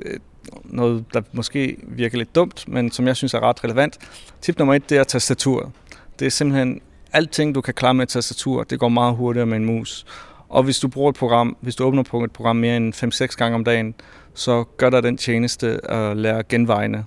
øh, 0.05 0.21
noget, 0.65 1.05
der 1.15 1.23
måske 1.33 1.77
virker 1.83 2.19
lidt 2.19 2.35
dumt, 2.35 2.69
men 2.69 2.91
som 2.91 3.07
jeg 3.07 3.17
synes 3.17 3.35
er 3.35 3.41
ret 3.41 3.65
relevant. 3.65 3.99
Tip 4.41 4.59
nummer 4.59 4.75
et, 4.75 4.91
det 4.91 4.99
er 4.99 5.05
tastaturet. 5.05 5.73
Det 6.19 6.27
er 6.27 6.31
simpelthen 6.31 6.81
alting, 7.13 7.55
du 7.55 7.61
kan 7.61 7.75
klare 7.75 7.95
med 7.95 8.03
et 8.03 8.09
tastatur. 8.09 8.63
Det 8.63 8.79
går 8.79 8.89
meget 8.89 9.17
hurtigere 9.17 9.47
med 9.47 9.57
en 9.57 9.65
mus. 9.65 10.07
Og 10.49 10.63
hvis 10.63 10.79
du 10.79 10.89
bruger 10.89 11.11
et 11.11 11.17
program, 11.17 11.57
hvis 11.61 11.77
du 11.77 11.85
åbner 11.85 12.03
på 12.03 12.25
et 12.25 12.33
program 12.33 12.57
mere 12.57 12.77
end 12.77 12.95
5-6 12.95 13.37
gange 13.37 13.55
om 13.55 13.65
dagen, 13.65 13.95
så 14.35 14.65
gør 14.77 14.91
dig 14.91 15.03
den 15.03 15.17
tjeneste 15.17 15.91
at 15.91 16.17
lære 16.17 16.43
genvejene 16.43 17.05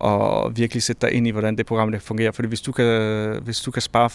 og 0.00 0.56
virkelig 0.56 0.82
sætte 0.82 1.06
dig 1.06 1.14
ind 1.16 1.26
i, 1.26 1.30
hvordan 1.30 1.56
det 1.56 1.66
program 1.66 1.92
det 1.92 2.02
fungerer. 2.02 2.32
Fordi 2.32 2.48
hvis 2.48 2.60
du 2.60 2.72
kan, 2.72 2.86
hvis 3.42 3.60
du 3.60 3.70
kan 3.70 3.82
spare 3.82 4.10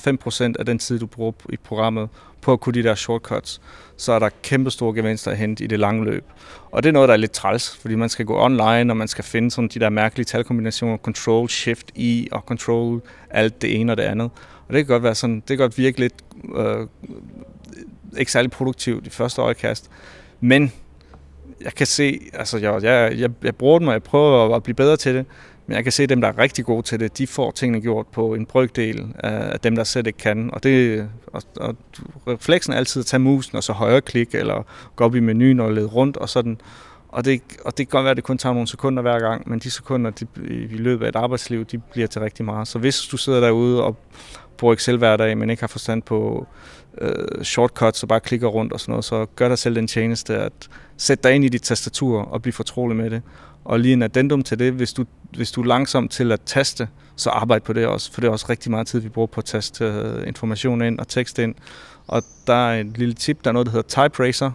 5% 0.52 0.54
af 0.60 0.66
den 0.66 0.80
tid, 0.80 1.00
du 1.00 1.06
bruger 1.06 1.32
i 1.50 1.58
programmet 1.58 2.10
på 2.42 2.54
at 2.54 2.60
kunne 2.60 2.74
de 2.74 2.84
der 2.84 2.96
shortcuts, 2.96 3.62
så 3.98 4.12
er 4.12 4.20
der 4.20 4.30
kæmpe 4.44 4.72
store 4.72 4.96
gevinster 4.96 5.32
at 5.32 5.38
hente 5.38 5.64
i 5.64 5.68
det 5.68 5.80
lange 5.80 6.06
løb. 6.06 6.26
Og 6.72 6.84
det 6.84 6.90
er 6.90 6.94
noget, 6.94 7.08
der 7.08 7.14
er 7.14 7.18
lidt 7.18 7.32
træls, 7.32 7.78
fordi 7.78 7.96
man 7.96 8.10
skal 8.10 8.26
gå 8.26 8.40
online, 8.40 8.92
og 8.92 8.98
man 8.98 9.08
skal 9.08 9.24
finde 9.24 9.52
sådan 9.52 9.68
de 9.68 9.80
der 9.80 9.90
mærkelige 9.90 10.26
talkombinationer, 10.26 10.98
Control, 10.98 11.50
Shift, 11.50 11.92
I 11.96 12.28
og 12.32 12.42
Control, 12.42 13.02
alt 13.30 13.62
det 13.62 13.80
ene 13.80 13.92
og 13.92 13.98
det 13.98 14.04
andet. 14.04 14.30
Og 14.68 14.74
det 14.74 14.86
kan 14.86 14.94
godt 14.94 15.04
være 15.04 15.16
sådan, 15.16 15.36
det 15.36 15.48
kan 15.48 15.58
godt 15.58 15.78
virke 15.78 16.00
lidt 16.00 16.14
øh, 16.56 16.88
ikke 18.18 18.32
særlig 18.32 18.52
produktivt 18.52 19.08
i 19.08 19.10
første 19.10 19.42
øjekast. 19.42 19.90
Men 20.40 20.72
jeg 21.62 21.74
kan 21.74 21.88
se, 21.88 22.20
altså 22.34 22.58
jeg, 22.58 22.84
jeg, 22.84 23.20
jeg, 23.20 23.30
jeg 23.44 23.56
bruger 23.56 23.80
den, 23.80 23.88
og 23.88 23.94
jeg 23.94 24.04
prøver 24.04 24.56
at 24.56 24.64
blive 24.64 24.76
bedre 24.76 24.98
til 24.98 25.16
det, 25.16 25.26
men 25.68 25.76
jeg 25.76 25.84
kan 25.84 25.92
se, 25.92 26.04
at 26.04 26.10
dem, 26.10 26.22
der 26.22 26.28
er 26.28 26.38
rigtig 26.38 26.66
gode 26.66 26.82
til 26.82 27.00
det, 27.00 27.18
de 27.18 27.28
får 27.28 27.52
tingene 27.52 27.82
gjort 27.82 28.08
på 28.08 28.34
en 28.34 28.46
brygdel 28.46 29.14
af 29.20 29.60
dem, 29.60 29.76
der 29.76 29.84
slet 29.84 30.08
ikke 30.08 30.20
kan. 30.20 30.50
Og, 30.54 30.64
det, 30.64 31.10
og, 31.28 31.42
og 31.56 31.76
refleksen 32.28 32.74
er 32.74 32.78
altid 32.78 33.00
at 33.00 33.06
tage 33.06 33.20
musen 33.20 33.58
og 33.58 33.64
så 33.64 33.74
højre 33.74 34.02
klik, 34.02 34.36
eller 34.36 34.64
gå 34.96 35.04
op 35.04 35.16
i 35.16 35.20
menuen 35.20 35.60
og 35.60 35.72
lede 35.72 35.88
rundt 35.88 36.18
og 36.18 36.30
sådan. 36.30 36.58
Og 37.10 37.26
det, 37.26 37.42
og 37.66 37.78
det 37.78 37.88
kan 37.88 37.98
godt 37.98 38.04
være, 38.04 38.12
at 38.12 38.18
det 38.18 38.24
kun 38.24 38.38
tager 38.38 38.54
nogle 38.54 38.68
sekunder 38.68 39.02
hver 39.02 39.20
gang, 39.20 39.50
men 39.50 39.60
de 39.60 39.72
sekunder 39.72 40.12
de, 40.12 40.28
i 40.50 40.78
løbet 40.78 41.06
af 41.06 41.10
et 41.10 41.16
arbejdsliv, 41.16 41.66
de 41.66 41.78
bliver 41.78 42.08
til 42.08 42.22
rigtig 42.22 42.46
meget. 42.46 42.68
Så 42.68 42.80
hvis 42.80 43.02
du 43.02 43.18
sidder 43.18 43.40
derude 43.40 43.84
og 43.84 43.98
bruger 44.58 44.74
Excel 44.74 44.98
hver 44.98 45.18
dag, 45.18 45.38
men 45.38 45.50
ikke 45.50 45.62
har 45.62 45.68
forstand 45.68 46.02
på 46.02 46.48
øh, 47.02 47.44
shortcuts 47.44 48.04
og 48.04 48.10
bare 48.10 48.20
klikker 48.20 48.48
rundt 48.48 48.74
og 48.74 48.80
sådan 48.80 48.92
noget, 48.92 49.06
så 49.06 49.26
gør 49.36 49.48
dig 49.48 49.58
selv 49.58 49.76
den 49.76 49.88
tjeneste 49.88 50.38
at 50.38 50.54
sætte 50.98 51.24
dig 51.24 51.36
ind 51.36 51.46
i 51.46 51.50
dit 51.50 51.62
tastatur 51.62 52.22
og 52.22 52.42
blive 52.42 52.54
fortrolig 52.54 52.98
med 52.98 53.10
det. 53.10 53.22
Og 53.66 53.80
lige 53.80 53.94
en 53.94 54.02
addendum 54.02 54.44
til 54.44 54.60
det, 54.60 54.74
hvis 54.74 54.94
du, 54.94 55.06
hvis 55.36 55.52
du 55.52 55.62
er 55.62 55.66
langsom 55.66 56.08
til 56.08 56.32
at 56.32 56.42
taste, 56.46 56.88
så 57.16 57.30
arbejd 57.30 57.62
på 57.62 57.74
det 57.74 57.88
også, 57.88 58.14
for 58.14 58.22
det 58.22 58.28
er 58.28 58.32
også 58.32 58.46
rigtig 58.50 58.72
meget 58.72 58.88
tid, 58.88 59.00
vi 59.00 59.10
bruger 59.10 59.28
på 59.28 59.42
at 59.42 59.46
taste 59.46 59.86
øh, 59.86 60.28
information 60.28 60.82
ind 60.82 61.00
og 61.00 61.08
tekst 61.08 61.40
ind. 61.40 61.56
Og 62.08 62.24
der 62.48 62.70
er 62.70 62.80
et 62.80 62.98
lille 62.98 63.14
tip, 63.14 63.44
der 63.44 63.50
er 63.50 63.54
noget, 63.54 63.66
der 63.66 63.72
hedder 63.72 63.88
Type 63.88 64.24
Racer, 64.24 64.52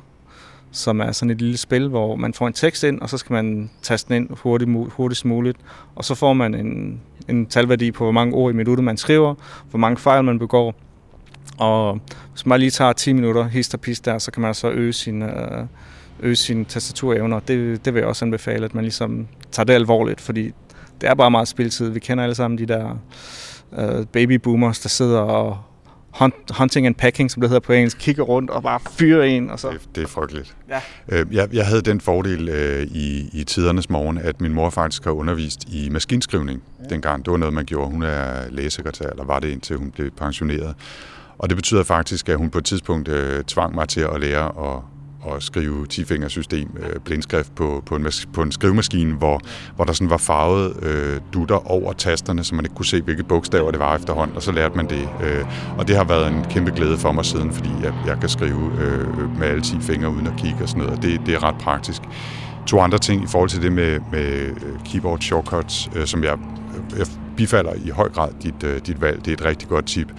som 0.72 1.00
er 1.00 1.12
sådan 1.12 1.30
et 1.30 1.40
lille 1.40 1.56
spil, 1.56 1.88
hvor 1.88 2.16
man 2.16 2.34
får 2.34 2.46
en 2.46 2.52
tekst 2.52 2.84
ind, 2.84 3.00
og 3.00 3.10
så 3.10 3.18
skal 3.18 3.32
man 3.32 3.70
taste 3.82 4.08
den 4.08 4.22
ind 4.22 4.28
hurtigt, 4.30 4.70
hurtigst 4.88 5.24
muligt. 5.24 5.58
Og 5.94 6.04
så 6.04 6.14
får 6.14 6.32
man 6.32 6.54
en, 6.54 7.00
en 7.28 7.46
talværdi 7.46 7.90
på, 7.92 8.04
hvor 8.04 8.12
mange 8.12 8.34
ord 8.34 8.52
i 8.52 8.56
minuttet 8.56 8.84
man 8.84 8.96
skriver, 8.96 9.34
hvor 9.70 9.78
mange 9.78 9.96
fejl 9.96 10.24
man 10.24 10.38
begår. 10.38 10.74
Og 11.60 12.00
hvis 12.32 12.46
man 12.46 12.60
lige 12.60 12.70
tager 12.70 12.92
10 12.92 13.12
minutter 13.12 13.48
hist 13.48 13.74
og 13.74 13.80
pist 13.80 14.04
der, 14.04 14.18
så 14.18 14.30
kan 14.30 14.42
man 14.42 14.54
så 14.54 14.70
øge 14.70 14.92
sin, 14.92 15.22
øh, 15.22 15.66
øge 16.20 16.36
sine 16.36 16.64
tastaturevner. 16.64 17.40
Det, 17.40 17.84
det 17.84 17.94
vil 17.94 18.00
jeg 18.00 18.08
også 18.08 18.24
anbefale, 18.24 18.64
at 18.64 18.74
man 18.74 18.84
ligesom 18.84 19.28
tager 19.52 19.64
det 19.64 19.74
alvorligt, 19.74 20.20
fordi 20.20 20.52
det 21.00 21.08
er 21.08 21.14
bare 21.14 21.30
meget 21.30 21.48
spiltid. 21.48 21.88
Vi 21.88 22.00
kender 22.00 22.24
alle 22.24 22.34
sammen 22.34 22.58
de 22.58 22.66
der 22.66 22.98
øh, 23.78 24.06
baby 24.06 24.32
boomers, 24.32 24.80
der 24.80 24.88
sidder 24.88 25.18
og 25.18 25.58
hunt, 26.10 26.34
hunting 26.58 26.86
and 26.86 26.94
packing, 26.94 27.30
som 27.30 27.40
det 27.40 27.50
hedder 27.50 27.60
på 27.60 27.72
engelsk, 27.72 27.98
kigger 27.98 28.22
rundt 28.22 28.50
og 28.50 28.62
bare 28.62 28.80
fyrer 28.90 29.24
en. 29.24 29.50
Og 29.50 29.60
så. 29.60 29.70
Det, 29.70 29.80
det 29.94 30.02
er 30.02 30.08
frygteligt. 30.08 30.56
Ja. 30.68 30.80
Øh, 31.08 31.26
jeg, 31.34 31.48
jeg 31.52 31.66
havde 31.66 31.82
den 31.82 32.00
fordel 32.00 32.48
øh, 32.48 32.82
i, 32.82 33.30
i 33.32 33.44
tidernes 33.44 33.90
morgen, 33.90 34.18
at 34.18 34.40
min 34.40 34.54
mor 34.54 34.70
faktisk 34.70 35.04
har 35.04 35.10
undervist 35.10 35.64
i 35.68 35.88
maskinskrivning 35.90 36.62
ja. 36.82 36.88
dengang. 36.94 37.24
Det 37.24 37.30
var 37.30 37.36
noget, 37.36 37.54
man 37.54 37.64
gjorde. 37.64 37.90
Hun 37.90 38.02
er 38.02 38.50
lægesekretær, 38.50 39.10
eller 39.10 39.24
var 39.24 39.40
det 39.40 39.48
indtil 39.48 39.76
hun 39.76 39.90
blev 39.90 40.10
pensioneret. 40.10 40.74
Og 41.40 41.48
det 41.48 41.56
betyder 41.56 41.82
faktisk, 41.82 42.28
at 42.28 42.38
hun 42.38 42.50
på 42.50 42.58
et 42.58 42.64
tidspunkt 42.64 43.08
øh, 43.08 43.44
tvang 43.44 43.74
mig 43.74 43.88
til 43.88 44.00
at 44.00 44.20
lære 44.20 44.46
at 44.46 44.82
at 45.26 45.42
skrive 45.42 45.86
10-fingersystem 45.92 46.78
øh, 46.78 47.00
blindskrift 47.04 47.54
på, 47.54 47.82
på, 47.86 47.96
en, 47.96 48.06
på 48.32 48.42
en 48.42 48.52
skrivemaskine, 48.52 49.14
hvor, 49.14 49.40
hvor 49.76 49.84
der 49.84 49.92
sådan 49.92 50.10
var 50.10 50.16
farvet 50.16 50.84
øh, 50.84 51.20
dutter 51.32 51.70
over 51.70 51.92
tasterne, 51.92 52.44
så 52.44 52.54
man 52.54 52.64
ikke 52.64 52.74
kunne 52.74 52.86
se, 52.86 53.02
hvilke 53.02 53.22
bogstaver 53.22 53.70
det 53.70 53.80
var 53.80 53.96
efterhånden, 53.96 54.36
og 54.36 54.42
så 54.42 54.52
lærte 54.52 54.76
man 54.76 54.88
det. 54.88 55.08
Øh, 55.22 55.44
og 55.78 55.88
det 55.88 55.96
har 55.96 56.04
været 56.04 56.28
en 56.28 56.44
kæmpe 56.50 56.70
glæde 56.70 56.98
for 56.98 57.12
mig 57.12 57.24
siden, 57.24 57.52
fordi 57.52 57.70
jeg, 57.82 57.94
jeg 58.06 58.20
kan 58.20 58.28
skrive 58.28 58.72
øh, 58.80 59.38
med 59.38 59.48
alle 59.48 59.62
10 59.62 59.80
fingre 59.80 60.10
uden 60.10 60.26
at 60.26 60.32
kigge 60.38 60.62
og 60.62 60.68
sådan 60.68 60.82
noget, 60.82 60.96
og 60.96 61.02
det, 61.02 61.20
det 61.26 61.34
er 61.34 61.42
ret 61.42 61.58
praktisk. 61.60 62.02
To 62.66 62.80
andre 62.80 62.98
ting 62.98 63.24
i 63.24 63.26
forhold 63.26 63.50
til 63.50 63.62
det 63.62 63.72
med, 63.72 64.00
med 64.12 64.26
øh, 64.42 64.54
keyboard 64.84 65.20
shortcuts, 65.20 65.90
øh, 65.96 66.06
som 66.06 66.24
jeg, 66.24 66.38
jeg 66.98 67.06
bifalder 67.36 67.72
i 67.84 67.88
høj 67.88 68.08
grad 68.08 68.28
dit, 68.42 68.62
øh, 68.64 68.80
dit 68.86 69.00
valg. 69.00 69.24
Det 69.24 69.28
er 69.28 69.32
et 69.32 69.44
rigtig 69.44 69.68
godt 69.68 69.86
tip. 69.86 70.12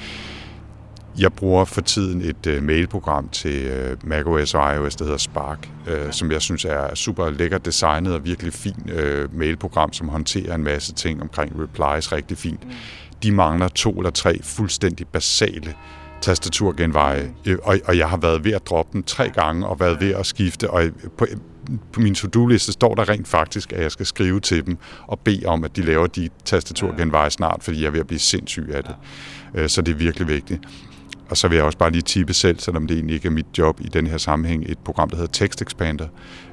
Jeg 1.20 1.34
bruger 1.34 1.66
for 1.66 1.82
tiden 1.82 2.22
et 2.22 2.58
uh, 2.58 2.64
mailprogram 2.64 3.30
til 3.30 3.72
uh, 3.72 4.08
macOS 4.10 4.54
og 4.54 4.76
iOS, 4.76 4.96
der 4.96 5.06
hedder 5.06 5.18
Spark, 5.18 5.70
uh, 5.88 6.12
som 6.12 6.32
jeg 6.32 6.42
synes 6.42 6.66
er 6.66 6.96
super 6.96 7.30
lækkert 7.30 7.66
designet 7.66 8.14
og 8.14 8.26
virkelig 8.26 8.54
fin 8.54 8.76
uh, 8.86 9.38
mailprogram, 9.38 9.94
som 9.94 10.10
håndterer 10.10 10.56
en 10.56 10.64
masse 10.64 10.94
ting 10.94 11.22
omkring 11.22 11.54
replies 11.64 12.12
rigtig 12.12 12.38
fint. 12.38 12.68
De 13.24 13.32
mangler 13.32 13.68
to 13.68 13.92
eller 13.92 14.10
tre 14.10 14.40
fuldstændig 14.44 15.08
basale 15.08 15.74
tastaturgenveje, 16.22 17.32
og, 17.64 17.78
og 17.86 17.98
jeg 17.98 18.10
har 18.10 18.18
været 18.18 18.44
ved 18.44 18.52
at 18.52 18.68
droppe 18.70 18.94
dem 18.94 19.04
tre 19.04 19.30
gange 19.30 19.68
og 19.68 19.80
været 19.80 20.02
ved 20.02 20.16
at 20.16 20.26
skifte, 20.26 20.70
og 20.70 20.84
på, 21.18 21.26
på 21.94 22.02
min 22.02 22.16
to-do-liste 22.16 22.72
står 22.72 22.96
der 22.96 23.10
rent 23.10 23.28
faktisk, 23.28 23.74
at 23.74 23.82
jeg 23.82 23.92
skal 23.92 24.06
skrive 24.06 24.40
til 24.40 24.66
dem 24.66 24.78
og 25.08 25.20
bede 25.20 25.46
om, 25.46 25.64
at 25.64 25.76
de 25.76 25.82
laver 25.82 26.08
de 26.08 26.30
tastaturgenveje 26.46 27.30
snart, 27.30 27.64
fordi 27.64 27.82
jeg 27.82 27.88
er 27.88 27.92
ved 27.92 28.00
at 28.00 28.08
blive 28.08 28.20
sindssyg 28.20 28.70
af 28.74 28.84
det. 28.84 29.72
Så 29.72 29.82
det 29.82 29.92
er 29.92 29.96
virkelig 29.96 30.28
vigtigt. 30.28 30.62
Og 31.32 31.38
så 31.38 31.48
vil 31.48 31.56
jeg 31.56 31.66
også 31.66 31.78
bare 31.78 31.92
lige 31.92 32.02
tippe 32.02 32.34
selv, 32.34 32.60
selvom 32.60 32.88
det 32.88 32.96
egentlig 32.96 33.16
ikke 33.16 33.28
er 33.28 33.32
mit 33.32 33.46
job 33.58 33.82
i 33.82 33.88
den 33.88 34.08
her 34.08 34.18
sammenhæng, 34.18 34.64
et 34.68 34.78
program, 34.78 35.10
der 35.10 35.16
hedder 35.16 35.32
Text 35.32 35.62
Expander, 35.62 36.08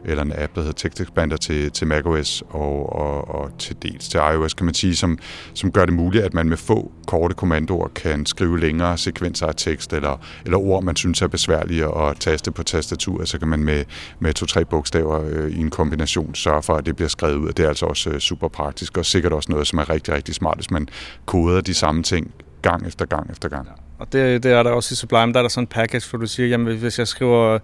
eller 0.04 0.22
en 0.22 0.32
app, 0.36 0.54
der 0.54 0.60
hedder 0.60 0.74
Text 0.74 1.00
Expander 1.00 1.36
til, 1.36 1.70
til 1.70 1.86
macOS 1.86 2.42
og, 2.48 2.92
og, 2.92 3.28
og 3.28 3.58
til 3.58 3.76
dels 3.82 4.08
til 4.08 4.20
iOS, 4.34 4.54
kan 4.54 4.64
man 4.64 4.74
sige, 4.74 4.96
som, 4.96 5.18
som 5.54 5.72
gør 5.72 5.84
det 5.84 5.94
muligt, 5.94 6.24
at 6.24 6.34
man 6.34 6.48
med 6.48 6.56
få 6.56 6.92
korte 7.06 7.34
kommandoer 7.34 7.88
kan 7.88 8.26
skrive 8.26 8.60
længere 8.60 8.98
sekvenser 8.98 9.46
af 9.46 9.54
tekst, 9.56 9.92
eller, 9.92 10.20
eller 10.44 10.58
ord, 10.58 10.82
man 10.82 10.96
synes 10.96 11.22
er 11.22 11.28
besværlige 11.28 11.84
at 11.84 12.20
taste 12.20 12.52
på 12.52 12.62
tastaturet, 12.62 13.20
altså, 13.20 13.32
så 13.32 13.38
kan 13.38 13.48
man 13.48 13.64
med, 13.64 13.84
med 14.20 14.34
to-tre 14.34 14.64
bogstaver 14.64 15.24
øh, 15.28 15.50
i 15.50 15.60
en 15.60 15.70
kombination 15.70 16.34
sørge 16.34 16.62
for, 16.62 16.74
at 16.74 16.86
det 16.86 16.96
bliver 16.96 17.08
skrevet 17.08 17.36
ud, 17.36 17.48
og 17.48 17.56
det 17.56 17.64
er 17.64 17.68
altså 17.68 17.86
også 17.86 18.10
øh, 18.10 18.18
super 18.18 18.48
praktisk, 18.48 18.98
og 18.98 19.06
sikkert 19.06 19.32
også 19.32 19.52
noget, 19.52 19.66
som 19.66 19.78
er 19.78 19.90
rigtig, 19.90 20.14
rigtig 20.14 20.34
smart, 20.34 20.56
hvis 20.56 20.70
man 20.70 20.88
koder 21.26 21.60
de 21.60 21.74
samme 21.74 22.02
ting 22.02 22.34
gang 22.62 22.86
efter 22.86 23.06
gang 23.06 23.30
efter 23.30 23.48
gang. 23.48 23.68
Og 23.98 24.12
det, 24.12 24.42
det 24.42 24.52
er 24.52 24.62
der 24.62 24.70
også 24.70 24.92
i 24.92 24.96
Sublime, 24.96 25.32
der 25.32 25.38
er 25.38 25.42
der 25.42 25.48
sådan 25.48 25.62
en 25.62 25.66
package, 25.66 26.10
hvor 26.10 26.18
du 26.18 26.26
siger, 26.26 26.46
jamen 26.48 26.76
hvis 26.76 26.98
jeg 26.98 27.08
skriver 27.08 27.58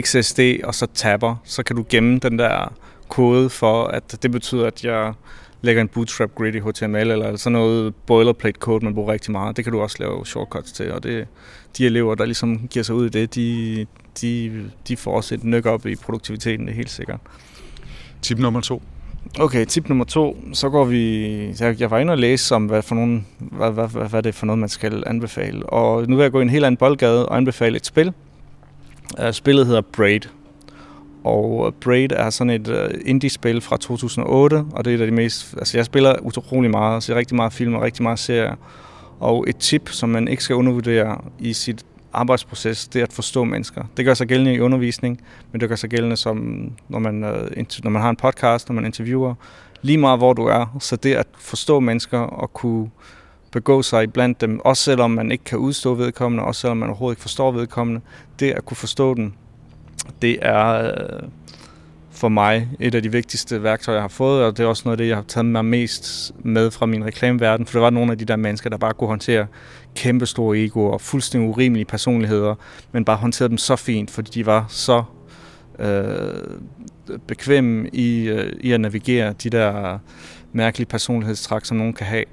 XSD 0.00 0.40
og 0.64 0.74
så 0.74 0.86
tabber, 0.94 1.36
så 1.44 1.62
kan 1.62 1.76
du 1.76 1.84
gemme 1.88 2.18
den 2.18 2.38
der 2.38 2.72
kode 3.08 3.50
for, 3.50 3.84
at 3.84 4.22
det 4.22 4.30
betyder, 4.30 4.66
at 4.66 4.84
jeg 4.84 5.12
lægger 5.62 5.82
en 5.82 5.88
bootstrap 5.88 6.34
grid 6.34 6.54
i 6.54 6.58
HTML, 6.58 6.96
eller 6.96 7.36
sådan 7.36 7.52
noget 7.52 7.94
boilerplate 7.94 8.58
code, 8.58 8.84
man 8.84 8.94
bruger 8.94 9.12
rigtig 9.12 9.32
meget. 9.32 9.56
Det 9.56 9.64
kan 9.64 9.72
du 9.72 9.80
også 9.80 9.96
lave 10.00 10.26
shortcuts 10.26 10.72
til, 10.72 10.92
og 10.92 11.02
det, 11.02 11.26
de 11.78 11.86
elever, 11.86 12.14
der 12.14 12.24
ligesom 12.24 12.68
giver 12.68 12.82
sig 12.82 12.94
ud 12.94 13.06
i 13.06 13.08
det, 13.08 13.34
de, 13.34 13.86
de, 14.20 14.70
de 14.88 14.96
får 14.96 15.16
også 15.16 15.34
et 15.34 15.44
nyk 15.44 15.66
op 15.66 15.86
i 15.86 15.96
produktiviteten, 15.96 16.66
det 16.66 16.72
er 16.72 16.76
helt 16.76 16.90
sikkert. 16.90 17.20
Tip 18.22 18.38
nummer 18.38 18.60
to. 18.60 18.82
Okay, 19.38 19.64
tip 19.64 19.88
nummer 19.88 20.04
to, 20.04 20.36
så 20.52 20.68
går 20.68 20.84
vi... 20.84 21.24
Jeg, 21.60 21.80
jeg 21.80 21.90
var 21.90 21.98
inde 21.98 22.12
og 22.12 22.18
læse 22.18 22.54
om, 22.54 22.66
hvad, 22.66 22.82
for 22.82 22.94
nogen, 22.94 23.26
hvad, 23.38 23.70
hvad, 23.70 23.88
hvad, 23.88 24.08
hvad 24.08 24.22
det 24.22 24.28
er 24.28 24.32
for 24.32 24.46
noget, 24.46 24.58
man 24.58 24.68
skal 24.68 25.02
anbefale. 25.06 25.66
Og 25.66 26.08
nu 26.08 26.16
vil 26.16 26.22
jeg 26.22 26.32
gå 26.32 26.38
i 26.38 26.42
en 26.42 26.50
helt 26.50 26.64
anden 26.64 26.76
boldgade 26.76 27.28
og 27.28 27.36
anbefale 27.36 27.76
et 27.76 27.86
spil. 27.86 28.12
Uh, 29.22 29.30
spillet 29.32 29.66
hedder 29.66 29.80
Braid. 29.80 30.20
Og 31.24 31.66
øh, 31.66 31.72
Braid 31.72 32.12
er 32.12 32.30
sådan 32.30 32.50
et 32.50 32.68
uh, 32.68 33.00
indie-spil 33.04 33.60
fra 33.60 33.76
2008, 33.76 34.64
og 34.72 34.84
det 34.84 34.90
er 34.90 34.94
et 34.94 35.00
af 35.00 35.06
de 35.06 35.12
mest... 35.12 35.54
Altså, 35.58 35.78
jeg 35.78 35.84
spiller 35.84 36.14
utrolig 36.22 36.70
meget, 36.70 37.02
ser 37.02 37.14
rigtig 37.14 37.36
meget 37.36 37.52
film 37.52 37.74
og 37.74 37.82
rigtig 37.82 38.02
meget 38.02 38.18
serier. 38.18 38.54
Og 39.20 39.44
et 39.48 39.56
tip, 39.56 39.88
som 39.88 40.08
man 40.08 40.28
ikke 40.28 40.44
skal 40.44 40.56
undervurdere 40.56 41.20
i 41.38 41.52
sit 41.52 41.84
arbejdsproces, 42.12 42.88
det 42.88 43.00
er 43.00 43.04
at 43.04 43.12
forstå 43.12 43.44
mennesker. 43.44 43.84
Det 43.96 44.04
gør 44.04 44.14
sig 44.14 44.26
gældende 44.26 44.54
i 44.54 44.60
undervisning, 44.60 45.20
men 45.52 45.60
det 45.60 45.68
gør 45.68 45.76
sig 45.76 45.90
gældende 45.90 46.16
som, 46.16 46.70
når 46.88 46.98
man, 46.98 47.24
øh, 47.24 47.64
når 47.84 47.90
man 47.90 48.02
har 48.02 48.10
en 48.10 48.16
podcast, 48.16 48.68
når 48.68 48.74
man 48.74 48.84
interviewer, 48.84 49.34
lige 49.82 49.98
meget 49.98 50.18
hvor 50.18 50.32
du 50.32 50.46
er. 50.46 50.76
Så 50.80 50.96
det 50.96 51.14
at 51.14 51.26
forstå 51.38 51.80
mennesker 51.80 52.18
og 52.18 52.52
kunne 52.52 52.90
begå 53.52 53.82
sig 53.82 54.12
blandt 54.12 54.40
dem, 54.40 54.60
også 54.60 54.82
selvom 54.82 55.10
man 55.10 55.32
ikke 55.32 55.44
kan 55.44 55.58
udstå 55.58 55.94
vedkommende, 55.94 56.44
også 56.44 56.60
selvom 56.60 56.76
man 56.76 56.88
overhovedet 56.88 57.16
ikke 57.16 57.22
forstår 57.22 57.50
vedkommende, 57.50 58.00
det 58.40 58.50
at 58.50 58.64
kunne 58.64 58.76
forstå 58.76 59.14
den, 59.14 59.34
det 60.22 60.38
er 60.42 60.84
øh, 60.84 61.28
for 62.10 62.28
mig 62.28 62.68
et 62.80 62.94
af 62.94 63.02
de 63.02 63.12
vigtigste 63.12 63.62
værktøjer, 63.62 63.96
jeg 63.96 64.02
har 64.02 64.08
fået, 64.08 64.44
og 64.44 64.56
det 64.56 64.64
er 64.64 64.66
også 64.66 64.82
noget 64.84 64.92
af 64.92 64.98
det, 64.98 65.08
jeg 65.08 65.16
har 65.16 65.24
taget 65.28 65.46
mig 65.46 65.64
mest 65.64 66.32
med 66.38 66.70
fra 66.70 66.86
min 66.86 67.04
reklameverden, 67.04 67.66
for 67.66 67.72
det 67.72 67.82
var 67.82 67.90
nogle 67.90 68.12
af 68.12 68.18
de 68.18 68.24
der 68.24 68.36
mennesker, 68.36 68.70
der 68.70 68.76
bare 68.76 68.94
kunne 68.94 69.08
håndtere 69.08 69.46
kæmpe 69.94 70.26
store 70.26 70.58
egoer 70.58 70.92
og 70.92 71.00
fuldstændig 71.00 71.50
urimelige 71.50 71.84
personligheder, 71.84 72.54
men 72.92 73.04
bare 73.04 73.16
håndterede 73.16 73.48
dem 73.48 73.58
så 73.58 73.76
fint, 73.76 74.10
fordi 74.10 74.30
de 74.30 74.46
var 74.46 74.66
så 74.68 75.02
øh, 75.78 76.58
bekvemme 77.26 77.88
i, 77.92 78.28
øh, 78.28 78.52
i 78.60 78.72
at 78.72 78.80
navigere 78.80 79.32
de 79.32 79.50
der 79.50 79.98
mærkelige 80.52 80.86
personlighedstræk, 80.86 81.64
som 81.64 81.76
nogen 81.76 81.92
kan 81.92 82.06
have. 82.06 82.24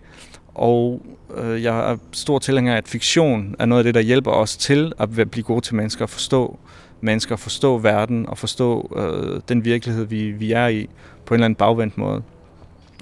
Og 0.53 1.01
øh, 1.38 1.64
jeg 1.64 1.91
er 1.91 1.97
stor 2.12 2.39
tilhænger 2.39 2.74
af, 2.74 2.78
at 2.78 2.88
fiktion 2.88 3.55
er 3.60 3.66
noget 3.66 3.80
af 3.80 3.84
det, 3.84 3.95
der 3.95 4.01
hjælper 4.01 4.32
os 4.32 4.58
til 4.58 4.93
at 4.99 5.10
blive 5.32 5.43
gode 5.43 5.62
til 5.62 5.76
mennesker, 5.76 6.05
og 6.05 6.10
forstå 6.10 6.60
mennesker, 7.01 7.36
forstå 7.36 7.78
verden 7.78 8.30
og 8.30 8.38
forstå 8.38 8.91
øh, 8.95 9.41
den 9.49 9.66
virkelighed, 9.66 10.05
vi, 10.05 10.32
vi 10.32 10.51
er 10.51 10.68
i 10.68 10.89
på 11.26 11.34
en 11.34 11.36
eller 11.36 11.45
anden 11.45 11.55
bagvendt 11.55 11.97
måde. 11.97 12.24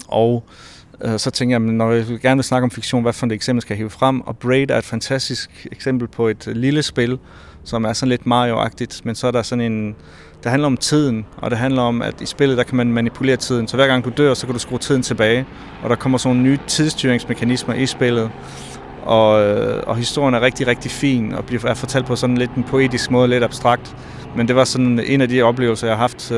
Og 0.07 0.43
øh, 0.47 0.74
Øh, 1.01 1.19
så 1.19 1.31
tænker 1.31 1.53
jeg, 1.53 1.59
når 1.59 1.91
jeg 1.91 2.05
gerne 2.21 2.37
vil 2.37 2.43
snakke 2.43 2.63
om 2.63 2.71
fiktion, 2.71 3.01
hvad 3.01 3.13
for 3.13 3.25
et 3.25 3.31
eksempel 3.31 3.61
skal 3.61 3.73
jeg 3.73 3.77
hive 3.77 3.89
frem? 3.89 4.21
Og 4.21 4.37
Braid 4.37 4.71
er 4.71 4.77
et 4.77 4.83
fantastisk 4.83 5.67
eksempel 5.71 6.07
på 6.07 6.27
et 6.27 6.47
øh, 6.47 6.55
lille 6.55 6.83
spil, 6.83 7.19
som 7.63 7.85
er 7.85 7.93
sådan 7.93 8.09
lidt 8.09 8.21
Mario-agtigt, 8.25 9.01
men 9.03 9.15
så 9.15 9.27
er 9.27 9.31
der 9.31 9.41
sådan 9.41 9.71
en... 9.71 9.95
Det 10.43 10.51
handler 10.51 10.67
om 10.67 10.77
tiden, 10.77 11.25
og 11.37 11.51
det 11.51 11.59
handler 11.59 11.81
om, 11.81 12.01
at 12.01 12.21
i 12.21 12.25
spillet, 12.25 12.57
der 12.57 12.63
kan 12.63 12.77
man 12.77 12.93
manipulere 12.93 13.37
tiden. 13.37 13.67
Så 13.67 13.75
hver 13.75 13.87
gang 13.87 14.05
du 14.05 14.11
dør, 14.17 14.33
så 14.33 14.45
kan 14.45 14.53
du 14.53 14.59
skrue 14.59 14.79
tiden 14.79 15.01
tilbage, 15.01 15.45
og 15.83 15.89
der 15.89 15.95
kommer 15.95 16.17
sådan 16.17 16.35
nogle 16.35 16.49
nye 16.49 16.59
tidsstyringsmekanismer 16.67 17.73
i 17.73 17.85
spillet. 17.85 18.31
Og, 19.03 19.43
øh, 19.43 19.83
og 19.87 19.95
historien 19.95 20.33
er 20.33 20.41
rigtig, 20.41 20.67
rigtig 20.67 20.91
fin, 20.91 21.33
og 21.33 21.45
bliver 21.45 21.65
er 21.65 21.73
fortalt 21.73 22.05
på 22.05 22.15
sådan 22.15 22.37
lidt 22.37 22.55
en 22.55 22.63
poetisk 22.63 23.11
måde, 23.11 23.27
lidt 23.27 23.43
abstrakt. 23.43 23.95
Men 24.35 24.47
det 24.47 24.55
var 24.55 24.63
sådan 24.63 24.99
en 25.05 25.21
af 25.21 25.29
de 25.29 25.41
oplevelser, 25.41 25.87
jeg 25.87 25.95
har 25.95 26.01
haft 26.01 26.29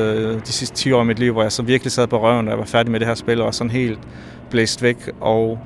de 0.46 0.52
sidste 0.52 0.76
10 0.76 0.92
år 0.92 1.02
i 1.02 1.04
mit 1.04 1.18
liv, 1.18 1.32
hvor 1.32 1.42
jeg 1.42 1.52
så 1.52 1.62
virkelig 1.62 1.92
sad 1.92 2.06
på 2.06 2.22
røven, 2.22 2.46
da 2.46 2.50
jeg 2.50 2.58
var 2.58 2.64
færdig 2.64 2.92
med 2.92 3.00
det 3.00 3.08
her 3.08 3.14
spil, 3.14 3.40
og 3.40 3.44
var 3.44 3.50
sådan 3.50 3.70
helt 3.70 3.98
blæst 4.50 4.82
væk. 4.82 5.10
Og 5.20 5.58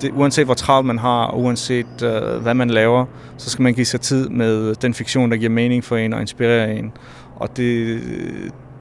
det, 0.00 0.10
uanset 0.10 0.44
hvor 0.44 0.54
travlt 0.54 0.86
man 0.86 0.98
har, 0.98 1.24
og 1.24 1.40
uanset 1.40 2.02
øh, 2.02 2.42
hvad 2.42 2.54
man 2.54 2.70
laver, 2.70 3.04
så 3.36 3.50
skal 3.50 3.62
man 3.62 3.74
give 3.74 3.86
sig 3.86 4.00
tid 4.00 4.28
med 4.28 4.74
den 4.74 4.94
fiktion, 4.94 5.30
der 5.30 5.36
giver 5.36 5.50
mening 5.50 5.84
for 5.84 5.96
en 5.96 6.12
og 6.12 6.20
inspirerer 6.20 6.66
en. 6.72 6.92
Og 7.36 7.56
det, 7.56 8.00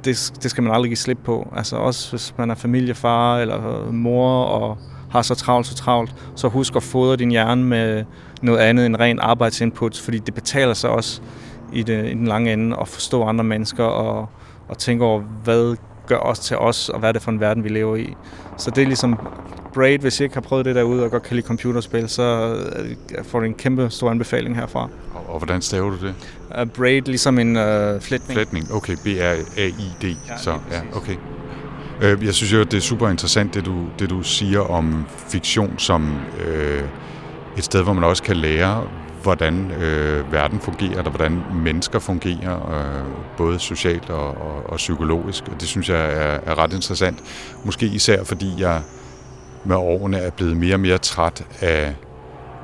det, 0.05 0.33
det 0.43 0.51
skal 0.51 0.63
man 0.63 0.73
aldrig 0.73 0.89
give 0.89 0.97
slip 0.97 1.19
på. 1.23 1.53
Altså 1.55 1.75
også 1.75 2.09
hvis 2.09 2.33
man 2.37 2.49
er 2.49 2.55
familiefar 2.55 3.37
eller 3.37 3.91
mor 3.91 4.43
og 4.43 4.77
har 5.11 5.21
så 5.21 5.35
travlt, 5.35 5.67
så 5.67 5.75
travlt, 5.75 6.15
så 6.35 6.47
husk 6.47 6.75
at 6.75 6.83
fodre 6.83 7.15
din 7.15 7.31
hjerne 7.31 7.63
med 7.63 8.03
noget 8.41 8.59
andet 8.59 8.85
end 8.85 8.95
ren 8.95 9.19
arbejdsinput, 9.19 9.97
fordi 9.97 10.19
det 10.19 10.33
betaler 10.33 10.73
sig 10.73 10.89
også 10.89 11.21
i, 11.73 11.83
det, 11.83 12.05
i 12.05 12.13
den 12.13 12.27
lange 12.27 12.53
ende 12.53 12.77
at 12.81 12.87
forstå 12.87 13.23
andre 13.23 13.43
mennesker 13.43 13.83
og, 13.83 14.29
og 14.67 14.77
tænke 14.77 15.05
over, 15.05 15.19
hvad 15.19 15.75
gør 16.07 16.17
os 16.17 16.39
til 16.39 16.57
os, 16.57 16.89
og 16.89 16.99
hvad 16.99 17.09
er 17.09 17.13
det 17.13 17.21
for 17.21 17.31
en 17.31 17.39
verden, 17.39 17.63
vi 17.63 17.69
lever 17.69 17.95
i. 17.95 18.13
Så 18.57 18.71
det 18.71 18.81
er 18.81 18.85
ligesom 18.85 19.19
Braid, 19.73 19.99
hvis 19.99 20.19
I 20.19 20.23
ikke 20.23 20.35
har 20.35 20.41
prøvet 20.41 20.65
det 20.65 20.75
derude 20.75 21.03
og 21.03 21.11
godt 21.11 21.23
kan 21.23 21.35
lide 21.35 21.47
computerspil, 21.47 22.09
så 22.09 22.55
øh, 22.75 23.25
får 23.25 23.39
du 23.39 23.45
en 23.45 23.53
kæmpe 23.53 23.89
stor 23.89 24.11
anbefaling 24.11 24.55
herfra. 24.55 24.89
Og, 25.13 25.33
og 25.33 25.37
hvordan 25.37 25.61
staver 25.61 25.89
du 25.89 25.97
det? 26.07 26.15
Uh, 26.61 26.69
Braid, 26.69 27.01
ligesom 27.01 27.39
en 27.39 27.55
uh, 27.55 28.01
flætning. 28.01 28.33
Flætning, 28.33 28.73
okay. 28.73 28.95
B-R-A-I-D. 29.03 30.03
Ja, 30.03 30.37
så, 30.37 30.51
ja, 30.71 30.81
okay. 30.93 31.15
Øh, 32.01 32.25
jeg 32.25 32.33
synes 32.33 32.53
jo, 32.53 32.63
det 32.63 32.73
er 32.73 32.81
super 32.81 33.09
interessant, 33.09 33.53
det 33.53 33.65
du, 33.65 33.85
det 33.99 34.09
du 34.09 34.23
siger 34.23 34.59
om 34.59 35.05
fiktion 35.27 35.73
som 35.77 36.15
øh, 36.45 36.83
et 37.57 37.63
sted, 37.63 37.83
hvor 37.83 37.93
man 37.93 38.03
også 38.03 38.23
kan 38.23 38.37
lære, 38.37 38.87
hvordan 39.27 39.71
øh, 39.71 40.33
verden 40.33 40.59
fungerer, 40.59 41.03
og 41.03 41.09
hvordan 41.09 41.41
mennesker 41.63 41.99
fungerer, 41.99 42.55
øh, 42.75 43.05
både 43.37 43.59
socialt 43.59 44.09
og, 44.09 44.27
og, 44.27 44.69
og 44.69 44.77
psykologisk. 44.77 45.43
Og 45.47 45.61
det 45.61 45.67
synes 45.67 45.89
jeg 45.89 45.99
er, 45.99 46.39
er 46.45 46.57
ret 46.57 46.73
interessant. 46.73 47.19
Måske 47.65 47.85
især 47.85 48.23
fordi 48.23 48.53
jeg 48.57 48.81
med 49.65 49.75
årene 49.75 50.17
er 50.17 50.29
blevet 50.29 50.57
mere 50.57 50.75
og 50.75 50.79
mere 50.79 50.97
træt 50.97 51.45
af 51.61 51.95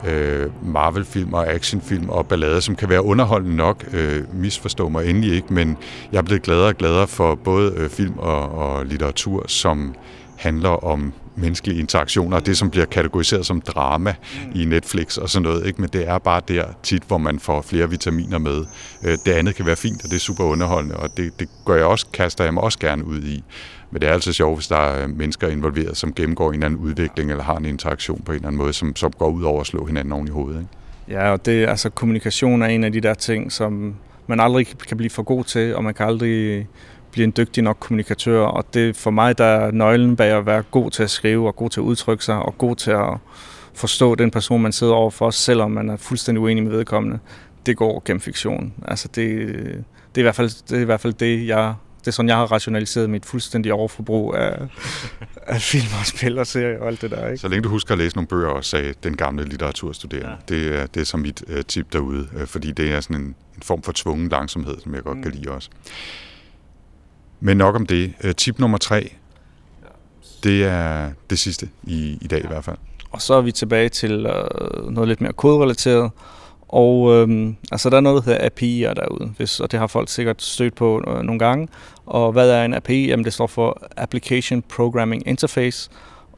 øh, 0.08 0.50
Marvel-film 0.62 1.34
og 1.34 1.48
actionfilm 1.48 2.10
og 2.10 2.28
ballader, 2.28 2.60
som 2.60 2.76
kan 2.76 2.90
være 2.90 3.04
underholdende 3.04 3.56
nok. 3.56 3.86
Øh, 3.94 4.24
misforstå 4.34 4.90
mig 4.90 5.10
endelig 5.10 5.36
ikke, 5.36 5.54
men 5.54 5.78
jeg 6.12 6.18
er 6.18 6.22
blevet 6.24 6.44
gladere 6.44 6.68
og 6.68 6.76
gladere 6.76 7.08
for 7.08 7.36
både 7.36 7.74
øh, 7.78 7.90
film 7.90 8.18
og, 8.18 8.52
og 8.52 8.86
litteratur, 8.86 9.44
som 9.48 9.96
handler 10.38 10.86
om 10.86 11.14
menneskelige 11.36 11.80
interaktioner, 11.80 12.38
og 12.38 12.46
det 12.46 12.58
som 12.58 12.70
bliver 12.70 12.86
kategoriseret 12.86 13.46
som 13.46 13.62
drama 13.62 14.16
i 14.56 14.66
Netflix 14.66 15.18
og 15.18 15.30
sådan 15.30 15.44
noget, 15.44 15.66
ikke? 15.68 15.82
men 15.82 15.90
det 15.94 16.08
er 16.08 16.18
bare 16.18 16.42
der 16.48 16.66
tit, 16.84 17.04
hvor 17.08 17.18
man 17.18 17.40
får 17.40 17.62
flere 17.62 17.90
vitaminer 17.90 18.38
med. 18.38 18.66
Øh, 19.04 19.18
det 19.26 19.32
andet 19.32 19.56
kan 19.56 19.66
være 19.66 19.76
fint, 19.76 20.04
og 20.04 20.10
det 20.10 20.16
er 20.16 20.20
super 20.20 20.44
underholdende, 20.44 20.98
og 20.98 21.18
det, 21.18 21.40
det 21.40 21.50
gør 21.66 21.76
jeg 21.76 21.86
også, 21.86 22.06
kaster 22.14 22.44
jeg 22.44 22.54
mig 22.54 22.64
også 22.64 22.80
gerne 22.80 23.06
ud 23.06 23.22
i. 23.24 23.44
Men 23.92 24.02
det 24.02 24.10
er 24.10 24.14
altså 24.14 24.34
sjovt, 24.34 24.58
hvis 24.58 24.68
der 24.68 24.78
er 24.78 25.08
mennesker 25.08 25.48
involveret, 25.48 25.98
som 25.98 26.14
gennemgår 26.14 26.48
en 26.48 26.54
eller 26.54 26.66
anden 26.66 26.80
udvikling, 26.80 27.32
eller 27.32 27.44
har 27.44 27.58
en 27.58 27.66
interaktion 27.66 28.22
på 28.26 28.32
en 28.32 28.36
eller 28.36 28.48
anden 28.48 28.58
måde, 28.58 28.74
som, 28.74 28.96
som 28.96 29.12
går 29.12 29.30
ud 29.30 29.44
over 29.44 29.62
at 29.62 29.68
slå 29.68 29.86
hinanden 29.86 30.14
oven 30.14 30.28
i 30.28 30.32
hovedet. 30.32 30.60
Ikke? 30.60 31.20
Ja, 31.20 31.32
og 31.32 31.46
det, 31.46 31.68
altså, 31.68 31.90
kommunikation 31.90 32.62
er 32.62 32.68
en 32.68 32.84
af 32.84 32.92
de 32.92 33.02
der 33.02 33.14
ting, 33.14 33.52
som 33.52 33.96
man 34.28 34.40
aldrig 34.40 34.68
kan 34.88 34.98
blive 34.98 35.10
for 35.10 35.24
god 35.24 35.44
til, 35.44 35.76
og 35.76 35.84
man 35.84 35.94
kan 35.94 36.06
aldrig 36.06 36.68
blive 37.14 37.24
en 37.24 37.34
dygtig 37.38 37.64
nok 37.64 37.78
kommunikatør. 37.80 38.40
Og 38.40 38.66
det 38.74 38.96
for 38.96 39.12
mig, 39.12 39.38
der 39.38 39.46
er 39.46 39.72
nøglen 39.72 40.16
bag 40.16 40.32
at 40.32 40.46
være 40.46 40.64
god 40.72 40.92
til 40.92 41.04
at 41.04 41.10
skrive, 41.10 41.48
og 41.48 41.56
god 41.56 41.70
til 41.70 41.80
at 41.80 41.84
udtrykke 41.84 42.26
sig, 42.26 42.36
og 42.36 42.58
god 42.58 42.76
til 42.76 42.92
at 42.92 43.18
forstå 43.74 44.16
den 44.16 44.32
person, 44.32 44.62
man 44.62 44.72
sidder 44.72 44.94
overfor, 44.94 45.30
selvom 45.30 45.72
man 45.72 45.90
er 45.90 45.98
fuldstændig 45.98 46.42
uenig 46.42 46.64
med 46.64 46.72
vedkommende. 46.72 47.20
Det 47.66 47.78
går 47.78 48.02
gennem 48.06 48.22
fiktion. 48.22 48.74
Altså 48.88 49.08
det, 49.08 49.48
det, 50.16 50.18
er 50.18 50.20
i 50.20 50.22
hvert 50.22 50.36
fald, 50.36 50.68
det 50.70 50.78
er 50.78 50.82
i 50.82 50.86
hvert 50.86 51.02
fald 51.02 51.14
det, 51.14 51.48
jeg 51.48 51.74
det 52.00 52.08
er 52.08 52.12
sådan, 52.12 52.30
jeg 52.30 52.38
har 52.38 52.52
rationaliseret 52.52 53.10
mit 53.10 53.26
fuldstændige 53.26 53.74
overforbrug 53.74 54.36
af, 54.36 54.68
af 55.56 55.62
film 55.62 55.88
og 56.00 56.06
spil 56.06 56.40
og 56.40 56.48
serier 56.48 56.80
og 56.80 56.88
alt 56.88 57.02
det 57.02 57.12
der. 57.12 57.28
Ikke? 57.28 57.38
Så 57.38 57.48
længe 57.48 57.64
du 57.64 57.70
husker 57.70 57.92
at 57.92 57.98
læse 57.98 58.16
nogle 58.16 58.28
bøger 58.28 58.50
og 58.50 58.66
sagde 58.66 58.94
den 59.04 59.18
gamle 59.18 59.46
litteraturstuderende, 59.46 60.30
ja. 60.30 60.56
det, 60.56 60.80
er, 60.80 60.86
det 60.86 61.02
er 61.02 61.06
så 61.06 61.18
mit 61.18 61.44
uh, 61.48 61.62
tip 61.68 61.94
derude, 61.94 62.28
uh, 62.36 62.48
fordi 62.48 62.72
det 62.72 62.92
er 62.92 63.02
sådan 63.02 63.16
en, 63.16 63.36
en 63.56 63.62
form 63.62 63.82
for 63.82 63.92
tvungen 63.92 64.30
langsomhed, 64.30 64.76
som 64.84 64.96
jeg 64.96 65.04
godt 65.04 65.18
mm. 65.18 65.24
kan 65.24 65.32
lide 65.32 65.52
også. 65.52 65.70
Men 67.46 67.58
nok 67.58 67.76
om 67.76 67.86
det. 67.86 68.14
Øh, 68.24 68.36
tip 68.36 68.60
nummer 68.60 68.78
tre, 68.78 69.12
det 70.44 70.64
er 70.64 71.12
det 71.30 71.40
sidste 71.40 71.70
i, 71.84 72.18
i 72.22 72.28
dag 72.28 72.40
ja. 72.40 72.46
i 72.46 72.48
hvert 72.48 72.64
fald. 72.64 72.78
Og 73.12 73.22
så 73.22 73.34
er 73.34 73.42
vi 73.42 73.52
tilbage 73.52 73.90
til 73.90 74.26
øh, 74.26 74.92
noget 74.92 75.08
lidt 75.08 75.22
mere 75.22 75.34
koderelateret, 75.34 76.12
og 76.68 77.14
øhm, 77.14 77.56
altså, 77.72 77.90
der 77.90 77.98
er 77.98 78.02
noget, 78.02 78.26
der 78.26 78.32
hedder 78.32 78.50
API'er 78.50 78.94
derude, 78.94 79.34
hvis, 79.38 79.60
og 79.60 79.72
det 79.72 79.80
har 79.80 79.88
folk 79.88 80.10
sikkert 80.10 80.42
stødt 80.42 80.76
på 80.76 81.04
øh, 81.08 81.22
nogle 81.24 81.40
gange. 81.40 81.68
Og 82.06 82.32
hvad 82.32 82.50
er 82.50 82.66
en 82.66 82.74
API? 82.74 83.08
Jamen, 83.08 83.26
det 83.26 83.34
står 83.34 83.48
for 83.48 83.82
Application 83.98 84.62
Programming 84.62 85.28
Interface. 85.28 85.90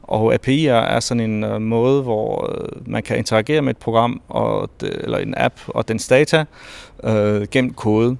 Og 0.02 0.34
API'er 0.34 0.70
er 0.70 1.00
sådan 1.00 1.20
en 1.30 1.44
øh, 1.44 1.60
måde, 1.60 2.02
hvor 2.02 2.52
øh, 2.52 2.90
man 2.90 3.02
kan 3.02 3.18
interagere 3.18 3.62
med 3.62 3.70
et 3.70 3.76
program 3.76 4.20
og 4.28 4.70
eller 4.82 5.18
en 5.18 5.34
app 5.36 5.54
og 5.66 5.88
dens 5.88 6.08
data 6.08 6.44
øh, 7.04 7.46
gennem 7.50 7.74
kode. 7.74 8.16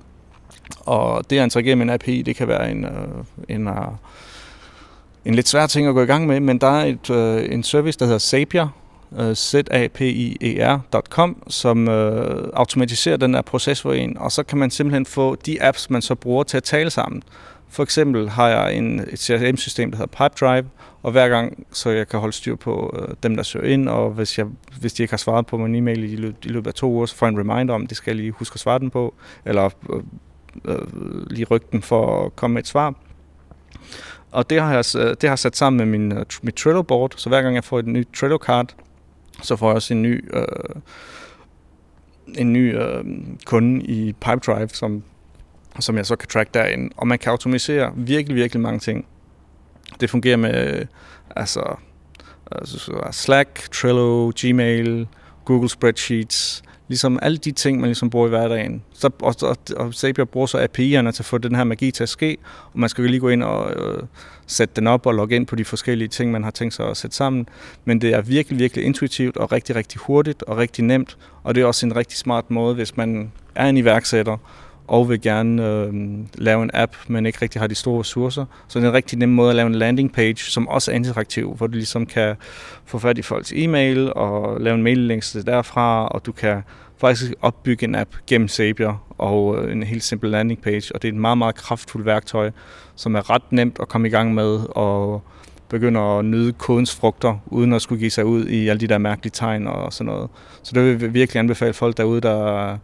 Og 0.80 1.30
det 1.30 1.38
at 1.38 1.44
interagere 1.44 1.76
med 1.76 1.82
en 1.82 1.90
API, 1.90 2.22
det 2.22 2.36
kan 2.36 2.48
være 2.48 2.70
en, 2.70 2.84
øh, 2.84 2.90
en, 3.48 3.68
øh, 3.68 3.74
en 5.24 5.34
lidt 5.34 5.48
svær 5.48 5.66
ting 5.66 5.88
at 5.88 5.94
gå 5.94 6.02
i 6.02 6.06
gang 6.06 6.26
med, 6.26 6.40
men 6.40 6.58
der 6.58 6.66
er 6.66 6.84
et, 6.84 7.10
øh, 7.10 7.52
en 7.52 7.62
service, 7.62 7.98
der 7.98 8.04
hedder 8.04 8.18
Zapier, 8.18 8.68
øh, 9.18 9.34
zapier.com, 9.34 10.22
som 11.48 11.88
øh, 11.88 12.48
automatiserer 12.52 13.16
den 13.16 13.34
her 13.34 13.42
proces 13.42 13.82
for 13.82 13.92
en, 13.92 14.18
og 14.18 14.32
så 14.32 14.42
kan 14.42 14.58
man 14.58 14.70
simpelthen 14.70 15.06
få 15.06 15.34
de 15.34 15.62
apps, 15.62 15.90
man 15.90 16.02
så 16.02 16.14
bruger 16.14 16.44
til 16.44 16.56
at 16.56 16.62
tale 16.62 16.90
sammen, 16.90 17.22
For 17.68 17.82
eksempel 17.82 18.28
har 18.28 18.48
jeg 18.48 18.74
en, 18.74 19.00
et 19.00 19.18
CRM-system, 19.18 19.90
der 19.90 19.98
hedder 19.98 20.28
Pipedrive, 20.28 20.64
og 21.02 21.12
hver 21.12 21.28
gang, 21.28 21.66
så 21.72 21.90
jeg 21.90 22.08
kan 22.08 22.20
holde 22.20 22.32
styr 22.32 22.56
på 22.56 22.96
øh, 22.98 23.14
dem, 23.22 23.36
der 23.36 23.42
søger 23.42 23.72
ind, 23.72 23.88
og 23.88 24.10
hvis, 24.10 24.38
jeg, 24.38 24.46
hvis 24.80 24.92
de 24.92 25.02
ikke 25.02 25.12
har 25.12 25.18
svaret 25.18 25.46
på 25.46 25.56
min 25.56 25.74
e-mail 25.74 26.12
i, 26.12 26.16
løbet, 26.16 26.44
i 26.44 26.48
løbet 26.48 26.66
af 26.66 26.74
to 26.74 26.90
uger, 26.90 27.06
så 27.06 27.16
får 27.16 27.26
jeg 27.26 27.32
en 27.32 27.38
reminder 27.38 27.74
om, 27.74 27.86
det 27.86 27.96
skal 27.96 28.10
jeg 28.10 28.16
lige 28.16 28.30
huske 28.30 28.54
at 28.54 28.60
svare 28.60 28.78
den 28.78 28.90
på, 28.90 29.14
eller 29.44 29.70
øh, 29.90 30.02
øh, 30.64 31.30
lige 31.30 31.44
rygten 31.44 31.82
for 31.82 32.26
at 32.26 32.36
komme 32.36 32.54
med 32.54 32.62
et 32.62 32.68
svar. 32.68 32.94
Og 34.30 34.50
det 34.50 34.60
har 34.60 34.72
jeg, 34.72 34.84
øh, 34.96 35.10
det 35.10 35.22
har 35.22 35.28
jeg 35.28 35.38
sat 35.38 35.56
sammen 35.56 35.76
med 35.78 35.98
min, 35.98 36.12
øh, 36.12 36.24
mit 36.42 36.54
Trello-board, 36.60 37.12
så 37.16 37.28
hver 37.28 37.42
gang 37.42 37.54
jeg 37.54 37.64
får 37.64 37.78
et 37.78 37.86
nyt 37.86 38.08
Trello-card, 38.16 38.74
så 39.42 39.56
får 39.56 39.68
jeg 39.68 39.74
også 39.74 39.94
en 39.94 40.02
ny, 40.02 40.34
øh, 40.34 40.44
en 42.34 42.52
ny 42.52 42.76
øh, 42.78 43.04
kunde 43.46 43.84
i 43.84 44.12
Pipedrive, 44.12 44.68
som, 44.68 45.02
som 45.80 45.96
jeg 45.96 46.06
så 46.06 46.16
kan 46.16 46.28
track 46.28 46.54
derinde. 46.54 46.92
Og 46.96 47.06
man 47.06 47.18
kan 47.18 47.30
automatisere 47.30 47.92
virkelig, 47.96 48.36
virkelig 48.36 48.60
mange 48.60 48.78
ting. 48.80 49.06
Det 50.00 50.10
fungerer 50.10 50.36
med 50.36 50.78
øh, 50.80 50.86
altså, 51.36 51.76
altså 52.52 53.08
Slack, 53.12 53.72
Trello, 53.72 54.32
Gmail, 54.40 55.08
Google 55.44 55.68
Spreadsheets, 55.68 56.62
ligesom 56.88 57.18
alle 57.22 57.38
de 57.38 57.52
ting, 57.52 57.80
man 57.80 57.88
ligesom 57.88 58.10
bruger 58.10 58.26
i 58.26 58.28
hverdagen. 58.28 58.82
Så, 58.94 59.10
og, 59.22 59.34
og, 59.42 59.56
og 59.76 59.94
Zapier 59.94 60.24
bruger 60.24 60.46
så 60.46 60.58
API'erne 60.58 61.10
til 61.10 61.22
at 61.22 61.24
få 61.24 61.38
den 61.38 61.54
her 61.54 61.64
magi 61.64 61.90
til 61.90 62.02
at 62.02 62.08
ske, 62.08 62.36
og 62.72 62.78
man 62.78 62.88
skal 62.88 63.02
jo 63.02 63.08
lige 63.10 63.20
gå 63.20 63.28
ind 63.28 63.42
og 63.42 63.72
øh, 63.72 64.02
sætte 64.46 64.72
den 64.76 64.86
op 64.86 65.06
og 65.06 65.14
logge 65.14 65.36
ind 65.36 65.46
på 65.46 65.56
de 65.56 65.64
forskellige 65.64 66.08
ting, 66.08 66.30
man 66.30 66.44
har 66.44 66.50
tænkt 66.50 66.74
sig 66.74 66.88
at 66.88 66.96
sætte 66.96 67.16
sammen. 67.16 67.48
Men 67.84 68.00
det 68.00 68.14
er 68.14 68.20
virkelig, 68.20 68.58
virkelig 68.58 68.84
intuitivt 68.84 69.36
og 69.36 69.52
rigtig, 69.52 69.76
rigtig 69.76 70.00
hurtigt 70.00 70.42
og 70.42 70.56
rigtig 70.56 70.84
nemt, 70.84 71.18
og 71.42 71.54
det 71.54 71.60
er 71.60 71.66
også 71.66 71.86
en 71.86 71.96
rigtig 71.96 72.18
smart 72.18 72.50
måde, 72.50 72.74
hvis 72.74 72.96
man 72.96 73.32
er 73.54 73.66
en 73.66 73.76
iværksætter, 73.76 74.36
og 74.88 75.08
vil 75.08 75.20
gerne 75.20 75.66
øh, 75.66 75.94
lave 76.34 76.62
en 76.62 76.70
app, 76.74 76.96
men 77.08 77.26
ikke 77.26 77.38
rigtig 77.42 77.60
har 77.60 77.66
de 77.66 77.74
store 77.74 78.00
ressourcer. 78.00 78.44
Så 78.68 78.78
det 78.78 78.84
er 78.84 78.88
en 78.88 78.94
rigtig 78.94 79.18
nem 79.18 79.28
måde 79.28 79.50
at 79.50 79.56
lave 79.56 79.66
en 79.66 79.74
landing 79.74 80.12
page, 80.12 80.36
som 80.36 80.68
også 80.68 80.90
er 80.90 80.94
interaktiv, 80.94 81.54
hvor 81.54 81.66
du 81.66 81.72
ligesom 81.72 82.06
kan 82.06 82.36
få 82.84 82.98
fat 82.98 83.18
i 83.18 83.22
folks 83.22 83.52
e-mail 83.56 84.12
og 84.12 84.60
lave 84.60 84.74
en 84.74 84.82
mail 84.82 85.08
derfra, 85.46 86.06
og 86.06 86.26
du 86.26 86.32
kan 86.32 86.62
faktisk 86.98 87.32
opbygge 87.42 87.84
en 87.84 87.94
app 87.94 88.10
gennem 88.26 88.48
Zapier 88.48 89.06
og 89.18 89.58
øh, 89.58 89.72
en 89.72 89.82
helt 89.82 90.04
simpel 90.04 90.30
landing 90.30 90.62
page, 90.62 90.94
og 90.94 91.02
det 91.02 91.08
er 91.08 91.12
et 91.12 91.18
meget, 91.18 91.38
meget 91.38 91.54
kraftfuldt 91.54 92.06
værktøj, 92.06 92.50
som 92.96 93.14
er 93.14 93.30
ret 93.30 93.52
nemt 93.52 93.78
at 93.80 93.88
komme 93.88 94.08
i 94.08 94.10
gang 94.10 94.34
med, 94.34 94.60
og 94.70 95.22
begynder 95.68 96.18
at 96.18 96.24
nyde 96.24 96.52
kodens 96.52 96.94
frugter, 96.94 97.38
uden 97.46 97.72
at 97.72 97.82
skulle 97.82 97.98
give 97.98 98.10
sig 98.10 98.24
ud 98.24 98.46
i 98.46 98.68
alle 98.68 98.80
de 98.80 98.86
der 98.86 98.98
mærkelige 98.98 99.30
tegn 99.30 99.66
og 99.66 99.92
sådan 99.92 100.12
noget. 100.12 100.30
Så 100.62 100.72
det 100.74 100.84
vil 100.84 101.02
jeg 101.02 101.14
virkelig 101.14 101.40
anbefale 101.40 101.72
folk 101.72 101.96
derude, 101.96 102.20
der 102.20 102.78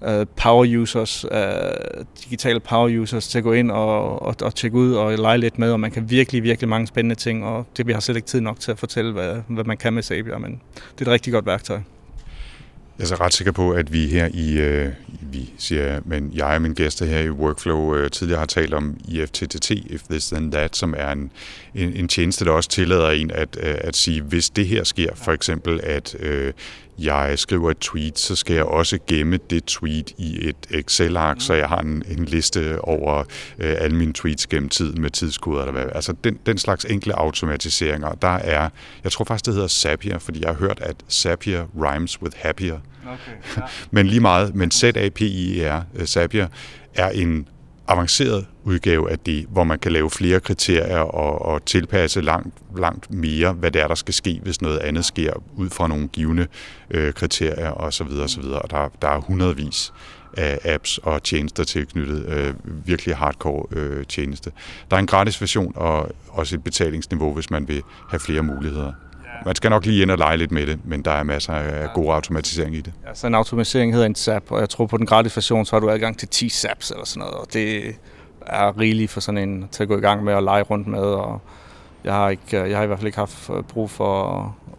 er 0.00 0.24
power 0.24 0.80
users, 0.80 1.24
øh, 1.24 2.04
digitale 2.24 2.60
power 2.60 3.00
users, 3.00 3.28
til 3.28 3.38
at 3.38 3.44
gå 3.44 3.52
ind 3.52 3.70
og, 3.70 4.22
og, 4.22 4.34
og 4.42 4.54
tjekke 4.54 4.76
ud 4.76 4.94
og 4.94 5.18
lege 5.18 5.38
lidt 5.38 5.58
med, 5.58 5.72
og 5.72 5.80
man 5.80 5.90
kan 5.90 6.10
virkelig, 6.10 6.42
virkelig 6.42 6.68
mange 6.68 6.86
spændende 6.86 7.14
ting, 7.14 7.44
og 7.44 7.66
det 7.76 7.86
vi 7.86 7.92
har 7.92 8.00
slet 8.00 8.16
ikke 8.16 8.28
tid 8.28 8.40
nok 8.40 8.60
til 8.60 8.70
at 8.70 8.78
fortælle, 8.78 9.12
hvad, 9.12 9.34
hvad 9.48 9.64
man 9.64 9.76
kan 9.76 9.92
med 9.92 10.02
Zapier, 10.02 10.38
men 10.38 10.60
det 10.98 11.06
er 11.06 11.10
et 11.10 11.12
rigtig 11.12 11.32
godt 11.32 11.46
værktøj. 11.46 11.78
Jeg 12.98 13.10
er 13.10 13.20
ret 13.20 13.34
sikker 13.34 13.52
på, 13.52 13.70
at 13.70 13.92
vi 13.92 14.06
her 14.06 14.28
i, 14.34 14.60
øh, 14.60 14.88
vi 15.20 15.52
siger, 15.58 16.00
men 16.04 16.32
jeg 16.34 16.46
og 16.46 16.62
mine 16.62 16.74
gæster 16.74 17.06
her 17.06 17.18
i 17.18 17.30
Workflow 17.30 17.94
øh, 17.94 18.10
tidligere 18.10 18.38
har 18.38 18.46
talt 18.46 18.74
om 18.74 18.96
IFTTT, 19.08 19.70
If 19.70 20.02
This 20.10 20.28
Then 20.28 20.52
That, 20.52 20.76
som 20.76 20.94
er 20.96 21.12
en, 21.12 21.30
en, 21.74 21.92
en 21.92 22.08
tjeneste, 22.08 22.44
der 22.44 22.50
også 22.50 22.68
tillader 22.68 23.10
en 23.10 23.30
at, 23.30 23.58
øh, 23.60 23.74
at 23.78 23.96
sige, 23.96 24.22
hvis 24.22 24.50
det 24.50 24.66
her 24.66 24.84
sker, 24.84 25.14
for 25.14 25.32
eksempel 25.32 25.80
at 25.82 26.16
øh, 26.20 26.52
jeg 26.98 27.38
skriver 27.38 27.70
et 27.70 27.78
tweet, 27.78 28.18
så 28.18 28.36
skal 28.36 28.54
jeg 28.54 28.64
også 28.64 28.98
gemme 29.06 29.38
det 29.50 29.64
tweet 29.64 30.12
i 30.18 30.48
et 30.48 30.56
Excel-ark, 30.70 31.36
så 31.40 31.54
jeg 31.54 31.68
har 31.68 31.78
en, 31.78 32.02
en 32.08 32.24
liste 32.24 32.80
over 32.80 33.24
øh, 33.58 33.74
alle 33.78 33.96
mine 33.96 34.12
tweets 34.12 34.46
gennem 34.46 34.68
tiden 34.68 35.02
med 35.02 35.10
tidskoder. 35.10 35.60
Eller 35.60 35.72
hvad. 35.72 35.86
Altså 35.94 36.14
den, 36.24 36.38
den 36.46 36.58
slags 36.58 36.84
enkle 36.84 37.18
automatiseringer, 37.18 38.12
der 38.12 38.28
er, 38.28 38.68
jeg 39.04 39.12
tror 39.12 39.24
faktisk, 39.24 39.46
det 39.46 39.54
hedder 39.54 39.68
Zapier, 39.68 40.18
fordi 40.18 40.40
jeg 40.40 40.48
har 40.48 40.56
hørt, 40.56 40.80
at 40.80 40.96
Zapier 41.10 41.64
rhymes 41.76 42.22
with 42.22 42.36
happier. 42.38 42.78
Okay, 43.06 43.16
ja. 43.56 43.62
men 43.90 44.06
lige 44.06 44.20
meget, 44.20 44.54
men 44.54 44.70
Z-A-P-I-E-R, 44.70 45.82
øh, 45.94 46.06
Zapier, 46.06 46.48
er 46.94 47.08
en 47.08 47.48
avanceret 47.88 48.46
udgave 48.64 49.10
af 49.10 49.18
det, 49.18 49.46
hvor 49.48 49.64
man 49.64 49.78
kan 49.78 49.92
lave 49.92 50.10
flere 50.10 50.40
kriterier 50.40 50.98
og, 50.98 51.42
og 51.42 51.64
tilpasse 51.64 52.20
langt, 52.20 52.54
langt 52.76 53.10
mere, 53.10 53.52
hvad 53.52 53.70
det 53.70 53.82
er, 53.82 53.88
der 53.88 53.94
skal 53.94 54.14
ske, 54.14 54.40
hvis 54.42 54.62
noget 54.62 54.78
andet 54.78 55.04
sker, 55.04 55.32
ud 55.56 55.70
fra 55.70 55.88
nogle 55.88 56.08
givende 56.08 56.46
øh, 56.90 57.12
kriterier 57.12 57.70
osv. 57.70 58.06
osv. 58.24 58.44
Og 58.44 58.70
der, 58.70 58.88
der 59.02 59.08
er 59.08 59.20
hundredvis 59.20 59.92
af 60.36 60.58
apps 60.64 60.98
og 60.98 61.22
tjenester 61.22 61.64
tilknyttet, 61.64 62.26
øh, 62.26 62.54
virkelig 62.86 63.16
hardcore 63.16 63.66
øh, 63.70 64.06
tjeneste. 64.06 64.52
Der 64.90 64.96
er 64.96 65.00
en 65.00 65.06
gratis 65.06 65.40
version 65.40 65.72
og 65.76 66.10
også 66.28 66.56
et 66.56 66.64
betalingsniveau, 66.64 67.34
hvis 67.34 67.50
man 67.50 67.68
vil 67.68 67.82
have 68.10 68.20
flere 68.20 68.42
muligheder. 68.42 68.92
Man 69.44 69.54
skal 69.54 69.70
nok 69.70 69.86
lige 69.86 70.02
ind 70.02 70.10
og 70.10 70.18
lege 70.18 70.36
lidt 70.36 70.52
med 70.52 70.66
det, 70.66 70.78
men 70.84 71.02
der 71.02 71.10
er 71.10 71.22
masser 71.22 71.52
af 71.52 71.88
god 71.94 72.14
automatisering 72.14 72.76
i 72.76 72.80
det. 72.80 72.92
Ja, 73.06 73.14
så 73.14 73.26
en 73.26 73.34
automatisering 73.34 73.92
hedder 73.92 74.06
en 74.06 74.14
SAP, 74.14 74.52
og 74.52 74.60
jeg 74.60 74.68
tror 74.68 74.86
på 74.86 74.96
den 74.96 75.06
gratis 75.06 75.36
version, 75.36 75.66
så 75.66 75.76
har 75.76 75.80
du 75.80 75.90
adgang 75.90 76.18
til 76.18 76.28
10 76.28 76.48
SAPs 76.48 76.90
eller 76.90 77.04
sådan 77.04 77.20
noget, 77.20 77.34
og 77.34 77.46
det 77.52 77.94
er 78.46 78.78
rigeligt 78.78 79.10
for 79.10 79.20
sådan 79.20 79.48
en 79.48 79.68
til 79.70 79.82
at 79.82 79.88
gå 79.88 79.98
i 79.98 80.00
gang 80.00 80.24
med 80.24 80.32
at 80.32 80.42
lege 80.42 80.62
rundt 80.62 80.86
med, 80.86 81.00
og 81.00 81.40
jeg 82.04 82.12
har, 82.12 82.28
ikke, 82.28 82.56
jeg 82.56 82.76
har 82.76 82.84
i 82.84 82.86
hvert 82.86 82.98
fald 82.98 83.06
ikke 83.06 83.18
haft 83.18 83.50
brug 83.68 83.90
for 83.90 84.24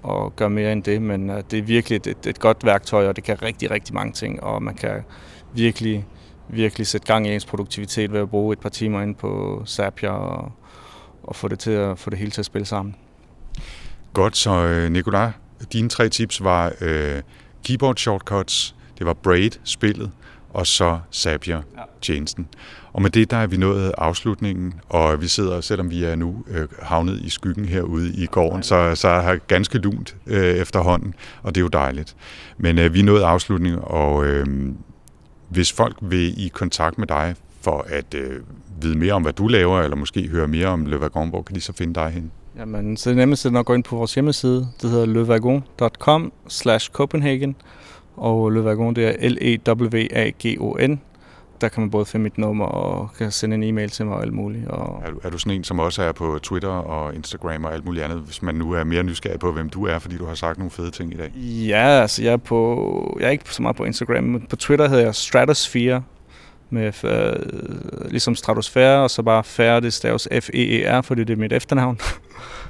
at, 0.05 0.11
at 0.11 0.35
gøre 0.35 0.49
mere 0.49 0.71
end 0.71 0.83
det, 0.83 1.01
men 1.01 1.29
øh, 1.29 1.43
det 1.51 1.59
er 1.59 1.63
virkelig 1.63 1.95
et, 1.95 2.27
et, 2.27 2.39
godt 2.39 2.65
værktøj, 2.65 3.07
og 3.07 3.15
det 3.15 3.23
kan 3.23 3.41
rigtig, 3.41 3.71
rigtig 3.71 3.95
mange 3.95 4.13
ting, 4.13 4.43
og 4.43 4.63
man 4.63 4.75
kan 4.75 5.03
virkelig, 5.53 6.05
virkelig 6.47 6.87
sætte 6.87 7.07
gang 7.07 7.27
i 7.27 7.33
ens 7.33 7.45
produktivitet 7.45 8.13
ved 8.13 8.19
at 8.19 8.29
bruge 8.29 8.53
et 8.53 8.59
par 8.59 8.69
timer 8.69 9.01
ind 9.01 9.15
på 9.15 9.63
Zapier 9.67 10.11
og, 10.11 10.51
og 11.23 11.35
få 11.35 11.47
det 11.47 11.59
til 11.59 11.71
at 11.71 11.99
få 11.99 12.09
det 12.09 12.19
hele 12.19 12.31
til 12.31 12.41
at 12.41 12.45
spille 12.45 12.65
sammen. 12.65 12.95
Godt, 14.13 14.37
så 14.37 14.51
øh, 14.51 14.91
Nikolaj, 14.91 15.31
dine 15.73 15.89
tre 15.89 16.09
tips 16.09 16.43
var 16.43 16.73
øh, 16.81 17.21
keyboard 17.65 17.95
shortcuts, 17.97 18.75
det 18.97 19.05
var 19.05 19.13
Braid, 19.13 19.51
spillet, 19.63 20.11
og 20.49 20.67
så 20.67 20.99
Zapier, 21.11 21.61
tjenesten. 22.01 22.47
Og 22.93 23.01
med 23.01 23.09
det, 23.09 23.31
der 23.31 23.37
er 23.37 23.47
vi 23.47 23.57
nået 23.57 23.91
afslutningen, 23.97 24.73
og 24.89 25.21
vi 25.21 25.27
sidder, 25.27 25.61
selvom 25.61 25.89
vi 25.89 26.03
er 26.03 26.15
nu 26.15 26.43
øh, 26.47 26.67
havnet 26.81 27.21
i 27.21 27.29
skyggen 27.29 27.65
herude 27.65 28.13
i 28.13 28.25
gården, 28.25 28.63
så, 28.63 28.95
så 28.95 29.07
er 29.07 29.31
det 29.31 29.47
ganske 29.47 29.77
lunt 29.77 30.15
øh, 30.27 30.55
efterhånden, 30.55 31.13
og 31.43 31.55
det 31.55 31.61
er 31.61 31.63
jo 31.63 31.67
dejligt. 31.67 32.15
Men 32.57 32.79
øh, 32.79 32.93
vi 32.93 32.99
er 32.99 33.03
nået 33.03 33.21
afslutningen, 33.21 33.79
og 33.83 34.25
øh, 34.25 34.45
hvis 35.49 35.71
folk 35.71 35.95
vil 36.01 36.45
i 36.45 36.47
kontakt 36.47 36.97
med 36.97 37.07
dig 37.07 37.35
for 37.61 37.85
at 37.89 38.13
øh, 38.13 38.39
vide 38.81 38.97
mere 38.97 39.13
om, 39.13 39.21
hvad 39.21 39.33
du 39.33 39.47
laver, 39.47 39.81
eller 39.81 39.97
måske 39.97 40.27
høre 40.27 40.47
mere 40.47 40.67
om 40.67 40.85
Le 40.85 40.99
Wagon, 40.99 41.29
hvor 41.29 41.41
kan 41.41 41.55
de 41.55 41.61
så 41.61 41.73
finde 41.73 41.93
dig 41.93 42.09
hen? 42.09 42.31
Jamen, 42.57 42.97
så 42.97 43.09
det 43.09 43.45
er 43.45 43.59
at 43.59 43.65
gå 43.65 43.73
ind 43.73 43.83
på 43.83 43.95
vores 43.95 44.13
hjemmeside. 44.13 44.67
Det 44.81 44.89
hedder 44.89 45.05
levagon.com 45.05 46.33
slash 46.47 46.91
Copenhagen. 46.91 47.55
Og 48.15 48.49
Levagon, 48.49 48.95
det 48.95 49.07
er 49.07 49.29
L-E-W-A-G-O-N. 49.29 51.01
Der 51.63 51.69
kan 51.69 51.81
man 51.81 51.89
både 51.89 52.05
finde 52.05 52.23
mit 52.23 52.37
nummer 52.37 52.65
og 52.65 53.09
kan 53.17 53.31
sende 53.31 53.55
en 53.55 53.63
e-mail 53.63 53.89
til 53.89 54.05
mig 54.05 54.15
og 54.15 54.21
alt 54.21 54.33
muligt. 54.33 54.67
Og... 54.67 55.01
Er, 55.05 55.11
du, 55.11 55.19
er 55.23 55.29
du 55.29 55.37
sådan 55.37 55.57
en, 55.57 55.63
som 55.63 55.79
også 55.79 56.03
er 56.03 56.11
på 56.11 56.39
Twitter 56.43 56.69
og 56.69 57.15
Instagram 57.15 57.65
og 57.65 57.73
alt 57.73 57.85
muligt 57.85 58.05
andet, 58.05 58.19
hvis 58.19 58.41
man 58.41 58.55
nu 58.55 58.71
er 58.71 58.83
mere 58.83 59.03
nysgerrig 59.03 59.39
på, 59.39 59.51
hvem 59.51 59.69
du 59.69 59.85
er, 59.85 59.99
fordi 59.99 60.17
du 60.17 60.25
har 60.25 60.35
sagt 60.35 60.57
nogle 60.57 60.71
fede 60.71 60.91
ting 60.91 61.13
i 61.13 61.17
dag? 61.17 61.31
Ja, 61.67 62.01
altså 62.01 62.23
jeg 62.23 62.33
er, 62.33 62.37
på, 62.37 63.17
jeg 63.19 63.27
er 63.27 63.31
ikke 63.31 63.43
så 63.47 63.61
meget 63.61 63.75
på 63.75 63.83
Instagram, 63.83 64.23
men 64.23 64.45
på 64.49 64.55
Twitter 64.55 64.87
hedder 64.87 65.03
jeg 65.03 65.15
Stratosphere, 65.15 66.03
med 66.73 67.03
øh, 67.03 68.11
ligesom 68.11 68.35
stratosfære, 68.35 69.03
og 69.03 69.09
så 69.09 69.21
bare 69.21 69.43
færre, 69.43 69.81
det 69.81 69.93
staves 69.93 70.27
F-E-E-R, 70.31 71.01
fordi 71.01 71.23
det 71.23 71.33
er 71.33 71.37
mit 71.37 71.53
efternavn. 71.53 71.99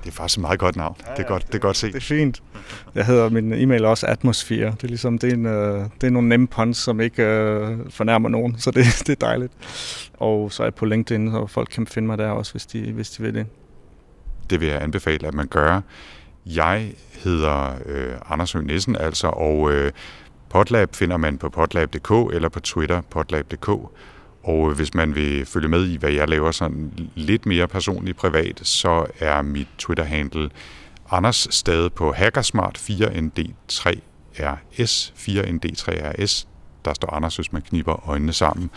Det 0.03 0.09
er 0.09 0.13
faktisk 0.13 0.37
et 0.37 0.41
meget 0.41 0.59
godt 0.59 0.75
navn. 0.75 0.95
Ja, 0.99 1.09
ja, 1.09 1.15
det 1.15 1.23
er 1.23 1.27
godt, 1.27 1.47
det 1.47 1.55
er 1.55 1.59
godt 1.59 1.77
set. 1.77 1.93
Det 1.93 1.99
er 1.99 2.03
fint. 2.03 2.43
Jeg 2.95 3.05
hedder 3.05 3.29
min 3.29 3.53
e-mail 3.53 3.85
også 3.85 4.07
Atmosfære. 4.07 4.71
Det 4.71 4.83
er 4.83 4.87
ligesom, 4.87 5.17
det 5.17 5.29
er, 5.29 5.33
en, 5.33 5.45
øh, 5.45 5.85
det 6.01 6.07
er 6.07 6.11
nogle 6.11 6.29
nemme 6.29 6.47
puns, 6.47 6.77
som 6.77 7.01
ikke 7.01 7.23
øh, 7.23 7.77
fornærmer 7.89 8.29
nogen, 8.29 8.59
så 8.59 8.71
det, 8.71 8.85
det 9.07 9.09
er 9.09 9.27
dejligt. 9.27 9.53
Og 10.13 10.51
så 10.51 10.63
er 10.63 10.65
jeg 10.65 10.75
på 10.75 10.85
LinkedIn, 10.85 11.31
så 11.31 11.47
folk 11.47 11.69
kan 11.71 11.87
finde 11.87 12.05
mig 12.05 12.17
der 12.17 12.29
også, 12.29 12.51
hvis 12.51 12.65
de, 12.65 12.91
hvis 12.91 13.09
de 13.09 13.23
vil 13.23 13.33
det. 13.33 13.45
Det 14.49 14.61
vil 14.61 14.67
jeg 14.67 14.81
anbefale, 14.81 15.27
at 15.27 15.33
man 15.33 15.47
gør. 15.47 15.81
Jeg 16.45 16.91
hedder 17.23 17.75
øh, 17.85 18.13
Anders 18.29 18.51
Høgh 18.51 18.65
Nissen, 18.65 18.95
altså, 18.95 19.27
og 19.27 19.71
øh, 19.71 19.91
Podlab 20.53 20.95
finder 20.95 21.17
man 21.17 21.37
på 21.37 21.49
podlab.dk 21.49 22.35
eller 22.35 22.49
på 22.49 22.59
Twitter 22.59 23.01
podlab.dk. 23.01 23.69
Og 24.43 24.69
øh, 24.69 24.75
hvis 24.75 24.93
man 24.93 25.15
vil 25.15 25.45
følge 25.45 25.67
med 25.67 25.87
i, 25.87 25.97
hvad 25.97 26.11
jeg 26.11 26.29
laver 26.29 26.51
sådan 26.51 27.09
lidt 27.15 27.45
mere 27.45 27.67
personligt 27.67 28.17
privat, 28.17 28.59
så 28.63 29.05
er 29.19 29.41
mit 29.41 29.67
Twitter-handle 29.77 30.49
Anders 31.11 31.47
Stade 31.49 31.89
på 31.89 32.11
Hackersmart 32.11 32.77
4ND3RS. 32.77 35.11
4ND3RS. 35.17 36.45
Der 36.85 36.93
står 36.93 37.13
Anders, 37.13 37.35
hvis 37.35 37.53
man 37.53 37.61
kniber 37.61 38.09
øjnene 38.09 38.33
sammen. 38.33 38.69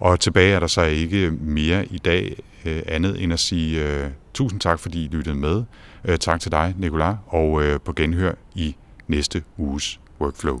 Og 0.00 0.20
tilbage 0.20 0.54
er 0.54 0.60
der 0.60 0.66
så 0.66 0.82
ikke 0.82 1.30
mere 1.30 1.86
i 1.86 1.98
dag 1.98 2.42
øh, 2.64 2.82
andet 2.86 3.22
end 3.22 3.32
at 3.32 3.40
sige 3.40 3.84
øh, 3.84 4.10
tusind 4.34 4.60
tak, 4.60 4.80
fordi 4.80 5.04
I 5.04 5.08
lyttede 5.08 5.36
med. 5.36 5.64
Øh, 6.04 6.18
tak 6.18 6.40
til 6.40 6.52
dig, 6.52 6.74
Nicolai, 6.78 7.14
og 7.26 7.62
øh, 7.62 7.80
på 7.80 7.92
genhør 7.92 8.32
i 8.54 8.76
næste 9.08 9.42
uges 9.58 10.00
Workflow. 10.20 10.60